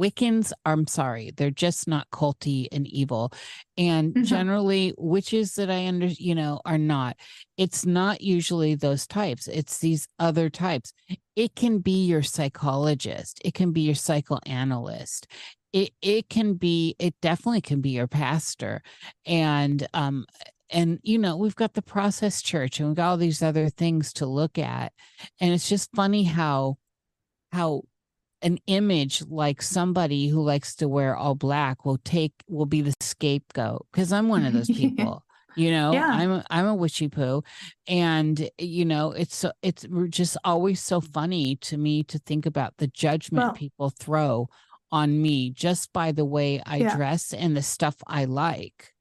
Wiccans, 0.00 0.52
I'm 0.64 0.86
sorry, 0.86 1.30
they're 1.36 1.50
just 1.50 1.86
not 1.86 2.08
culty 2.10 2.68
and 2.72 2.86
evil. 2.86 3.32
And 3.76 4.14
mm-hmm. 4.14 4.22
generally, 4.22 4.94
witches 4.96 5.56
that 5.56 5.70
I 5.70 5.86
under, 5.86 6.06
you 6.06 6.34
know, 6.34 6.60
are 6.64 6.78
not. 6.78 7.18
It's 7.58 7.84
not 7.84 8.22
usually 8.22 8.74
those 8.74 9.06
types. 9.06 9.46
It's 9.46 9.78
these 9.78 10.08
other 10.18 10.48
types. 10.48 10.94
It 11.36 11.54
can 11.54 11.80
be 11.80 12.06
your 12.06 12.22
psychologist. 12.22 13.42
It 13.44 13.52
can 13.52 13.72
be 13.72 13.82
your 13.82 13.94
psychoanalyst 13.94 15.26
it 15.72 15.90
it 16.02 16.28
can 16.28 16.54
be 16.54 16.96
it 16.98 17.14
definitely 17.20 17.60
can 17.60 17.80
be 17.80 17.90
your 17.90 18.08
pastor. 18.08 18.82
And 19.26 19.86
um 19.94 20.26
and 20.70 21.00
you 21.02 21.18
know 21.18 21.36
we've 21.36 21.56
got 21.56 21.74
the 21.74 21.82
process 21.82 22.42
church 22.42 22.78
and 22.78 22.88
we've 22.88 22.96
got 22.96 23.10
all 23.10 23.16
these 23.16 23.42
other 23.42 23.68
things 23.68 24.12
to 24.14 24.26
look 24.26 24.58
at. 24.58 24.92
And 25.40 25.52
it's 25.52 25.68
just 25.68 25.90
funny 25.94 26.24
how 26.24 26.76
how 27.52 27.82
an 28.42 28.58
image 28.66 29.22
like 29.28 29.60
somebody 29.60 30.28
who 30.28 30.42
likes 30.42 30.74
to 30.76 30.88
wear 30.88 31.14
all 31.14 31.34
black 31.34 31.84
will 31.84 31.98
take 31.98 32.32
will 32.48 32.66
be 32.66 32.80
the 32.80 32.94
scapegoat 33.00 33.86
because 33.92 34.12
i'm 34.14 34.28
one 34.28 34.46
of 34.46 34.54
those 34.54 34.66
people 34.70 35.22
you 35.56 35.70
know? 35.70 35.92
Yeah. 35.92 36.08
i'm 36.08 36.30
a, 36.30 36.44
i'm 36.50 36.66
a 36.66 36.74
witchy 36.74 37.08
poo. 37.08 37.42
And 37.86 38.48
you 38.58 38.84
know 38.84 39.12
it's 39.12 39.36
so 39.36 39.52
it's 39.62 39.86
just 40.08 40.36
always 40.44 40.80
so 40.80 41.00
funny 41.00 41.56
to 41.56 41.76
me 41.76 42.02
to 42.04 42.18
think 42.18 42.46
about 42.46 42.74
the 42.78 42.86
judgment 42.86 43.44
well, 43.44 43.52
people 43.52 43.90
throw 43.90 44.48
on 44.92 45.20
me 45.20 45.50
just 45.50 45.92
by 45.92 46.12
the 46.12 46.24
way 46.24 46.62
I 46.64 46.78
yeah. 46.78 46.96
dress 46.96 47.32
and 47.32 47.56
the 47.56 47.62
stuff 47.62 47.96
I 48.06 48.24
like. 48.24 48.92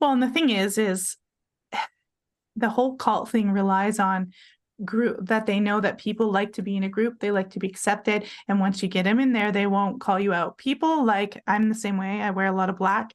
Well, 0.00 0.12
and 0.12 0.22
the 0.22 0.30
thing 0.30 0.50
is, 0.50 0.78
is 0.78 1.16
the 2.56 2.70
whole 2.70 2.96
cult 2.96 3.28
thing 3.28 3.50
relies 3.50 3.98
on 3.98 4.32
group 4.84 5.26
that 5.26 5.46
they 5.46 5.58
know 5.58 5.80
that 5.80 5.98
people 5.98 6.30
like 6.30 6.52
to 6.52 6.62
be 6.62 6.76
in 6.76 6.82
a 6.82 6.88
group 6.88 7.18
they 7.18 7.30
like 7.30 7.48
to 7.48 7.58
be 7.58 7.66
accepted 7.66 8.24
and 8.46 8.60
once 8.60 8.82
you 8.82 8.88
get 8.88 9.04
them 9.04 9.18
in 9.18 9.32
there 9.32 9.50
they 9.50 9.66
won't 9.66 10.00
call 10.00 10.20
you 10.20 10.34
out 10.34 10.58
people 10.58 11.02
like 11.02 11.42
i'm 11.46 11.70
the 11.70 11.74
same 11.74 11.96
way 11.96 12.20
i 12.20 12.30
wear 12.30 12.46
a 12.46 12.52
lot 12.52 12.68
of 12.68 12.76
black 12.76 13.12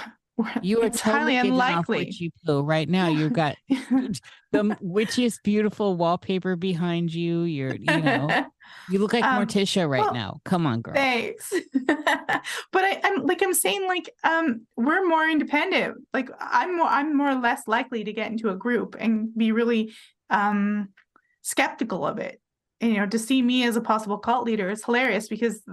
you 0.62 0.82
are 0.82 0.86
it's 0.86 1.02
totally 1.02 1.36
highly 1.36 1.50
unlikely. 1.50 2.10
you 2.12 2.30
poo 2.46 2.62
right 2.62 2.88
now. 2.88 3.08
You've 3.08 3.34
got 3.34 3.56
the 3.70 4.78
witchiest 4.84 5.42
beautiful 5.44 5.96
wallpaper 5.96 6.56
behind 6.56 7.14
you. 7.14 7.42
You're, 7.42 7.76
you 7.76 8.02
know, 8.02 8.46
you 8.90 9.00
look 9.00 9.14
like 9.14 9.24
um, 9.24 9.46
Morticia 9.46 9.90
right 9.90 10.02
well, 10.02 10.14
now. 10.14 10.42
Come 10.46 10.68
on, 10.68 10.82
girl. 10.82 10.96
Thanks. 10.96 11.52
but 11.86 12.84
I, 12.84 13.02
am 13.04 13.26
like 13.26 13.42
I'm 13.42 13.54
saying, 13.54 13.88
like, 13.88 14.10
um, 14.24 14.68
we're 14.76 15.08
more 15.08 15.28
independent. 15.28 15.98
Like 16.14 16.30
I'm 16.40 16.78
more, 16.78 16.88
I'm 16.88 17.16
more 17.16 17.32
or 17.32 17.40
less 17.40 17.64
likely 17.68 18.04
to 18.04 18.14
get 18.14 18.32
into 18.32 18.50
a 18.50 18.56
group 18.56 18.96
and 19.00 19.36
be 19.36 19.52
really 19.52 19.94
um 20.30 20.90
skeptical 21.42 22.06
of 22.06 22.20
it 22.20 22.42
you 22.80 22.94
know 22.94 23.08
to 23.08 23.18
see 23.18 23.42
me 23.42 23.66
as 23.66 23.76
a 23.76 23.82
possible 23.82 24.18
cult 24.18 24.46
leader 24.46 24.70
is 24.70 24.84
hilarious 24.86 25.28
because 25.28 25.64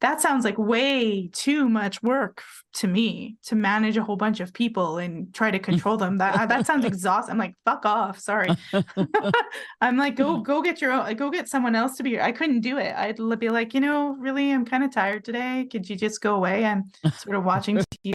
that 0.00 0.20
sounds 0.20 0.44
like 0.44 0.56
way 0.56 1.28
too 1.32 1.68
much 1.68 2.02
work 2.02 2.42
to 2.72 2.86
me 2.86 3.36
to 3.44 3.54
manage 3.54 3.96
a 3.96 4.02
whole 4.02 4.16
bunch 4.16 4.40
of 4.40 4.52
people 4.54 4.98
and 4.98 5.34
try 5.34 5.50
to 5.50 5.58
control 5.70 5.96
them. 5.96 6.18
That 6.18 6.38
uh, 6.38 6.46
that 6.46 6.66
sounds 6.66 6.84
exhausting 6.84 7.32
i'm 7.32 7.38
like 7.38 7.54
fuck 7.64 7.84
off 7.84 8.18
sorry. 8.18 8.50
I'm 9.80 9.96
like 9.96 10.16
go 10.16 10.38
go 10.38 10.62
get 10.62 10.80
your 10.80 10.92
own 10.92 11.14
go 11.14 11.30
get 11.30 11.48
someone 11.48 11.74
else 11.74 11.96
to 11.96 12.02
be 12.02 12.20
i 12.20 12.32
couldn't 12.32 12.60
do 12.60 12.78
it. 12.78 12.94
I'd 12.96 13.18
be 13.38 13.50
like 13.50 13.74
you 13.74 13.80
know 13.80 14.16
really 14.18 14.50
i'm 14.50 14.64
kind 14.64 14.84
of 14.84 14.92
tired 14.92 15.24
today. 15.24 15.68
Could 15.70 15.88
you 15.88 15.96
just 15.96 16.20
go 16.20 16.36
away? 16.36 16.64
I'm 16.64 16.84
sort 17.18 17.36
of 17.36 17.44
watching 17.44 17.78
tv 17.78 18.14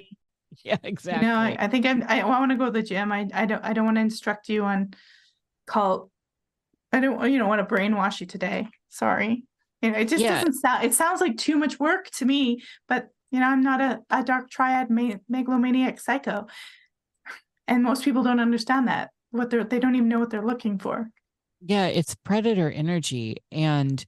yeah 0.64 0.78
exactly 0.84 1.28
you 1.28 1.32
know 1.32 1.38
i, 1.38 1.56
I 1.60 1.68
think 1.68 1.86
I'm, 1.86 2.02
i 2.08 2.24
want 2.24 2.50
to 2.52 2.58
go 2.58 2.66
to 2.66 2.72
the 2.72 2.82
gym. 2.82 3.12
I 3.12 3.28
i 3.34 3.46
don't 3.46 3.64
i 3.64 3.74
don't 3.74 3.86
want 3.86 3.98
to 3.98 4.02
instruct 4.02 4.50
you 4.50 4.64
on 4.64 4.94
cult 5.68 6.10
I 6.96 7.02
don't, 7.02 7.32
you 7.32 7.38
don't 7.38 7.50
want 7.50 7.68
to 7.68 7.76
brainwash 7.76 8.22
you 8.22 8.26
today. 8.26 8.68
Sorry. 8.88 9.44
You 9.82 9.92
know, 9.92 10.00
it 10.00 10.08
just 10.08 10.24
yeah. 10.24 10.36
doesn't 10.36 10.54
sound, 10.54 10.86
it 10.86 10.94
sounds 10.94 11.20
like 11.20 11.38
too 11.38 11.58
much 11.58 11.78
work 11.80 12.10
to 12.12 12.26
me, 12.26 12.64
but 12.88 13.10
you 13.32 13.40
know, 13.42 13.48
I'm 13.48 13.62
not 13.62 13.82
a, 13.82 14.00
a 14.10 14.24
dark 14.24 14.50
triad 14.50 14.90
me- 14.90 15.18
megalomaniac 15.28 16.00
psycho. 16.00 16.48
And 17.68 17.84
most 17.84 18.06
people 18.06 18.24
don't 18.24 18.40
understand 18.40 18.88
that 18.88 19.10
what 19.32 19.50
they're, 19.50 19.66
they 19.66 19.80
don't 19.80 19.96
even 19.96 20.08
know 20.08 20.20
what 20.20 20.30
they're 20.30 20.46
looking 20.46 20.80
for. 20.80 21.10
Yeah. 21.60 21.88
It's 21.88 22.16
predator 22.16 22.72
energy. 22.72 23.38
And 23.52 24.06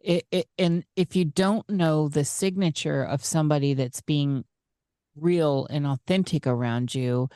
it, 0.00 0.24
it 0.30 0.48
and 0.56 0.84
if 0.96 1.14
you 1.14 1.26
don't 1.26 1.68
know 1.68 2.08
the 2.08 2.24
signature 2.24 3.02
of 3.02 3.24
somebody 3.24 3.74
that's 3.74 4.00
being 4.00 4.44
real 5.16 5.66
and 5.68 5.86
authentic 5.86 6.46
around 6.46 6.94
you, 6.94 7.28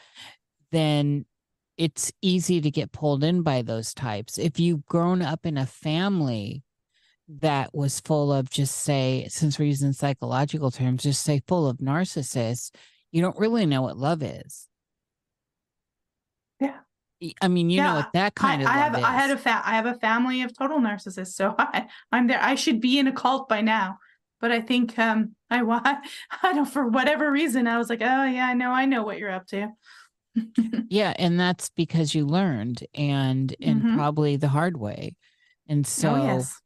then 0.73 1.27
it's 1.77 2.12
easy 2.23 2.61
to 2.61 2.70
get 2.70 2.93
pulled 2.93 3.23
in 3.23 3.43
by 3.43 3.62
those 3.62 3.93
types. 3.93 4.39
If 4.39 4.59
you've 4.59 4.86
grown 4.86 5.23
up 5.23 5.44
in 5.44 5.59
a 5.59 5.66
family 5.66 6.62
that 7.28 7.74
was 7.74 8.01
full 8.01 8.32
of 8.32 8.48
just 8.48 8.82
say, 8.82 9.27
since 9.28 9.59
we're 9.59 9.66
using 9.66 9.93
psychological 9.93 10.70
terms, 10.70 11.03
just 11.03 11.23
say 11.23 11.43
full 11.47 11.69
of 11.69 11.78
narcissists, 11.78 12.70
you 13.12 13.20
don't 13.20 13.39
really 13.39 13.66
know 13.66 13.82
what 13.82 13.97
love 13.97 14.23
is. 14.23 14.69
Yeah. 16.61 16.78
I 17.40 17.48
mean, 17.48 17.70
you 17.70 17.82
know 17.82 17.94
what 17.94 18.12
that 18.12 18.35
kind 18.35 18.62
I, 18.62 18.65
of 18.65 18.70
I 18.70 18.78
have 18.78 18.93
love 18.94 19.05
I 19.05 19.12
had 19.12 19.31
a 19.31 19.35
is. 19.35 19.40
fa- 19.40 19.62
I 19.65 19.74
have 19.74 19.86
a 19.86 19.94
family 19.94 20.43
of 20.43 20.57
total 20.57 20.78
narcissists, 20.78 21.35
so 21.35 21.55
I, 21.59 21.86
I'm 22.12 22.27
there. 22.27 22.40
I 22.43 22.55
should 22.55 22.81
be 22.81 22.98
in 22.98 23.07
a 23.07 23.12
cult 23.12 23.48
by 23.48 23.61
now, 23.61 23.98
but 24.40 24.53
I 24.53 24.61
think 24.61 24.98
um 24.98 25.35
I 25.51 25.61
I 26.43 26.53
don't 26.53 26.66
for 26.66 26.86
whatever 26.86 27.31
reason 27.31 27.66
I 27.66 27.78
was 27.78 27.89
like, 27.89 28.03
oh 28.03 28.24
yeah, 28.24 28.47
I 28.47 28.55
know 28.55 28.70
I 28.70 28.85
know 28.85 29.03
what 29.03 29.19
you're 29.19 29.31
up 29.31 29.47
to. 29.48 29.69
yeah, 30.89 31.15
and 31.19 31.39
that's 31.39 31.69
because 31.71 32.15
you 32.15 32.27
learned 32.27 32.85
and 32.95 33.55
and 33.63 33.87
Mhm. 33.87 33.89
probably 33.89 34.37
the 34.37 34.49
hard 34.49 34.77
way. 34.79 35.17
And 35.69 35.87
so 35.87 36.15
oh 36.15 36.17
yes, 36.17 36.63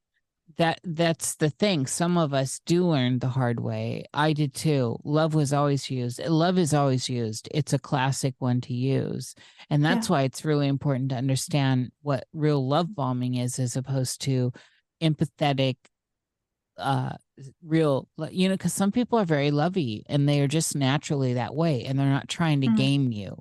that 0.59 0.81
that's 0.85 1.37
the 1.37 1.51
thing 1.51 1.87
some 1.87 2.19
of 2.19 2.35
us 2.35 2.61
do 2.67 2.85
learn 2.87 3.21
the 3.21 3.29
hard 3.29 3.61
way 3.61 4.05
i 4.15 4.33
did 4.33 4.53
too 4.55 4.99
love 5.05 5.35
was 5.35 5.53
always 5.53 5.91
used 5.91 6.21
love 6.27 6.59
is 6.59 6.75
always 6.75 7.09
used 7.09 7.49
it's 7.53 7.73
a 7.73 7.79
classic 7.79 8.35
one 8.41 8.61
to 8.61 8.75
use 8.75 9.35
and 9.71 9.85
that's 9.85 10.11
why 10.11 10.23
it's 10.23 10.45
really 10.45 10.67
important 10.69 11.11
to 11.11 11.17
understand 11.17 11.91
what 12.03 12.25
real 12.33 12.67
love 12.69 12.95
bombing 12.95 13.37
is 13.37 13.59
as 13.61 13.77
opposed 13.77 14.21
to 14.21 14.53
empathetic 15.03 15.77
uh 16.79 17.13
real 17.63 18.09
you 18.31 18.49
know 18.49 18.55
because 18.55 18.73
some 18.73 18.93
people 18.93 19.19
are 19.19 19.25
very 19.25 19.51
lovey 19.51 20.03
and 20.09 20.29
they 20.29 20.41
are 20.41 20.49
just 20.49 20.75
naturally 20.75 21.35
that 21.35 21.55
way 21.55 21.85
and 21.85 21.99
they're 21.99 22.07
not 22.09 22.29
trying 22.29 22.61
to 22.61 22.69
Mhm. 22.69 22.71
game 22.71 23.13
you 23.13 23.37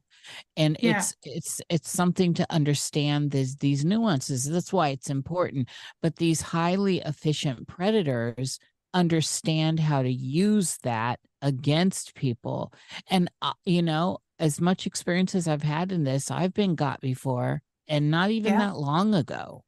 and 0.57 0.77
Yeah. 0.80 0.91
it's 0.91 1.15
it's 1.23 1.61
it's 1.69 1.89
something 1.89 2.34
to 2.34 2.45
understand 2.51 3.31
these 3.31 3.56
these 3.57 3.85
nuances 3.85 4.45
that's 4.45 4.73
why 4.73 4.89
it's 4.89 5.10
important 5.10 5.68
but 6.01 6.15
these 6.18 6.41
highly 6.41 6.99
efficient 7.01 7.68
predators 7.68 8.60
understand 8.93 9.80
how 9.80 10.01
to 10.01 10.11
use 10.11 10.77
that 10.84 11.19
against 11.41 12.15
people 12.15 12.73
and 13.10 13.30
uh, 13.41 13.53
you 13.65 13.81
know 13.81 14.18
as 14.39 14.60
much 14.60 14.85
experience 14.88 15.35
as 15.35 15.47
i've 15.47 15.64
had 15.64 15.91
in 15.91 16.03
this 16.03 16.31
i've 16.31 16.53
been 16.53 16.76
got 16.76 16.99
before 17.01 17.61
and 17.88 18.10
not 18.11 18.31
even 18.31 18.53
Yeah. 18.53 18.60
that 18.60 18.77
long 18.77 19.14
ago 19.14 19.64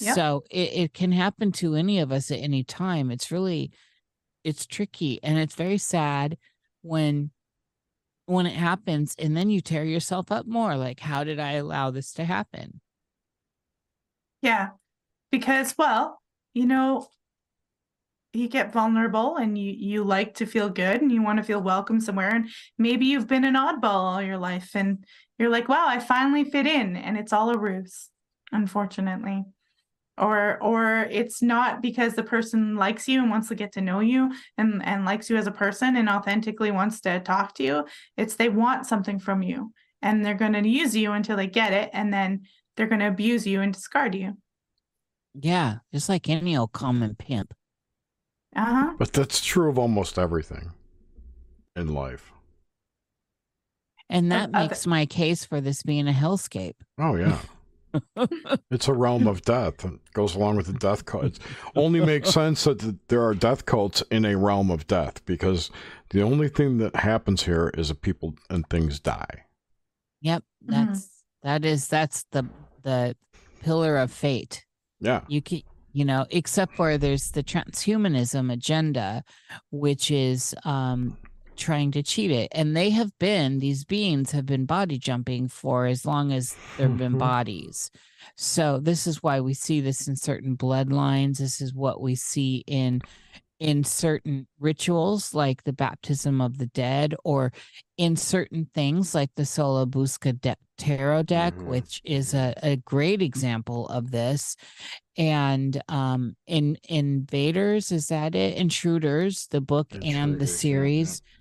Yep. 0.00 0.22
so 0.22 0.44
it, 0.50 0.72
it 0.74 0.94
can 0.94 1.12
happen 1.12 1.52
to 1.52 1.74
any 1.74 1.98
of 1.98 2.12
us 2.12 2.30
at 2.30 2.38
any 2.38 2.64
time 2.64 3.10
it's 3.10 3.30
really 3.30 3.70
it's 4.44 4.66
tricky 4.66 5.20
and 5.22 5.38
it's 5.38 5.54
very 5.54 5.78
sad 5.78 6.38
when 6.82 7.30
when 8.26 8.46
it 8.46 8.54
happens 8.54 9.14
and 9.18 9.36
then 9.36 9.50
you 9.50 9.60
tear 9.60 9.84
yourself 9.84 10.30
up 10.30 10.46
more 10.46 10.76
like 10.76 11.00
how 11.00 11.24
did 11.24 11.38
i 11.38 11.52
allow 11.52 11.90
this 11.90 12.12
to 12.12 12.24
happen? 12.24 12.80
Yeah, 14.42 14.70
because 15.32 15.74
well, 15.78 16.20
you 16.54 16.66
know, 16.66 17.08
you 18.36 18.48
get 18.48 18.72
vulnerable 18.72 19.36
and 19.36 19.56
you 19.56 19.72
you 19.72 20.04
like 20.04 20.34
to 20.34 20.46
feel 20.46 20.68
good 20.68 21.00
and 21.00 21.10
you 21.10 21.22
want 21.22 21.38
to 21.38 21.42
feel 21.42 21.60
welcome 21.60 22.00
somewhere 22.00 22.34
and 22.34 22.48
maybe 22.78 23.06
you've 23.06 23.26
been 23.26 23.44
an 23.44 23.54
oddball 23.54 23.84
all 23.84 24.22
your 24.22 24.36
life 24.36 24.70
and 24.74 25.04
you're 25.38 25.48
like 25.48 25.68
wow 25.68 25.86
i 25.88 25.98
finally 25.98 26.44
fit 26.44 26.66
in 26.66 26.96
and 26.96 27.16
it's 27.16 27.32
all 27.32 27.50
a 27.50 27.58
ruse 27.58 28.10
unfortunately 28.52 29.42
or 30.18 30.58
or 30.62 31.06
it's 31.10 31.42
not 31.42 31.82
because 31.82 32.14
the 32.14 32.22
person 32.22 32.76
likes 32.76 33.06
you 33.08 33.20
and 33.20 33.30
wants 33.30 33.48
to 33.48 33.54
get 33.54 33.72
to 33.72 33.80
know 33.80 34.00
you 34.00 34.32
and 34.56 34.82
and 34.84 35.04
likes 35.04 35.28
you 35.28 35.36
as 35.36 35.46
a 35.46 35.50
person 35.52 35.96
and 35.96 36.08
authentically 36.08 36.70
wants 36.70 37.00
to 37.00 37.20
talk 37.20 37.54
to 37.54 37.62
you 37.62 37.84
it's 38.16 38.36
they 38.36 38.48
want 38.48 38.86
something 38.86 39.18
from 39.18 39.42
you 39.42 39.72
and 40.02 40.24
they're 40.24 40.34
going 40.34 40.52
to 40.52 40.68
use 40.68 40.96
you 40.96 41.12
until 41.12 41.36
they 41.36 41.46
get 41.46 41.72
it 41.72 41.90
and 41.92 42.12
then 42.12 42.40
they're 42.76 42.86
going 42.86 43.00
to 43.00 43.08
abuse 43.08 43.46
you 43.46 43.60
and 43.60 43.74
discard 43.74 44.14
you 44.14 44.36
yeah 45.34 45.76
just 45.92 46.08
like 46.08 46.28
any 46.28 46.56
old 46.56 46.72
common 46.72 47.14
pimp 47.14 47.52
uh-huh 48.54 48.94
But 48.98 49.12
that's 49.12 49.44
true 49.44 49.68
of 49.68 49.78
almost 49.78 50.18
everything 50.18 50.72
in 51.74 51.92
life. 51.92 52.32
and 54.08 54.32
that 54.32 54.48
other- 54.54 54.68
makes 54.68 54.86
my 54.86 55.04
case 55.04 55.44
for 55.44 55.60
this 55.60 55.82
being 55.82 56.08
a 56.08 56.12
hellscape 56.12 56.76
Oh 56.98 57.16
yeah. 57.16 57.38
it's 58.70 58.88
a 58.88 58.92
realm 58.92 59.26
of 59.26 59.42
death. 59.42 59.84
It 59.84 60.12
goes 60.12 60.34
along 60.34 60.56
with 60.56 60.66
the 60.66 60.72
death 60.72 61.04
cult. 61.04 61.24
It 61.24 61.38
only 61.74 62.04
makes 62.04 62.30
sense 62.30 62.64
that 62.64 62.98
there 63.08 63.22
are 63.24 63.34
death 63.34 63.66
cults 63.66 64.02
in 64.10 64.24
a 64.24 64.36
realm 64.36 64.70
of 64.70 64.86
death 64.86 65.24
because 65.26 65.70
the 66.10 66.22
only 66.22 66.48
thing 66.48 66.78
that 66.78 66.96
happens 66.96 67.42
here 67.44 67.70
is 67.76 67.88
that 67.88 68.02
people 68.02 68.34
and 68.50 68.68
things 68.68 69.00
die. 69.00 69.44
yep 70.20 70.42
Mhm. 70.64 70.70
that's 70.86 71.24
that 71.42 71.64
is 71.64 71.88
that's 71.88 72.24
the 72.32 72.44
the 72.82 73.14
pillar 73.62 73.96
of 73.98 74.10
fate 74.10 74.64
Yeah. 75.00 75.20
you 75.28 75.42
can 75.42 75.62
you 75.92 76.04
know 76.04 76.26
except 76.30 76.74
for 76.74 76.98
there's 76.98 77.30
the 77.32 77.42
transhumanism 77.42 78.52
agenda 78.52 79.22
which 79.70 80.10
is 80.10 80.54
um 80.64 81.16
trying 81.56 81.90
to 81.92 82.02
cheat 82.02 82.30
it 82.30 82.48
and 82.52 82.76
they 82.76 82.90
have 82.90 83.16
been 83.18 83.58
these 83.58 83.84
beings 83.84 84.32
have 84.32 84.46
been 84.46 84.66
body 84.66 84.98
jumping 84.98 85.48
for 85.48 85.86
as 85.86 86.04
long 86.06 86.32
as 86.32 86.56
there 86.76 86.88
have 86.88 86.96
been 86.96 87.14
Mhm. 87.14 87.18
bodies 87.18 87.90
so 88.36 88.78
this 88.78 89.06
is 89.06 89.22
why 89.22 89.40
we 89.40 89.54
see 89.54 89.80
this 89.80 90.06
in 90.08 90.16
certain 90.16 90.56
bloodlines 90.56 91.38
this 91.38 91.60
is 91.60 91.74
what 91.74 92.00
we 92.00 92.14
see 92.14 92.64
in 92.66 93.02
in 93.58 93.84
certain 93.84 94.46
rituals 94.60 95.32
like 95.34 95.64
the 95.64 95.72
baptism 95.72 96.42
of 96.42 96.58
the 96.58 96.66
dead 96.66 97.14
or 97.24 97.52
in 97.96 98.14
certain 98.16 98.68
things 98.74 99.14
like 99.14 99.30
the 99.36 99.46
Sola 99.46 99.86
Busca 99.86 100.38
de- 100.38 100.56
tarot 100.76 101.22
deck 101.22 101.54
Mhm. 101.56 101.66
which 101.70 102.02
is 102.04 102.34
a, 102.34 102.52
a 102.62 102.76
great 102.76 103.22
example 103.22 103.88
of 103.88 104.10
this 104.10 104.56
and 105.16 105.80
um 105.88 106.36
in 106.46 106.76
invaders 106.88 107.90
is 107.92 108.08
that 108.08 108.34
it 108.34 108.56
intruders 108.58 109.46
the 109.48 109.60
book 109.60 109.96
and 110.02 110.38
the 110.38 110.46
series 110.46 111.22
yeah. 111.24 111.32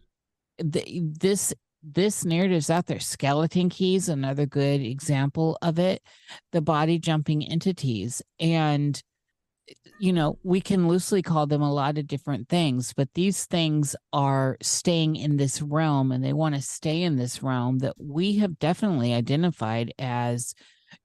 The, 0.58 1.02
this 1.02 1.54
this 1.88 2.26
narrative's 2.26 2.70
out 2.70 2.88
there. 2.88 3.00
Skeleton 3.00 3.70
keys 3.70 4.10
another 4.10 4.46
good 4.46 4.82
example 4.82 5.58
of 5.62 5.80
it 5.80 6.02
the 6.52 6.62
body 6.62 6.98
jumping 6.98 7.44
entities 7.44 8.22
and 8.40 9.02
you 10.00 10.14
know 10.14 10.38
we 10.44 10.62
can 10.62 10.88
loosely 10.88 11.22
call 11.22 11.48
them 11.48 11.62
a 11.62 11.74
lot 11.74 11.98
of 11.98 12.08
different 12.08 12.48
things 12.50 12.94
but 12.94 13.10
these 13.16 13.46
things 13.46 13.96
are 14.14 14.58
staying 14.62 15.16
in 15.16 15.38
this 15.38 15.62
realm 15.62 16.12
and 16.12 16.24
they 16.24 16.34
want 16.34 16.54
to 16.54 16.62
stay 16.62 17.02
in 17.02 17.16
this 17.16 17.42
realm 17.42 17.80
that 17.80 17.96
we 17.98 18.38
have 18.38 18.60
definitely 18.60 19.14
identified 19.14 19.92
as 19.98 20.54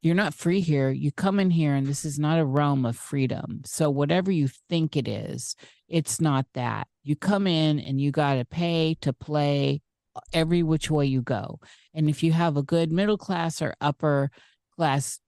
you're 0.02 0.14
not 0.14 0.34
free 0.34 0.60
here. 0.60 0.90
You 0.90 1.12
come 1.12 1.40
in 1.40 1.50
here 1.50 1.74
and 1.74 1.86
this 1.86 2.04
is 2.04 2.18
not 2.18 2.38
a 2.38 2.44
realm 2.44 2.84
of 2.84 2.96
freedom. 2.96 3.62
So 3.64 3.90
whatever 3.90 4.30
you 4.30 4.48
think 4.68 4.96
it 4.96 5.08
is 5.08 5.56
it's 5.88 6.20
not 6.20 6.46
that. 6.54 6.86
You 7.02 7.16
come 7.16 7.46
in 7.46 7.80
and 7.80 8.00
you 8.00 8.12
got 8.12 8.34
to 8.34 8.44
pay 8.44 8.96
to 9.00 9.12
play 9.12 9.82
uh, 10.14 10.20
every 10.32 10.62
which 10.62 10.90
way 10.90 11.06
you 11.06 11.20
go. 11.20 11.58
And 11.92 12.08
if 12.08 12.22
you 12.22 12.32
have 12.32 12.56
a 12.56 12.62
good 12.62 12.92
middle 12.92 13.18
class 13.18 13.60
or 13.60 13.74
upper 13.80 14.30
class 14.76 15.18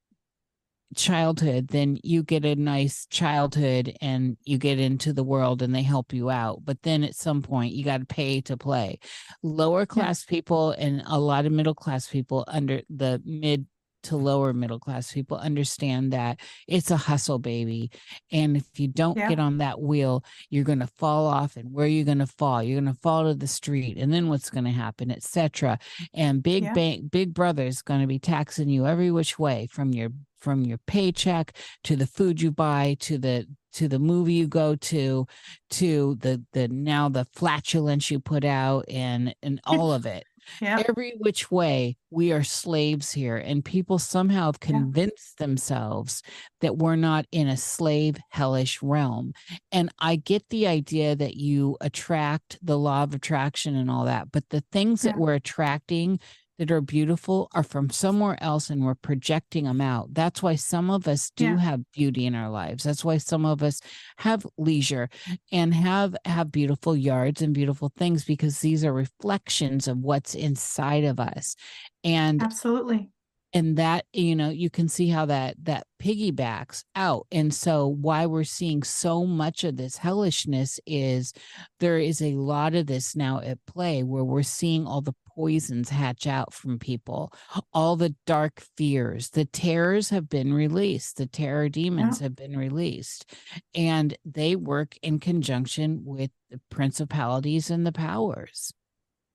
childhood 0.95 1.69
then 1.69 1.99
you 2.03 2.23
get 2.23 2.45
a 2.45 2.55
nice 2.55 3.07
childhood 3.07 3.97
and 4.01 4.37
you 4.45 4.59
get 4.59 4.79
into 4.79 5.13
the 5.13 5.25
world 5.25 5.63
and 5.63 5.75
they 5.75 5.83
help 5.83 6.13
you 6.13 6.31
out. 6.31 6.65
But 6.65 6.83
then 6.83 7.03
at 7.03 7.15
some 7.15 7.43
point 7.43 7.73
you 7.73 7.85
got 7.85 8.01
to 8.01 8.07
pay 8.07 8.41
to 8.43 8.57
play. 8.57 8.99
Lower 9.43 9.87
class 9.87 10.25
people 10.25 10.73
and 10.73 11.03
a 11.07 11.19
lot 11.19 11.47
of 11.47 11.53
middle 11.53 11.75
class 11.75 12.09
people 12.09 12.45
under 12.47 12.83
the 12.91 13.23
mid 13.25 13.67
to 14.03 14.17
lower 14.17 14.53
middle 14.53 14.79
class 14.79 15.13
people 15.13 15.37
understand 15.37 16.13
that 16.13 16.41
it's 16.69 16.91
a 16.91 16.97
hustle 16.97 17.39
baby 17.39 17.91
and 18.31 18.57
if 18.57 18.79
you 18.81 18.89
don't 18.89 19.17
Yeah. 19.17 19.29
get 19.29 19.39
on 19.41 19.59
that 19.59 19.81
wheel 19.81 20.25
you're 20.51 20.65
going 20.65 20.81
to 20.81 20.87
fall 20.87 21.27
off 21.27 21.57
and 21.57 21.73
where 21.73 21.85
are 21.87 21.89
you're 21.89 22.05
going 22.05 22.19
to 22.19 22.27
fall 22.27 22.63
you're 22.63 22.81
going 22.81 22.93
to 22.93 23.01
fall 23.01 23.25
to 23.25 23.35
the 23.35 23.47
street 23.47 23.97
and 23.99 24.13
then 24.13 24.29
what's 24.29 24.51
going 24.51 24.65
to 24.65 24.71
happen 24.71 25.11
etc 25.11 25.79
and 26.15 26.43
big 26.43 26.65
Yeah. 26.65 26.73
bank 26.75 27.11
big 27.11 27.35
brother 27.35 27.65
is 27.65 27.83
going 27.83 28.01
to 28.01 28.07
be 28.07 28.19
taxing 28.19 28.69
you 28.69 28.87
every 28.87 29.11
which 29.11 29.39
way 29.39 29.67
from 29.71 29.93
your 29.93 30.11
from 30.41 30.65
your 30.65 30.79
paycheck 30.87 31.57
to 31.85 31.95
the 31.95 32.07
food 32.07 32.43
you 32.43 32.51
buy 32.51 32.97
to 33.01 33.17
the 33.19 33.47
to 33.73 33.89
the 33.89 33.99
movie 33.99 34.35
you 34.35 34.47
go 34.49 34.75
to 34.77 35.27
to 35.71 36.17
the 36.17 36.43
the 36.53 36.69
now 36.69 37.09
the 37.09 37.25
flatulence 37.33 38.11
you 38.11 38.19
put 38.21 38.45
out 38.45 38.85
and 38.89 39.35
and 39.43 39.61
all 39.67 39.93
of 39.93 40.05
it 40.05 40.25
yeah. 40.61 40.83
every 40.89 41.15
which 41.19 41.51
way 41.51 41.97
we 42.11 42.33
are 42.33 42.43
slaves 42.45 43.13
here 43.13 43.37
and 43.37 43.65
people 43.65 43.99
somehow 43.99 44.47
have 44.47 44.59
Yeah. 44.63 44.69
convinced 44.79 45.39
themselves 45.39 46.23
that 46.61 46.77
we're 46.79 46.97
not 46.97 47.27
in 47.33 47.49
a 47.49 47.57
slave 47.57 48.17
hellish 48.31 48.83
realm. 48.83 49.33
And 49.71 49.91
i 49.99 50.17
get 50.17 50.49
the 50.51 50.67
idea 50.67 51.15
that 51.17 51.37
you 51.37 51.77
attract 51.81 52.59
the 52.63 52.79
law 52.79 53.03
of 53.03 53.15
attraction 53.15 53.77
and 53.77 53.91
all 53.91 54.05
that 54.05 54.31
but 54.33 54.49
the 54.51 54.63
things 54.73 55.03
that 55.03 55.17
we're 55.17 55.35
attracting 55.35 56.19
that 56.63 56.71
are 56.71 56.81
beautiful 56.81 57.49
are 57.55 57.65
from 57.65 57.91
somewhere 57.91 58.41
else 58.43 58.71
and 58.71 58.85
we're 58.85 58.95
projecting 58.95 59.65
them 59.65 59.81
out. 59.81 60.15
That's 60.15 60.43
why 60.43 60.55
some 60.55 60.91
of 60.91 61.09
us 61.09 61.31
do 61.37 61.45
Yeah. 61.45 61.57
have 61.57 61.81
beauty 61.93 62.25
in 62.25 62.37
our 62.37 62.51
lives. 62.51 62.85
That's 62.85 63.05
why 63.05 63.19
some 63.19 63.45
of 63.45 63.63
us 63.63 63.81
have 64.19 64.47
leisure 64.57 65.09
and 65.51 65.75
have 65.75 66.15
have 66.25 66.53
beautiful 66.53 66.97
yards 66.97 67.43
and 67.43 67.53
beautiful 67.53 67.91
things 67.97 68.25
because 68.25 68.61
these 68.61 68.85
are 68.85 68.93
reflections 68.93 69.89
of 69.89 69.99
what's 69.99 70.35
inside 70.37 71.05
of 71.05 71.19
us. 71.19 71.57
And 72.05 72.41
absolutely 72.43 73.11
and 73.53 73.77
that 73.77 74.07
you 74.13 74.35
know 74.35 74.49
you 74.49 74.71
can 74.71 74.89
see 74.89 75.09
how 75.09 75.27
that 75.27 75.55
that 75.63 75.87
piggybacks 76.01 76.85
out 76.97 77.27
and 77.31 77.53
so 77.55 77.87
why 77.87 78.27
we're 78.27 78.45
seeing 78.45 78.83
so 78.83 79.25
much 79.25 79.65
of 79.65 79.77
this 79.77 79.97
hellishness 79.97 80.81
is 80.87 81.33
there 81.81 81.99
is 81.99 82.21
a 82.21 82.35
lot 82.35 82.75
of 82.75 82.87
this 82.87 83.15
now 83.15 83.41
at 83.41 83.65
play 83.67 84.03
where 84.03 84.25
we're 84.25 84.43
seeing 84.43 84.87
all 84.87 85.01
the 85.01 85.15
poisons 85.35 85.89
hatch 85.89 86.27
out 86.27 86.53
from 86.53 86.79
people 86.79 87.33
all 87.73 87.97
the 87.97 88.15
dark 88.27 88.63
fears 88.77 89.31
the 89.31 89.45
terrors 89.45 90.11
have 90.11 90.29
been 90.29 90.53
released 90.53 91.17
the 91.17 91.27
terror 91.27 91.69
demons 91.69 92.21
yeah. 92.21 92.25
have 92.25 92.37
been 92.37 92.57
released 92.57 93.31
and 93.75 94.17
they 94.25 94.57
work 94.57 94.97
in 95.03 95.19
conjunction 95.19 96.03
with 96.05 96.31
the 96.51 96.61
principalities 96.69 97.71
and 97.71 97.87
the 97.87 97.93
powers 97.93 98.73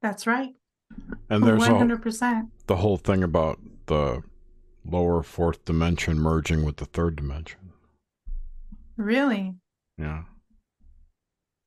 that's 0.01 0.27
right 0.27 0.53
and 1.29 1.43
there's 1.43 1.63
100% 1.63 2.49
the 2.67 2.75
whole 2.77 2.97
thing 2.97 3.23
about 3.23 3.59
the 3.87 4.23
lower 4.85 5.23
fourth 5.23 5.65
dimension 5.65 6.19
merging 6.19 6.63
with 6.63 6.77
the 6.77 6.85
third 6.85 7.15
dimension. 7.15 7.59
Really? 8.95 9.53
Yeah. 9.97 10.23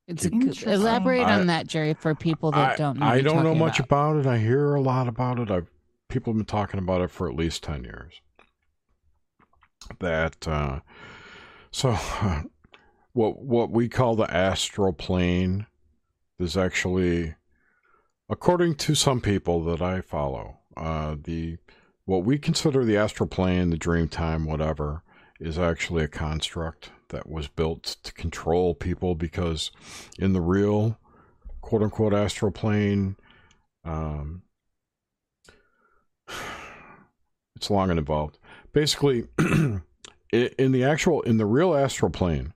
It's 0.07 0.25
a, 0.25 0.69
elaborate 0.69 1.23
I, 1.23 1.39
on 1.39 1.47
that, 1.47 1.67
Jerry, 1.67 1.93
for 1.93 2.13
people 2.13 2.51
that 2.51 2.73
I, 2.73 2.75
don't 2.75 2.99
know. 2.99 3.05
I 3.05 3.21
don't 3.21 3.43
know 3.43 3.55
much 3.55 3.79
about. 3.79 4.17
about 4.17 4.25
it. 4.25 4.29
I 4.29 4.39
hear 4.39 4.73
a 4.75 4.81
lot 4.81 5.07
about 5.07 5.39
it. 5.39 5.49
I've 5.49 5.69
people 6.09 6.33
have 6.33 6.37
been 6.37 6.45
talking 6.45 6.79
about 6.79 7.01
it 7.01 7.09
for 7.09 7.29
at 7.29 7.35
least 7.35 7.63
ten 7.63 7.83
years. 7.83 8.21
That 9.99 10.47
uh, 10.47 10.79
so 11.71 11.97
uh, 11.97 12.41
what 13.13 13.41
what 13.41 13.71
we 13.71 13.87
call 13.87 14.15
the 14.15 14.31
astral 14.33 14.91
plane 14.91 15.65
is 16.39 16.57
actually, 16.57 17.35
according 18.31 18.73
to 18.75 18.95
some 18.95 19.19
people 19.19 19.61
that 19.65 19.81
I 19.81 19.99
follow, 19.99 20.57
uh, 20.77 21.17
the 21.21 21.57
what 22.05 22.23
we 22.23 22.39
consider 22.39 22.83
the 22.83 22.97
astral 22.97 23.27
plane, 23.27 23.69
the 23.69 23.77
dream 23.77 24.07
time, 24.07 24.45
whatever, 24.45 25.03
is 25.39 25.59
actually 25.59 26.03
a 26.03 26.07
construct 26.07 26.91
that 27.09 27.29
was 27.29 27.47
built 27.47 27.97
to 28.03 28.13
control 28.13 28.73
people 28.73 29.13
because 29.15 29.69
in 30.17 30.33
the 30.33 30.41
real 30.41 30.97
quote 31.59 31.83
unquote 31.83 32.13
astral 32.13 32.51
plane, 32.51 33.17
um, 33.83 34.43
it's 37.55 37.69
long 37.69 37.89
and 37.89 37.99
involved. 37.99 38.39
Basically, 38.71 39.27
in 40.31 40.71
the 40.71 40.83
actual, 40.83 41.21
in 41.23 41.35
the 41.35 41.45
real 41.45 41.75
astral 41.75 42.09
plane, 42.09 42.53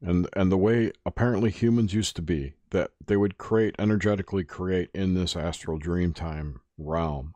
and 0.00 0.26
and 0.32 0.50
the 0.50 0.56
way 0.56 0.90
apparently 1.04 1.50
humans 1.50 1.92
used 1.92 2.16
to 2.16 2.22
be, 2.22 2.54
that 2.70 2.90
they 3.06 3.16
would 3.16 3.38
create 3.38 3.74
energetically 3.78 4.44
create 4.44 4.90
in 4.94 5.14
this 5.14 5.36
astral 5.36 5.78
dream 5.78 6.12
time 6.12 6.60
realm 6.76 7.34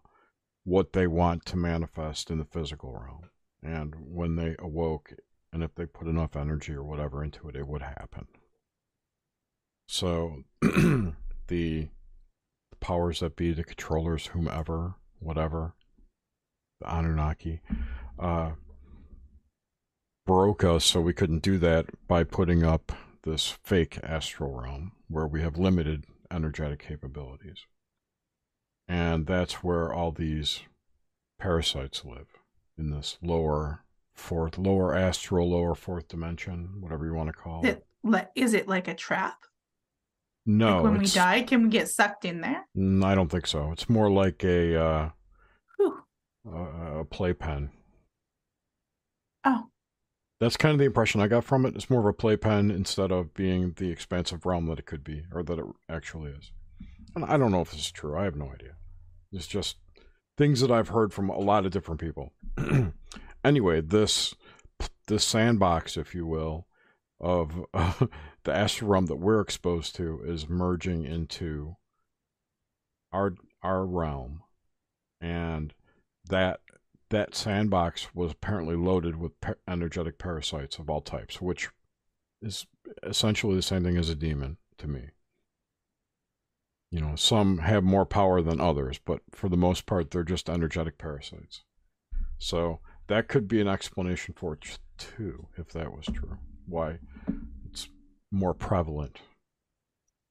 what 0.65 0.93
they 0.93 1.07
want 1.07 1.45
to 1.47 1.57
manifest 1.57 2.31
in 2.31 2.39
the 2.39 2.45
physical 2.45 2.93
realm. 2.93 3.31
And 3.63 3.95
when 3.99 4.37
they 4.37 4.57
awoke, 4.59 5.15
and 5.53 5.63
if 5.63 5.75
they 5.75 5.87
put 5.87 6.07
enough 6.07 6.37
energy 6.37 6.73
or 6.73 6.85
whatever 6.85 7.23
into 7.25 7.49
it, 7.49 7.57
it 7.57 7.67
would 7.67 7.83
happen. 7.83 8.27
So 9.89 10.45
the, 10.61 11.13
the 11.49 11.89
powers 12.81 13.21
that 13.21 13.37
be, 13.37 13.53
the 13.53 13.65
controllers, 13.65 14.29
whomever, 14.29 14.95
whatever, 15.19 15.75
the 16.81 16.93
Anunnaki, 16.93 17.61
uh, 18.19 18.53
broke 20.27 20.65
us 20.65 20.85
so 20.85 21.01
we 21.01 21.13
couldn't 21.13 21.43
do 21.43 21.59
that 21.59 21.87
by 22.07 22.25
putting 22.25 22.63
up 22.63 22.93
this 23.25 23.59
fake 23.63 23.99
astral 24.03 24.61
realm 24.61 24.93
where 25.13 25.27
we 25.27 25.43
have 25.43 25.59
limited 25.59 26.05
energetic 26.31 26.87
capabilities. 26.87 27.67
And 28.89 29.27
that's 29.27 29.63
where 29.63 29.93
all 29.93 30.11
these 30.11 30.63
parasites 31.39 32.05
live 32.05 32.29
in 32.79 32.91
this 32.91 33.19
lower 33.23 33.85
fourth, 34.15 34.59
lower 34.59 34.95
astral, 34.95 35.51
lower 35.51 35.75
fourth 35.75 36.09
dimension, 36.09 36.81
whatever 36.81 37.07
you 37.07 37.15
want 37.15 37.29
to 37.29 37.33
call 37.33 37.65
it. 37.65 37.85
is 38.35 38.55
it 38.55 38.69
like 38.69 38.89
a 38.89 38.95
trap? 38.95 39.45
No. 40.45 40.77
Like 40.77 40.85
when 40.85 40.99
we 40.99 41.07
die, 41.07 41.43
can 41.43 41.63
we 41.63 41.69
get 41.69 41.89
sucked 41.89 42.25
in 42.25 42.41
there? 42.41 42.67
I 42.77 43.15
don't 43.15 43.31
think 43.31 43.47
so. 43.47 43.71
It's 43.71 43.89
more 43.89 44.11
like 44.11 44.43
a 44.43 44.77
uh, 44.77 45.11
a, 46.51 47.01
a 47.01 47.05
playpen. 47.05 47.71
Oh. 49.45 49.69
That's 50.43 50.57
kind 50.57 50.73
of 50.73 50.81
the 50.81 50.87
impression 50.87 51.21
I 51.21 51.29
got 51.29 51.45
from 51.45 51.65
it. 51.65 51.77
It's 51.77 51.89
more 51.89 52.01
of 52.01 52.07
a 52.07 52.13
playpen 52.13 52.73
instead 52.73 53.13
of 53.13 53.33
being 53.33 53.75
the 53.77 53.93
expansive 53.93 54.45
realm 54.45 54.67
that 54.67 54.81
it 54.81 54.87
could 54.87 55.05
be, 55.05 55.23
or 55.33 55.45
that 55.45 55.57
it 55.57 55.65
actually 55.89 56.33
is. 56.33 56.51
And 57.15 57.25
I 57.25 57.37
don't 57.37 57.53
know 57.53 57.61
if 57.61 57.71
this 57.71 57.79
is 57.79 57.93
true. 57.93 58.19
I 58.19 58.25
have 58.25 58.35
no 58.35 58.51
idea. 58.53 58.73
It's 59.31 59.47
just 59.47 59.77
things 60.37 60.61
that 60.61 60.73
I've 60.73 60.89
heard 60.89 61.13
from 61.13 61.29
a 61.29 61.39
lot 61.39 61.65
of 61.65 61.71
different 61.71 62.01
people. 62.01 62.33
anyway, 63.45 63.83
this 63.83 64.35
this 65.07 65.25
sandbox, 65.25 65.97
if 65.97 66.13
you 66.13 66.27
will, 66.27 66.67
of 67.21 67.65
uh, 67.73 68.07
the 68.43 68.53
astral 68.53 68.91
realm 68.91 69.07
that 69.07 69.21
we're 69.21 69.41
exposed 69.41 69.95
to 69.95 70.23
is 70.25 70.49
merging 70.49 71.05
into 71.05 71.77
our 73.13 73.35
our 73.63 73.87
realm, 73.87 74.43
and 75.21 75.73
that 76.29 76.59
that 77.13 77.35
sandbox 77.35 78.15
was 78.15 78.33
apparently 78.33 78.75
loaded 78.75 79.17
with 79.17 79.33
energetic 79.69 80.19
parasites 80.19 80.79
of 80.79 80.89
all 80.89 81.03
types, 81.03 81.43
which 81.43 81.69
is 82.41 82.67
essentially 83.03 83.55
the 83.55 83.63
same 83.63 83.85
thing 83.85 83.99
as 83.99 84.09
a 84.09 84.15
demon 84.15 84.57
to 84.79 84.89
me. 84.89 85.11
You 86.91 87.01
know, 87.01 87.15
some 87.15 87.59
have 87.59 87.85
more 87.85 88.07
power 88.07 88.41
than 88.41 88.63
others, 88.63 88.99
but 88.99 89.21
for 89.31 89.51
the 89.51 89.59
most 89.59 89.85
part, 89.85 90.11
they're 90.11 90.25
just 90.25 90.49
energetic 90.49 90.97
parasites. 90.97 91.63
So 92.39 92.81
that 93.09 93.29
could 93.29 93.47
be 93.47 93.61
an 93.61 93.69
explanation 93.69 94.35
for 94.35 94.55
it 94.55 94.79
too, 94.97 95.49
if 95.59 95.69
that 95.73 95.93
was 95.93 96.07
true. 96.07 96.39
Why 96.67 96.99
it's 97.71 97.89
more 98.31 98.55
prevalent. 98.55 99.19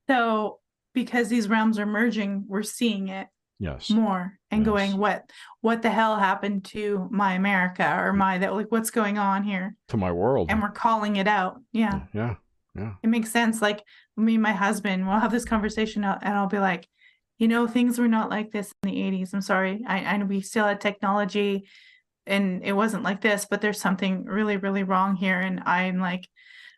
So, 0.09 0.59
because 0.95 1.29
these 1.29 1.47
realms 1.47 1.77
are 1.77 1.85
merging, 1.85 2.45
we're 2.47 2.63
seeing 2.63 3.07
it 3.07 3.27
yes 3.61 3.89
more 3.89 4.37
and 4.49 4.61
yes. 4.61 4.65
going 4.65 4.97
what 4.97 5.29
what 5.61 5.81
the 5.81 5.89
hell 5.89 6.17
happened 6.17 6.65
to 6.65 7.07
my 7.11 7.33
america 7.33 7.95
or 7.99 8.11
mm. 8.11 8.17
my 8.17 8.37
that 8.37 8.53
like 8.53 8.71
what's 8.71 8.89
going 8.89 9.17
on 9.17 9.43
here 9.43 9.75
to 9.87 9.97
my 9.97 10.11
world 10.11 10.49
and 10.49 10.61
we're 10.61 10.71
calling 10.71 11.17
it 11.17 11.27
out 11.27 11.61
yeah 11.71 11.91
mm, 11.91 12.07
yeah 12.13 12.35
yeah. 12.75 12.93
It 13.03 13.07
makes 13.07 13.31
sense. 13.31 13.61
Like 13.61 13.83
me 14.15 14.35
and 14.35 14.43
my 14.43 14.53
husband, 14.53 15.07
we'll 15.07 15.19
have 15.19 15.31
this 15.31 15.45
conversation 15.45 16.03
uh, 16.03 16.19
and 16.21 16.35
I'll 16.35 16.47
be 16.47 16.59
like, 16.59 16.87
you 17.37 17.47
know, 17.47 17.67
things 17.67 17.97
were 17.97 18.07
not 18.07 18.29
like 18.29 18.51
this 18.51 18.71
in 18.83 18.91
the 18.91 18.97
80s. 18.97 19.33
I'm 19.33 19.41
sorry. 19.41 19.83
I, 19.87 20.15
I 20.15 20.23
we 20.23 20.41
still 20.41 20.65
had 20.65 20.79
technology 20.79 21.67
and 22.25 22.63
it 22.63 22.73
wasn't 22.73 23.03
like 23.03 23.21
this, 23.21 23.47
but 23.49 23.61
there's 23.61 23.81
something 23.81 24.25
really, 24.25 24.57
really 24.57 24.83
wrong 24.83 25.15
here. 25.15 25.39
And 25.39 25.61
I'm 25.65 25.99
like, 25.99 26.27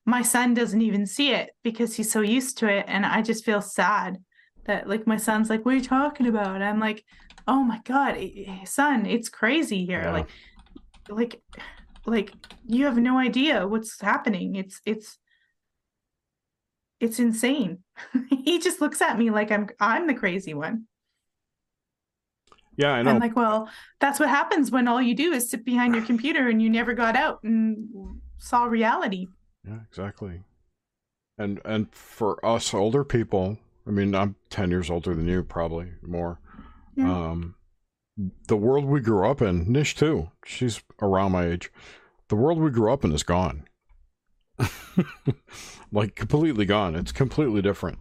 my 0.06 0.22
son 0.22 0.54
doesn't 0.54 0.82
even 0.82 1.06
see 1.06 1.32
it 1.32 1.52
because 1.64 1.96
he's 1.96 2.12
so 2.12 2.22
used 2.22 2.58
to 2.60 2.68
it. 2.68 2.86
And 2.88 3.06
I 3.06 3.22
just 3.22 3.46
feel 3.46 3.62
sad 3.62 4.18
that 4.66 4.88
like 4.88 5.08
my 5.08 5.18
son's 5.18 5.50
like, 5.50 5.66
what 5.66 5.74
are 5.74 5.78
you 5.78 5.84
talking 5.84 6.28
about? 6.28 6.62
I'm 6.62 6.80
like, 6.80 7.04
oh 7.48 7.64
my 7.64 7.82
God, 7.84 8.16
eh, 8.18 8.46
eh, 8.48 8.66
son, 8.66 9.06
it's 9.06 9.30
crazy 9.30 9.86
here. 9.86 10.04
Yeah. 10.04 10.12
Like, 10.12 10.30
like, 11.10 11.42
like 12.06 12.34
you 12.66 12.86
have 12.86 12.98
no 12.98 13.18
idea 13.18 13.68
what's 13.68 14.00
happening. 14.02 14.56
It's, 14.56 14.80
it's, 14.86 15.18
it's 17.00 17.20
insane. 17.20 17.80
he 18.30 18.60
just 18.60 18.80
looks 18.80 19.02
at 19.02 19.18
me 19.18 19.30
like 19.30 19.52
I'm 19.52 19.68
I'm 19.80 20.08
the 20.08 20.14
crazy 20.14 20.54
one. 20.54 20.86
Yeah, 22.78 22.94
I 22.94 23.04
know. 23.04 23.12
I'm 23.12 23.20
like, 23.20 23.36
well, 23.36 23.70
that's 24.00 24.20
what 24.20 24.30
happens 24.30 24.72
when 24.72 24.88
all 24.88 25.02
you 25.02 25.14
do 25.14 25.32
is 25.34 25.50
sit 25.50 25.64
behind 25.64 25.94
your 25.94 26.06
computer 26.06 26.48
and 26.48 26.62
you 26.62 26.70
never 26.70 26.94
got 26.94 27.16
out 27.16 27.40
and 27.44 27.88
saw 28.38 28.64
reality. 28.64 29.28
Yeah, 29.68 29.80
exactly. 29.88 30.42
And 31.38 31.60
and 31.66 31.94
for 31.94 32.44
us 32.46 32.74
older 32.74 33.04
people, 33.04 33.58
I 33.88 33.92
mean, 33.92 34.16
I'm 34.16 34.36
10 34.50 34.72
years 34.72 34.90
older 34.90 35.14
than 35.14 35.28
you, 35.28 35.44
probably 35.44 35.94
more. 36.02 36.40
Yeah. 36.96 37.12
Um, 37.12 37.56
the 38.48 38.58
world 38.58 38.86
we 38.86 39.00
grew 39.00 39.28
up 39.28 39.42
in, 39.42 39.72
Nish 39.72 39.96
too, 39.96 40.30
she's 40.46 40.82
around 41.02 41.32
my 41.32 41.48
age. 41.48 41.72
The 42.30 42.36
world 42.36 42.60
we 42.60 42.70
grew 42.70 42.92
up 42.92 43.04
in 43.04 43.12
is 43.12 43.24
gone. 43.24 43.66
like 45.92 46.16
completely 46.16 46.66
gone. 46.66 46.96
It's 46.96 47.12
completely 47.12 47.62
different. 47.62 48.00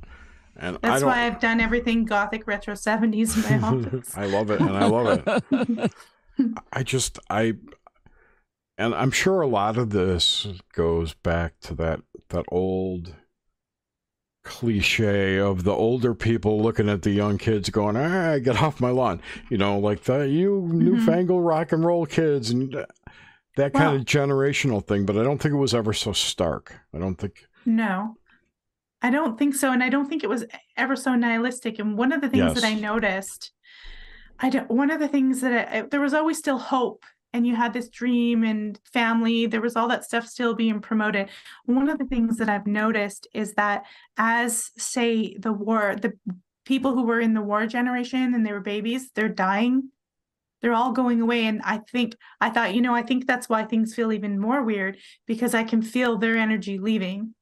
And 0.57 0.79
that's 0.83 1.03
why 1.03 1.27
I've 1.27 1.41
done 1.41 1.61
everything 1.61 2.05
gothic 2.05 2.47
retro 2.47 2.75
70s 2.75 3.37
in 3.37 3.61
my 3.61 3.69
office. 3.87 4.17
I 4.17 4.27
love 4.27 4.51
it 4.51 4.61
and 4.61 4.77
I 4.77 4.87
love 4.87 5.23
it. 5.51 5.93
I 6.73 6.83
just 6.83 7.19
I 7.31 7.55
and 8.77 8.95
I'm 8.95 9.11
sure 9.11 9.41
a 9.41 9.47
lot 9.47 9.79
of 9.79 9.91
this 9.91 10.47
goes 10.75 11.15
back 11.15 11.59
to 11.61 11.75
that 11.77 12.01
that 12.29 12.45
old 12.49 13.15
cliche 14.45 15.39
of 15.39 15.65
the 15.65 15.73
older 15.73 16.15
people 16.15 16.61
looking 16.61 16.89
at 16.89 17.03
the 17.03 17.11
young 17.11 17.39
kids 17.39 17.71
going, 17.71 17.97
ah, 17.97 18.39
get 18.39 18.61
off 18.61 18.81
my 18.81 18.91
lawn. 18.91 19.21
You 19.51 19.59
know, 19.59 19.79
like 19.79 20.05
the 20.05 20.29
you 20.29 20.63
mm-hmm. 20.63 20.79
newfangled 20.79 21.45
rock 21.45 21.73
and 21.73 21.85
roll 21.85 22.07
kids 22.07 22.51
and 22.51 22.85
that 23.57 23.75
kind 23.75 23.97
of 23.97 24.07
generational 24.07 24.85
thing, 24.85 25.05
but 25.05 25.17
I 25.17 25.23
don't 25.23 25.39
think 25.39 25.55
it 25.55 25.59
was 25.59 25.75
ever 25.75 25.93
so 25.93 26.13
stark. 26.13 26.75
I 26.95 26.99
don't 26.99 27.17
think. 27.17 27.47
No, 27.67 28.17
I 29.03 29.11
don't 29.11 29.39
think 29.39 29.55
so. 29.55 29.73
And 29.73 29.83
I 29.83 29.89
don't 29.89 30.09
think 30.09 30.25
it 30.25 30.31
was 30.31 30.45
ever 30.77 30.97
so 30.97 31.15
nihilistic. 31.15 31.79
And 31.79 31.99
one 31.99 32.13
of 32.13 32.21
the 32.21 32.29
things 32.29 32.45
yes. 32.45 32.55
that 32.55 32.65
I 32.65 32.75
noticed, 32.75 33.53
I 34.39 34.49
don't, 34.49 34.71
one 34.71 34.91
of 34.91 35.01
the 35.01 35.09
things 35.09 35.41
that 35.43 35.69
I, 35.75 35.83
there 35.83 36.01
was 36.01 36.15
always 36.15 36.39
still 36.39 36.59
hope 36.59 37.05
and 37.33 37.47
you 37.47 37.57
had 37.57 37.73
this 37.73 37.89
dream 37.89 38.45
and 38.45 38.79
family 38.93 39.47
there 39.47 39.61
was 39.61 39.77
all 39.77 39.89
that 39.89 40.05
stuff 40.05 40.27
still 40.27 40.55
being 40.55 40.81
promoted. 40.81 41.29
One 41.65 41.89
of 41.89 41.99
the 41.99 42.05
things 42.05 42.37
that 42.39 42.49
i've 42.49 42.67
noticed 42.67 43.27
is 43.35 43.55
that 43.55 43.85
as 44.17 44.71
say 44.77 45.37
the 45.39 45.53
war 45.53 45.97
the 46.01 46.13
people 46.65 46.95
who 46.95 47.05
were 47.05 47.21
in 47.21 47.35
the 47.35 47.43
war 47.43 47.67
generation 47.67 48.35
and 48.35 48.47
they 48.47 48.53
were 48.53 48.61
babies 48.61 49.11
they're 49.15 49.29
dying. 49.29 49.91
They're 50.61 50.75
all 50.75 50.93
going 50.93 51.21
away 51.21 51.47
and 51.47 51.61
i 51.65 51.79
think 51.91 52.15
i 52.41 52.49
thought 52.49 52.75
you 52.75 52.81
know 52.81 52.95
i 52.95 53.03
think 53.03 53.27
that's 53.27 53.49
why 53.49 53.65
things 53.65 53.95
feel 53.95 54.13
even 54.13 54.39
more 54.39 54.63
weird 54.63 54.97
because 55.27 55.55
i 55.55 55.65
can 55.65 55.83
feel 55.83 56.19
their 56.19 56.37
energy 56.37 56.79
leaving 56.79 57.35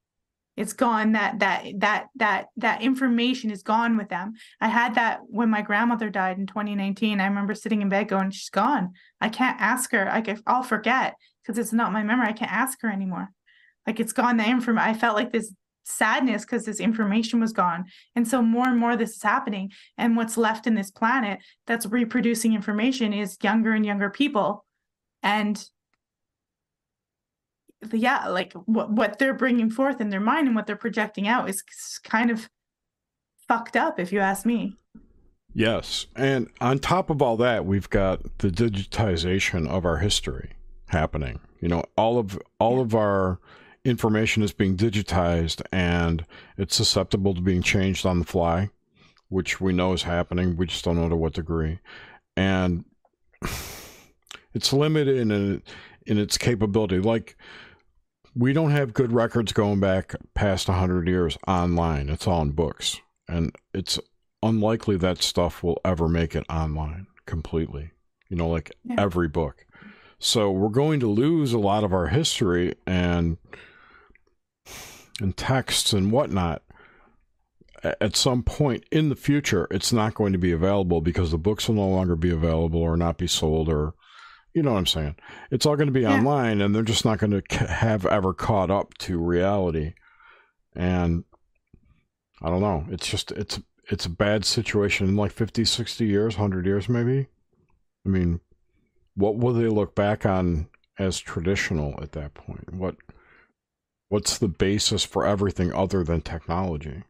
it's 0.57 0.73
gone 0.73 1.13
that 1.13 1.39
that 1.39 1.65
that 1.77 2.07
that 2.15 2.47
that 2.57 2.81
information 2.81 3.49
is 3.51 3.63
gone 3.63 3.97
with 3.97 4.09
them 4.09 4.33
i 4.59 4.67
had 4.67 4.95
that 4.95 5.19
when 5.27 5.49
my 5.49 5.61
grandmother 5.61 6.09
died 6.09 6.37
in 6.37 6.45
2019 6.45 7.19
i 7.19 7.25
remember 7.27 7.55
sitting 7.55 7.81
in 7.81 7.89
bed 7.89 8.07
going 8.07 8.31
she's 8.31 8.49
gone 8.49 8.91
i 9.19 9.29
can't 9.29 9.59
ask 9.59 9.91
her 9.91 10.09
i 10.11 10.23
i'll 10.47 10.63
forget 10.63 11.15
because 11.41 11.57
it's 11.57 11.73
not 11.73 11.93
my 11.93 12.03
memory 12.03 12.27
i 12.27 12.33
can't 12.33 12.51
ask 12.51 12.81
her 12.81 12.89
anymore 12.89 13.29
like 13.87 13.99
it's 13.99 14.13
gone 14.13 14.37
the 14.37 14.45
information 14.45 14.89
i 14.89 14.93
felt 14.93 15.15
like 15.15 15.31
this 15.31 15.53
sadness 15.83 16.43
because 16.43 16.65
this 16.65 16.79
information 16.79 17.39
was 17.39 17.53
gone. 17.53 17.85
And 18.15 18.27
so 18.27 18.41
more 18.41 18.67
and 18.67 18.77
more 18.77 18.95
this 18.95 19.15
is 19.15 19.23
happening. 19.23 19.71
And 19.97 20.15
what's 20.15 20.37
left 20.37 20.67
in 20.67 20.75
this 20.75 20.91
planet 20.91 21.39
that's 21.67 21.85
reproducing 21.85 22.53
information 22.53 23.13
is 23.13 23.37
younger 23.41 23.73
and 23.73 23.85
younger 23.85 24.09
people. 24.09 24.65
And 25.23 25.63
yeah, 27.91 28.27
like 28.27 28.53
what, 28.65 28.91
what 28.91 29.19
they're 29.19 29.33
bringing 29.33 29.69
forth 29.69 30.01
in 30.01 30.09
their 30.09 30.19
mind 30.19 30.47
and 30.47 30.55
what 30.55 30.67
they're 30.67 30.75
projecting 30.75 31.27
out 31.27 31.49
is 31.49 31.63
kind 32.03 32.29
of 32.29 32.49
fucked 33.47 33.75
up, 33.75 33.99
if 33.99 34.11
you 34.11 34.19
ask 34.19 34.45
me. 34.45 34.77
Yes. 35.53 36.07
And 36.15 36.49
on 36.61 36.79
top 36.79 37.09
of 37.09 37.21
all 37.21 37.37
that, 37.37 37.65
we've 37.65 37.89
got 37.89 38.37
the 38.37 38.49
digitization 38.49 39.67
of 39.67 39.85
our 39.85 39.97
history 39.97 40.51
happening. 40.87 41.39
You 41.59 41.67
know, 41.67 41.83
all 41.97 42.17
of 42.17 42.39
all 42.59 42.75
yeah. 42.75 42.81
of 42.81 42.95
our 42.95 43.39
information 43.83 44.43
is 44.43 44.53
being 44.53 44.77
digitized 44.77 45.61
and 45.71 46.25
it's 46.57 46.75
susceptible 46.75 47.33
to 47.33 47.41
being 47.41 47.61
changed 47.61 48.05
on 48.05 48.19
the 48.19 48.25
fly, 48.25 48.69
which 49.29 49.59
we 49.59 49.73
know 49.73 49.93
is 49.93 50.03
happening. 50.03 50.55
We 50.55 50.67
just 50.67 50.85
don't 50.85 50.95
know 50.95 51.09
to 51.09 51.15
what 51.15 51.33
degree. 51.33 51.79
And 52.37 52.85
it's 54.53 54.71
limited 54.71 55.17
in 55.17 55.61
in 56.05 56.17
its 56.17 56.37
capability. 56.37 56.99
Like 56.99 57.35
we 58.35 58.53
don't 58.53 58.71
have 58.71 58.93
good 58.93 59.11
records 59.11 59.51
going 59.51 59.79
back 59.79 60.15
past 60.33 60.67
100 60.67 61.07
years 61.07 61.37
online. 61.47 62.09
It's 62.09 62.27
all 62.27 62.41
in 62.41 62.51
books. 62.51 62.99
And 63.27 63.55
it's 63.73 63.99
unlikely 64.43 64.97
that 64.97 65.21
stuff 65.21 65.63
will 65.63 65.79
ever 65.83 66.07
make 66.07 66.35
it 66.35 66.45
online 66.49 67.07
completely. 67.25 67.91
You 68.29 68.37
know, 68.37 68.47
like 68.47 68.71
yeah. 68.83 68.95
every 68.97 69.27
book. 69.27 69.65
So 70.19 70.51
we're 70.51 70.69
going 70.69 70.99
to 71.01 71.07
lose 71.07 71.51
a 71.51 71.59
lot 71.59 71.83
of 71.83 71.93
our 71.93 72.07
history 72.07 72.75
and 72.85 73.37
and 75.19 75.35
texts 75.35 75.93
and 75.93 76.11
whatnot 76.11 76.61
at 77.83 78.15
some 78.15 78.43
point 78.43 78.83
in 78.91 79.09
the 79.09 79.15
future 79.15 79.67
it's 79.71 79.91
not 79.91 80.13
going 80.13 80.31
to 80.31 80.37
be 80.37 80.51
available 80.51 81.01
because 81.01 81.31
the 81.31 81.37
books 81.37 81.67
will 81.67 81.75
no 81.75 81.87
longer 81.87 82.15
be 82.15 82.29
available 82.29 82.79
or 82.79 82.95
not 82.95 83.17
be 83.17 83.27
sold 83.27 83.67
or 83.67 83.93
you 84.53 84.61
know 84.61 84.73
what 84.73 84.79
i'm 84.79 84.85
saying? 84.85 85.15
It's 85.49 85.65
all 85.65 85.75
going 85.75 85.87
to 85.87 85.93
be 85.93 86.01
yeah. 86.01 86.13
online 86.13 86.61
and 86.61 86.75
they're 86.75 86.83
just 86.83 87.05
not 87.05 87.19
going 87.19 87.41
to 87.41 87.57
have 87.57 88.05
ever 88.05 88.33
caught 88.33 88.71
up 88.71 88.97
to 88.99 89.17
reality. 89.19 89.93
And 90.75 91.23
i 92.41 92.49
don't 92.49 92.61
know. 92.61 92.85
It's 92.89 93.07
just 93.07 93.31
it's 93.31 93.59
it's 93.89 94.05
a 94.05 94.09
bad 94.09 94.45
situation 94.45 95.07
in 95.07 95.15
like 95.15 95.31
50 95.31 95.65
60 95.65 96.05
years 96.05 96.37
100 96.37 96.65
years 96.65 96.89
maybe. 96.89 97.27
I 98.05 98.09
mean 98.09 98.39
what 99.15 99.37
will 99.37 99.53
they 99.53 99.67
look 99.67 99.95
back 99.95 100.25
on 100.25 100.67
as 100.97 101.19
traditional 101.19 101.99
at 102.01 102.13
that 102.13 102.33
point? 102.33 102.73
What 102.73 102.95
what's 104.09 104.37
the 104.37 104.47
basis 104.47 105.03
for 105.03 105.25
everything 105.25 105.73
other 105.73 106.03
than 106.03 106.21
technology? 106.21 107.03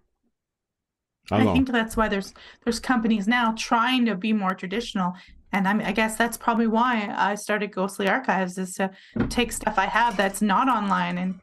I, 1.30 1.48
I 1.48 1.54
think 1.54 1.72
that's 1.72 1.96
why 1.96 2.08
there's 2.08 2.34
there's 2.64 2.80
companies 2.80 3.28
now 3.28 3.54
trying 3.58 4.06
to 4.06 4.16
be 4.16 4.34
more 4.34 4.54
traditional, 4.54 5.14
and 5.54 5.68
I'm, 5.68 5.82
I 5.82 5.92
guess 5.92 6.16
that's 6.16 6.38
probably 6.38 6.68
why 6.68 7.14
I 7.16 7.36
started 7.36 7.74
Ghostly 7.74 8.08
Archives 8.08 8.58
is 8.58 8.74
to 8.76 8.92
take 9.30 9.52
stuff 9.52 9.76
I 9.78 9.86
have 9.86 10.18
that's 10.18 10.42
not 10.42 10.70
online 10.70 11.18
and 11.18 11.40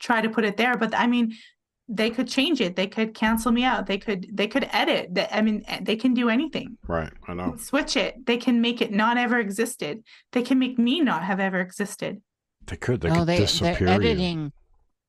try 0.00 0.20
to 0.20 0.28
put 0.28 0.44
it 0.44 0.56
there. 0.56 0.76
But 0.76 0.94
I 0.96 1.06
mean, 1.06 1.34
they 1.88 2.10
could 2.10 2.28
change 2.28 2.60
it. 2.60 2.76
They 2.76 2.86
could 2.86 3.14
cancel 3.14 3.52
me 3.52 3.64
out. 3.64 3.86
They 3.86 3.98
could 3.98 4.26
they 4.32 4.48
could 4.48 4.68
edit. 4.72 5.16
I 5.30 5.42
mean, 5.42 5.64
they 5.82 5.96
can 5.96 6.14
do 6.14 6.28
anything. 6.28 6.78
Right. 6.86 7.12
I 7.28 7.34
know. 7.34 7.56
Switch 7.56 7.96
it. 7.96 8.26
They 8.26 8.36
can 8.36 8.60
make 8.60 8.80
it 8.80 8.92
not 8.92 9.16
ever 9.16 9.38
existed. 9.38 10.02
They 10.32 10.42
can 10.42 10.58
make 10.58 10.78
me 10.78 11.00
not 11.00 11.22
have 11.24 11.40
ever 11.40 11.60
existed. 11.60 12.22
They 12.66 12.76
could. 12.76 13.00
They 13.00 13.10
could 13.10 13.26
they, 13.26 13.38
disappear. 13.38 13.86
They're 13.86 13.96
editing. 13.96 14.40
You 14.44 14.52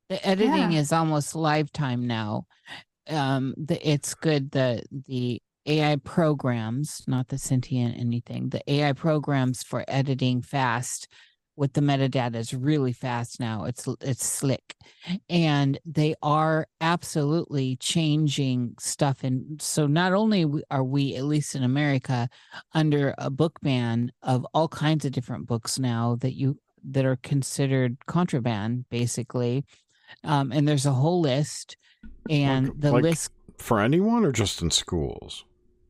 the 0.10 0.28
editing 0.28 0.74
yeah. 0.74 0.80
is 0.80 0.92
almost 0.92 1.36
lifetime 1.36 2.06
now. 2.06 2.46
Um, 3.10 3.54
the, 3.58 3.88
it's 3.88 4.14
good. 4.14 4.52
The 4.52 4.84
the 5.08 5.42
AI 5.66 5.96
programs, 5.98 7.04
not 7.08 7.30
the 7.30 7.38
sentient 7.38 7.98
anything, 7.98 8.50
the 8.50 8.62
AI 8.72 8.94
programs 8.94 9.64
for 9.64 9.86
editing 9.88 10.42
fast 10.42 11.08
with 11.56 11.74
the 11.74 11.82
metadata 11.82 12.36
is 12.36 12.54
really 12.54 12.94
fast 12.94 13.40
now. 13.40 13.66
It's 13.66 13.88
it's 14.02 14.26
slick, 14.26 14.76
and 15.30 15.78
they 15.86 16.16
are 16.24 16.68
absolutely 16.82 17.76
changing 17.78 18.76
stuff. 18.80 19.24
And 19.24 19.62
so, 19.62 19.86
not 19.86 20.14
only 20.14 20.46
are 20.72 20.84
we, 20.84 21.16
at 21.16 21.26
least 21.26 21.56
in 21.56 21.64
America, 21.64 22.28
under 22.74 23.14
a 23.18 23.30
book 23.30 23.60
ban 23.62 24.12
of 24.24 24.46
all 24.54 24.68
kinds 24.68 25.06
of 25.06 25.12
different 25.12 25.46
books 25.48 25.78
now 25.78 26.18
that 26.22 26.34
you 26.34 26.58
that 26.86 27.06
are 27.06 27.18
considered 27.18 27.98
contraband, 28.08 28.86
basically, 28.90 29.64
um, 30.24 30.52
and 30.52 30.68
there's 30.68 30.86
a 30.86 30.92
whole 30.92 31.22
list, 31.22 31.78
and 32.30 32.70
like, 32.70 32.80
the 32.80 32.92
like 32.92 33.04
list 33.04 33.32
for 33.58 33.80
anyone 33.80 34.26
or 34.26 34.32
just 34.32 34.62
in 34.62 34.72
schools. 34.72 35.46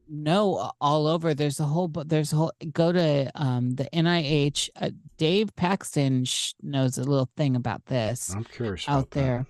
No, 0.07 0.71
all 0.81 1.07
over. 1.07 1.33
There's 1.33 1.59
a 1.59 1.65
whole, 1.65 1.87
but 1.87 2.09
there's 2.09 2.33
a 2.33 2.35
whole. 2.35 2.51
Go 2.71 2.91
to 2.91 3.31
um, 3.35 3.75
the 3.75 3.89
NIH. 3.93 4.69
Uh, 4.75 4.91
Dave 5.17 5.55
Paxton 5.55 6.25
knows 6.61 6.97
a 6.97 7.03
little 7.03 7.29
thing 7.37 7.55
about 7.55 7.85
this. 7.85 8.33
I'm 8.35 8.43
curious 8.43 8.87
out 8.87 9.11
there. 9.11 9.39
That. 9.39 9.47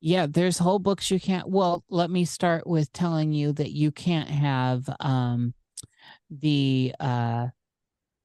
Yeah, 0.00 0.26
there's 0.28 0.58
whole 0.58 0.78
books 0.78 1.10
you 1.10 1.18
can't. 1.18 1.48
Well, 1.48 1.84
let 1.90 2.10
me 2.10 2.24
start 2.24 2.66
with 2.66 2.92
telling 2.92 3.32
you 3.32 3.52
that 3.52 3.72
you 3.72 3.90
can't 3.90 4.28
have 4.28 4.88
um, 5.00 5.54
the 6.30 6.94
uh, 7.00 7.48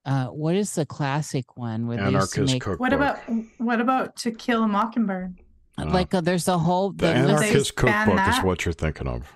uh, 0.06 0.26
what 0.28 0.56
is 0.56 0.76
the 0.76 0.86
classic 0.86 1.58
one 1.58 1.88
where 1.88 2.00
Anarchist 2.00 2.36
they 2.36 2.42
used 2.42 2.50
to 2.50 2.56
make? 2.56 2.62
Cookbook. 2.62 2.80
What 2.80 2.94
about 2.94 3.20
what 3.58 3.82
about 3.82 4.16
To 4.18 4.32
Kill 4.32 4.64
a 4.64 4.68
Mockingbird? 4.68 5.40
Uh, 5.78 5.86
like 5.86 6.14
uh, 6.14 6.22
there's 6.22 6.48
a 6.48 6.58
whole 6.58 6.92
the, 6.92 7.08
the 7.08 7.14
anarchist 7.14 7.76
cookbook 7.76 8.20
is 8.28 8.44
what 8.44 8.66
you're 8.66 8.74
thinking 8.74 9.08
of. 9.08 9.32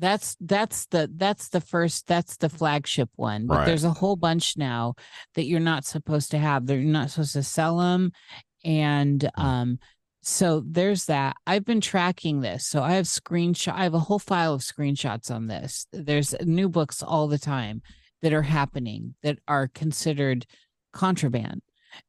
That's 0.00 0.34
that's 0.40 0.86
the 0.86 1.10
that's 1.14 1.50
the 1.50 1.60
first 1.60 2.06
that's 2.06 2.38
the 2.38 2.48
flagship 2.48 3.10
one. 3.16 3.46
But 3.46 3.58
right. 3.58 3.66
there's 3.66 3.84
a 3.84 3.92
whole 3.92 4.16
bunch 4.16 4.56
now 4.56 4.94
that 5.34 5.44
you're 5.44 5.60
not 5.60 5.84
supposed 5.84 6.30
to 6.30 6.38
have. 6.38 6.66
They're 6.66 6.78
not 6.78 7.10
supposed 7.10 7.34
to 7.34 7.42
sell 7.42 7.78
them, 7.78 8.12
and 8.64 9.30
hmm. 9.36 9.42
um, 9.42 9.78
so 10.22 10.62
there's 10.66 11.04
that. 11.04 11.36
I've 11.46 11.66
been 11.66 11.82
tracking 11.82 12.40
this, 12.40 12.66
so 12.66 12.82
I 12.82 12.92
have 12.92 13.04
screenshot. 13.04 13.74
I 13.74 13.82
have 13.82 13.94
a 13.94 13.98
whole 13.98 14.18
file 14.18 14.54
of 14.54 14.62
screenshots 14.62 15.30
on 15.30 15.48
this. 15.48 15.86
There's 15.92 16.34
new 16.42 16.70
books 16.70 17.02
all 17.02 17.28
the 17.28 17.38
time 17.38 17.82
that 18.22 18.32
are 18.32 18.42
happening 18.42 19.14
that 19.22 19.38
are 19.46 19.68
considered 19.68 20.46
contraband, 20.94 21.60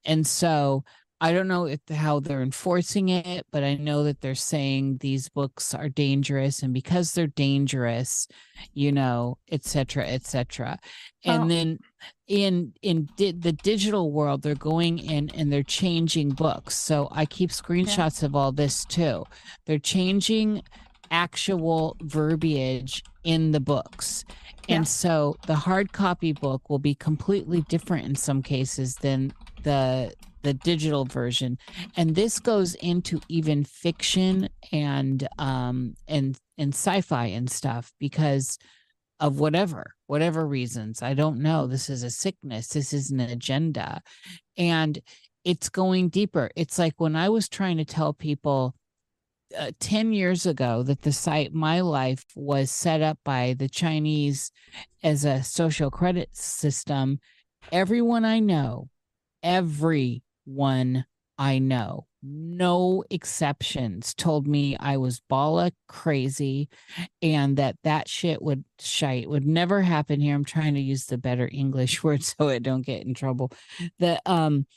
and 0.06 0.26
so 0.26 0.86
I 1.24 1.34
don't 1.34 1.48
know 1.48 1.66
if 1.66 1.80
how 1.88 2.20
they're 2.20 2.42
enforcing 2.42 3.10
it, 3.10 3.46
but 3.52 3.64
I 3.64 3.76
know 3.76 4.04
that 4.06 4.22
they're 4.22 4.34
saying 4.34 4.98
these 5.02 5.30
books 5.30 5.72
are 5.76 5.88
dangerous, 5.88 6.64
and 6.64 6.74
because 6.74 7.14
they're 7.14 7.28
dangerous, 7.28 8.28
you 8.74 8.92
know, 8.92 9.38
et 9.52 9.64
cetera, 9.64 10.08
et 10.08 10.26
cetera. 10.26 10.80
And 11.24 11.44
oh. 11.44 11.48
then 11.48 11.80
in 12.28 12.74
in 12.82 13.08
di- 13.18 13.34
the 13.34 13.54
digital 13.54 14.12
world, 14.12 14.42
they're 14.42 14.56
going 14.56 14.98
in 14.98 15.30
and 15.36 15.54
they're 15.54 15.62
changing 15.62 16.30
books. 16.30 16.76
So 16.76 17.08
I 17.12 17.26
keep 17.26 17.52
screenshots 17.52 18.24
yeah. 18.24 18.26
of 18.26 18.36
all 18.36 18.52
this 18.52 18.84
too. 18.86 19.26
They're 19.68 19.78
changing 19.78 20.64
actual 21.12 21.98
verbiage 22.02 23.04
in 23.24 23.52
the 23.52 23.60
books. 23.60 24.26
Yeah. 24.68 24.78
And 24.78 24.88
so 24.88 25.36
the 25.46 25.56
hard 25.56 25.94
copy 25.94 26.34
book 26.34 26.68
will 26.68 26.80
be 26.80 26.96
completely 26.96 27.62
different 27.70 28.08
in 28.08 28.16
some 28.16 28.42
cases 28.42 28.96
than 28.96 29.34
the 29.62 30.14
the 30.44 30.54
digital 30.54 31.06
version. 31.06 31.58
And 31.96 32.16
this 32.16 32.40
goes 32.40 32.76
into 32.76 33.22
even 33.30 33.64
fiction 33.64 34.50
and 34.72 35.28
um 35.38 35.96
and 36.08 36.38
and 36.58 36.74
sci-fi 36.74 37.26
and 37.26 37.50
stuff 37.50 37.92
because 38.00 38.58
of 39.20 39.40
whatever 39.40 39.94
whatever 40.08 40.46
reasons. 40.46 41.02
I 41.02 41.14
don't 41.14 41.40
know. 41.40 41.68
This 41.68 41.90
is 41.90 42.04
a 42.04 42.10
sickness. 42.10 42.68
This 42.70 42.94
is 42.94 43.12
an 43.12 43.20
agenda. 43.20 44.02
And 44.58 45.00
it's 45.44 45.70
going 45.70 46.10
deeper. 46.10 46.52
It's 46.56 46.78
like 46.78 46.94
when 46.98 47.16
i 47.16 47.30
was 47.30 47.50
trying 47.50 47.78
to 47.78 47.86
tell 47.86 48.14
people 48.14 48.76
uh, 49.58 49.72
10 49.80 50.14
years 50.14 50.46
ago 50.46 50.84
that 50.84 51.02
the 51.02 51.12
site 51.12 51.54
My 51.54 51.82
Life 51.82 52.26
was 52.36 52.72
set 52.72 53.02
up 53.02 53.20
by 53.24 53.56
the 53.58 53.70
Chinese 53.70 54.52
as 55.04 55.26
a 55.26 55.44
social 55.44 55.92
credit 55.92 56.36
system, 56.36 57.20
everyone 57.72 58.26
I 58.26 58.40
know, 58.40 58.90
everyone 60.48 61.06
I 61.38 61.58
know, 61.58 62.06
no 62.22 63.04
exceptions, 63.10 64.14
told 64.14 64.46
me 64.46 64.78
I 64.78 64.98
was 64.98 65.22
bala 65.28 65.72
crazy 65.88 66.70
and 67.20 67.58
that 67.58 67.78
that 67.84 68.08
shit 68.08 68.44
would 68.44 68.64
shite 68.80 69.28
would 69.28 69.48
never 69.48 69.82
happen 69.82 70.20
here. 70.20 70.36
I'm 70.36 70.46
trying 70.46 70.76
to 70.76 70.80
use 70.80 71.06
the 71.06 71.18
better 71.18 71.50
English 71.52 72.04
word 72.04 72.24
so 72.24 72.48
I 72.48 72.60
don't 72.60 72.86
get 72.86 73.06
in 73.06 73.16
trouble. 73.16 73.52
That 73.98 74.22
um 74.28 74.68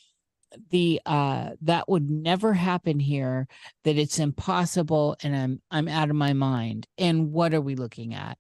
the 0.71 1.03
uh 1.05 1.51
that 1.63 1.89
would 1.89 2.09
never 2.09 2.55
happen 2.55 3.01
here 3.01 3.49
that 3.83 3.99
it's 3.99 4.21
impossible 4.21 5.17
and 5.21 5.35
i'm 5.35 5.61
i'm 5.73 5.89
out 5.89 6.11
of 6.11 6.15
my 6.15 6.33
mind 6.33 6.87
and 6.97 7.33
what 7.33 7.53
are 7.53 7.61
we 7.61 7.75
looking 7.75 8.15
at 8.15 8.39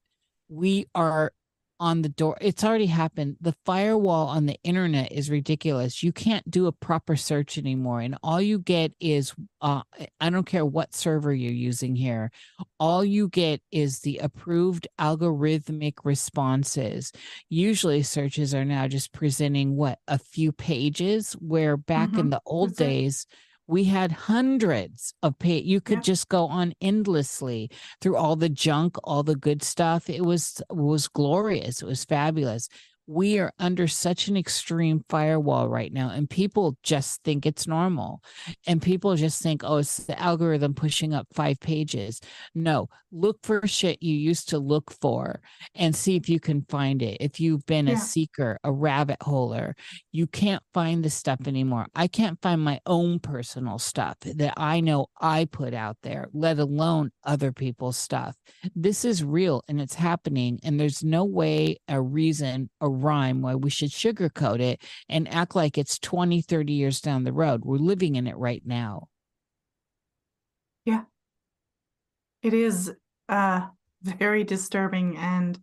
we 0.48 0.86
are 0.94 1.32
on 1.80 2.02
the 2.02 2.08
door. 2.08 2.36
It's 2.40 2.64
already 2.64 2.86
happened. 2.86 3.36
The 3.40 3.54
firewall 3.64 4.28
on 4.28 4.46
the 4.46 4.58
internet 4.64 5.12
is 5.12 5.30
ridiculous. 5.30 6.02
You 6.02 6.12
can't 6.12 6.48
do 6.50 6.66
a 6.66 6.72
proper 6.72 7.16
search 7.16 7.58
anymore. 7.58 8.00
And 8.00 8.16
all 8.22 8.40
you 8.40 8.58
get 8.58 8.92
is 9.00 9.34
uh, 9.60 9.82
I 10.20 10.30
don't 10.30 10.44
care 10.46 10.66
what 10.66 10.94
server 10.94 11.32
you're 11.32 11.50
using 11.50 11.96
here, 11.96 12.30
all 12.78 13.02
you 13.02 13.28
get 13.28 13.62
is 13.72 14.00
the 14.00 14.18
approved 14.18 14.86
algorithmic 15.00 15.94
responses. 16.04 17.12
Usually, 17.48 18.02
searches 18.02 18.54
are 18.54 18.66
now 18.66 18.88
just 18.88 19.12
presenting 19.12 19.74
what 19.74 19.98
a 20.06 20.18
few 20.18 20.52
pages, 20.52 21.32
where 21.40 21.78
back 21.78 22.10
mm-hmm. 22.10 22.20
in 22.20 22.30
the 22.30 22.42
old 22.44 22.76
days, 22.76 23.26
we 23.66 23.84
had 23.84 24.12
hundreds 24.12 25.14
of 25.22 25.38
pay 25.38 25.58
you 25.58 25.80
could 25.80 25.98
yeah. 25.98 26.02
just 26.02 26.28
go 26.28 26.46
on 26.46 26.74
endlessly 26.80 27.70
through 28.00 28.16
all 28.16 28.36
the 28.36 28.48
junk 28.48 28.96
all 29.04 29.22
the 29.22 29.36
good 29.36 29.62
stuff. 29.62 30.10
It 30.10 30.24
was 30.24 30.62
was 30.70 31.08
glorious. 31.08 31.82
It 31.82 31.86
was 31.86 32.04
fabulous 32.04 32.68
we 33.06 33.38
are 33.38 33.52
under 33.58 33.86
such 33.86 34.28
an 34.28 34.36
extreme 34.36 35.04
firewall 35.08 35.68
right 35.68 35.92
now 35.92 36.10
and 36.10 36.28
people 36.28 36.76
just 36.82 37.22
think 37.22 37.44
it's 37.44 37.66
normal 37.66 38.22
and 38.66 38.80
people 38.80 39.14
just 39.16 39.42
think 39.42 39.62
oh 39.64 39.78
it's 39.78 39.98
the 39.98 40.18
algorithm 40.20 40.74
pushing 40.74 41.12
up 41.12 41.26
five 41.32 41.60
pages. 41.60 42.20
No 42.54 42.88
look 43.12 43.38
for 43.44 43.64
shit 43.66 44.02
you 44.02 44.14
used 44.14 44.48
to 44.48 44.58
look 44.58 44.90
for 45.00 45.40
and 45.76 45.94
see 45.94 46.16
if 46.16 46.28
you 46.28 46.40
can 46.40 46.64
find 46.68 47.00
it. 47.02 47.16
If 47.20 47.38
you've 47.38 47.64
been 47.66 47.86
yeah. 47.86 47.94
a 47.94 47.98
seeker 47.98 48.58
a 48.64 48.72
rabbit 48.72 49.18
holer 49.20 49.74
you 50.12 50.26
can't 50.26 50.62
find 50.72 51.04
the 51.04 51.10
stuff 51.10 51.46
anymore. 51.46 51.86
I 51.94 52.06
can't 52.06 52.40
find 52.42 52.60
my 52.60 52.80
own 52.86 53.20
personal 53.20 53.78
stuff 53.78 54.16
that 54.20 54.54
i 54.56 54.80
know 54.80 55.06
i 55.20 55.44
put 55.44 55.74
out 55.74 55.96
there 56.02 56.28
let 56.32 56.58
alone 56.58 57.10
other 57.24 57.52
people's 57.52 57.96
stuff. 57.96 58.36
This 58.74 59.04
is 59.04 59.22
real 59.22 59.62
and 59.68 59.80
it's 59.80 59.94
happening 59.94 60.60
and 60.62 60.78
there's 60.78 61.04
no 61.04 61.24
way 61.24 61.78
a 61.88 62.00
reason 62.00 62.70
a 62.80 62.88
rhyme 62.94 63.42
why 63.42 63.54
we 63.54 63.70
should 63.70 63.90
sugarcoat 63.90 64.60
it 64.60 64.82
and 65.08 65.28
act 65.28 65.54
like 65.54 65.78
it's 65.78 65.98
20, 65.98 66.42
30 66.42 66.72
years 66.72 67.00
down 67.00 67.24
the 67.24 67.32
road. 67.32 67.64
We're 67.64 67.76
living 67.76 68.16
in 68.16 68.26
it 68.26 68.36
right 68.36 68.62
now. 68.64 69.08
Yeah. 70.84 71.02
It 72.42 72.54
is 72.54 72.92
uh 73.28 73.68
very 74.02 74.44
disturbing 74.44 75.16
and 75.16 75.58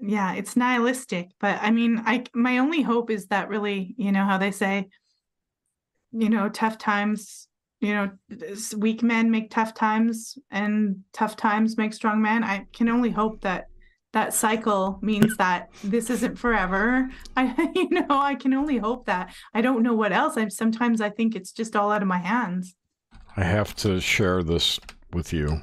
yeah, 0.00 0.34
it's 0.34 0.56
nihilistic, 0.56 1.30
but 1.40 1.58
I 1.60 1.70
mean, 1.72 2.00
I 2.06 2.24
my 2.32 2.58
only 2.58 2.80
hope 2.80 3.10
is 3.10 3.26
that 3.26 3.48
really, 3.48 3.94
you 3.98 4.12
know 4.12 4.24
how 4.24 4.38
they 4.38 4.50
say 4.50 4.88
you 6.16 6.30
know, 6.30 6.48
tough 6.48 6.78
times 6.78 7.48
you 7.84 7.92
know 7.92 8.10
weak 8.78 9.02
men 9.02 9.30
make 9.30 9.50
tough 9.50 9.74
times 9.74 10.38
and 10.50 11.00
tough 11.12 11.36
times 11.36 11.76
make 11.76 11.92
strong 11.92 12.22
men 12.22 12.42
i 12.42 12.64
can 12.72 12.88
only 12.88 13.10
hope 13.10 13.42
that 13.42 13.66
that 14.14 14.32
cycle 14.32 14.98
means 15.02 15.36
that 15.36 15.70
this 15.82 16.08
isn't 16.08 16.38
forever. 16.38 17.10
I 17.36 17.70
you 17.74 17.90
know, 17.90 18.06
I 18.08 18.36
can 18.36 18.54
only 18.54 18.78
hope 18.78 19.06
that. 19.06 19.34
I 19.52 19.60
don't 19.60 19.82
know 19.82 19.92
what 19.92 20.12
else. 20.12 20.36
I'm 20.36 20.50
sometimes 20.50 21.00
I 21.00 21.10
think 21.10 21.36
it's 21.36 21.52
just 21.52 21.76
all 21.76 21.90
out 21.90 22.00
of 22.00 22.08
my 22.08 22.18
hands. 22.18 22.74
I 23.36 23.42
have 23.42 23.74
to 23.76 24.00
share 24.00 24.42
this 24.42 24.78
with 25.12 25.32
you. 25.32 25.60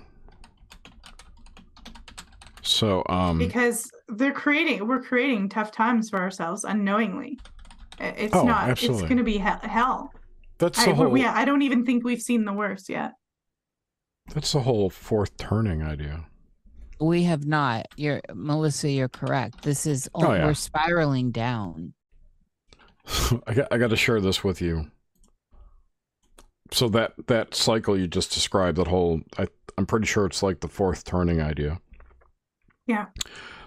So 2.62 3.04
um 3.10 3.38
because 3.40 3.90
they're 4.10 4.34
creating 4.34 4.86
we're 4.88 5.02
creating 5.02 5.50
tough 5.50 5.72
times 5.72 6.10
for 6.10 6.20
ourselves 6.20 6.64
unknowingly. 6.66 7.40
It's 8.00 8.36
oh, 8.36 8.44
not 8.44 8.70
absolutely. 8.70 9.04
it's 9.04 9.10
going 9.10 9.18
to 9.18 9.24
be 9.24 9.38
hell. 9.38 10.12
That's 10.58 10.80
I, 10.80 10.88
the 10.88 10.96
whole 10.96 11.18
yeah, 11.18 11.34
I 11.36 11.46
don't 11.46 11.62
even 11.62 11.86
think 11.86 12.04
we've 12.04 12.22
seen 12.22 12.46
the 12.46 12.54
worst 12.54 12.90
yet. 12.90 13.14
That's 14.34 14.52
the 14.52 14.62
whole 14.62 14.90
fourth 14.90 15.38
turning 15.38 15.82
idea. 15.82 16.26
We 17.02 17.24
have 17.24 17.48
not. 17.48 17.88
You're 17.98 18.22
Melissa. 18.34 18.90
You're 18.90 19.10
correct. 19.10 19.64
This 19.64 19.88
is 19.88 20.08
oh, 20.14 20.34
yeah. 20.34 20.46
we're 20.46 20.54
spiraling 20.54 21.32
down. 21.32 21.94
I 23.48 23.54
got 23.56 23.68
I 23.72 23.78
got 23.80 23.90
to 23.90 23.96
share 23.96 24.22
this 24.22 24.44
with 24.44 24.62
you. 24.62 24.92
So 26.72 26.88
that 26.90 27.14
that 27.26 27.56
cycle 27.56 27.98
you 27.98 28.08
just 28.08 28.32
described, 28.32 28.78
that 28.78 28.88
whole 28.88 29.22
I 29.40 29.48
I'm 29.78 29.88
pretty 29.88 30.06
sure 30.06 30.28
it's 30.28 30.44
like 30.44 30.60
the 30.60 30.68
fourth 30.68 31.04
turning 31.04 31.42
idea. 31.42 31.82
Yeah. 32.86 33.08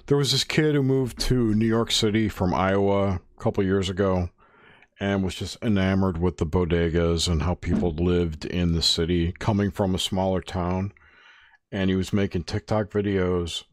There 0.06 0.16
was 0.16 0.30
this 0.30 0.44
kid 0.44 0.76
who 0.76 0.82
moved 0.82 1.18
to 1.20 1.54
New 1.54 1.66
York 1.66 1.90
City 1.90 2.28
from 2.28 2.54
Iowa 2.54 3.20
a 3.36 3.40
couple 3.40 3.64
years 3.64 3.88
ago 3.88 4.28
and 5.00 5.24
was 5.24 5.34
just 5.34 5.56
enamored 5.60 6.18
with 6.18 6.36
the 6.36 6.46
bodegas 6.46 7.26
and 7.26 7.42
how 7.42 7.54
people 7.54 7.90
lived 7.90 8.44
in 8.44 8.74
the 8.74 8.82
city 8.82 9.32
coming 9.38 9.72
from 9.72 9.94
a 9.94 9.98
smaller 9.98 10.40
town 10.40 10.92
and 11.74 11.90
he 11.90 11.96
was 11.96 12.12
making 12.12 12.44
TikTok 12.44 12.90
videos, 12.90 13.64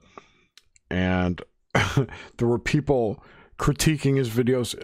and 0.90 1.40
there 2.38 2.48
were 2.48 2.58
people 2.58 3.24
critiquing 3.60 4.18
his 4.18 4.30
videos. 4.30 4.76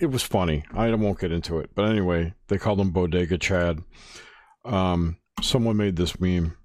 It 0.00 0.06
was 0.06 0.22
funny. 0.22 0.64
I 0.72 0.92
won't 0.94 1.20
get 1.20 1.30
into 1.30 1.58
it, 1.58 1.70
but 1.74 1.84
anyway, 1.84 2.32
they 2.48 2.56
called 2.56 2.80
him 2.80 2.90
Bodega 2.90 3.36
Chad. 3.36 3.82
Um, 4.64 5.18
someone 5.42 5.76
made 5.76 5.96
this 5.96 6.18
meme, 6.18 6.56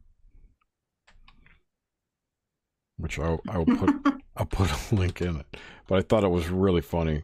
which 2.95 3.19
I, 3.19 3.37
I 3.49 3.57
will 3.57 3.65
put 3.65 3.93
I'll 4.37 4.45
put 4.45 4.71
a 4.71 4.95
link 4.95 5.21
in 5.21 5.35
it. 5.35 5.57
But 5.87 5.99
I 5.99 6.01
thought 6.01 6.23
it 6.23 6.29
was 6.29 6.47
really 6.47 6.81
funny. 6.81 7.23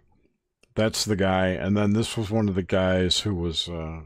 That's 0.75 1.05
the 1.05 1.15
guy, 1.15 1.47
and 1.47 1.77
then 1.77 1.93
this 1.93 2.17
was 2.17 2.29
one 2.29 2.49
of 2.49 2.55
the 2.55 2.61
guys 2.63 3.21
who 3.21 3.33
was 3.35 3.69
uh, 3.69 4.01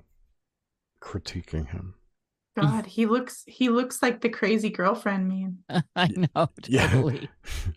critiquing 1.02 1.70
him. 1.70 1.96
Mm. 2.58 2.62
God, 2.62 2.86
he 2.86 3.06
looks 3.06 3.44
he 3.48 3.70
looks 3.70 4.02
like 4.02 4.22
the 4.22 4.30
crazy 4.30 4.70
girlfriend 4.70 5.28
meme. 5.28 5.84
I 5.96 6.08
know, 6.08 6.50
totally. 6.62 7.30
Yeah. 7.46 7.72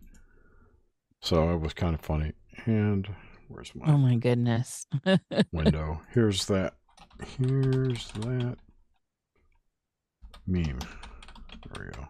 so 1.22 1.50
it 1.54 1.60
was 1.60 1.72
kind 1.74 1.94
of 1.94 2.00
funny. 2.00 2.32
And 2.66 3.08
where's 3.48 3.74
my 3.74 3.92
Oh 3.92 3.96
my 3.98 4.16
goodness. 4.16 4.86
window. 5.52 6.00
Here's 6.12 6.46
that 6.46 6.74
here's 7.38 8.08
that 8.12 8.56
meme. 10.46 10.78
There 11.74 11.86
we 11.86 11.92
go. 11.92 12.08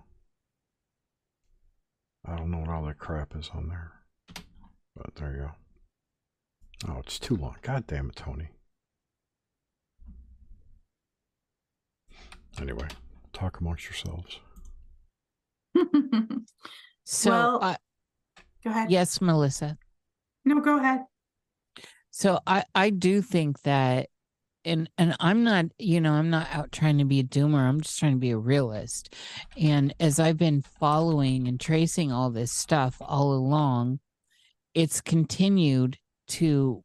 I 2.28 2.36
don't 2.36 2.50
know 2.50 2.58
what 2.58 2.68
all 2.68 2.84
that 2.86 2.98
crap 2.98 3.36
is 3.36 3.50
on 3.54 3.68
there. 3.68 3.92
But 4.96 5.14
there 5.14 5.32
you 5.32 5.38
go. 6.88 6.92
Oh, 6.92 6.98
it's 7.04 7.18
too 7.18 7.36
long. 7.36 7.56
God 7.62 7.86
damn 7.86 8.08
it, 8.08 8.16
Tony. 8.16 8.48
Anyway, 12.60 12.88
talk 13.32 13.60
amongst 13.60 13.84
yourselves. 13.84 14.38
so, 17.04 17.30
well, 17.30 17.58
uh, 17.62 17.76
go 18.64 18.70
ahead. 18.70 18.90
Yes, 18.90 19.20
Melissa. 19.20 19.76
No, 20.44 20.60
go 20.60 20.78
ahead. 20.78 21.00
So 22.10 22.40
I 22.46 22.64
I 22.74 22.90
do 22.90 23.20
think 23.20 23.60
that 23.62 24.08
and 24.64 24.90
and 24.98 25.14
I'm 25.20 25.44
not, 25.44 25.66
you 25.78 26.00
know, 26.00 26.12
I'm 26.12 26.30
not 26.30 26.48
out 26.52 26.72
trying 26.72 26.98
to 26.98 27.04
be 27.04 27.20
a 27.20 27.24
doomer. 27.24 27.60
I'm 27.60 27.80
just 27.80 27.98
trying 27.98 28.12
to 28.12 28.18
be 28.18 28.30
a 28.30 28.36
realist. 28.36 29.14
And 29.56 29.94
as 30.00 30.18
I've 30.18 30.36
been 30.36 30.62
following 30.62 31.46
and 31.46 31.60
tracing 31.60 32.10
all 32.10 32.30
this 32.30 32.52
stuff 32.52 32.96
all 33.00 33.32
along, 33.32 34.00
it's 34.74 35.00
continued 35.00 35.98
to 36.28 36.82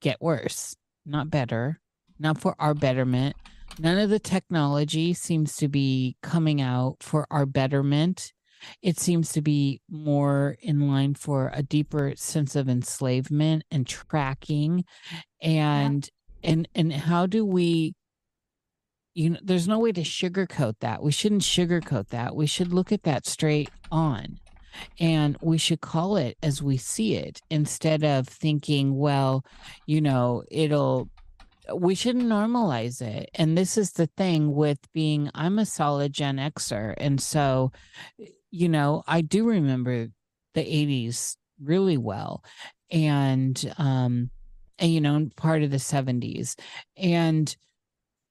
get 0.00 0.20
worse, 0.20 0.74
not 1.04 1.30
better, 1.30 1.80
not 2.18 2.38
for 2.38 2.56
our 2.58 2.74
betterment, 2.74 3.36
None 3.78 3.98
of 3.98 4.10
the 4.10 4.18
technology 4.18 5.14
seems 5.14 5.56
to 5.56 5.68
be 5.68 6.16
coming 6.22 6.60
out 6.60 6.96
for 7.00 7.26
our 7.30 7.46
betterment. 7.46 8.32
It 8.80 8.98
seems 8.98 9.32
to 9.32 9.42
be 9.42 9.80
more 9.90 10.56
in 10.60 10.88
line 10.88 11.14
for 11.14 11.50
a 11.52 11.62
deeper 11.62 12.12
sense 12.16 12.54
of 12.54 12.68
enslavement 12.68 13.64
and 13.70 13.86
tracking. 13.86 14.84
And 15.40 16.08
yeah. 16.42 16.50
and 16.50 16.68
and 16.74 16.92
how 16.92 17.26
do 17.26 17.44
we 17.44 17.94
you 19.14 19.30
know 19.30 19.38
there's 19.42 19.68
no 19.68 19.78
way 19.78 19.92
to 19.92 20.02
sugarcoat 20.02 20.74
that. 20.80 21.02
We 21.02 21.12
shouldn't 21.12 21.42
sugarcoat 21.42 22.08
that. 22.08 22.36
We 22.36 22.46
should 22.46 22.72
look 22.72 22.92
at 22.92 23.02
that 23.02 23.26
straight 23.26 23.70
on 23.90 24.38
and 25.00 25.36
we 25.40 25.58
should 25.58 25.80
call 25.80 26.16
it 26.16 26.36
as 26.42 26.62
we 26.62 26.76
see 26.76 27.14
it 27.14 27.40
instead 27.50 28.04
of 28.04 28.26
thinking 28.28 28.96
well 28.96 29.44
you 29.86 30.00
know 30.00 30.42
it'll 30.50 31.08
we 31.74 31.94
shouldn't 31.94 32.26
normalize 32.26 33.00
it. 33.00 33.30
And 33.34 33.56
this 33.56 33.78
is 33.78 33.92
the 33.92 34.08
thing 34.16 34.54
with 34.54 34.78
being, 34.92 35.30
I'm 35.34 35.58
a 35.58 35.66
solid 35.66 36.12
Gen 36.12 36.36
Xer. 36.36 36.94
And 36.98 37.20
so, 37.20 37.72
you 38.50 38.68
know, 38.68 39.02
I 39.06 39.20
do 39.20 39.46
remember 39.46 40.08
the 40.54 40.60
80s 40.60 41.36
really 41.62 41.96
well. 41.96 42.44
And, 42.90 43.74
um, 43.78 44.30
and, 44.78 44.92
you 44.92 45.00
know, 45.00 45.28
part 45.36 45.62
of 45.62 45.70
the 45.70 45.76
70s. 45.78 46.56
And, 46.96 47.54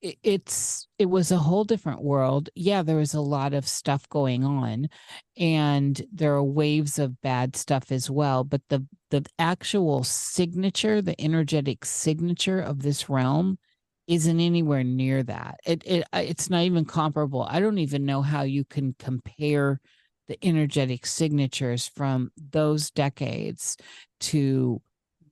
it's 0.02 0.88
it 0.98 1.06
was 1.06 1.30
a 1.30 1.38
whole 1.38 1.64
different 1.64 2.02
world. 2.02 2.50
Yeah 2.54 2.82
there 2.82 2.96
was 2.96 3.14
a 3.14 3.20
lot 3.20 3.54
of 3.54 3.66
stuff 3.66 4.08
going 4.08 4.44
on 4.44 4.88
and 5.36 6.02
there 6.12 6.34
are 6.34 6.42
waves 6.42 6.98
of 6.98 7.20
bad 7.22 7.56
stuff 7.56 7.92
as 7.92 8.10
well 8.10 8.44
but 8.44 8.62
the 8.68 8.84
the 9.10 9.24
actual 9.38 10.02
signature 10.04 11.00
the 11.00 11.20
energetic 11.20 11.84
signature 11.84 12.60
of 12.60 12.82
this 12.82 13.08
realm 13.08 13.58
isn't 14.06 14.40
anywhere 14.40 14.84
near 14.84 15.22
that. 15.22 15.60
It, 15.64 15.82
it 15.86 16.04
it's 16.12 16.50
not 16.50 16.64
even 16.64 16.84
comparable. 16.84 17.46
I 17.48 17.60
don't 17.60 17.78
even 17.78 18.04
know 18.04 18.22
how 18.22 18.42
you 18.42 18.64
can 18.64 18.94
compare 18.98 19.80
the 20.28 20.38
energetic 20.44 21.06
signatures 21.06 21.88
from 21.88 22.30
those 22.50 22.90
decades 22.90 23.76
to 24.20 24.80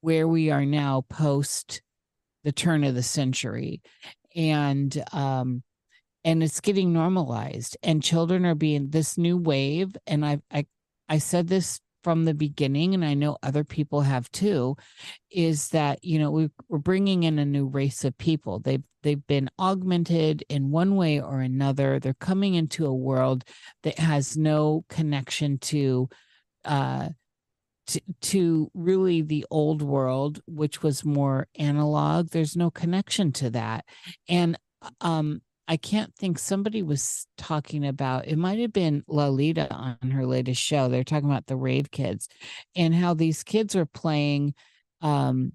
where 0.00 0.26
we 0.26 0.50
are 0.50 0.64
now 0.64 1.04
post 1.08 1.82
the 2.44 2.52
turn 2.52 2.84
of 2.84 2.94
the 2.94 3.02
century 3.02 3.82
and 4.34 5.02
um 5.12 5.62
and 6.24 6.42
it's 6.42 6.60
getting 6.60 6.92
normalized 6.92 7.76
and 7.82 8.02
children 8.02 8.44
are 8.44 8.54
being 8.54 8.90
this 8.90 9.16
new 9.18 9.36
wave 9.36 9.96
and 10.06 10.24
i 10.24 10.40
i 10.50 10.64
i 11.08 11.18
said 11.18 11.48
this 11.48 11.80
from 12.02 12.24
the 12.24 12.34
beginning 12.34 12.94
and 12.94 13.04
i 13.04 13.14
know 13.14 13.36
other 13.42 13.64
people 13.64 14.00
have 14.02 14.30
too 14.32 14.76
is 15.30 15.68
that 15.68 16.02
you 16.04 16.18
know 16.18 16.30
we, 16.30 16.50
we're 16.68 16.78
bringing 16.78 17.22
in 17.22 17.38
a 17.38 17.44
new 17.44 17.66
race 17.66 18.04
of 18.04 18.16
people. 18.18 18.58
They've 18.58 18.82
they've 19.02 19.26
been 19.26 19.50
augmented 19.58 20.44
in 20.48 20.70
one 20.70 20.96
way 20.96 21.20
or 21.20 21.40
another. 21.40 21.98
They're 21.98 22.14
coming 22.14 22.54
into 22.54 22.86
a 22.86 22.94
world 22.94 23.44
that 23.82 23.98
has 23.98 24.36
no 24.36 24.84
connection 24.88 25.58
to 25.58 26.08
uh 26.64 27.08
to, 28.22 28.70
really 28.74 29.22
the 29.22 29.46
old 29.50 29.82
world, 29.82 30.40
which 30.46 30.82
was 30.82 31.04
more 31.04 31.48
analog. 31.56 32.30
There's 32.30 32.56
no 32.56 32.70
connection 32.70 33.32
to 33.32 33.50
that. 33.50 33.84
And 34.28 34.58
um, 35.00 35.42
I 35.68 35.76
can't 35.76 36.14
think 36.16 36.38
somebody 36.38 36.82
was 36.82 37.26
talking 37.38 37.86
about 37.86 38.26
it 38.26 38.36
might 38.36 38.58
have 38.58 38.72
been 38.72 39.04
Lalita 39.06 39.72
on 39.72 40.10
her 40.10 40.26
latest 40.26 40.60
show. 40.60 40.88
They're 40.88 41.04
talking 41.04 41.30
about 41.30 41.46
the 41.46 41.56
rave 41.56 41.90
kids 41.90 42.28
and 42.74 42.94
how 42.94 43.14
these 43.14 43.44
kids 43.44 43.76
are 43.76 43.86
playing 43.86 44.54
um 45.00 45.52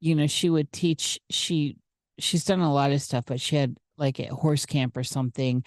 you 0.00 0.14
know, 0.14 0.26
she 0.26 0.50
would 0.50 0.72
teach 0.72 1.20
she 1.30 1.76
she's 2.18 2.44
done 2.44 2.60
a 2.60 2.72
lot 2.72 2.92
of 2.92 3.02
stuff, 3.02 3.24
but 3.26 3.40
she 3.40 3.56
had 3.56 3.76
like 3.96 4.18
a 4.18 4.34
horse 4.34 4.66
camp 4.66 4.96
or 4.96 5.04
something, 5.04 5.62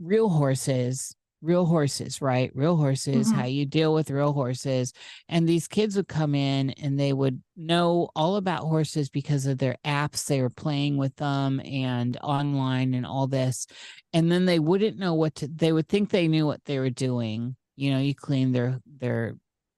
real 0.00 0.28
horses 0.28 1.14
real 1.44 1.66
horses, 1.66 2.22
right? 2.22 2.50
Real 2.54 2.76
horses, 2.76 3.28
mm-hmm. 3.28 3.38
how 3.38 3.46
you 3.46 3.66
deal 3.66 3.92
with 3.92 4.10
real 4.10 4.32
horses. 4.32 4.92
And 5.28 5.48
these 5.48 5.68
kids 5.68 5.96
would 5.96 6.08
come 6.08 6.34
in 6.34 6.70
and 6.70 6.98
they 6.98 7.12
would 7.12 7.42
know 7.56 8.08
all 8.16 8.36
about 8.36 8.62
horses 8.62 9.08
because 9.10 9.46
of 9.46 9.58
their 9.58 9.76
apps. 9.84 10.26
They 10.26 10.40
were 10.40 10.50
playing 10.50 10.96
with 10.96 11.14
them 11.16 11.60
and 11.64 12.16
online 12.22 12.94
and 12.94 13.04
all 13.04 13.26
this. 13.26 13.66
And 14.12 14.32
then 14.32 14.46
they 14.46 14.58
wouldn't 14.58 14.98
know 14.98 15.14
what 15.14 15.36
to, 15.36 15.48
they 15.48 15.72
would 15.72 15.88
think 15.88 16.10
they 16.10 16.28
knew 16.28 16.46
what 16.46 16.64
they 16.64 16.78
were 16.78 16.90
doing. 16.90 17.56
You 17.76 17.90
know, 17.90 17.98
you 17.98 18.14
clean 18.14 18.52
their, 18.52 18.80
their, 18.86 19.34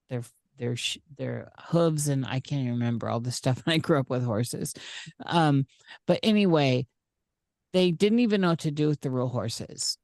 their, 0.08 0.22
their 0.58 0.76
their 1.18 1.52
hooves 1.58 2.08
and 2.08 2.24
I 2.24 2.40
can't 2.40 2.62
even 2.62 2.74
remember 2.74 3.10
all 3.10 3.20
the 3.20 3.32
stuff. 3.32 3.62
I 3.66 3.76
grew 3.78 3.98
up 3.98 4.08
with 4.08 4.24
horses, 4.24 4.72
um, 5.26 5.66
but 6.06 6.20
anyway, 6.22 6.86
they 7.74 7.90
didn't 7.90 8.20
even 8.20 8.40
know 8.40 8.50
what 8.50 8.60
to 8.60 8.70
do 8.70 8.88
with 8.88 9.02
the 9.02 9.10
real 9.10 9.28
horses 9.28 9.98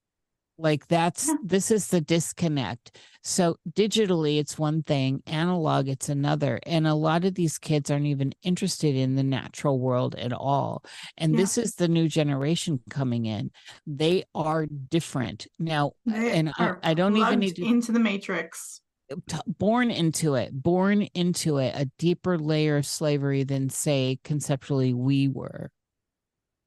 like 0.59 0.87
that's 0.89 1.31
this 1.43 1.71
is 1.71 1.89
the 1.89 2.01
disconnect. 2.01 2.99
So 3.23 3.57
digitally 3.71 4.39
it's 4.39 4.59
one 4.59 4.83
thing 4.83 5.23
analog 5.27 5.89
it's 5.89 6.09
another 6.09 6.59
and 6.67 6.87
a 6.87 6.95
lot 6.95 7.25
of 7.25 7.35
these 7.35 7.59
kids 7.59 7.91
aren't 7.91 8.07
even 8.07 8.33
interested 8.43 8.95
in 8.95 9.15
the 9.15 9.23
natural 9.23 9.79
world 9.79 10.15
at 10.17 10.33
all 10.33 10.85
and 11.17 11.33
yeah. 11.33 11.41
this 11.41 11.59
is 11.59 11.75
the 11.75 11.89
new 11.89 12.09
generation 12.09 12.81
coming 12.91 13.27
in. 13.27 13.51
They 13.87 14.25
are 14.35 14.67
different. 14.67 15.47
Now 15.59 15.93
they 16.05 16.39
and 16.39 16.53
I, 16.59 16.75
I, 16.83 16.95
don't 16.95 17.17
even 17.17 17.39
need 17.39 17.57
to 17.57 17.65
into 17.65 17.93
the 17.93 18.01
matrix. 18.01 18.81
Uh, 19.11 19.17
born 19.47 19.91
into 19.91 20.35
it 20.35 20.53
born 20.53 21.03
into 21.15 21.59
it 21.59 21.75
a 21.77 21.91
deeper 21.99 22.39
layer 22.39 22.77
of 22.77 22.87
slavery 22.87 23.45
than 23.45 23.69
say 23.69 24.19
conceptually 24.25 24.95
we 24.95 25.29
were. 25.29 25.71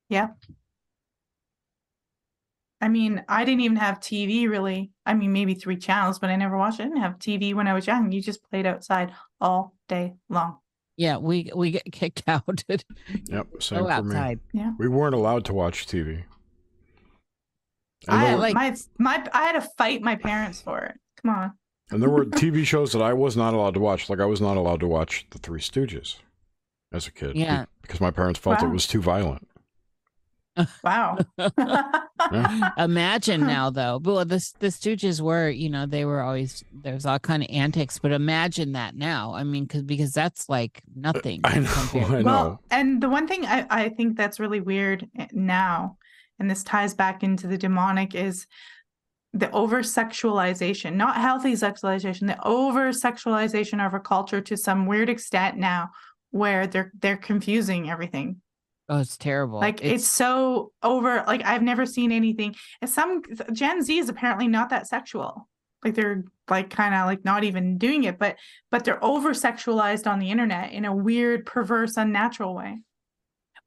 Yeah 0.09 0.29
I 2.81 2.89
mean, 2.89 3.23
I 3.29 3.45
didn't 3.45 3.61
even 3.61 3.77
have 3.77 3.99
TV 3.99 4.49
really. 4.49 4.91
I 5.05 5.13
mean, 5.13 5.31
maybe 5.31 5.53
three 5.53 5.77
channels, 5.77 6.19
but 6.19 6.29
I 6.29 6.35
never 6.35 6.57
watched. 6.57 6.79
I 6.79 6.83
didn't 6.83 7.01
have 7.01 7.17
TV 7.19 7.53
when 7.53 7.67
I 7.67 7.73
was 7.73 7.87
young. 7.87 8.11
You 8.11 8.21
just 8.21 8.43
played 8.49 8.65
outside 8.65 9.13
all 9.39 9.73
day 9.87 10.15
long. 10.29 10.57
Yeah, 10.97 11.17
we 11.17 11.51
we 11.55 11.71
get 11.71 11.83
kicked 11.91 12.23
out. 12.27 12.63
yep, 12.67 13.47
same 13.59 13.79
Go 13.79 13.85
for 13.85 13.91
outside. 13.91 14.39
me. 14.53 14.61
Yeah, 14.61 14.71
we 14.77 14.87
weren't 14.87 15.15
allowed 15.15 15.45
to 15.45 15.53
watch 15.53 15.87
TV. 15.87 16.23
And 18.07 18.19
I 18.19 18.35
like 18.35 18.53
my 18.53 18.75
my 18.99 19.25
I 19.33 19.43
had 19.45 19.53
to 19.53 19.61
fight 19.77 20.01
my 20.01 20.15
parents 20.15 20.61
for 20.61 20.79
it. 20.83 20.95
Come 21.21 21.31
on. 21.31 21.53
And 21.91 22.01
there 22.01 22.09
were 22.09 22.25
TV 22.25 22.65
shows 22.65 22.91
that 22.93 23.01
I 23.01 23.13
was 23.13 23.37
not 23.37 23.53
allowed 23.53 23.73
to 23.75 23.79
watch. 23.79 24.09
Like 24.09 24.19
I 24.19 24.25
was 24.25 24.41
not 24.41 24.57
allowed 24.57 24.79
to 24.81 24.87
watch 24.87 25.25
The 25.31 25.39
Three 25.39 25.61
Stooges 25.61 26.17
as 26.91 27.07
a 27.07 27.11
kid. 27.11 27.35
Yeah, 27.35 27.65
because 27.81 28.01
my 28.01 28.11
parents 28.11 28.39
felt 28.39 28.61
wow. 28.61 28.67
it 28.67 28.71
was 28.71 28.87
too 28.87 29.01
violent. 29.01 29.47
Wow. 30.83 31.17
imagine 32.77 33.41
now 33.41 33.69
though. 33.69 33.99
But 33.99 34.29
the 34.29 34.53
the 34.59 34.67
Stooges 34.67 35.21
were, 35.21 35.49
you 35.49 35.69
know, 35.69 35.85
they 35.85 36.05
were 36.05 36.21
always 36.21 36.63
there's 36.73 37.05
all 37.05 37.19
kind 37.19 37.43
of 37.43 37.49
antics, 37.51 37.99
but 37.99 38.11
imagine 38.11 38.73
that 38.73 38.95
now. 38.95 39.33
I 39.33 39.43
mean, 39.43 39.67
cuz 39.67 39.83
because 39.83 40.13
that's 40.13 40.47
like 40.49 40.81
nothing. 40.95 41.41
I 41.43 41.59
know, 41.59 41.89
I 41.93 42.21
know. 42.21 42.23
Well, 42.23 42.61
and 42.71 43.01
the 43.01 43.09
one 43.09 43.27
thing 43.27 43.45
I 43.45 43.65
I 43.69 43.89
think 43.89 44.17
that's 44.17 44.39
really 44.39 44.61
weird 44.61 45.07
eh, 45.17 45.27
now 45.31 45.97
and 46.39 46.49
this 46.49 46.63
ties 46.63 46.93
back 46.93 47.23
into 47.23 47.47
the 47.47 47.57
demonic 47.57 48.15
is 48.15 48.47
the 49.33 49.51
over 49.51 49.81
sexualization, 49.81 50.95
not 50.95 51.17
healthy 51.17 51.53
sexualization, 51.53 52.27
the 52.27 52.47
over 52.47 52.89
sexualization 52.91 53.85
of 53.85 53.93
our 53.93 53.99
culture 53.99 54.41
to 54.41 54.55
some 54.55 54.85
weird 54.85 55.09
extent 55.09 55.57
now 55.57 55.89
where 56.31 56.67
they're 56.67 56.91
they're 56.99 57.17
confusing 57.17 57.89
everything 57.89 58.41
Oh, 58.87 58.99
it's 58.99 59.17
terrible. 59.17 59.59
Like 59.59 59.83
it's, 59.83 60.03
it's 60.03 60.07
so 60.07 60.71
over. 60.83 61.23
Like 61.25 61.43
I've 61.43 61.63
never 61.63 61.85
seen 61.85 62.11
anything. 62.11 62.55
And 62.81 62.89
some 62.89 63.21
Gen 63.51 63.81
Z 63.81 63.97
is 63.97 64.09
apparently 64.09 64.47
not 64.47 64.69
that 64.69 64.87
sexual. 64.87 65.47
Like 65.83 65.95
they're 65.95 66.23
like 66.49 66.69
kind 66.69 66.93
of 66.93 67.05
like 67.05 67.25
not 67.25 67.43
even 67.43 67.77
doing 67.77 68.03
it, 68.03 68.19
but 68.19 68.37
but 68.71 68.85
they're 68.85 69.03
over 69.03 69.31
sexualized 69.31 70.09
on 70.09 70.19
the 70.19 70.29
internet 70.29 70.71
in 70.71 70.85
a 70.85 70.95
weird, 70.95 71.45
perverse, 71.45 71.97
unnatural 71.97 72.55
way. 72.55 72.79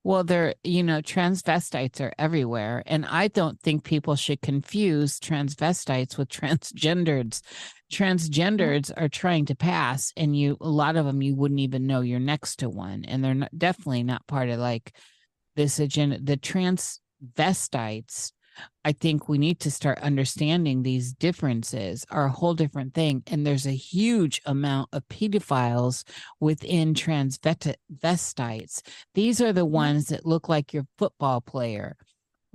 Well, 0.09 0.25
they're, 0.25 0.55
you 0.65 0.83
know, 0.83 1.03
transvestites 1.03 2.01
are 2.01 2.15
everywhere. 2.19 2.83
And 2.87 3.05
I 3.05 3.29
don't 3.29 3.61
think 3.61 3.85
people 3.85 4.17
should 4.17 4.41
confuse 4.41 5.21
transvestites 5.21 6.17
with 6.17 6.29
transgenders. 6.31 7.43
Transgenders 7.93 8.87
mm-hmm. 8.87 9.05
are 9.05 9.11
trying 9.11 9.45
to 9.45 9.55
pass, 9.55 10.15
and 10.17 10.35
you, 10.35 10.57
a 10.63 10.69
lot 10.71 10.97
of 10.97 11.05
them, 11.05 11.21
you 11.21 11.35
wouldn't 11.35 11.61
even 11.61 11.87
know 11.87 12.01
you're 12.01 12.21
next 12.21 12.57
to 12.61 12.71
one. 12.71 13.05
And 13.05 13.23
they're 13.23 13.35
not, 13.35 13.51
definitely 13.55 14.03
not 14.03 14.27
part 14.27 14.49
of 14.49 14.59
like 14.59 14.97
this 15.57 15.79
agenda. 15.79 16.19
The 16.23 16.39
transvestites 16.39 18.33
I 18.85 18.93
think 18.93 19.29
we 19.29 19.39
need 19.39 19.61
to 19.61 19.71
start 19.71 19.99
understanding 19.99 20.83
these 20.83 21.13
differences 21.13 22.07
are 22.11 22.27
a 22.27 22.31
whole 22.31 22.55
different 22.55 22.95
thing. 22.95 23.23
And 23.27 23.47
there's 23.47 23.67
a 23.67 23.73
huge 23.73 24.41
amount 24.47 24.89
of 24.93 25.07
pedophiles 25.09 26.05
within 26.41 26.95
transvestites. 26.95 28.83
These 29.15 29.41
are 29.41 29.53
the 29.53 29.67
ones 29.67 30.07
that 30.07 30.27
look 30.27 30.49
like 30.49 30.73
your 30.73 30.87
football 30.97 31.41
player 31.41 31.97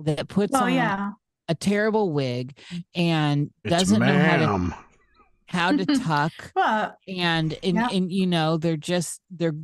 that 0.00 0.28
puts 0.28 0.54
oh, 0.54 0.64
on 0.64 0.74
yeah. 0.74 1.12
a 1.48 1.54
terrible 1.54 2.12
wig 2.12 2.58
and 2.94 3.50
it's 3.62 3.70
doesn't 3.70 4.00
ma'am. 4.00 4.18
know 4.18 4.24
how 4.24 4.36
to 4.56 4.76
how 5.46 5.70
to 5.72 5.84
tuck 6.00 6.32
well, 6.56 6.96
and 7.06 7.56
and, 7.62 7.76
yeah. 7.76 7.88
and 7.92 8.10
you 8.10 8.26
know 8.26 8.56
they're 8.56 8.76
just 8.76 9.20
they're 9.30 9.54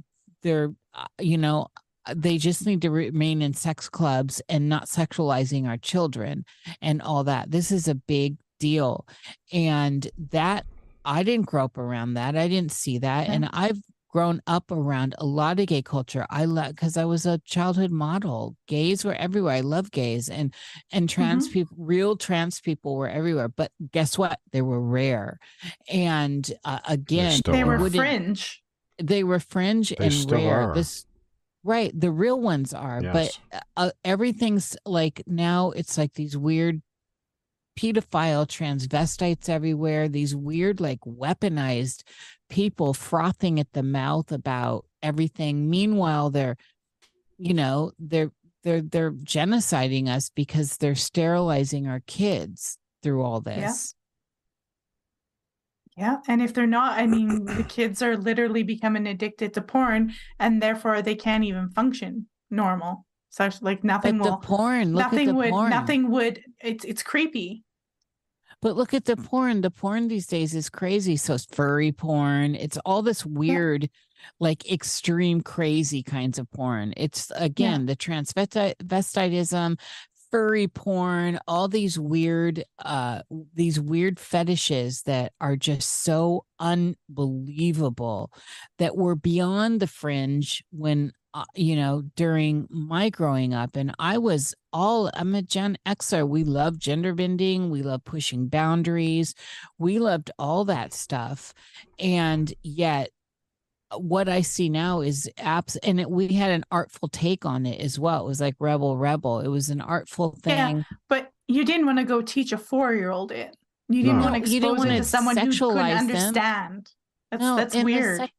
they're 0.42 0.72
uh, 0.94 1.06
you 1.18 1.38
know 1.38 1.68
they 2.14 2.38
just 2.38 2.66
need 2.66 2.82
to 2.82 2.90
remain 2.90 3.42
in 3.42 3.54
sex 3.54 3.88
clubs 3.88 4.40
and 4.48 4.68
not 4.68 4.86
sexualizing 4.86 5.68
our 5.68 5.76
children 5.76 6.44
and 6.80 7.02
all 7.02 7.24
that. 7.24 7.50
This 7.50 7.70
is 7.70 7.88
a 7.88 7.94
big 7.94 8.36
deal. 8.58 9.06
And 9.52 10.08
that 10.30 10.66
I 11.04 11.22
didn't 11.22 11.46
grow 11.46 11.64
up 11.64 11.78
around 11.78 12.14
that. 12.14 12.36
I 12.36 12.48
didn't 12.48 12.72
see 12.72 12.98
that. 12.98 13.28
And 13.28 13.48
I've 13.52 13.80
grown 14.12 14.42
up 14.46 14.70
around 14.70 15.14
a 15.18 15.24
lot 15.24 15.60
of 15.60 15.66
gay 15.66 15.82
culture. 15.82 16.26
I 16.30 16.44
love 16.44 16.70
because 16.70 16.96
I 16.96 17.04
was 17.04 17.26
a 17.26 17.38
childhood 17.44 17.90
model. 17.90 18.56
Gays 18.66 19.04
were 19.04 19.14
everywhere. 19.14 19.54
I 19.54 19.60
love 19.60 19.90
gays 19.90 20.28
and 20.28 20.52
and 20.92 21.08
trans 21.08 21.46
mm-hmm. 21.46 21.52
people, 21.52 21.76
real 21.78 22.16
trans 22.16 22.60
people 22.60 22.96
were 22.96 23.08
everywhere. 23.08 23.48
But 23.48 23.72
guess 23.92 24.18
what? 24.18 24.38
They 24.52 24.62
were 24.62 24.80
rare. 24.80 25.38
And 25.88 26.50
uh, 26.64 26.80
again, 26.88 27.40
they 27.44 27.64
were 27.64 27.88
fringe. 27.88 28.62
They 28.98 29.24
were 29.24 29.40
fringe 29.40 29.94
they 29.96 30.06
and 30.06 30.30
rare. 30.30 30.70
Are. 30.70 30.74
This 30.74 31.06
Right. 31.62 31.92
The 31.98 32.10
real 32.10 32.40
ones 32.40 32.72
are, 32.72 33.00
Yes. 33.02 33.38
but 33.52 33.62
uh, 33.76 33.90
everything's 34.04 34.76
like 34.86 35.22
now 35.26 35.70
it's 35.72 35.98
like 35.98 36.14
these 36.14 36.36
weird 36.36 36.80
pedophile 37.78 38.46
transvestites 38.46 39.48
everywhere, 39.48 40.08
these 40.08 40.34
weird, 40.34 40.80
like 40.80 41.00
weaponized 41.00 42.02
people 42.48 42.92
frothing 42.94 43.60
at 43.60 43.72
the 43.72 43.82
mouth 43.82 44.32
about 44.32 44.86
everything. 45.02 45.70
Meanwhile, 45.70 46.30
they're, 46.30 46.56
you 47.38 47.54
know, 47.54 47.92
they're, 47.98 48.32
they're, 48.64 48.82
they're 48.82 49.12
genociding 49.12 50.08
us 50.08 50.30
because 50.34 50.76
they're 50.76 50.94
sterilizing 50.94 51.86
our 51.86 52.00
kids 52.06 52.76
through 53.02 53.22
all 53.22 53.40
this. 53.40 53.94
Yeah. 56.00 56.16
And 56.28 56.40
if 56.40 56.54
they're 56.54 56.66
not, 56.66 56.98
I 56.98 57.06
mean, 57.06 57.44
the 57.44 57.62
kids 57.62 58.00
are 58.00 58.16
literally 58.16 58.62
becoming 58.62 59.06
addicted 59.06 59.52
to 59.52 59.60
porn 59.60 60.14
and 60.38 60.62
therefore 60.62 61.02
they 61.02 61.14
can't 61.14 61.44
even 61.44 61.68
function 61.68 62.26
normal. 62.50 63.04
So 63.28 63.44
it's 63.44 63.60
like 63.60 63.82
But 63.82 63.86
nothing 63.86 64.16
the 64.16 64.30
will 64.30 64.36
porn, 64.38 64.94
look 64.94 65.12
nothing 65.12 65.34
would 65.34 65.50
porn. 65.50 65.68
nothing 65.68 66.10
would 66.10 66.42
it's 66.58 66.86
it's 66.86 67.02
creepy. 67.02 67.64
But 68.62 68.76
look 68.76 68.94
at 68.94 69.04
the 69.04 69.16
porn. 69.16 69.60
The 69.60 69.70
porn 69.70 70.08
these 70.08 70.26
days 70.26 70.54
is 70.54 70.70
crazy. 70.70 71.16
So 71.16 71.34
it's 71.34 71.44
furry 71.44 71.92
porn. 71.92 72.54
It's 72.54 72.78
all 72.86 73.02
this 73.02 73.24
weird, 73.26 73.90
like 74.38 74.70
extreme 74.70 75.42
crazy 75.42 76.02
kinds 76.02 76.38
of 76.38 76.50
porn. 76.50 76.94
It's 76.96 77.30
again 77.36 77.84
the 77.84 77.96
transvestitism, 77.96 79.78
furry 80.30 80.68
porn, 80.68 81.38
all 81.48 81.68
these 81.68 81.98
weird, 81.98 82.64
uh, 82.84 83.22
these 83.54 83.80
weird 83.80 84.18
fetishes 84.18 85.02
that 85.02 85.32
are 85.40 85.56
just 85.56 86.02
so 86.02 86.44
unbelievable 86.58 88.30
that 88.78 88.96
were 88.96 89.16
beyond 89.16 89.80
the 89.80 89.86
fringe 89.86 90.62
when 90.70 91.12
uh, 91.32 91.44
you 91.54 91.76
know 91.76 92.02
during 92.16 92.66
my 92.70 93.08
growing 93.08 93.54
up. 93.54 93.76
And 93.76 93.94
i 93.98 94.18
was 94.18 94.54
all 94.72 95.10
i'm 95.14 95.34
a 95.34 95.42
gen 95.42 95.78
xer. 95.86 96.28
We 96.28 96.44
love 96.44 96.78
gender 96.78 97.14
bending. 97.14 97.70
We 97.70 97.82
love 97.82 98.04
pushing 98.04 98.48
boundaries. 98.48 99.34
We 99.78 99.98
loved 99.98 100.30
all 100.38 100.64
that 100.64 100.92
stuff. 100.92 101.54
And 101.98 102.52
yet 102.62 103.10
what 103.98 104.28
i 104.28 104.40
see 104.40 104.68
now 104.68 105.00
is 105.00 105.28
apps 105.38 105.76
and 105.82 106.00
it, 106.00 106.10
we 106.10 106.28
had 106.28 106.50
an 106.50 106.64
artful 106.70 107.08
take 107.08 107.44
on 107.44 107.66
it 107.66 107.80
as 107.80 107.98
well 107.98 108.24
it 108.24 108.28
was 108.28 108.40
like 108.40 108.54
rebel 108.60 108.96
rebel 108.96 109.40
it 109.40 109.48
was 109.48 109.68
an 109.70 109.80
artful 109.80 110.36
thing. 110.42 110.52
Yeah. 110.56 110.66
thing 110.68 110.84
But 111.08 111.30
you 111.48 111.64
didn't 111.64 111.86
want 111.86 111.98
to 111.98 112.04
go 112.04 112.22
teach 112.22 112.52
a 112.52 112.58
four 112.58 112.94
year 112.94 113.10
old 113.10 113.32
it. 113.32 113.56
You 113.88 114.02
didn't 114.04 114.18
No. 114.18 114.30
want 114.30 114.34
to 114.36 114.40
No, 114.40 114.46
you 114.46 114.60
didn't 114.60 114.72
expose 114.74 114.84
it 114.84 114.88
wanna 114.88 114.98
to 114.98 115.04
someone 115.04 115.36
who 115.36 115.42
couldn't 115.46 115.52
sexualize 115.52 115.88
them. 115.90 115.98
understand. 115.98 116.90
That's 117.32 117.40
No, 117.42 117.56
that's 117.56 117.74
and 117.74 117.80
the 117.88 117.92
weird. 117.92 118.30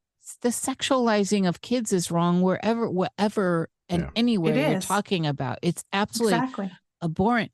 The, 0.41 0.49
sexualizing 0.49 1.45
of 1.47 1.59
kids 1.59 1.91
is 1.91 2.09
wrong 2.09 2.41
wherever, 2.41 2.89
wherever, 2.89 3.67
and 3.89 4.03
Yeah. 4.03 4.09
anywhere 4.15 4.71
you're 4.71 4.79
talking 4.79 5.25
about. 5.27 5.59
It's 5.61 5.83
absolutely 5.91 6.37
exactly. 6.37 6.71
abhorrent. 7.03 7.51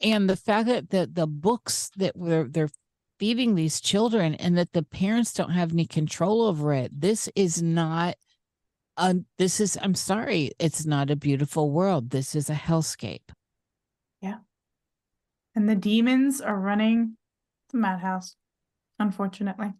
And 0.00 0.30
the 0.30 0.36
fact 0.36 0.68
that 0.68 0.90
the, 0.90 1.10
the 1.12 1.26
books 1.26 1.90
that 1.96 2.16
were 2.16 2.46
they're 2.48 2.70
feeding 3.20 3.54
these 3.54 3.80
children 3.80 4.34
and 4.36 4.56
that 4.58 4.72
the 4.72 4.82
parents 4.82 5.32
don't 5.34 5.50
have 5.50 5.70
any 5.72 5.86
control 5.86 6.42
over 6.42 6.72
it. 6.72 6.90
This 7.00 7.28
is 7.36 7.62
not 7.62 8.16
a 8.96 9.14
this 9.38 9.60
is 9.60 9.78
I'm 9.80 9.94
sorry, 9.94 10.52
it's 10.58 10.84
not 10.86 11.10
a 11.10 11.16
beautiful 11.16 11.70
world. 11.70 12.10
This 12.10 12.34
is 12.34 12.48
a 12.50 12.54
hellscape. 12.54 13.28
Yeah. 14.22 14.38
And 15.54 15.68
the 15.68 15.76
demons 15.76 16.40
are 16.40 16.58
running 16.58 17.16
the 17.70 17.78
madhouse, 17.78 18.36
unfortunately. 18.98 19.74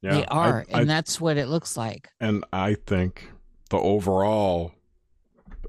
Yeah, 0.00 0.14
they 0.14 0.24
are, 0.26 0.64
I- 0.72 0.80
and 0.80 0.88
that's 0.88 1.20
what 1.20 1.36
it 1.36 1.48
looks 1.48 1.76
like. 1.76 2.08
and 2.20 2.44
I 2.52 2.74
think 2.74 3.30
the 3.70 3.76
overall 3.78 4.72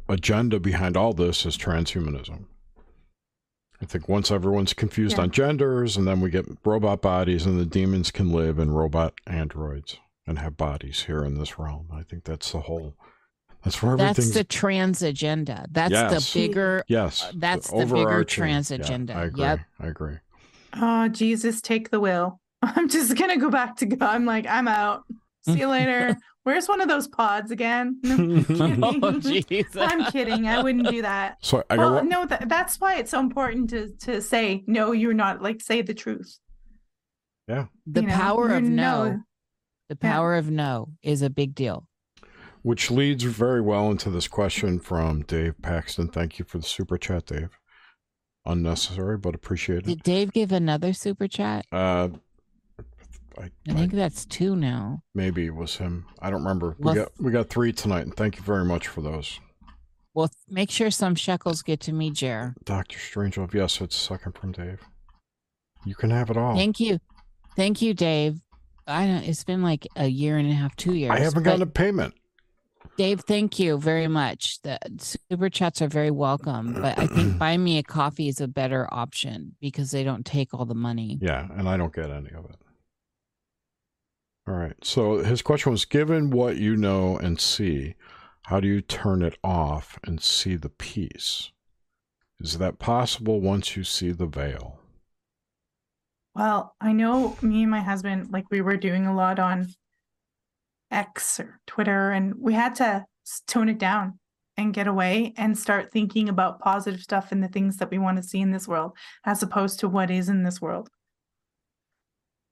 agenda 0.08 0.60
behind 0.60 0.96
all 0.96 1.14
this 1.14 1.46
is 1.46 1.58
transhumanism. 1.58 2.46
I 3.82 3.86
think 3.86 4.08
once 4.08 4.32
everyone's 4.32 4.74
confused 4.74 5.18
Yeah. 5.18 5.24
on 5.24 5.32
genders, 5.32 5.98
and 5.98 6.08
then 6.08 6.22
we 6.22 6.30
get 6.30 6.46
robot 6.64 7.02
bodies, 7.02 7.46
and 7.46 7.60
the 7.60 7.66
demons 7.66 8.10
can 8.12 8.32
live 8.32 8.58
in 8.60 8.72
robot 8.72 9.14
androids 9.28 9.98
and 10.26 10.40
have 10.40 10.58
bodies 10.58 11.04
here 11.04 11.24
in 11.24 11.38
this 11.38 11.60
realm. 11.60 11.88
I 11.94 12.04
think 12.04 12.24
that's 12.24 12.52
the 12.52 12.62
whole. 12.62 12.96
That's 13.64 13.82
where 13.82 13.94
everything. 13.94 14.14
That's 14.14 14.32
the 14.32 14.44
trans 14.44 15.02
agenda. 15.02 15.66
That's 15.72 15.92
Yes. 15.92 16.34
the 16.34 16.40
bigger 16.40 16.84
yes, 16.88 17.24
uh, 17.24 17.32
that's 17.36 17.70
the 17.70 17.78
bigger 17.86 17.96
overarching- 17.98 18.42
trans 18.44 18.72
yeah, 18.72 18.78
agenda. 18.78 19.14
I 19.14 19.24
agree. 19.26 19.42
Yep. 19.42 19.60
I 19.80 19.88
agree. 19.88 20.18
Oh, 20.74 21.08
Jesus, 21.10 21.62
take 21.62 21.90
the 21.90 22.00
wheel. 22.00 22.40
I'm 22.62 22.88
just 22.90 23.16
gonna 23.18 23.38
go 23.38 23.50
back 23.50 23.76
to 23.78 23.86
God. 23.86 24.02
I'm 24.04 24.26
like, 24.26 24.46
I'm 24.48 24.68
out. 24.68 25.04
See 25.46 25.60
you 25.60 25.68
later. 25.68 26.16
Where's 26.46 26.68
one 26.68 26.80
of 26.80 26.88
those 26.88 27.08
pods 27.08 27.50
again? 27.52 28.00
No, 28.04 28.14
I'm 28.16 28.84
oh, 29.04 29.20
kidding. 29.20 29.22
jeez. 29.66 29.66
I'm 29.76 30.12
kidding. 30.12 30.48
I 30.48 30.62
wouldn't 30.62 30.88
do 30.88 31.02
that. 31.02 31.38
So 31.42 31.64
I 31.72 31.76
well, 31.78 31.96
got 31.96 32.06
no, 32.06 32.26
that, 32.28 32.48
that's 32.48 32.80
why 32.80 32.96
it's 32.98 33.12
so 33.12 33.20
important 33.20 33.70
to 33.72 33.90
to 34.06 34.22
say 34.22 34.64
no. 34.68 34.92
You're 34.92 35.14
not 35.16 35.42
like 35.42 35.60
say 35.62 35.82
the 35.82 35.96
truth. 35.96 36.38
Yeah. 37.48 37.66
The 37.88 38.02
you 38.04 38.08
power 38.08 38.50
you're 38.50 38.58
of 38.58 38.64
no, 38.64 39.22
the 39.90 39.98
Yeah. 40.02 40.12
power 40.12 40.36
of 40.36 40.50
no 40.52 40.90
is 41.02 41.22
a 41.24 41.30
big 41.30 41.56
deal. 41.56 41.88
which 42.62 42.90
leads 42.92 43.24
very 43.24 43.62
well 43.62 43.90
into 43.92 44.10
this 44.12 44.28
question 44.28 44.80
from 44.80 45.24
Dave 45.24 45.60
Paxton. 45.64 46.08
Thank 46.10 46.38
you 46.40 46.46
for 46.46 46.58
the 46.60 46.64
super 46.66 46.98
chat, 46.98 47.26
Dave. 47.26 47.58
Unnecessary, 48.46 49.18
but 49.18 49.34
appreciated. 49.34 49.86
Did 49.86 50.04
Dave 50.04 50.32
give 50.32 50.52
another 50.52 50.94
super 50.94 51.28
chat? 51.28 51.66
Uh, 51.72 52.10
I, 53.38 53.52
I 53.70 53.74
think 53.74 53.92
that's 53.94 54.26
two 54.26 54.56
now. 54.56 55.02
maybe 55.14 55.46
it 55.46 55.56
was 55.56 55.76
him. 55.78 56.06
I 56.20 56.30
don't 56.30 56.42
remember. 56.44 56.76
We 56.80 56.94
got 56.94 57.12
we 57.20 57.32
got 57.32 57.50
three 57.50 57.72
tonight, 57.74 58.02
and 58.02 58.16
thank 58.16 58.38
you 58.38 58.44
very 58.44 58.66
much 58.66 58.88
for 58.88 59.02
those. 59.02 59.40
Well, 60.14 60.30
make 60.48 60.72
sure 60.72 60.92
some 60.92 61.16
shekels 61.16 61.62
get 61.62 61.82
to 61.82 61.92
me, 61.94 62.10
Jer. 62.10 62.56
Doctor 62.64 62.98
Strangelove, 62.98 63.54
yes, 63.54 63.82
it's 63.82 63.96
second 63.96 64.38
from 64.38 64.54
Dave. 64.54 64.80
You 65.86 65.96
can 65.96 66.10
have 66.10 66.30
it 66.30 66.38
all. 66.38 66.56
Thank 66.56 66.80
you, 66.80 67.00
thank 67.56 67.82
you, 67.82 67.94
Dave. 67.94 68.40
I 68.88 69.08
don't. 69.08 69.24
It's 69.24 69.44
been 69.44 69.62
like 69.64 69.88
a 69.96 70.08
year 70.08 70.38
and 70.38 70.50
a 70.50 70.54
half, 70.54 70.76
two 70.76 70.94
years. 70.94 71.12
I 71.12 71.20
haven't 71.20 71.44
gotten 71.44 71.62
a 71.62 71.66
payment. 71.68 72.14
Dave, 72.98 73.22
thank 73.22 73.60
you 73.60 73.78
very 73.78 74.08
much. 74.08 74.62
The 74.62 74.80
super 75.00 75.50
chats 75.50 75.82
are 75.82 75.88
very 75.90 76.12
welcome, 76.12 76.74
but 76.74 76.98
I 76.98 77.08
think 77.08 77.38
buy 77.40 77.58
me 77.58 77.78
a 77.78 77.84
coffee 77.84 78.30
is 78.30 78.40
a 78.40 78.48
better 78.48 78.88
option 78.90 79.56
because 79.60 79.92
they 79.92 80.04
don't 80.06 80.26
take 80.26 80.54
all 80.54 80.66
the 80.66 80.76
money. 80.76 81.18
Yeah, 81.22 81.48
and 81.58 81.68
I 81.68 81.76
don't 81.76 81.94
get 81.94 82.10
any 82.10 82.30
of 82.30 82.46
it. 82.46 82.56
All 84.48 84.54
right. 84.54 84.76
So 84.84 85.24
his 85.24 85.42
question 85.42 85.72
was 85.72 85.86
given 85.86 86.30
what 86.30 86.58
you 86.58 86.76
know 86.76 87.18
and 87.18 87.40
see, 87.40 87.96
how 88.44 88.60
do 88.60 88.68
you 88.68 88.82
turn 88.82 89.24
it 89.24 89.38
off 89.44 89.98
and 90.04 90.22
see 90.22 90.56
the 90.56 90.70
peace? 90.70 91.52
Is 92.40 92.60
that 92.60 92.78
possible 92.78 93.42
once 93.42 93.76
you 93.76 93.84
see 93.84 94.12
the 94.12 94.28
veil? 94.28 94.80
Well, 96.36 96.76
I 96.80 96.92
know 96.92 97.38
me 97.42 97.64
and 97.64 97.72
my 97.72 97.80
husband, 97.80 98.32
like 98.32 98.46
we 98.52 98.62
were 98.62 98.78
doing 98.78 99.08
a 99.08 99.16
lot 99.16 99.40
on 99.40 99.68
X 100.92 101.40
or 101.40 101.60
Twitter, 101.66 102.12
and 102.12 102.36
we 102.38 102.54
had 102.54 102.76
to 102.76 103.06
tone 103.48 103.70
it 103.70 103.80
down 103.80 104.20
and 104.58 104.74
get 104.74 104.86
away 104.86 105.34
and 105.38 105.58
start 105.58 105.92
thinking 105.92 106.30
about 106.30 106.60
positive 106.60 107.02
stuff 107.02 107.32
and 107.32 107.42
the 107.42 107.48
things 107.48 107.78
that 107.78 107.90
we 107.90 107.98
want 107.98 108.18
to 108.18 108.24
see 108.24 108.42
in 108.42 108.52
this 108.52 108.68
world 108.68 108.96
as 109.26 109.42
opposed 109.42 109.80
to 109.80 109.90
what 109.90 110.12
is 110.12 110.30
in 110.30 110.44
this 110.44 110.62
world. 110.62 110.90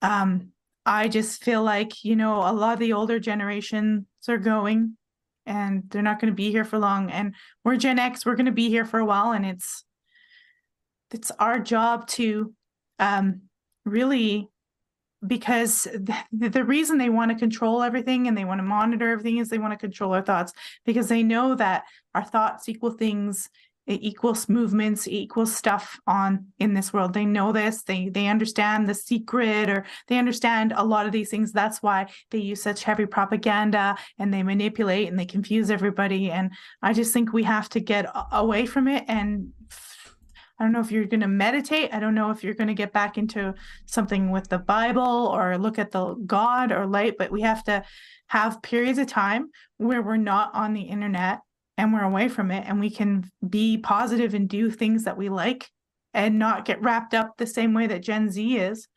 Um, 0.01 0.52
I 0.85 1.07
just 1.07 1.43
feel 1.43 1.63
like, 1.63 2.03
you 2.03 2.15
know, 2.15 2.37
a 2.39 2.51
lot 2.51 2.73
of 2.73 2.79
the 2.79 2.93
older 2.93 3.19
generations 3.19 4.05
are 4.27 4.37
going 4.37 4.97
and 5.45 5.83
they're 5.89 6.01
not 6.01 6.19
going 6.19 6.31
to 6.31 6.35
be 6.35 6.51
here 6.51 6.65
for 6.65 6.79
long. 6.79 7.09
And 7.09 7.35
we're 7.63 7.77
Gen 7.77 7.99
X, 7.99 8.25
we're 8.25 8.35
going 8.35 8.45
to 8.45 8.51
be 8.51 8.69
here 8.69 8.85
for 8.85 8.99
a 8.99 9.05
while, 9.05 9.31
and 9.31 9.45
it's 9.45 9.83
it's 11.11 11.31
our 11.31 11.59
job 11.59 12.07
to 12.07 12.53
um 12.99 13.41
really 13.85 14.49
because 15.25 15.83
the, 15.83 16.49
the 16.49 16.63
reason 16.63 16.97
they 16.97 17.09
want 17.09 17.31
to 17.31 17.37
control 17.37 17.81
everything 17.81 18.27
and 18.27 18.37
they 18.37 18.43
want 18.45 18.59
to 18.59 18.63
monitor 18.63 19.09
everything 19.09 19.37
is 19.37 19.47
they 19.47 19.57
want 19.57 19.71
to 19.71 19.77
control 19.77 20.13
our 20.13 20.21
thoughts 20.21 20.51
because 20.85 21.07
they 21.07 21.23
know 21.23 21.55
that 21.55 21.83
our 22.13 22.25
thoughts 22.25 22.67
equal 22.67 22.91
things 22.91 23.49
it 23.85 23.99
equals 24.01 24.47
movements 24.47 25.07
it 25.07 25.13
equals 25.13 25.55
stuff 25.55 25.99
on 26.07 26.47
in 26.59 26.73
this 26.73 26.93
world 26.93 27.13
they 27.13 27.25
know 27.25 27.51
this 27.51 27.83
they 27.83 28.09
they 28.09 28.27
understand 28.27 28.87
the 28.87 28.93
secret 28.93 29.69
or 29.69 29.85
they 30.07 30.17
understand 30.17 30.73
a 30.75 30.83
lot 30.83 31.05
of 31.05 31.11
these 31.11 31.29
things 31.29 31.51
that's 31.51 31.81
why 31.81 32.05
they 32.31 32.37
use 32.37 32.61
such 32.61 32.83
heavy 32.83 33.05
propaganda 33.05 33.95
and 34.19 34.33
they 34.33 34.43
manipulate 34.43 35.07
and 35.07 35.19
they 35.19 35.25
confuse 35.25 35.69
everybody 35.69 36.31
and 36.31 36.51
i 36.81 36.93
just 36.93 37.13
think 37.13 37.33
we 37.33 37.43
have 37.43 37.69
to 37.69 37.79
get 37.79 38.05
away 38.31 38.65
from 38.65 38.87
it 38.87 39.03
and 39.07 39.51
I 40.59 40.65
don't 40.65 40.71
know 40.71 40.81
if 40.81 40.91
you're 40.91 41.05
going 41.05 41.21
to 41.21 41.27
meditate. 41.27 41.93
I 41.93 41.99
don't 41.99 42.13
know 42.13 42.29
if 42.29 42.43
you're 42.43 42.53
going 42.53 42.67
to 42.67 42.75
get 42.75 42.93
back 42.93 43.17
into 43.17 43.55
something 43.87 44.29
with 44.29 44.49
the 44.49 44.59
Bible 44.59 45.01
or 45.01 45.57
look 45.57 45.79
at 45.79 45.91
the 45.91 46.13
God 46.13 46.71
or 46.71 46.85
light, 46.85 47.15
but 47.17 47.31
we 47.31 47.41
have 47.41 47.63
to 47.65 47.83
have 48.27 48.61
periods 48.61 48.99
of 48.99 49.07
time 49.07 49.49
where 49.77 50.01
we're 50.01 50.15
not 50.15 50.53
on 50.53 50.73
the 50.73 50.83
internet 50.83 51.39
and 51.77 51.93
we're 51.93 52.03
away 52.03 52.29
from 52.29 52.51
it 52.51 52.65
and 52.67 52.79
we 52.79 52.89
can 52.89 53.29
be 53.47 53.77
positive 53.77 54.33
and 54.33 54.47
do 54.47 54.69
things 54.69 55.03
that 55.05 55.17
we 55.17 55.29
like 55.29 55.69
and 56.13 56.37
not 56.37 56.65
get 56.65 56.81
wrapped 56.81 57.13
up 57.13 57.37
the 57.37 57.47
same 57.47 57.73
way 57.73 57.87
that 57.87 58.03
Gen 58.03 58.29
Z 58.29 58.57
is 58.57 58.87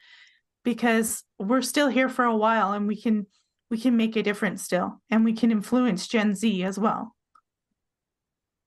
because 0.67 1.23
we're 1.39 1.63
still 1.63 1.89
here 1.89 2.09
for 2.09 2.25
a 2.25 2.37
while 2.37 2.73
and 2.73 2.89
we 2.89 3.01
can 3.01 3.25
we 3.71 3.79
can 3.79 3.97
make 3.97 4.17
a 4.17 4.23
difference 4.23 4.63
still 4.63 5.01
and 5.11 5.25
we 5.25 5.33
can 5.33 5.51
influence 5.51 6.09
gen 6.09 6.35
z 6.35 6.65
as 6.65 6.79
well. 6.79 7.15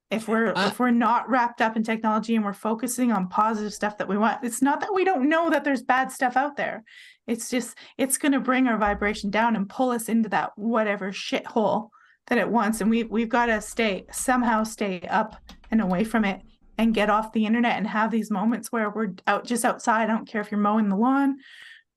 If 0.09 0.27
we're 0.27 0.53
Uh, 0.55 0.67
if 0.67 0.79
we're 0.79 0.91
not 0.91 1.29
wrapped 1.29 1.61
up 1.61 1.75
in 1.75 1.83
technology 1.83 2.35
and 2.35 2.45
we're 2.45 2.53
focusing 2.53 3.11
on 3.11 3.27
positive 3.27 3.73
stuff 3.73 3.97
that 3.97 4.07
we 4.07 4.17
want 4.17 4.43
it's 4.43 4.61
not 4.61 4.79
that 4.79 4.93
we 4.93 5.03
don't 5.03 5.27
know 5.27 5.49
that 5.49 5.65
there's 5.65 5.83
bad 5.83 6.09
stuff 6.09 6.37
out 6.37 6.55
there. 6.55 6.83
It's 7.27 7.49
just 7.49 7.77
it's 7.97 8.17
going 8.17 8.31
to 8.31 8.39
bring 8.39 8.67
our 8.67 8.77
vibration 8.77 9.29
down 9.29 9.57
and 9.57 9.69
pull 9.69 9.91
us 9.91 10.07
into 10.07 10.29
that 10.29 10.51
whatever 10.55 11.11
shithole 11.11 11.89
that 12.27 12.37
it 12.37 12.49
wants 12.49 12.81
and 12.81 12.89
we 12.89 13.03
we've 13.03 13.29
got 13.29 13.47
to 13.47 13.59
stay 13.61 14.05
somehow 14.11 14.63
stay 14.63 15.01
up 15.09 15.35
and 15.71 15.81
away 15.81 16.03
from 16.03 16.25
it 16.25 16.41
and 16.77 16.93
get 16.93 17.09
off 17.09 17.33
the 17.33 17.45
internet 17.45 17.77
and 17.77 17.87
have 17.87 18.11
these 18.11 18.31
moments 18.31 18.71
where 18.71 18.89
we're 18.89 19.13
out 19.27 19.45
just 19.45 19.65
outside. 19.65 20.03
I 20.03 20.07
don't 20.07 20.27
care 20.27 20.41
if 20.41 20.51
you're 20.51 20.59
mowing 20.59 20.89
the 20.89 20.95
lawn 20.95 21.37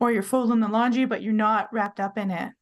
or 0.00 0.10
you're 0.10 0.22
folding 0.22 0.60
the 0.60 0.68
laundry 0.68 1.04
but 1.04 1.22
you're 1.22 1.32
not 1.32 1.72
wrapped 1.72 2.00
up 2.00 2.18
in 2.18 2.30
it. 2.30 2.52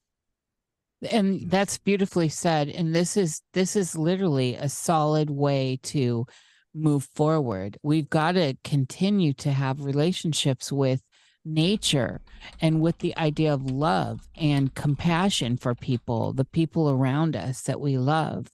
And 1.11 1.51
that's 1.51 1.79
beautifully 1.79 2.29
said 2.29 2.69
and 2.69 2.95
this 2.95 3.17
is 3.17 3.43
this 3.55 3.77
is 3.77 3.97
literally 3.97 4.55
a 4.57 4.69
solid 4.69 5.31
way 5.31 5.79
to 5.85 6.27
move 6.75 7.09
forward. 7.15 7.79
We've 7.83 8.09
got 8.09 8.33
to 8.33 8.57
continue 8.65 9.33
to 9.35 9.53
have 9.53 9.85
relationships 9.85 10.71
with 10.71 11.03
nature 11.45 12.21
and 12.61 12.81
with 12.81 12.99
the 12.99 13.17
idea 13.17 13.53
of 13.53 13.71
love 13.71 14.29
and 14.37 14.75
compassion 14.75 15.57
for 15.57 15.75
people 15.75 16.33
the 16.33 16.45
people 16.45 16.91
around 16.91 17.35
us 17.35 17.63
that 17.63 17.81
we 17.81 17.97
love 17.97 18.49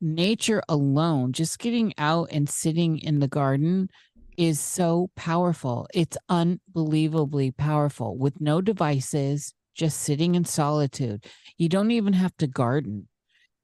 nature 0.00 0.62
alone 0.68 1.32
just 1.32 1.58
getting 1.58 1.92
out 1.98 2.28
and 2.32 2.48
sitting 2.48 2.98
in 2.98 3.20
the 3.20 3.28
garden 3.28 3.88
is 4.36 4.58
so 4.58 5.10
powerful 5.14 5.86
it's 5.94 6.16
unbelievably 6.28 7.50
powerful 7.52 8.16
with 8.16 8.40
no 8.40 8.60
devices 8.60 9.54
just 9.74 10.00
sitting 10.00 10.34
in 10.34 10.44
solitude 10.44 11.24
you 11.62 11.68
don't 11.68 11.92
even 11.92 12.14
have 12.14 12.36
to 12.38 12.48
garden. 12.48 13.08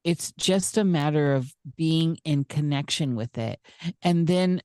It's 0.05 0.31
just 0.37 0.77
a 0.77 0.85
matter 0.85 1.33
of 1.33 1.53
being 1.75 2.17
in 2.23 2.45
connection 2.45 3.15
with 3.15 3.37
it. 3.37 3.59
And 4.01 4.25
then 4.25 4.61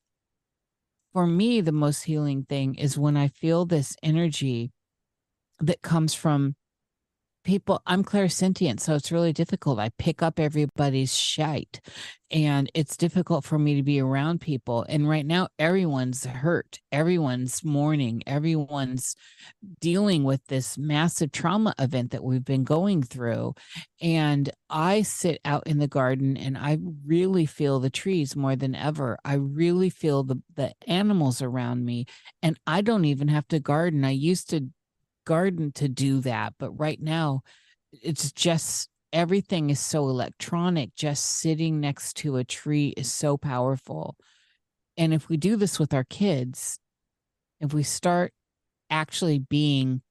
for 1.15 1.27
me, 1.27 1.63
the 1.63 1.73
most 1.73 2.05
healing 2.05 2.45
thing 2.45 2.77
is 2.77 2.99
when 2.99 3.17
I 3.17 3.29
feel 3.29 3.67
this 3.67 3.97
energy 4.03 4.73
that 5.61 5.83
comes 5.83 6.15
from 6.15 6.57
people 7.45 7.81
i'm 7.87 8.03
clairsentient 8.03 8.81
so 8.81 8.95
it's 8.95 9.13
really 9.13 9.33
difficult. 9.33 9.79
I 9.79 9.91
pick 9.99 10.23
up 10.23 10.39
everybody's 10.39 11.17
shite 11.17 11.81
and 12.31 12.71
it's 12.75 12.97
difficult 12.97 13.45
for 13.45 13.59
me 13.59 13.77
to 13.77 13.83
be 13.83 14.01
around 14.01 14.41
people 14.41 14.85
and 14.89 15.09
right 15.09 15.25
now 15.25 15.49
everyone's 15.59 16.25
hurt. 16.25 16.81
Everyone's 16.91 17.65
mourning. 17.65 18.23
Everyone's 18.27 19.15
dealing 19.81 20.25
with 20.25 20.45
this 20.47 20.77
massive 20.77 21.33
trauma 21.33 21.75
event 21.79 22.11
that 22.11 22.25
we've 22.25 22.45
been 22.45 22.65
going 22.65 23.03
through 23.03 23.55
and 24.01 24.51
i 24.69 25.03
sit 25.03 25.41
out 25.45 25.67
in 25.67 25.79
the 25.79 25.89
garden 25.89 26.37
and 26.37 26.59
i 26.59 26.79
really 27.07 27.47
feel 27.47 27.81
the 27.81 27.91
trees 27.91 28.35
more 28.37 28.57
than 28.57 28.75
ever. 28.75 29.19
I 29.25 29.35
really 29.35 29.91
feel 29.91 30.25
the 30.25 30.43
the 30.55 30.75
animals 30.87 31.43
around 31.43 31.85
me 31.85 32.07
and 32.43 32.59
i 32.67 32.81
don't 32.81 33.05
even 33.05 33.29
have 33.29 33.49
to 33.49 33.61
garden. 33.61 34.05
I 34.05 34.11
used 34.11 34.51
to 34.51 34.69
garden 35.25 35.73
to 35.73 35.89
do 35.89 36.21
that 36.21 36.55
but 36.59 36.71
right 36.73 37.01
now 37.01 37.43
it's 37.93 38.33
just 38.33 38.89
everything 39.13 39.71
is 39.71 39.79
so 39.79 40.09
electronic 40.09 40.95
just 40.97 41.25
sitting 41.25 41.81
next 41.81 42.15
to 42.17 42.37
a 42.37 42.43
tree 42.45 42.93
is 42.97 43.13
so 43.13 43.37
powerful. 43.37 44.17
And 44.97 45.15
if 45.15 45.29
we 45.29 45.37
do 45.37 45.57
this 45.57 45.79
with 45.79 45.95
our 45.95 46.05
kids 46.05 46.79
if 47.61 47.73
we 47.73 47.85
start 47.85 48.33
actually 48.91 49.39
being 49.39 50.03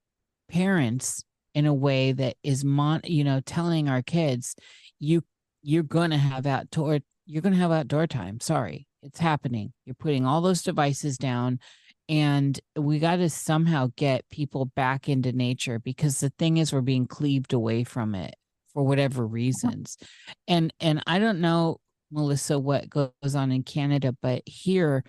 parents 0.50 1.22
in 1.54 1.66
a 1.66 1.74
way 1.74 2.12
that 2.12 2.36
is 2.42 2.64
mon 2.64 3.00
you 3.04 3.24
know 3.24 3.40
telling 3.40 3.88
our 3.88 4.02
kids 4.02 4.56
you 4.98 5.22
you're 5.62 5.82
going 5.82 6.10
to 6.10 6.16
have 6.16 6.46
outdoor 6.46 6.98
you're 7.26 7.42
going 7.42 7.52
to 7.52 7.58
have 7.58 7.70
outdoor 7.70 8.06
time 8.06 8.40
sorry 8.40 8.86
it's 9.04 9.20
happening. 9.20 9.72
You're 9.84 9.94
putting 9.94 10.24
all 10.24 10.40
those 10.40 10.62
devices 10.62 11.18
down 11.18 11.60
and 12.08 12.60
we 12.76 12.98
got 12.98 13.16
to 13.16 13.30
somehow 13.30 13.90
get 13.96 14.28
people 14.30 14.66
back 14.66 15.08
into 15.08 15.32
nature 15.32 15.78
because 15.78 16.20
the 16.20 16.32
thing 16.38 16.58
is 16.58 16.72
we're 16.72 16.80
being 16.80 17.06
cleaved 17.06 17.52
away 17.52 17.84
from 17.84 18.14
it 18.14 18.34
for 18.72 18.82
whatever 18.82 19.26
reasons. 19.26 19.96
And 20.48 20.72
and 20.80 21.02
i 21.06 21.18
don't 21.18 21.40
know 21.40 21.78
melissa 22.10 22.58
what 22.58 22.88
goes 22.88 23.34
on 23.34 23.50
in 23.50 23.62
canada 23.62 24.14
but 24.22 24.42
here 24.46 25.02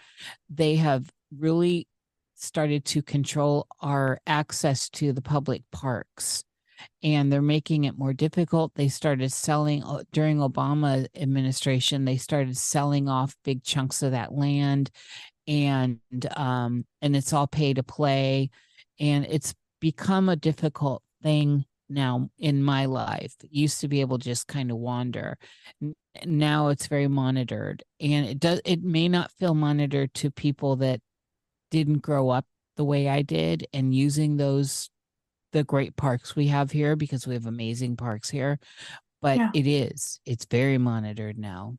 they 0.50 0.76
have 0.76 1.12
really 1.38 1.88
started 2.36 2.84
to 2.86 3.02
control 3.02 3.68
our 3.82 4.20
access 4.26 4.90
to 4.90 5.14
the 5.14 5.22
public 5.22 5.62
parks 5.72 6.44
and 7.04 7.32
they're 7.32 7.42
making 7.42 7.86
it 7.86 7.98
more 7.98 8.14
difficult. 8.14 8.74
They 8.76 8.90
started 8.90 9.32
selling 9.32 9.82
uh, 9.84 10.04
during 10.12 10.38
obama 10.38 11.08
administration 11.16 12.06
they 12.06 12.18
started 12.18 12.58
selling 12.58 13.08
off 13.08 13.36
big 13.44 13.64
chunks 13.64 14.04
of 14.04 14.12
that 14.12 14.34
land 14.34 14.92
and 15.48 16.00
um 16.36 16.86
and 17.02 17.16
it's 17.16 17.34
all 17.34 17.48
pay 17.48 17.74
to 17.74 17.84
play 17.84 18.50
and 19.00 19.26
it's 19.30 19.54
become 19.82 20.30
a 20.30 20.36
difficult 20.36 21.04
thing 21.22 21.66
now 21.90 22.30
in 22.40 22.64
my 22.64 22.86
life. 22.86 23.36
It 23.44 23.52
used 23.52 23.82
to 23.82 23.88
be 23.88 24.02
able 24.02 24.18
to 24.18 24.24
just 24.26 24.48
kind 24.48 24.72
of 24.72 24.78
wander 24.78 25.38
now 26.26 26.70
it's 26.70 26.88
very 26.88 27.08
monitored 27.08 27.84
and 28.00 28.26
it 28.26 28.40
does 28.40 28.62
it 28.66 28.82
may 28.84 29.08
not 29.10 29.32
feel 29.34 29.54
monitored 29.54 30.14
to 30.16 30.32
people 30.32 30.78
that 30.78 31.02
didn't 31.72 32.00
grow 32.00 32.30
up 32.30 32.46
the 32.78 32.86
way 32.86 33.10
I 33.10 33.22
did 33.22 33.68
and 33.74 33.94
using 33.94 34.38
those 34.38 34.90
the 35.52 35.64
great 35.64 35.96
parks 35.96 36.36
we 36.36 36.48
have 36.48 36.72
here 36.72 36.96
because 36.96 37.28
we 37.28 37.34
have 37.34 37.46
amazing 37.46 37.98
parks 37.98 38.30
here 38.30 38.60
but 39.22 39.38
Yeah. 39.38 39.52
it 39.54 39.68
is 39.68 40.20
it's 40.26 40.46
very 40.46 40.78
monitored 40.78 41.38
now 41.38 41.78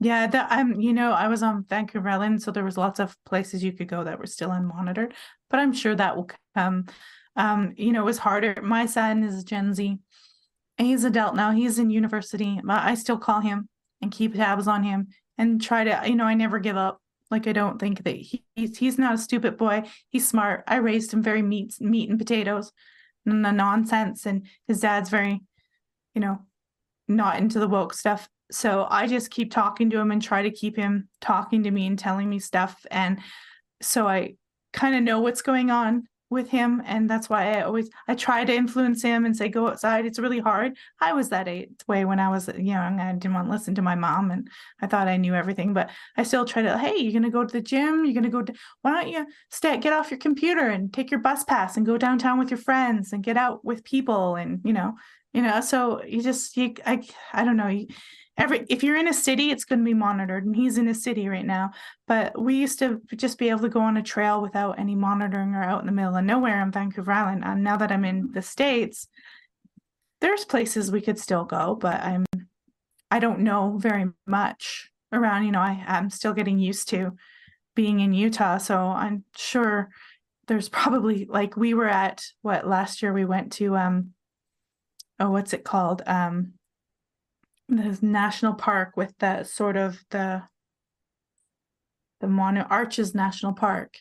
Yeah, 0.00 0.28
that 0.28 0.46
I'm, 0.50 0.80
you 0.80 0.92
know, 0.92 1.10
I 1.10 1.26
was 1.26 1.42
on 1.42 1.64
Vancouver 1.68 2.08
Island, 2.08 2.40
so 2.40 2.52
there 2.52 2.64
was 2.64 2.78
lots 2.78 3.00
of 3.00 3.16
places 3.24 3.64
you 3.64 3.72
could 3.72 3.88
go 3.88 4.04
that 4.04 4.18
were 4.18 4.26
still 4.26 4.50
unmonitored, 4.50 5.12
but 5.50 5.58
I'm 5.58 5.72
sure 5.72 5.94
that 5.96 6.16
will 6.16 6.30
come. 6.54 6.86
Um, 7.34 7.72
you 7.76 7.92
know, 7.92 8.02
it 8.02 8.06
was 8.06 8.18
harder. 8.18 8.60
My 8.62 8.86
son 8.86 9.24
is 9.24 9.44
Gen 9.44 9.74
Z. 9.74 9.98
He's 10.76 11.04
adult 11.04 11.34
now. 11.34 11.50
He's 11.50 11.78
in 11.78 11.90
university. 11.90 12.60
but 12.62 12.82
I 12.82 12.94
still 12.94 13.18
call 13.18 13.40
him 13.40 13.68
and 14.00 14.12
keep 14.12 14.34
tabs 14.34 14.68
on 14.68 14.84
him 14.84 15.08
and 15.36 15.60
try 15.60 15.84
to, 15.84 16.02
you 16.08 16.14
know, 16.14 16.24
I 16.24 16.34
never 16.34 16.58
give 16.58 16.76
up. 16.76 17.00
Like 17.30 17.46
I 17.46 17.52
don't 17.52 17.78
think 17.78 18.04
that 18.04 18.16
he, 18.16 18.42
he's 18.56 18.78
he's 18.78 18.98
not 18.98 19.14
a 19.14 19.18
stupid 19.18 19.58
boy. 19.58 19.82
He's 20.08 20.26
smart. 20.26 20.64
I 20.66 20.76
raised 20.76 21.12
him 21.12 21.22
very 21.22 21.42
meat 21.42 21.74
meat 21.78 22.08
and 22.08 22.18
potatoes, 22.18 22.72
and 23.26 23.44
the 23.44 23.52
nonsense. 23.52 24.24
And 24.24 24.46
his 24.66 24.80
dad's 24.80 25.10
very, 25.10 25.42
you 26.14 26.22
know, 26.22 26.38
not 27.06 27.38
into 27.38 27.58
the 27.58 27.68
woke 27.68 27.92
stuff. 27.92 28.30
So 28.50 28.86
I 28.88 29.06
just 29.06 29.30
keep 29.30 29.52
talking 29.52 29.90
to 29.90 29.98
him 29.98 30.10
and 30.10 30.22
try 30.22 30.42
to 30.42 30.50
keep 30.50 30.76
him 30.76 31.08
talking 31.20 31.62
to 31.64 31.70
me 31.70 31.86
and 31.86 31.98
telling 31.98 32.28
me 32.28 32.38
stuff. 32.38 32.84
And 32.90 33.20
so 33.82 34.06
I 34.06 34.34
kind 34.72 34.96
of 34.96 35.02
know 35.02 35.20
what's 35.20 35.42
going 35.42 35.70
on 35.70 36.08
with 36.30 36.50
him. 36.50 36.82
And 36.84 37.08
that's 37.08 37.30
why 37.30 37.54
I 37.54 37.62
always 37.62 37.88
I 38.06 38.14
try 38.14 38.44
to 38.44 38.54
influence 38.54 39.02
him 39.02 39.24
and 39.24 39.36
say, 39.36 39.48
go 39.48 39.68
outside. 39.68 40.04
It's 40.04 40.18
really 40.18 40.40
hard. 40.40 40.76
I 41.00 41.12
was 41.14 41.30
that 41.30 41.48
way 41.86 42.04
when 42.04 42.20
I 42.20 42.28
was 42.28 42.48
young. 42.48 43.00
I 43.00 43.12
didn't 43.12 43.34
want 43.34 43.46
to 43.46 43.52
listen 43.52 43.74
to 43.76 43.82
my 43.82 43.94
mom 43.94 44.30
and 44.30 44.48
I 44.80 44.86
thought 44.86 45.08
I 45.08 45.16
knew 45.16 45.34
everything, 45.34 45.72
but 45.72 45.90
I 46.16 46.22
still 46.22 46.44
try 46.44 46.62
to, 46.62 46.76
hey, 46.76 46.96
you're 46.96 47.12
gonna 47.12 47.30
go 47.30 47.44
to 47.44 47.52
the 47.52 47.62
gym, 47.62 48.04
you're 48.04 48.14
gonna 48.14 48.28
go 48.28 48.42
to 48.42 48.52
why 48.82 48.92
don't 48.92 49.10
you 49.10 49.26
stay 49.50 49.78
get 49.78 49.92
off 49.92 50.10
your 50.10 50.18
computer 50.18 50.68
and 50.68 50.92
take 50.92 51.10
your 51.10 51.20
bus 51.20 51.44
pass 51.44 51.76
and 51.76 51.86
go 51.86 51.96
downtown 51.96 52.38
with 52.38 52.50
your 52.50 52.58
friends 52.58 53.12
and 53.12 53.24
get 53.24 53.36
out 53.36 53.64
with 53.64 53.84
people 53.84 54.36
and 54.36 54.60
you 54.64 54.72
know, 54.72 54.94
you 55.32 55.42
know, 55.42 55.60
so 55.60 56.02
you 56.04 56.22
just 56.22 56.56
you 56.56 56.74
I 56.84 57.02
I 57.32 57.44
don't 57.44 57.56
know. 57.56 57.68
You, 57.68 57.86
every 58.38 58.64
if 58.68 58.82
you're 58.82 58.96
in 58.96 59.08
a 59.08 59.12
city 59.12 59.50
it's 59.50 59.64
going 59.64 59.80
to 59.80 59.84
be 59.84 59.94
monitored 59.94 60.46
and 60.46 60.56
he's 60.56 60.78
in 60.78 60.88
a 60.88 60.94
city 60.94 61.28
right 61.28 61.44
now. 61.44 61.72
But 62.06 62.40
we 62.40 62.54
used 62.54 62.78
to 62.78 63.02
just 63.16 63.38
be 63.38 63.50
able 63.50 63.60
to 63.60 63.68
go 63.68 63.80
on 63.80 63.96
a 63.96 64.02
trail 64.02 64.40
without 64.40 64.78
any 64.78 64.94
monitoring 64.94 65.54
or 65.54 65.62
out 65.62 65.80
in 65.80 65.86
the 65.86 65.92
middle 65.92 66.16
of 66.16 66.24
nowhere 66.24 66.60
on 66.62 66.72
vancouver 66.72 67.12
island. 67.12 67.44
And 67.44 67.62
now 67.62 67.76
that 67.76 67.92
i'm 67.92 68.04
in 68.04 68.30
the 68.32 68.42
states 68.42 69.08
there's 70.20 70.44
places 70.44 70.90
we 70.90 71.00
could 71.00 71.18
still 71.18 71.44
go 71.44 71.76
but 71.76 72.00
i'm 72.02 72.24
i 73.10 73.20
don't 73.20 73.38
know 73.38 73.76
very 73.78 74.06
much 74.26 74.90
around 75.12 75.44
you 75.44 75.52
know 75.52 75.60
i 75.60 75.84
i'm 75.86 76.10
still 76.10 76.32
getting 76.32 76.58
used 76.58 76.88
to 76.88 77.12
being 77.76 78.00
in 78.00 78.12
utah 78.12 78.58
so 78.58 78.76
i'm 78.76 79.24
sure 79.36 79.90
there's 80.48 80.68
probably 80.80 81.26
like 81.26 81.56
we 81.56 81.74
were 81.74 81.88
at 81.88 82.24
what 82.42 82.66
last 82.66 83.02
year 83.02 83.12
we 83.12 83.24
went 83.24 83.52
to 83.52 83.76
um 83.76 84.12
oh 85.20 85.30
what's 85.30 85.52
it 85.52 85.64
called? 85.64 86.02
Um 86.06 86.54
this 87.68 88.02
national 88.02 88.54
park 88.54 88.96
with 88.96 89.14
the 89.18 89.44
sort 89.44 89.76
of 89.76 90.04
the 90.10 90.42
the 92.20 92.26
Mono 92.26 92.62
Arches 92.62 93.14
National 93.14 93.52
Park. 93.52 93.96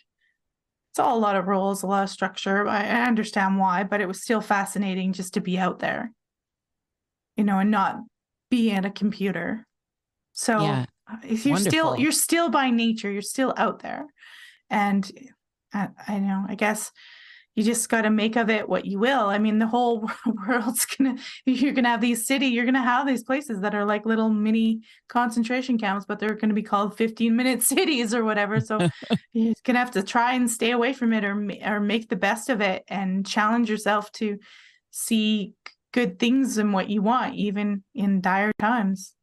It's 0.92 1.00
all 1.00 1.18
a 1.18 1.20
lot 1.20 1.36
of 1.36 1.48
rules, 1.48 1.84
a 1.84 1.88
lot 1.88 2.04
of 2.04 2.10
structure. 2.10 2.68
I, 2.68 2.80
I 2.84 3.04
understand 3.04 3.60
why, 3.60 3.84
but 3.84 4.02
it 4.02 4.08
was 4.08 4.24
still 4.24 4.42
fascinating 4.42 5.14
just 5.14 5.36
to 5.36 5.42
be 5.42 5.58
out 5.58 5.80
there, 5.80 6.12
you 7.36 7.44
know, 7.44 7.60
and 7.60 7.70
not 7.70 7.98
be 8.50 8.72
at 8.72 8.86
a 8.86 8.90
computer. 8.90 9.68
So 10.34 10.60
Yeah, 10.62 10.86
uh, 11.12 11.18
if 11.24 11.46
you're 11.46 11.58
still 11.58 11.98
you're 11.98 12.12
still 12.12 12.50
by 12.50 12.70
nature, 12.72 13.12
you're 13.12 13.22
still 13.22 13.54
out 13.58 13.80
there, 13.80 14.06
and 14.70 15.10
I, 15.74 15.90
I 16.08 16.20
know, 16.20 16.46
I 16.48 16.56
guess 16.56 16.92
you 17.58 17.64
just 17.64 17.90
got 17.90 18.04
to 18.04 18.12
make 18.12 18.36
of 18.36 18.52
it 18.52 18.70
what 18.70 18.86
you 18.86 19.00
will. 19.00 19.30
I 19.30 19.40
mean, 19.40 19.58
the 19.58 19.66
whole 19.66 20.08
world's 20.48 20.86
gonna, 20.86 21.16
you're 21.44 21.74
gonna 21.74 21.90
have 21.90 22.02
these 22.02 22.24
city, 22.24 22.46
you're 22.46 22.66
gonna 22.66 22.84
have 22.84 23.08
these 23.08 23.24
places 23.24 23.62
that 23.62 23.74
are 23.74 23.84
like 23.84 24.06
little 24.06 24.30
mini 24.30 24.84
concentration 25.10 25.80
camps, 25.80 26.06
but 26.06 26.20
they're 26.20 26.36
gonna 26.36 26.54
be 26.54 26.62
called 26.62 26.96
15 26.96 27.36
minute 27.36 27.64
cities 27.64 28.14
or 28.14 28.24
whatever. 28.24 28.60
So 28.60 28.78
you're 29.34 29.56
gonna 29.64 29.80
have 29.80 29.90
to 29.92 30.04
try 30.04 30.36
and 30.36 30.50
stay 30.50 30.70
away 30.70 30.94
from 30.94 31.14
it 31.14 31.26
or 31.26 31.50
or 31.66 31.80
make 31.80 32.10
the 32.10 32.16
best 32.16 32.50
of 32.50 32.62
it 32.62 32.84
and 32.88 33.26
challenge 33.26 33.72
yourself 33.72 34.12
to 34.14 34.38
see 34.92 35.56
good 35.94 36.20
things 36.20 36.60
and 36.60 36.74
what 36.74 36.92
you 36.92 37.02
want, 37.02 37.34
even 37.34 37.84
in 37.96 38.22
dire 38.22 38.52
times. 38.60 39.16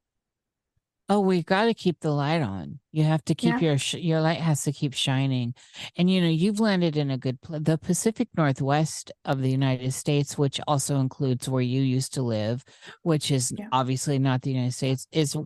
Oh, 1.09 1.20
we've 1.20 1.44
got 1.44 1.66
to 1.66 1.74
keep 1.74 2.01
the 2.01 2.10
light 2.12 2.40
on. 2.40 2.81
You 2.90 3.05
have 3.05 3.22
to 3.26 3.35
keep 3.35 3.55
Yeah. 3.60 3.68
your 3.68 3.78
sh- 3.78 3.94
your 3.94 4.22
light 4.22 4.40
has 4.40 4.62
to 4.64 4.72
keep 4.72 4.94
shining. 4.94 5.55
And 5.97 6.10
you 6.10 6.20
know, 6.20 6.28
you've 6.28 6.60
landed 6.60 6.97
in 6.97 7.10
a 7.10 7.18
good 7.18 7.43
place. 7.43 7.60
The 7.62 7.76
Pacific 7.76 8.28
Northwest 8.36 9.12
of 9.24 9.43
the 9.43 9.51
United 9.51 9.93
States, 9.93 10.39
which 10.39 10.60
also 10.66 10.98
includes 11.01 11.47
where 11.48 11.60
you 11.62 11.82
used 11.82 12.14
to 12.14 12.22
live, 12.22 12.64
which 13.02 13.31
is 13.31 13.52
Yeah. 13.56 13.68
obviously 13.70 14.18
not 14.18 14.43
the 14.43 14.52
United 14.52 14.72
States, 14.72 15.06
is 15.12 15.36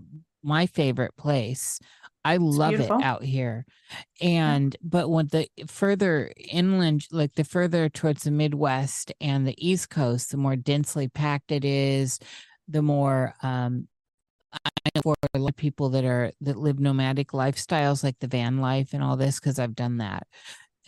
my 0.44 0.66
favorite 0.66 1.16
place. 1.16 1.80
I 2.24 2.36
love 2.36 2.70
beautiful. 2.70 2.98
it 2.98 3.04
out 3.04 3.24
here. 3.24 3.64
And 4.20 4.76
but 4.80 5.08
when 5.08 5.26
the 5.28 5.48
further 5.66 6.32
inland, 6.52 7.06
like 7.10 7.34
the 7.34 7.42
further 7.44 7.88
towards 7.88 8.22
the 8.22 8.30
Midwest 8.30 9.12
and 9.20 9.44
the 9.46 9.56
East 9.58 9.90
Coast, 9.90 10.30
the 10.30 10.36
more 10.36 10.54
densely 10.56 11.08
packed 11.08 11.50
it 11.50 11.64
is, 11.64 12.20
the 12.68 12.82
more 12.82 13.34
um 13.42 13.88
for 15.02 15.14
a 15.34 15.38
lot 15.38 15.50
of 15.50 15.56
people 15.56 15.90
that 15.90 16.04
are 16.04 16.32
that 16.40 16.56
live 16.58 16.78
nomadic 16.80 17.28
lifestyles 17.32 18.02
like 18.04 18.18
the 18.20 18.26
van 18.28 18.58
life 18.58 18.92
and 18.92 19.02
all 19.02 19.16
this 19.16 19.40
because 19.40 19.58
I've 19.58 19.74
done 19.74 19.98
that. 19.98 20.26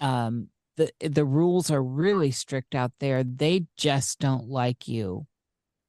Um 0.01 0.49
the 0.77 0.91
the 1.01 1.25
rules 1.25 1.71
are 1.71 1.83
really 1.83 2.31
strict 2.31 2.75
out 2.75 2.93
there. 3.01 3.23
They 3.25 3.67
just 3.77 4.19
don't 4.21 4.49
like 4.49 4.89
you 4.89 5.27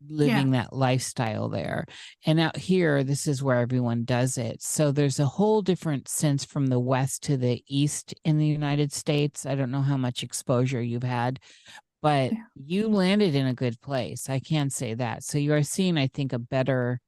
living 0.09 0.51
that 0.51 0.73
lifestyle 0.73 1.47
there. 1.47 1.85
And 2.25 2.39
out 2.39 2.57
here 2.57 3.03
this 3.03 3.27
is 3.27 3.43
where 3.43 3.59
everyone 3.59 4.03
does 4.03 4.37
it. 4.37 4.61
So 4.63 4.91
there's 4.91 5.19
a 5.19 5.25
whole 5.27 5.61
different 5.61 6.07
sense 6.07 6.43
from 6.43 6.67
the 6.67 6.79
west 6.79 7.23
to 7.23 7.37
the 7.37 7.63
east 7.67 8.13
in 8.25 8.37
the 8.39 8.47
United 8.47 8.91
States. 8.91 9.45
I 9.45 9.55
don't 9.55 9.71
know 9.71 9.81
how 9.83 9.97
much 9.97 10.23
exposure 10.23 10.81
you've 10.81 11.03
had, 11.03 11.39
but 12.01 12.31
Yeah. 12.31 12.37
you 12.55 12.87
landed 12.87 13.35
in 13.35 13.45
a 13.47 13.53
good 13.53 13.79
place. 13.81 14.29
I 14.29 14.39
can 14.39 14.69
say 14.71 14.95
that. 14.95 15.23
So 15.23 15.37
you 15.37 15.53
are 15.53 15.63
seeing 15.63 15.97
I 15.97 16.07
think 16.07 16.33
a 16.33 16.39
better 16.39 16.99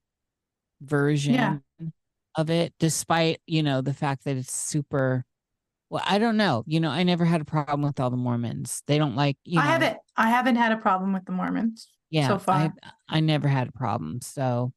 version 0.84 1.62
of 2.36 2.50
it 2.50 2.74
despite 2.80 3.40
you 3.46 3.62
know 3.64 3.82
the 3.82 3.94
fact 3.94 4.24
that 4.26 4.38
it's 4.38 4.54
super 4.54 5.24
well 5.90 6.04
i 6.06 6.18
don't 6.18 6.38
know 6.38 6.64
you 6.66 6.80
know 6.80 6.90
i 6.90 7.04
never 7.04 7.26
had 7.26 7.42
a 7.42 7.46
problem 7.46 7.82
with 7.82 8.00
all 8.00 8.10
the 8.10 8.18
mormons 8.18 8.82
they 8.88 8.98
don't 8.98 9.16
like 9.16 9.38
you 9.44 9.60
I 9.60 9.64
know 9.64 9.70
haven't, 9.70 9.98
I 10.18 10.30
haven't 10.30 10.56
had 10.56 10.72
a 10.72 10.78
problem 10.78 11.14
with 11.14 11.26
the 11.26 11.32
Mormons. 11.32 11.88
yeah 12.10 12.28
so 12.28 12.40
far. 12.40 12.74
I 13.08 13.20
never 13.20 13.48
had 13.48 13.68
a 13.68 13.72
problem 13.72 14.20
so 14.22 14.74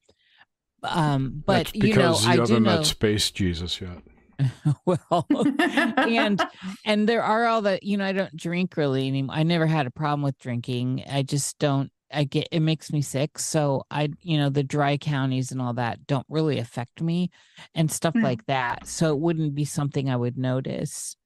um 0.82 1.42
but 1.46 1.66
That's 1.66 1.74
you 1.74 1.94
know 1.94 2.18
you, 2.18 2.28
i 2.28 2.36
haven't 2.36 2.62
know 2.62 2.76
met 2.76 2.86
Space 2.86 3.30
Jesus 3.30 3.80
yet. 3.80 4.02
well 4.84 5.26
and 5.58 6.42
and 6.84 7.08
there 7.08 7.22
are 7.22 7.46
all 7.46 7.62
the 7.62 7.78
you 7.80 7.96
know 7.96 8.04
i 8.04 8.12
don't 8.12 8.36
drink 8.36 8.76
really 8.76 9.08
anymore 9.08 9.34
i 9.34 9.42
never 9.42 9.66
had 9.66 9.86
a 9.86 9.90
problem 9.90 10.20
with 10.22 10.38
drinking 10.38 11.02
i 11.10 11.22
just 11.22 11.58
don't 11.58 11.90
i 12.12 12.24
get 12.24 12.46
it 12.52 12.60
makes 12.60 12.92
me 12.92 13.02
sick 13.02 13.38
so 13.38 13.82
i 13.90 14.08
you 14.22 14.38
know 14.38 14.48
the 14.48 14.62
dry 14.62 14.96
counties 14.96 15.50
and 15.52 15.60
all 15.60 15.72
that 15.74 16.06
don't 16.06 16.26
really 16.28 16.58
affect 16.58 17.00
me 17.02 17.30
and 17.74 17.90
stuff 17.90 18.14
Hmm. 18.14 18.22
like 18.22 18.46
that 18.46 18.86
so 18.86 19.10
it 19.12 19.18
wouldn't 19.18 19.54
be 19.54 19.64
something 19.64 20.08
i 20.10 20.16
would 20.16 20.38
notice 20.38 21.16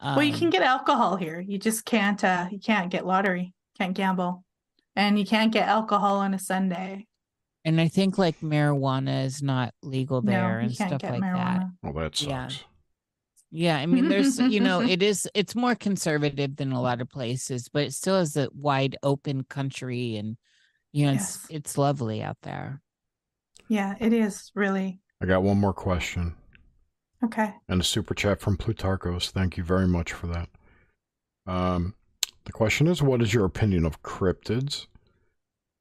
well, 0.00 0.22
you 0.22 0.32
can 0.32 0.44
Um, 0.44 0.50
get 0.50 0.62
alcohol 0.62 1.16
here. 1.16 1.40
You 1.40 1.58
just 1.58 1.84
can't. 1.84 2.22
uh 2.22 2.46
You 2.52 2.60
can't 2.60 2.88
get 2.88 3.04
lottery. 3.04 3.52
Can't 3.78 3.94
gamble, 3.96 4.44
and 4.94 5.18
you 5.18 5.24
can't 5.26 5.52
get 5.52 5.66
alcohol 5.66 6.18
on 6.18 6.34
a 6.34 6.38
Sunday. 6.38 7.06
and 7.64 7.80
i 7.80 7.88
think 7.88 8.16
like 8.16 8.38
marijuana 8.40 9.24
is 9.24 9.42
not 9.42 9.74
legal 9.82 10.22
there 10.22 10.60
no, 10.60 10.66
and 10.66 10.72
stuff 10.74 11.00
get 11.00 11.10
like 11.10 11.20
that. 11.22 11.64
Well, 11.82 11.92
that 11.94 12.14
sucks. 12.16 12.22
Yeah, 12.24 12.48
I 13.52 13.86
mean, 13.86 14.08
there's, 14.08 14.38
you 14.38 14.60
know, 14.60 14.80
it 14.82 15.02
is, 15.02 15.28
it's 15.34 15.54
more 15.54 15.74
conservative 15.74 16.56
than 16.56 16.72
a 16.72 16.80
lot 16.82 17.00
of 17.00 17.08
places, 17.08 17.68
but 17.68 17.84
it 17.84 17.94
still 17.94 18.16
is 18.18 18.36
a 18.36 18.48
wide 18.54 18.96
open 19.02 19.44
country 19.44 20.16
and, 20.16 20.36
you 20.92 21.06
know, 21.06 21.12
it's, 21.12 21.38
Yes. 21.42 21.46
it's 21.50 21.78
lovely 21.78 22.22
out 22.22 22.36
there. 22.42 22.82
Yeah, 23.68 23.94
it 24.00 24.12
is 24.12 24.50
really 24.54 25.00
I 25.22 25.26
got 25.26 25.42
one 25.42 25.58
more 25.58 25.72
question. 25.74 26.34
okay. 27.24 27.54
and 27.68 27.80
a 27.80 27.84
super 27.84 28.14
chat 28.14 28.40
from 28.40 28.56
Plutarchos. 28.56 29.30
Thank 29.30 29.56
you 29.56 29.64
very 29.64 29.86
much 29.88 30.12
for 30.12 30.26
that. 30.28 30.48
Um, 31.46 31.94
the 32.44 32.52
question 32.52 32.86
is, 32.86 33.02
what 33.02 33.20
is 33.22 33.32
your 33.34 33.44
opinion 33.44 33.84
of 33.84 34.02
cryptids, 34.02 34.86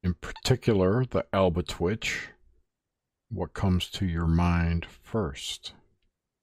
in 0.03 0.13
particular 0.15 1.05
the 1.05 1.25
Albatwitch? 1.33 2.29
What 3.29 3.53
comes 3.53 3.89
to 3.91 4.05
your 4.05 4.27
mind 4.27 4.85
first? 4.85 5.73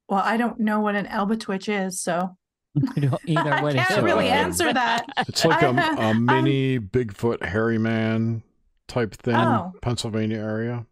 Well, 0.09 0.23
I 0.25 0.37
don't 0.37 0.61
know 0.61 0.81
what 0.81 0.95
an 0.95 1.07
Albatwitch 1.07 1.69
is, 1.87 2.01
so 2.01 2.37
I 2.97 3.01
don't 3.01 3.21
either. 3.27 3.53
I 3.53 3.73
can't 3.73 3.91
it? 3.99 4.03
really 4.03 4.29
Uh, 4.29 4.35
answer 4.35 4.73
that. 4.73 5.07
It's 5.29 5.45
like 5.45 5.63
a 5.63 6.15
mini 6.15 6.79
Bigfoot 6.79 7.43
hairy 7.45 7.79
man 7.79 8.43
type 8.89 9.15
thing, 9.15 9.35
Oh. 9.37 9.73
Pennsylvania 9.83 10.39
area. 10.39 10.87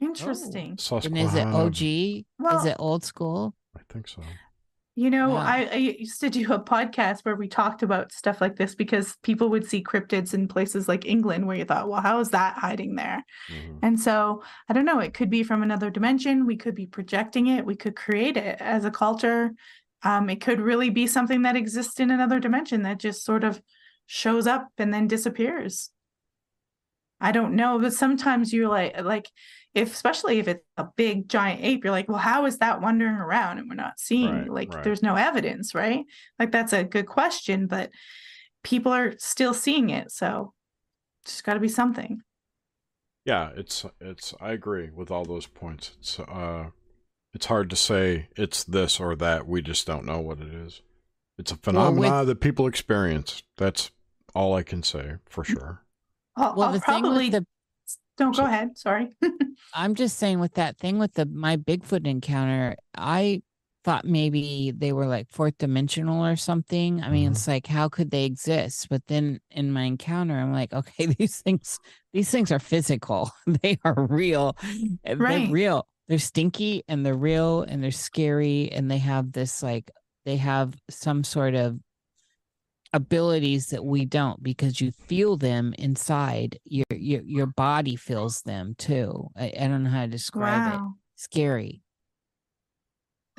Interesting. 0.00 0.70
And 0.70 0.78
is 0.80 0.84
it 1.34 1.44
Susquehanna. 1.46 1.56
OG? 1.56 1.76
is 2.60 2.64
it 2.66 2.76
old 2.78 3.04
school? 3.04 3.54
I 3.76 3.80
think 3.88 4.08
so. 4.08 4.22
You 4.94 5.08
know, 5.08 5.30
Wow. 5.30 5.36
I, 5.36 5.68
I 5.72 5.76
used 5.76 6.20
to 6.20 6.28
do 6.28 6.52
a 6.52 6.60
podcast 6.62 7.20
where 7.20 7.34
we 7.34 7.48
talked 7.48 7.82
about 7.82 8.12
stuff 8.12 8.42
like 8.42 8.56
this 8.56 8.74
because 8.74 9.16
people 9.22 9.48
would 9.48 9.66
see 9.66 9.82
cryptids 9.82 10.34
in 10.34 10.48
places 10.48 10.86
like 10.86 11.06
England 11.06 11.46
where 11.46 11.56
you 11.56 11.64
thought, 11.64 11.88
well, 11.88 12.02
how 12.02 12.20
is 12.20 12.30
that 12.30 12.58
hiding 12.58 12.94
there? 12.96 13.24
Mhm. 13.50 13.78
And 13.80 13.98
so 13.98 14.42
I 14.68 14.74
don't 14.74 14.84
know, 14.84 14.98
it 14.98 15.14
could 15.14 15.30
be 15.30 15.44
from 15.44 15.62
another 15.62 15.88
dimension. 15.88 16.44
We 16.44 16.56
could 16.56 16.74
be 16.74 16.86
projecting 16.86 17.46
it. 17.46 17.64
We 17.64 17.74
could 17.74 17.96
create 17.96 18.36
it 18.36 18.60
as 18.60 18.84
a 18.84 18.90
culture. 18.90 19.52
Um, 20.02 20.28
it 20.28 20.42
could 20.42 20.60
really 20.60 20.90
be 20.90 21.06
something 21.06 21.42
that 21.42 21.56
exists 21.56 21.98
in 21.98 22.10
another 22.10 22.38
dimension 22.38 22.82
that 22.82 22.98
just 22.98 23.24
sort 23.24 23.44
of 23.44 23.62
shows 24.06 24.46
up 24.46 24.68
and 24.76 24.92
then 24.92 25.06
disappears. 25.06 25.90
I 27.18 27.32
don't 27.32 27.54
know, 27.54 27.78
but 27.78 27.94
sometimes 27.94 28.52
you're 28.52 28.68
like, 28.68 29.00
like, 29.00 29.30
if 29.74 29.92
especially 29.92 30.38
if 30.38 30.48
it's 30.48 30.64
a 30.76 30.86
big 30.96 31.28
giant 31.28 31.62
ape, 31.64 31.84
you're 31.84 31.92
like, 31.92 32.08
well, 32.08 32.18
how 32.18 32.46
is 32.46 32.58
that 32.58 32.80
wandering 32.80 33.14
around 33.14 33.58
and 33.58 33.68
we're 33.68 33.74
not 33.74 33.98
seeing? 33.98 34.40
Right, 34.42 34.50
like, 34.50 34.74
right. 34.74 34.84
there's 34.84 35.02
no 35.02 35.16
evidence, 35.16 35.74
right? 35.74 36.04
Like, 36.38 36.52
that's 36.52 36.72
a 36.72 36.84
good 36.84 37.06
question, 37.06 37.66
but 37.66 37.90
people 38.62 38.92
are 38.92 39.14
still 39.18 39.54
seeing 39.54 39.90
it, 39.90 40.10
so 40.12 40.52
just 41.24 41.44
got 41.44 41.54
to 41.54 41.60
be 41.60 41.68
something. 41.68 42.20
Yeah, 43.24 43.50
it's 43.56 43.86
it's. 44.00 44.34
I 44.40 44.50
agree 44.50 44.90
with 44.90 45.10
all 45.10 45.24
those 45.24 45.46
points. 45.46 45.92
It's 46.00 46.18
uh, 46.18 46.70
it's 47.32 47.46
hard 47.46 47.70
to 47.70 47.76
say 47.76 48.28
it's 48.36 48.64
this 48.64 48.98
or 48.98 49.14
that. 49.16 49.46
We 49.46 49.62
just 49.62 49.86
don't 49.86 50.04
know 50.04 50.18
what 50.18 50.40
it 50.40 50.52
is. 50.52 50.82
It's 51.38 51.52
a 51.52 51.54
Well, 51.54 51.92
with- 51.92 52.02
phenomena 52.02 52.24
that 52.24 52.40
people 52.40 52.66
experience. 52.66 53.42
That's 53.56 53.90
all 54.34 54.54
I 54.54 54.62
can 54.64 54.82
say 54.82 55.16
for 55.28 55.44
sure. 55.44 55.82
I'll, 56.36 56.54
Well, 56.56 56.66
I'll 56.68 56.72
the 56.72 56.80
thing 56.80 57.02
probably 57.02 57.30
with 57.30 57.32
the, 57.32 57.46
don't 58.22 58.34
So- 58.34 58.42
go 58.42 58.48
ahead. 58.48 58.76
Sorry. 58.78 59.10
I'm 59.74 59.94
just 59.94 60.18
saying 60.18 60.38
with 60.40 60.54
that 60.54 60.78
thing 60.78 60.98
with 60.98 61.14
the, 61.14 61.26
my 61.26 61.56
Bigfoot 61.56 62.06
encounter, 62.06 62.76
I 62.96 63.42
thought 63.84 64.04
maybe 64.04 64.72
they 64.76 64.92
were 64.92 65.06
like 65.06 65.26
fourth 65.30 65.58
dimensional 65.58 66.24
or 66.24 66.36
something. 66.36 67.02
I 67.02 67.08
mean, 67.10 67.28
Mhm. 67.28 67.32
it's 67.32 67.48
like, 67.48 67.66
how 67.66 67.88
could 67.88 68.10
they 68.10 68.24
exist? 68.24 68.88
But 68.88 69.06
then 69.08 69.40
in 69.50 69.72
my 69.72 69.82
encounter, 69.82 70.34
I'm 70.38 70.52
like, 70.52 70.72
okay, 70.72 71.06
these 71.18 71.40
things, 71.42 71.78
these 72.12 72.30
things 72.30 72.52
are 72.52 72.58
physical. 72.60 73.30
they 73.62 73.78
are 73.84 74.06
real. 74.08 74.56
Right. 74.62 75.44
They're 75.46 75.50
real. 75.50 75.88
They're 76.08 76.18
stinky 76.18 76.84
and 76.86 77.04
they're 77.04 77.14
real 77.16 77.62
and 77.62 77.82
they're 77.82 77.90
scary. 77.90 78.70
And 78.70 78.90
they 78.90 78.98
have 78.98 79.32
this 79.32 79.62
like, 79.62 79.90
they 80.26 80.36
have 80.36 80.74
some 80.90 81.24
sort 81.24 81.54
of 81.54 81.78
abilities 82.92 83.68
that 83.68 83.84
we 83.84 84.04
don't 84.04 84.42
because 84.42 84.80
you 84.80 84.92
feel 84.92 85.36
them 85.36 85.74
inside. 85.78 86.58
Your 86.64 86.84
your 86.90 87.22
your 87.22 87.46
body 87.46 87.96
feels 87.96 88.42
them 88.42 88.74
too. 88.78 89.28
I, 89.36 89.52
I 89.58 89.68
don't 89.68 89.84
know 89.84 89.90
how 89.90 90.02
to 90.02 90.08
describe 90.08 90.74
it. 90.74 90.80
Scary 91.16 91.81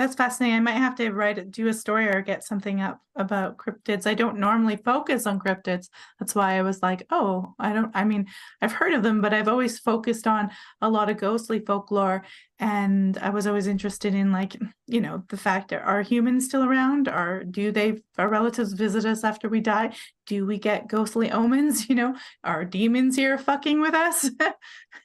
That's 0.04 0.16
fascinating. 0.16 0.58
I 0.58 0.60
might 0.60 0.72
have 0.74 0.96
to 0.96 1.14
write 1.14 1.38
it, 1.38 1.50
do 1.50 1.70
a 1.70 1.74
story 1.74 2.10
or 2.10 2.20
get 2.22 2.44
something 2.44 2.82
up 2.82 3.00
about 3.16 3.56
cryptids. 3.56 4.06
I 4.06 4.14
don't 4.14 4.38
normally 4.38 4.76
focus 4.76 5.26
on 5.26 5.40
cryptids. 5.40 5.88
That's 6.20 6.36
why 6.36 6.58
I 6.58 6.62
was 6.62 6.84
like, 6.84 7.06
oh, 7.10 7.54
I 7.58 7.72
don't, 7.72 7.90
I 7.96 8.04
mean, 8.04 8.28
I've 8.62 8.74
heard 8.74 8.92
of 8.92 9.02
them, 9.02 9.22
but 9.22 9.34
I've 9.34 9.48
always 9.48 9.80
focused 9.80 10.28
on 10.28 10.50
a 10.82 10.90
lot 10.90 11.10
of 11.10 11.16
ghostly 11.16 11.60
folklore. 11.60 12.26
And 12.60 13.18
I 13.20 13.30
was 13.30 13.48
always 13.48 13.66
interested 13.66 14.14
in 14.14 14.34
like, 14.34 14.58
you 14.88 15.00
know, 15.00 15.24
the 15.30 15.38
fact 15.38 15.70
that 15.70 15.84
are 15.84 16.02
humans 16.02 16.44
still 16.48 16.66
around? 16.66 17.08
Or 17.08 17.46
do 17.46 17.72
they, 17.72 18.02
our 18.18 18.28
relatives 18.28 18.74
visit 18.74 19.06
us 19.06 19.24
after 19.24 19.48
we 19.48 19.62
die? 19.62 19.96
Do 20.26 20.46
we 20.46 20.58
get 20.58 20.90
ghostly 20.90 21.32
omens? 21.32 21.90
You 21.94 21.96
know, 21.96 22.16
are 22.44 22.66
demons 22.66 23.16
here 23.16 23.38
fucking 23.38 23.80
with 23.80 23.94
us? 23.94 24.30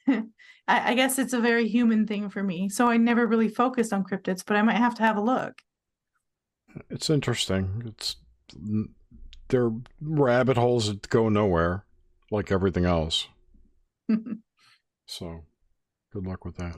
I, 0.69 0.91
I 0.91 0.93
guess 0.93 1.17
it's 1.19 1.33
a 1.33 1.39
very 1.39 1.67
human 1.67 2.05
thing 2.07 2.29
for 2.29 2.43
me. 2.43 2.69
So 2.69 2.87
I 2.87 2.97
never 2.97 3.25
really 3.27 3.49
focused 3.49 3.91
on 3.93 4.03
cryptids, 4.03 4.43
but 4.45 4.55
I 4.55 4.61
might 4.61 4.77
have 4.77 4.95
to 4.95 5.03
have 5.03 5.17
a 5.17 5.21
look. 5.21 5.53
It's 6.89 7.09
interesting. 7.09 7.83
It's 7.85 8.15
they're 9.49 9.71
rabbit 10.01 10.57
holes 10.57 10.87
that 10.87 11.09
go 11.09 11.27
nowhere, 11.29 11.85
like 12.31 12.51
everything 12.51 12.85
else. 12.85 13.27
So, 15.11 15.43
good 16.13 16.27
luck 16.27 16.45
with 16.45 16.57
that. 16.57 16.75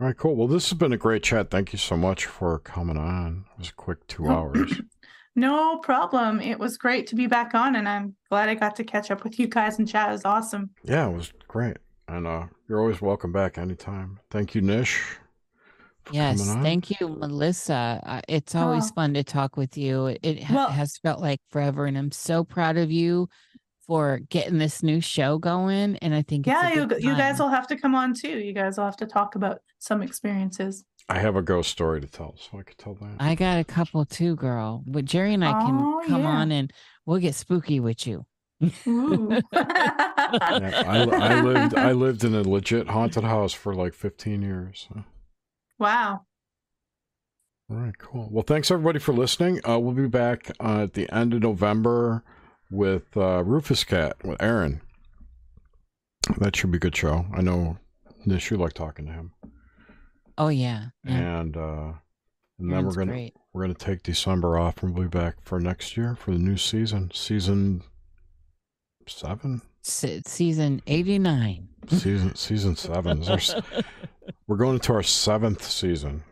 All 0.00 0.06
right, 0.06 0.16
cool. 0.16 0.36
Well, 0.36 0.46
this 0.46 0.70
has 0.70 0.78
been 0.78 0.92
a 0.92 0.96
great 0.96 1.24
chat. 1.24 1.50
Thank 1.50 1.72
you 1.72 1.80
so 1.80 1.96
much 1.96 2.24
for 2.26 2.60
coming 2.60 2.96
on. 2.96 3.44
It 3.54 3.58
was 3.58 3.68
a 3.70 3.74
quick 3.74 4.06
two 4.06 4.28
Oh. 4.28 4.30
hours. 4.30 4.80
no 5.34 5.78
problem. 5.78 6.40
It 6.40 6.60
was 6.60 6.78
great 6.78 7.08
to 7.08 7.16
be 7.16 7.26
back 7.26 7.54
on, 7.56 7.74
and 7.74 7.88
I'm 7.88 8.14
glad 8.28 8.48
I 8.48 8.54
got 8.54 8.76
to 8.76 8.84
catch 8.84 9.10
up 9.10 9.24
with 9.24 9.40
you 9.40 9.48
guys 9.48 9.80
and 9.80 9.88
chat. 9.88 10.10
It 10.10 10.12
was 10.12 10.24
awesome. 10.24 10.70
Yeah, 10.84 11.08
it 11.08 11.12
was 11.12 11.32
great. 11.48 11.78
And 12.10 12.26
uh, 12.26 12.46
you're 12.68 12.80
always 12.80 13.00
welcome 13.00 13.30
back 13.32 13.56
anytime. 13.56 14.18
Thank 14.30 14.56
you, 14.56 14.60
Nish. 14.60 15.00
Yes, 16.10 16.44
thank 16.54 16.90
you, 16.98 17.08
Melissa. 17.08 18.00
Uh, 18.04 18.20
it's 18.26 18.56
always 18.56 18.90
Oh. 18.90 18.94
fun 18.96 19.14
to 19.14 19.22
talk 19.22 19.56
with 19.56 19.76
you. 19.78 20.06
It, 20.06 20.18
it 20.22 20.42
ha- 20.42 20.54
Well- 20.54 20.70
has 20.70 20.98
felt 20.98 21.20
like 21.20 21.40
forever, 21.50 21.86
and 21.86 21.96
I'm 21.96 22.10
so 22.10 22.42
proud 22.42 22.76
of 22.76 22.90
you 22.90 23.28
for 23.86 24.18
getting 24.28 24.58
this 24.58 24.82
new 24.82 25.00
show 25.00 25.38
going. 25.38 25.96
And 25.98 26.12
I 26.12 26.22
think 26.22 26.48
it's 26.48 26.52
Yeah, 26.54 26.74
you 26.74 26.88
you 26.98 27.16
guys 27.16 27.38
will 27.38 27.48
have 27.48 27.68
to 27.68 27.76
come 27.76 27.94
on 27.94 28.12
too. 28.14 28.38
You 28.40 28.52
guys 28.52 28.76
will 28.76 28.86
have 28.86 28.96
to 28.96 29.06
talk 29.06 29.36
about 29.36 29.60
some 29.78 30.02
experiences. 30.02 30.84
I 31.08 31.18
have 31.20 31.36
a 31.36 31.42
ghost 31.42 31.70
story 31.70 32.00
to 32.00 32.06
tell, 32.08 32.34
so 32.38 32.58
I 32.58 32.62
could 32.62 32.78
tell 32.78 32.94
that. 32.94 33.16
I 33.20 33.36
got 33.36 33.58
a 33.58 33.64
couple 33.64 34.04
too, 34.04 34.34
girl. 34.34 34.82
But 34.88 35.04
Jerry 35.04 35.34
and 35.34 35.44
I 35.44 35.52
can 35.52 35.76
Oh, 35.80 36.02
come 36.08 36.22
yeah. 36.22 36.28
on 36.28 36.50
and 36.50 36.72
we'll 37.06 37.18
get 37.20 37.36
spooky 37.36 37.78
with 37.78 38.04
you. 38.06 38.26
Ooh. 38.86 39.28
Yeah, 39.52 40.82
I, 40.86 41.06
I 41.10 41.40
lived 41.40 41.74
I 41.74 41.92
lived 41.92 42.24
in 42.24 42.34
a 42.34 42.42
legit 42.42 42.88
haunted 42.88 43.24
house 43.24 43.52
for 43.52 43.74
like 43.74 43.94
15 43.94 44.42
years. 44.42 44.88
so. 44.92 45.04
wow. 45.78 46.22
All 47.70 47.76
right, 47.76 47.96
cool. 47.98 48.28
Well, 48.32 48.42
thanks 48.42 48.70
everybody 48.70 48.98
for 48.98 49.12
listening. 49.12 49.60
Uh, 49.68 49.78
we'll 49.78 49.94
be 49.94 50.08
back 50.08 50.50
uh, 50.60 50.82
at 50.82 50.94
the 50.94 51.08
end 51.14 51.32
of 51.34 51.42
November 51.42 52.24
with 52.70 53.16
uh, 53.16 53.44
Rufus 53.44 53.84
Cat 53.84 54.16
with 54.24 54.42
Aaron. 54.42 54.80
That 56.38 56.56
should 56.56 56.70
be 56.72 56.76
a 56.76 56.80
good 56.80 56.96
show. 56.96 57.26
I 57.32 57.42
know 57.42 57.78
Nish, 58.26 58.50
you 58.50 58.56
like 58.56 58.72
talking 58.74 59.06
to 59.06 59.12
him, 59.12 59.32
Oh 60.36 60.48
yeah, 60.48 60.86
yeah. 61.04 61.40
and 61.40 61.56
uh, 61.56 61.92
and 62.58 62.70
then 62.70 62.72
Aaron's 62.72 62.96
we're 62.96 63.00
gonna 63.02 63.12
great. 63.12 63.34
we're 63.52 63.62
gonna 63.62 63.74
take 63.74 64.02
December 64.02 64.58
off 64.58 64.82
and 64.82 64.92
we'll 64.94 65.04
be 65.08 65.18
back 65.18 65.36
for 65.42 65.60
next 65.60 65.96
year 65.96 66.14
for 66.16 66.32
the 66.32 66.38
new 66.38 66.56
season, 66.56 67.10
season 67.14 67.82
seven, 69.10 69.62
Se- 69.82 70.22
season 70.26 70.82
eighty 70.86 71.18
nine. 71.18 71.68
season 71.88 72.34
season 72.34 72.76
seven. 72.76 73.22
Is 73.22 73.50
our 73.54 73.62
we're 74.46 74.56
going 74.56 74.74
into 74.74 74.92
our 74.92 75.02
seventh 75.02 75.62
season. 75.64 76.22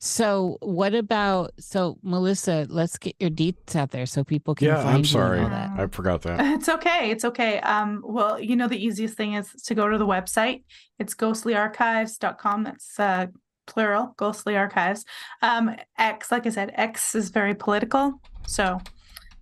So 0.00 0.58
what 0.62 0.94
about 0.94 1.52
so 1.60 1.96
Melissa? 2.02 2.66
Let's 2.68 2.98
get 2.98 3.14
your 3.20 3.30
deets 3.30 3.76
out 3.76 3.92
there 3.92 4.04
so 4.06 4.24
people 4.24 4.54
can 4.56 4.66
Yeah, 4.68 4.76
find 4.82 4.88
I'm 4.88 4.98
you 4.98 5.04
sorry. 5.04 5.40
all 5.40 5.48
that. 5.48 5.78
I 5.78 5.86
forgot 5.86 6.22
that. 6.22 6.40
It's 6.54 6.68
okay. 6.68 7.10
It's 7.12 7.24
okay. 7.24 7.60
Um, 7.60 8.02
well, 8.04 8.40
you 8.40 8.56
know, 8.56 8.66
the 8.66 8.84
easiest 8.84 9.16
thing 9.16 9.34
is 9.34 9.52
to 9.64 9.74
go 9.76 9.88
to 9.88 9.96
the 9.96 10.06
website. 10.06 10.64
It's 10.98 11.14
ghostlyarchives.com. 11.14 12.64
That's 12.64 12.98
uh, 12.98 13.26
plural, 13.68 14.12
ghostly 14.16 14.56
archives. 14.56 15.04
Um, 15.40 15.76
X, 15.98 16.32
like 16.32 16.46
I 16.46 16.50
said, 16.50 16.72
X 16.74 17.14
is 17.14 17.28
very 17.30 17.54
political. 17.54 18.20
So 18.48 18.80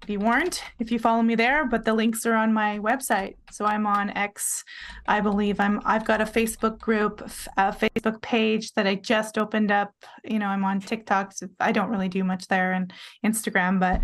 be 0.06 0.16
warned 0.16 0.60
if 0.78 0.90
you 0.90 0.98
follow 0.98 1.22
me 1.22 1.34
there, 1.34 1.66
but 1.66 1.84
the 1.84 1.94
links 1.94 2.26
are 2.26 2.34
on 2.34 2.52
my 2.52 2.78
website. 2.78 3.34
So 3.50 3.64
I'm 3.64 3.86
on 3.86 4.10
X. 4.10 4.64
I 5.06 5.20
believe 5.20 5.60
I'm, 5.60 5.80
I've 5.84 6.04
got 6.04 6.20
a 6.20 6.24
Facebook 6.24 6.78
group, 6.78 7.20
a 7.56 7.72
Facebook 7.72 8.20
page 8.22 8.72
that 8.74 8.86
I 8.86 8.96
just 8.96 9.38
opened 9.38 9.70
up. 9.70 9.92
You 10.24 10.38
know, 10.38 10.46
I'm 10.46 10.64
on 10.64 10.80
TikTok. 10.80 11.32
So 11.32 11.48
I 11.60 11.72
don't 11.72 11.90
really 11.90 12.08
do 12.08 12.24
much 12.24 12.48
there 12.48 12.72
and 12.72 12.92
Instagram, 13.24 13.80
but 13.80 14.00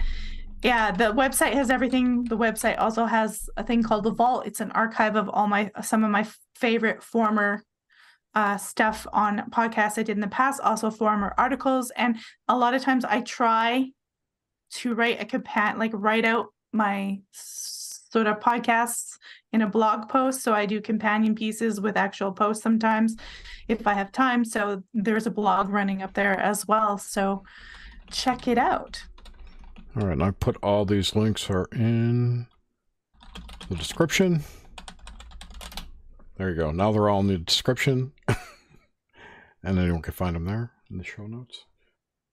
yeah, 0.63 0.91
the 0.91 1.13
website 1.13 1.55
has 1.55 1.71
everything. 1.71 2.25
The 2.25 2.37
website 2.37 2.79
also 2.79 3.07
has 3.07 3.49
a 3.57 3.65
thing 3.65 3.83
called 3.83 4.05
the 4.05 4.13
Vault. 4.13 4.47
It's 4.47 4.61
an 4.61 4.71
archive 4.73 5.17
of 5.17 5.29
all 5.29 5.47
my 5.47 5.71
some 5.83 6.05
of 6.05 6.11
my 6.11 6.27
favorite 6.55 7.03
former 7.03 7.65
uh, 8.35 8.59
stuff 8.59 9.07
on 9.13 9.51
podcasts 9.51 9.99
I 9.99 10.03
did 10.03 10.17
in 10.17 10.21
the 10.21 10.29
past, 10.29 10.61
also 10.61 10.91
former 10.91 11.35
articles, 11.39 11.91
and 11.97 12.19
a 12.47 12.57
lot 12.57 12.75
of 12.75 12.83
times 12.83 13.05
I 13.05 13.23
try 13.23 13.91
to 14.71 14.95
write 14.95 15.21
a 15.21 15.25
compa- 15.25 15.77
like 15.77 15.93
write 15.95 16.25
out 16.25 16.47
my 16.73 17.21
sort 17.33 18.27
of 18.27 18.41
podcasts 18.41 19.19
in 19.53 19.63
a 19.63 19.69
blog 19.69 20.09
post. 20.09 20.43
So 20.43 20.53
I 20.53 20.67
do 20.67 20.81
companion 20.81 21.35
pieces 21.35 21.81
with 21.81 21.97
actual 21.97 22.33
posts 22.33 22.63
sometimes 22.63 23.17
if 23.69 23.87
I 23.87 23.95
have 23.95 24.13
time. 24.13 24.45
So 24.45 24.83
there's 24.95 25.27
a 25.27 25.31
blog 25.31 25.69
running 25.69 26.03
up 26.03 26.15
there 26.15 26.39
as 26.39 26.67
well. 26.67 26.99
So 26.99 27.43
check 28.11 28.49
it 28.49 28.59
out. 28.59 29.03
All 29.97 30.07
right, 30.07 30.13
and 30.13 30.23
I 30.23 30.31
put 30.31 30.57
all 30.63 30.85
these 30.85 31.17
links 31.17 31.51
are 31.51 31.67
in 31.73 32.47
the 33.69 33.75
description. 33.75 34.45
There 36.37 36.51
you 36.51 36.57
go. 36.57 36.71
Now 36.71 36.93
they're 36.93 37.09
all 37.09 37.21
in 37.21 37.27
the 37.27 37.39
description, 37.39 38.13
and 38.29 39.79
anyone 39.79 40.01
can 40.01 40.13
find 40.13 40.37
them 40.37 40.45
there 40.45 40.71
in 40.91 40.99
the 40.99 41.05
show 41.05 41.27
notes. 41.27 41.65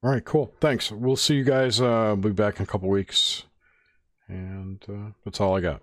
All 0.04 0.12
right, 0.12 0.24
cool. 0.24 0.54
Thanks. 0.62 0.92
We'll 0.92 1.16
see 1.16 1.36
you 1.36 1.44
guys. 1.44 1.82
Uh, 1.82 2.16
we'll 2.16 2.32
be 2.32 2.32
back 2.32 2.58
in 2.58 2.64
a 2.64 2.68
couple 2.68 2.88
weeks, 2.88 3.44
and 4.28 4.84
uh, 4.88 5.12
that's 5.26 5.42
all 5.42 5.56
I 5.56 5.62
got. 5.62 5.82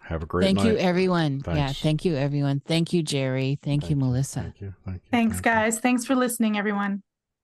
Have 0.00 0.22
a 0.22 0.26
great 0.26 0.42
day. 0.42 0.46
Thank 0.48 0.58
night. 0.58 0.66
you, 0.66 0.76
everyone. 0.76 1.42
Yeah, 1.46 1.72
thank 1.72 2.04
you, 2.04 2.14
everyone. 2.14 2.60
Thank 2.60 2.92
you, 2.92 3.02
Jerry. 3.02 3.58
Thank, 3.62 3.88
you, 3.88 3.96
Melissa. 3.96 4.42
Thank 4.42 4.60
you. 4.60 4.74
Thank 4.84 4.96
you. 4.96 5.10
Thanks, 5.10 5.36
thank 5.36 5.46
you. 5.46 5.50
guys. 5.50 5.80
Thanks 5.80 6.04
for 6.04 6.14
listening, 6.14 6.58
everyone. 6.58 7.02